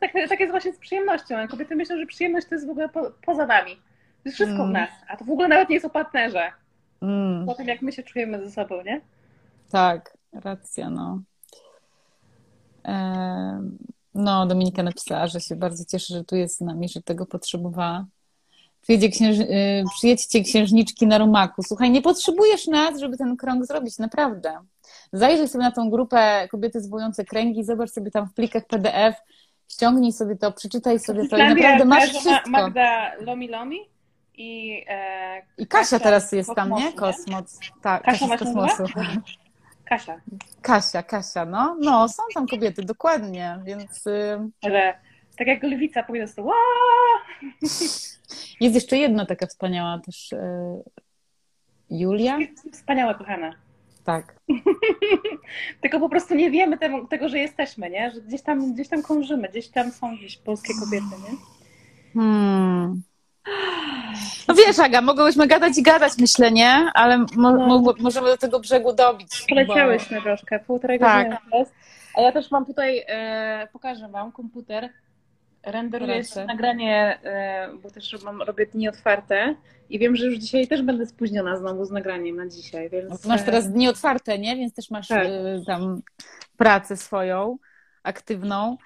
Tak, 0.00 0.12
tak 0.28 0.40
jest 0.40 0.50
właśnie 0.50 0.72
z 0.72 0.78
przyjemnością. 0.78 1.36
A 1.36 1.46
kobiety 1.46 1.76
myślą, 1.76 1.98
że 1.98 2.06
przyjemność 2.06 2.46
to 2.46 2.54
jest 2.54 2.66
w 2.66 2.70
ogóle 2.70 2.88
po, 2.88 3.10
poza 3.26 3.46
nami. 3.46 3.76
To 3.76 4.22
jest 4.24 4.34
wszystko 4.34 4.56
mm. 4.56 4.70
w 4.70 4.72
nas. 4.72 4.90
A 5.08 5.16
to 5.16 5.24
w 5.24 5.30
ogóle 5.30 5.48
nawet 5.48 5.68
nie 5.68 5.74
jest 5.74 5.86
o 5.86 5.90
partnerze. 5.90 6.52
Mm. 7.02 7.46
Po 7.46 7.54
tym, 7.54 7.68
jak 7.68 7.82
my 7.82 7.92
się 7.92 8.02
czujemy 8.02 8.44
ze 8.44 8.50
sobą, 8.50 8.82
nie? 8.82 9.00
Tak, 9.70 10.16
racja, 10.32 10.90
no. 10.90 11.20
No, 14.14 14.46
Dominika 14.46 14.82
napisała, 14.82 15.26
że 15.26 15.40
się 15.40 15.56
bardzo 15.56 15.84
cieszy, 15.84 16.14
że 16.14 16.24
tu 16.24 16.36
jest 16.36 16.56
z 16.56 16.60
nami, 16.60 16.88
że 16.88 17.02
tego 17.02 17.26
potrzebowała. 17.26 18.06
Przyjedzie 18.82 19.08
księż... 19.08 19.38
Y, 19.38 19.84
przyjedźcie 19.96 20.42
księżniczki 20.42 21.06
na 21.06 21.18
rumaku. 21.18 21.62
Słuchaj, 21.62 21.90
nie 21.90 22.02
potrzebujesz 22.02 22.66
nas, 22.66 23.00
żeby 23.00 23.16
ten 23.16 23.36
krąg 23.36 23.66
zrobić, 23.66 23.98
naprawdę. 23.98 24.58
Zajrzyj 25.12 25.48
sobie 25.48 25.64
na 25.64 25.72
tą 25.72 25.90
grupę 25.90 26.48
kobiety 26.50 26.80
zwołujące 26.80 27.24
kręgi, 27.24 27.64
zobacz 27.64 27.90
sobie 27.90 28.10
tam 28.10 28.28
w 28.28 28.34
plikach 28.34 28.66
PDF, 28.66 29.16
ściągnij 29.68 30.12
sobie 30.12 30.36
to, 30.36 30.52
przeczytaj 30.52 30.98
sobie 30.98 31.28
to 31.28 31.36
i 31.36 31.42
naprawdę 31.42 31.84
masz 31.84 32.10
wszystko. 32.10 32.50
Magda 32.50 33.12
Lomi 33.20 33.48
Lomi 33.48 33.78
i, 34.34 34.84
e, 34.88 35.42
I 35.58 35.66
Kasia, 35.66 35.66
Kasia 35.66 35.98
teraz 35.98 36.32
jest 36.32 36.54
tam, 36.54 36.70
nie? 36.70 36.92
Kosmos. 36.92 37.58
Tak, 37.82 38.02
Kasia, 38.02 38.28
Kasia 38.28 38.36
z 38.36 38.40
kosmosu. 38.40 38.84
Kasia. 39.84 40.20
Kasia, 40.62 41.02
Kasia, 41.02 41.44
no. 41.44 41.76
No, 41.80 42.08
są 42.08 42.22
tam 42.34 42.46
kobiety, 42.46 42.82
dokładnie, 42.82 43.58
więc... 43.64 44.06
Y, 44.06 44.38
Że 44.64 44.94
tak 45.38 45.46
jak 45.46 45.62
lwica 45.62 46.02
po 46.02 46.12
prostu 46.12 46.50
Jest 48.60 48.74
jeszcze 48.74 48.96
jedna 48.96 49.26
taka 49.26 49.46
wspaniała 49.46 50.00
też 50.06 50.32
y, 50.32 50.38
Julia. 51.90 52.38
Wspaniała, 52.72 53.14
kochana. 53.14 53.52
Tak. 54.06 54.36
Tylko 55.82 56.00
po 56.00 56.08
prostu 56.08 56.34
nie 56.34 56.50
wiemy 56.50 56.78
tego, 56.78 57.06
tego, 57.06 57.28
że 57.28 57.38
jesteśmy, 57.38 57.90
nie? 57.90 58.10
Że 58.10 58.20
gdzieś 58.20 58.42
tam, 58.42 58.72
gdzieś 58.74 58.88
tam 58.88 59.02
krążymy, 59.02 59.48
gdzieś 59.48 59.68
tam 59.68 59.90
są 59.90 60.16
gdzieś 60.16 60.36
polskie 60.36 60.74
kobiety, 60.80 61.04
nie? 61.30 61.36
Hmm. 62.14 63.02
No 64.48 64.54
wiesz, 64.54 64.78
Aga, 64.78 65.00
mogłyśmy 65.00 65.46
gadać 65.46 65.78
i 65.78 65.82
gadać, 65.82 66.12
myślę, 66.18 66.52
nie? 66.52 66.90
Ale 66.94 67.18
mo 67.18 67.52
no. 67.52 67.94
możemy 68.00 68.26
do 68.26 68.36
tego 68.36 68.60
brzegu 68.60 68.92
dobić. 68.92 69.44
Poleciałyśmy 69.48 70.16
bo... 70.16 70.22
troszkę, 70.22 70.58
półtorej 70.58 70.98
tak. 70.98 71.28
godziny 71.28 71.64
A 72.14 72.20
ja 72.20 72.32
też 72.32 72.50
mam 72.50 72.66
tutaj, 72.66 73.04
e, 73.08 73.68
pokażę 73.72 74.08
Wam 74.08 74.32
komputer. 74.32 74.88
Renderuję 75.66 76.22
nagranie, 76.46 77.18
e, 77.24 77.68
bo 77.82 77.90
też 77.90 78.22
mam, 78.24 78.42
robię 78.42 78.66
dni 78.66 78.88
otwarte 78.88 79.56
i 79.90 79.98
wiem, 79.98 80.16
że 80.16 80.26
już 80.26 80.38
dzisiaj 80.38 80.68
też 80.68 80.82
będę 80.82 81.06
spóźniona 81.06 81.56
znowu 81.56 81.84
z 81.84 81.90
nagraniem 81.90 82.36
na 82.36 82.48
dzisiaj. 82.48 82.90
Więc... 82.90 83.24
Masz 83.24 83.42
teraz 83.42 83.72
dni 83.72 83.88
otwarte, 83.88 84.38
nie? 84.38 84.56
Więc 84.56 84.74
też 84.74 84.90
masz 84.90 85.08
tak. 85.08 85.26
e, 85.26 85.62
tam 85.66 86.02
pracę 86.56 86.96
swoją, 86.96 87.58
aktywną. 88.02 88.76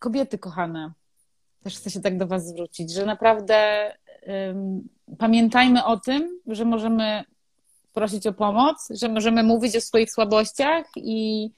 Kobiety 0.00 0.38
kochane, 0.38 0.92
też 1.62 1.76
chcę 1.76 1.90
się 1.90 2.00
tak 2.00 2.18
do 2.18 2.26
Was 2.26 2.48
zwrócić, 2.48 2.92
że 2.92 3.06
naprawdę 3.06 3.90
pamiętajmy 5.18 5.84
o 5.84 5.96
tym, 5.96 6.40
że 6.46 6.64
możemy 6.64 7.24
prosić 7.92 8.26
o 8.26 8.32
pomoc, 8.32 8.88
że 8.90 9.08
możemy 9.08 9.42
mówić 9.42 9.76
o 9.76 9.80
swoich 9.80 10.12
słabościach 10.12 10.86
i 10.96 11.50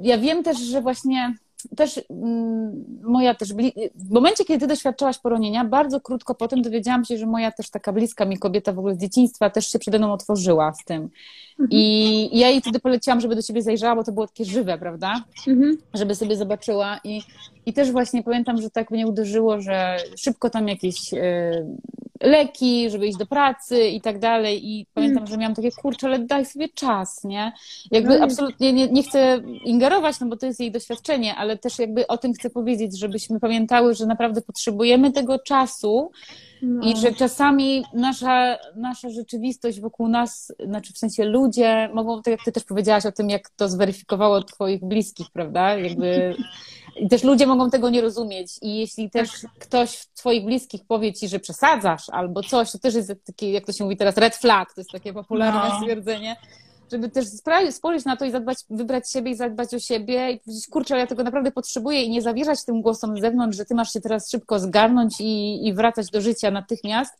ja 0.00 0.18
wiem 0.18 0.42
też, 0.42 0.58
że 0.58 0.80
właśnie 0.80 1.34
też 1.76 2.00
mm, 2.10 2.84
moja 3.02 3.34
też, 3.34 3.54
w 3.94 4.10
momencie, 4.10 4.44
kiedy 4.44 4.60
ty 4.60 4.66
doświadczałaś 4.66 5.18
poronienia, 5.18 5.64
bardzo 5.64 6.00
krótko 6.00 6.34
potem 6.34 6.62
dowiedziałam 6.62 7.04
się, 7.04 7.18
że 7.18 7.26
moja 7.26 7.52
też 7.52 7.70
taka 7.70 7.92
bliska 7.92 8.24
mi 8.24 8.38
kobieta 8.38 8.72
w 8.72 8.78
ogóle 8.78 8.94
z 8.94 8.98
dzieciństwa 8.98 9.50
też 9.50 9.72
się 9.72 9.78
przede 9.78 9.98
mną 9.98 10.12
otworzyła 10.12 10.72
z 10.72 10.84
tym. 10.84 11.08
Mhm. 11.50 11.68
I 11.70 12.38
ja 12.38 12.48
jej 12.48 12.60
wtedy 12.60 12.80
poleciłam, 12.80 13.20
żeby 13.20 13.36
do 13.36 13.42
ciebie 13.42 13.62
zajrzała, 13.62 13.96
bo 13.96 14.04
to 14.04 14.12
było 14.12 14.26
takie 14.26 14.44
żywe, 14.44 14.78
prawda? 14.78 15.24
Mhm. 15.48 15.78
Żeby 15.94 16.14
sobie 16.14 16.36
zobaczyła 16.36 17.00
i, 17.04 17.22
i 17.66 17.72
też 17.72 17.92
właśnie 17.92 18.22
pamiętam, 18.22 18.60
że 18.62 18.70
tak 18.70 18.90
mnie 18.90 19.06
uderzyło, 19.06 19.60
że 19.60 19.96
szybko 20.16 20.50
tam 20.50 20.68
jakieś 20.68 21.14
y, 21.14 21.66
leki, 22.20 22.90
żeby 22.90 23.06
iść 23.06 23.18
do 23.18 23.26
pracy 23.26 23.88
i 23.88 24.00
tak 24.00 24.18
dalej. 24.18 24.68
I 24.68 24.86
pamiętam, 24.94 25.18
mm. 25.18 25.30
że 25.30 25.36
miałam 25.36 25.54
takie, 25.54 25.70
kurczę, 25.72 26.06
ale 26.06 26.18
daj 26.18 26.46
sobie 26.46 26.68
czas, 26.68 27.24
nie? 27.24 27.52
Jakby 27.90 28.18
no 28.18 28.24
absolutnie 28.24 28.72
nie, 28.72 28.88
nie 28.88 29.02
chcę 29.02 29.40
ingerować, 29.64 30.20
no 30.20 30.26
bo 30.26 30.36
to 30.36 30.46
jest 30.46 30.60
jej 30.60 30.72
doświadczenie, 30.72 31.34
ale 31.34 31.58
też 31.58 31.78
jakby 31.78 32.06
o 32.06 32.18
tym 32.18 32.32
chcę 32.32 32.50
powiedzieć, 32.50 32.98
żebyśmy 32.98 33.40
pamiętały, 33.40 33.94
że 33.94 34.06
naprawdę 34.06 34.42
potrzebujemy 34.42 35.12
tego 35.12 35.38
czasu, 35.38 36.10
no. 36.62 36.86
I 36.86 36.96
że 36.96 37.12
czasami 37.12 37.84
nasza, 37.94 38.58
nasza 38.76 39.10
rzeczywistość 39.10 39.80
wokół 39.80 40.08
nas, 40.08 40.52
znaczy 40.66 40.92
w 40.92 40.98
sensie 40.98 41.24
ludzie 41.24 41.90
mogą, 41.94 42.22
tak 42.22 42.32
jak 42.32 42.44
ty 42.44 42.52
też 42.52 42.64
powiedziałaś 42.64 43.06
o 43.06 43.12
tym, 43.12 43.30
jak 43.30 43.50
to 43.50 43.68
zweryfikowało 43.68 44.42
twoich 44.42 44.84
bliskich, 44.84 45.26
prawda? 45.32 45.76
Jakby 45.76 46.34
też 47.10 47.24
ludzie 47.24 47.46
mogą 47.46 47.70
tego 47.70 47.90
nie 47.90 48.00
rozumieć. 48.00 48.58
I 48.62 48.76
jeśli 48.76 49.10
też 49.10 49.30
ktoś 49.58 49.96
w 49.96 50.12
twoich 50.14 50.44
bliskich 50.44 50.84
powie 50.88 51.12
ci, 51.12 51.28
że 51.28 51.40
przesadzasz 51.40 52.08
albo 52.08 52.42
coś, 52.42 52.72
to 52.72 52.78
też 52.78 52.94
jest 52.94 53.12
taki, 53.26 53.52
jak 53.52 53.66
to 53.66 53.72
się 53.72 53.84
mówi 53.84 53.96
teraz, 53.96 54.16
red 54.16 54.36
flag, 54.36 54.74
to 54.74 54.80
jest 54.80 54.90
takie 54.90 55.12
popularne 55.12 55.68
no. 55.68 55.80
stwierdzenie, 55.80 56.36
żeby 56.92 57.08
też 57.08 57.26
spojrzeć 57.70 58.04
na 58.04 58.16
to 58.16 58.24
i 58.24 58.30
zadbać, 58.30 58.58
wybrać 58.70 59.12
siebie 59.12 59.30
i 59.30 59.34
zadbać 59.34 59.74
o 59.74 59.78
siebie 59.78 60.30
i 60.30 60.38
powiedzieć, 60.38 60.66
kurczę, 60.66 60.98
ja 60.98 61.06
tego 61.06 61.24
naprawdę 61.24 61.52
potrzebuję 61.52 62.02
i 62.02 62.10
nie 62.10 62.22
zawierzać 62.22 62.64
tym 62.64 62.82
głosom 62.82 63.16
z 63.16 63.20
zewnątrz, 63.20 63.56
że 63.56 63.64
ty 63.64 63.74
masz 63.74 63.92
się 63.92 64.00
teraz 64.00 64.30
szybko 64.30 64.58
zgarnąć 64.58 65.20
i, 65.20 65.66
i 65.66 65.74
wracać 65.74 66.10
do 66.10 66.20
życia 66.20 66.50
natychmiast, 66.50 67.14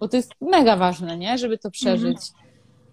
bo 0.00 0.08
to 0.08 0.16
jest 0.16 0.32
mega 0.40 0.76
ważne, 0.76 1.16
nie? 1.16 1.38
Żeby 1.38 1.58
to 1.58 1.70
przeżyć. 1.70 2.16
Mhm. 2.16 2.44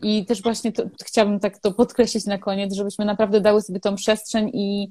I 0.01 0.25
też 0.25 0.41
właśnie 0.41 0.71
to, 0.71 0.83
chciałabym 1.05 1.39
tak 1.39 1.57
to 1.57 1.71
podkreślić 1.71 2.25
na 2.25 2.37
koniec, 2.37 2.73
żebyśmy 2.73 3.05
naprawdę 3.05 3.41
dały 3.41 3.61
sobie 3.61 3.79
tą 3.79 3.95
przestrzeń 3.95 4.51
i 4.53 4.89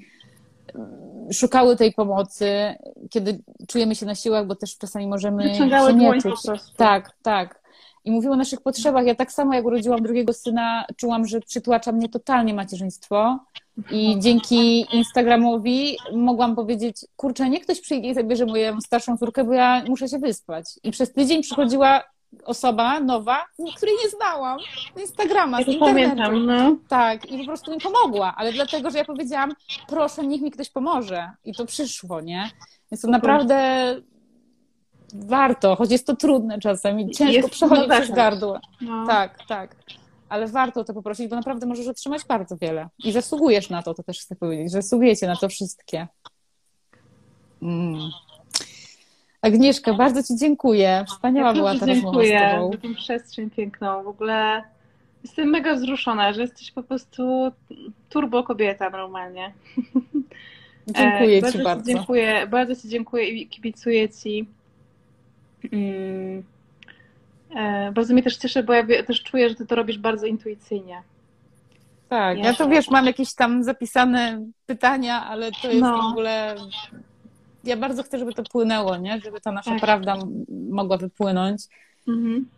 szukały 1.32 1.76
tej 1.76 1.92
pomocy, 1.92 2.74
kiedy 3.10 3.42
czujemy 3.68 3.94
się 3.94 4.06
na 4.06 4.14
siłach, 4.14 4.46
bo 4.46 4.54
też 4.56 4.78
czasami 4.78 5.06
możemy 5.06 5.54
się 5.54 5.66
nie 5.94 6.20
czuć. 6.20 6.40
Tak, 6.76 7.10
tak. 7.22 7.60
I 8.04 8.10
mówiły 8.10 8.34
o 8.34 8.36
naszych 8.36 8.60
potrzebach. 8.60 9.06
Ja 9.06 9.14
tak 9.14 9.32
samo 9.32 9.54
jak 9.54 9.64
urodziłam 9.64 10.02
drugiego 10.02 10.32
syna, 10.32 10.84
czułam, 10.96 11.26
że 11.26 11.40
przytłacza 11.40 11.92
mnie 11.92 12.08
totalnie 12.08 12.54
macierzyństwo. 12.54 13.38
I 13.90 14.16
dzięki 14.18 14.86
Instagramowi 14.96 15.96
mogłam 16.12 16.56
powiedzieć, 16.56 17.06
kurczę, 17.16 17.50
nie 17.50 17.60
ktoś 17.60 17.80
przyjdzie 17.80 18.08
i 18.08 18.14
zabierze 18.14 18.46
moją 18.46 18.80
starszą 18.80 19.16
córkę, 19.16 19.44
bo 19.44 19.52
ja 19.52 19.84
muszę 19.88 20.08
się 20.08 20.18
wyspać. 20.18 20.64
I 20.82 20.90
przez 20.90 21.12
tydzień 21.12 21.42
przychodziła 21.42 22.02
osoba 22.44 23.00
nowa, 23.00 23.44
której 23.76 23.94
nie 24.04 24.10
znałam, 24.10 24.58
z 24.96 25.00
Instagrama, 25.00 25.58
ja 25.58 25.64
z 25.64 25.68
internetu. 25.68 26.16
Pamiętam, 26.16 26.46
no. 26.46 26.76
Tak, 26.88 27.30
i 27.30 27.38
po 27.38 27.44
prostu 27.44 27.70
mi 27.70 27.80
pomogła, 27.80 28.34
ale 28.36 28.52
dlatego, 28.52 28.90
że 28.90 28.98
ja 28.98 29.04
powiedziałam, 29.04 29.52
proszę, 29.88 30.26
niech 30.26 30.42
mi 30.42 30.50
ktoś 30.50 30.70
pomoże. 30.70 31.30
I 31.44 31.54
to 31.54 31.66
przyszło, 31.66 32.20
nie? 32.20 32.50
Więc 32.92 33.02
to 33.02 33.08
naprawdę 33.08 33.96
warto, 35.14 35.76
choć 35.76 35.90
jest 35.90 36.06
to 36.06 36.16
trudne 36.16 36.58
czasem 36.58 37.00
i 37.00 37.10
ciężko 37.10 37.32
jest 37.32 37.50
przechodzić 37.50 37.88
no 37.88 37.94
przez 37.94 38.10
gardło. 38.10 38.60
No. 38.80 39.06
Tak, 39.06 39.38
tak. 39.48 39.76
Ale 40.28 40.46
warto 40.46 40.84
to 40.84 40.94
poprosić, 40.94 41.28
bo 41.28 41.36
naprawdę 41.36 41.66
możesz 41.66 41.88
otrzymać 41.88 42.24
bardzo 42.24 42.56
wiele. 42.56 42.88
I 43.04 43.12
zasługujesz 43.12 43.70
na 43.70 43.82
to, 43.82 43.94
to 43.94 44.02
też 44.02 44.20
chcę 44.20 44.36
powiedzieć, 44.36 44.72
że 44.72 44.82
zasługujecie 44.82 45.26
na 45.26 45.36
to 45.36 45.48
wszystkie. 45.48 46.08
Mm. 47.62 48.10
Agnieszka, 49.42 49.94
bardzo 49.94 50.22
Ci 50.22 50.36
dziękuję. 50.36 51.04
Wspaniała 51.08 51.48
ja 51.48 51.54
była 51.54 51.74
ta 51.74 51.86
rozmowa 51.86 52.24
z 52.24 52.28
Tobą. 52.28 52.72
za 52.72 52.78
tę 52.78 52.94
przestrzeń 52.94 53.50
piękną. 53.50 54.02
W 54.02 54.08
ogóle 54.08 54.62
jestem 55.24 55.48
mega 55.48 55.74
wzruszona, 55.74 56.32
że 56.32 56.42
jesteś 56.42 56.70
po 56.70 56.82
prostu 56.82 57.52
turbo 58.08 58.42
kobieta 58.42 58.90
normalnie. 58.90 59.52
Dziękuję 60.96 61.42
e, 61.46 61.52
Ci 61.52 61.62
bardzo. 61.62 61.86
Ci 61.86 61.94
dziękuję, 61.94 62.46
bardzo 62.46 62.76
Ci 62.76 62.88
dziękuję 62.88 63.28
i 63.28 63.48
kibicuję 63.48 64.08
Ci. 64.08 64.46
Mm. 65.72 66.42
E, 67.56 67.92
bardzo 67.92 68.12
mnie 68.12 68.22
też 68.22 68.36
cieszę, 68.36 68.62
bo 68.62 68.72
ja 68.72 68.84
też 69.06 69.22
czuję, 69.22 69.48
że 69.48 69.54
Ty 69.54 69.66
to 69.66 69.74
robisz 69.74 69.98
bardzo 69.98 70.26
intuicyjnie. 70.26 71.02
Tak, 72.08 72.38
ja, 72.38 72.44
ja 72.44 72.54
to 72.54 72.68
wiesz, 72.68 72.90
mam 72.90 73.06
jakieś 73.06 73.34
tam 73.34 73.64
zapisane 73.64 74.46
pytania, 74.66 75.26
ale 75.26 75.50
to 75.62 75.68
jest 75.68 75.80
no. 75.80 76.02
w 76.02 76.04
ogóle 76.04 76.56
ja 77.64 77.76
bardzo 77.76 78.02
chcę, 78.02 78.18
żeby 78.18 78.34
to 78.34 78.42
płynęło, 78.42 78.96
nie? 78.96 79.20
Żeby 79.24 79.40
ta 79.40 79.52
nasza 79.52 79.70
tak. 79.70 79.80
prawda 79.80 80.16
mogła 80.70 80.96
wypłynąć. 80.96 81.62
Mhm. 82.08 82.48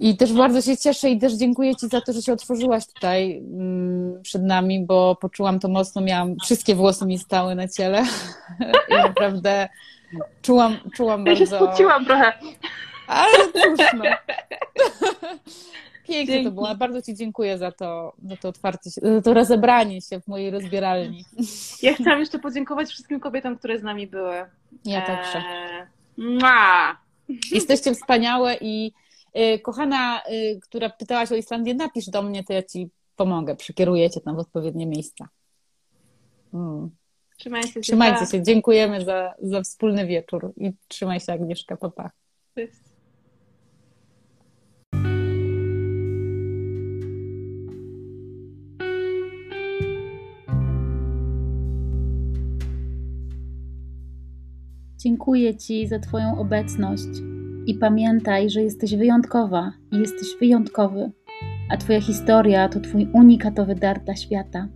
I 0.00 0.16
też 0.16 0.32
bardzo 0.32 0.62
się 0.62 0.76
cieszę 0.76 1.10
i 1.10 1.18
też 1.18 1.32
dziękuję 1.32 1.76
Ci 1.76 1.88
za 1.88 2.00
to, 2.00 2.12
że 2.12 2.22
się 2.22 2.32
otworzyłaś 2.32 2.86
tutaj 2.86 3.38
mm, 3.38 4.22
przed 4.22 4.42
nami, 4.42 4.86
bo 4.86 5.16
poczułam 5.20 5.60
to 5.60 5.68
mocno, 5.68 6.02
miałam, 6.02 6.36
wszystkie 6.44 6.74
włosy 6.74 7.06
mi 7.06 7.18
stały 7.18 7.54
na 7.54 7.68
ciele 7.68 8.02
i 8.90 8.94
naprawdę 8.94 9.68
czułam, 10.42 10.76
czułam 10.94 11.26
ja 11.26 11.34
bardzo... 11.34 11.56
Ja 11.66 11.76
się 11.76 12.04
trochę. 12.04 12.32
Ale 13.06 13.52
cóż, 13.52 13.86
no. 13.94 14.04
Pięknie 16.08 16.34
Dzięki. 16.34 16.44
to 16.44 16.54
było. 16.54 16.74
Bardzo 16.74 17.02
Ci 17.02 17.14
dziękuję 17.14 17.58
za 17.58 17.72
to, 17.72 18.12
za 18.24 18.36
to 18.36 18.48
otwarcie 18.48 18.90
się, 18.90 19.00
za 19.00 19.22
to 19.22 19.34
rozebranie 19.34 20.00
się 20.00 20.20
w 20.20 20.26
mojej 20.26 20.50
rozbieralni. 20.50 21.24
Ja 21.82 21.94
chciałam 21.94 22.20
jeszcze 22.20 22.38
podziękować 22.38 22.88
wszystkim 22.88 23.20
kobietom, 23.20 23.58
które 23.58 23.78
z 23.78 23.82
nami 23.82 24.06
były. 24.06 24.34
Ja 24.84 25.06
także. 25.06 25.42
Eee, 26.18 26.96
Jesteście 27.52 27.94
wspaniałe 27.94 28.56
i 28.60 28.92
y, 29.38 29.58
kochana, 29.58 30.22
y, 30.32 30.60
która 30.62 30.90
pytałaś 30.90 31.32
o 31.32 31.34
Islandię, 31.34 31.74
napisz 31.74 32.06
do 32.06 32.22
mnie, 32.22 32.44
to 32.44 32.52
ja 32.52 32.62
Ci 32.62 32.88
pomogę, 33.16 33.56
przekieruję 33.56 34.10
Cię 34.10 34.20
tam 34.20 34.36
w 34.36 34.38
odpowiednie 34.38 34.86
miejsca. 34.86 35.28
Mm. 36.54 36.90
Trzymajcie 37.38 37.72
się. 37.72 37.80
Trzymajcie 37.80 38.26
się. 38.26 38.42
Dziękujemy 38.42 39.04
za, 39.04 39.34
za 39.42 39.62
wspólny 39.62 40.06
wieczór 40.06 40.52
i 40.56 40.72
trzymaj 40.88 41.20
się 41.20 41.32
Agnieszka, 41.32 41.76
papa. 41.76 42.10
Cześć. 42.54 42.87
Dziękuję 55.00 55.56
Ci 55.56 55.86
za 55.86 55.98
Twoją 55.98 56.38
obecność 56.38 57.08
i 57.66 57.74
pamiętaj, 57.74 58.50
że 58.50 58.62
jesteś 58.62 58.96
wyjątkowa 58.96 59.72
i 59.92 59.98
jesteś 59.98 60.28
wyjątkowy, 60.40 61.10
a 61.70 61.76
Twoja 61.76 62.00
historia 62.00 62.68
to 62.68 62.80
Twój 62.80 63.08
unikatowy 63.12 63.74
dar 63.74 64.04
dla 64.04 64.16
świata. 64.16 64.68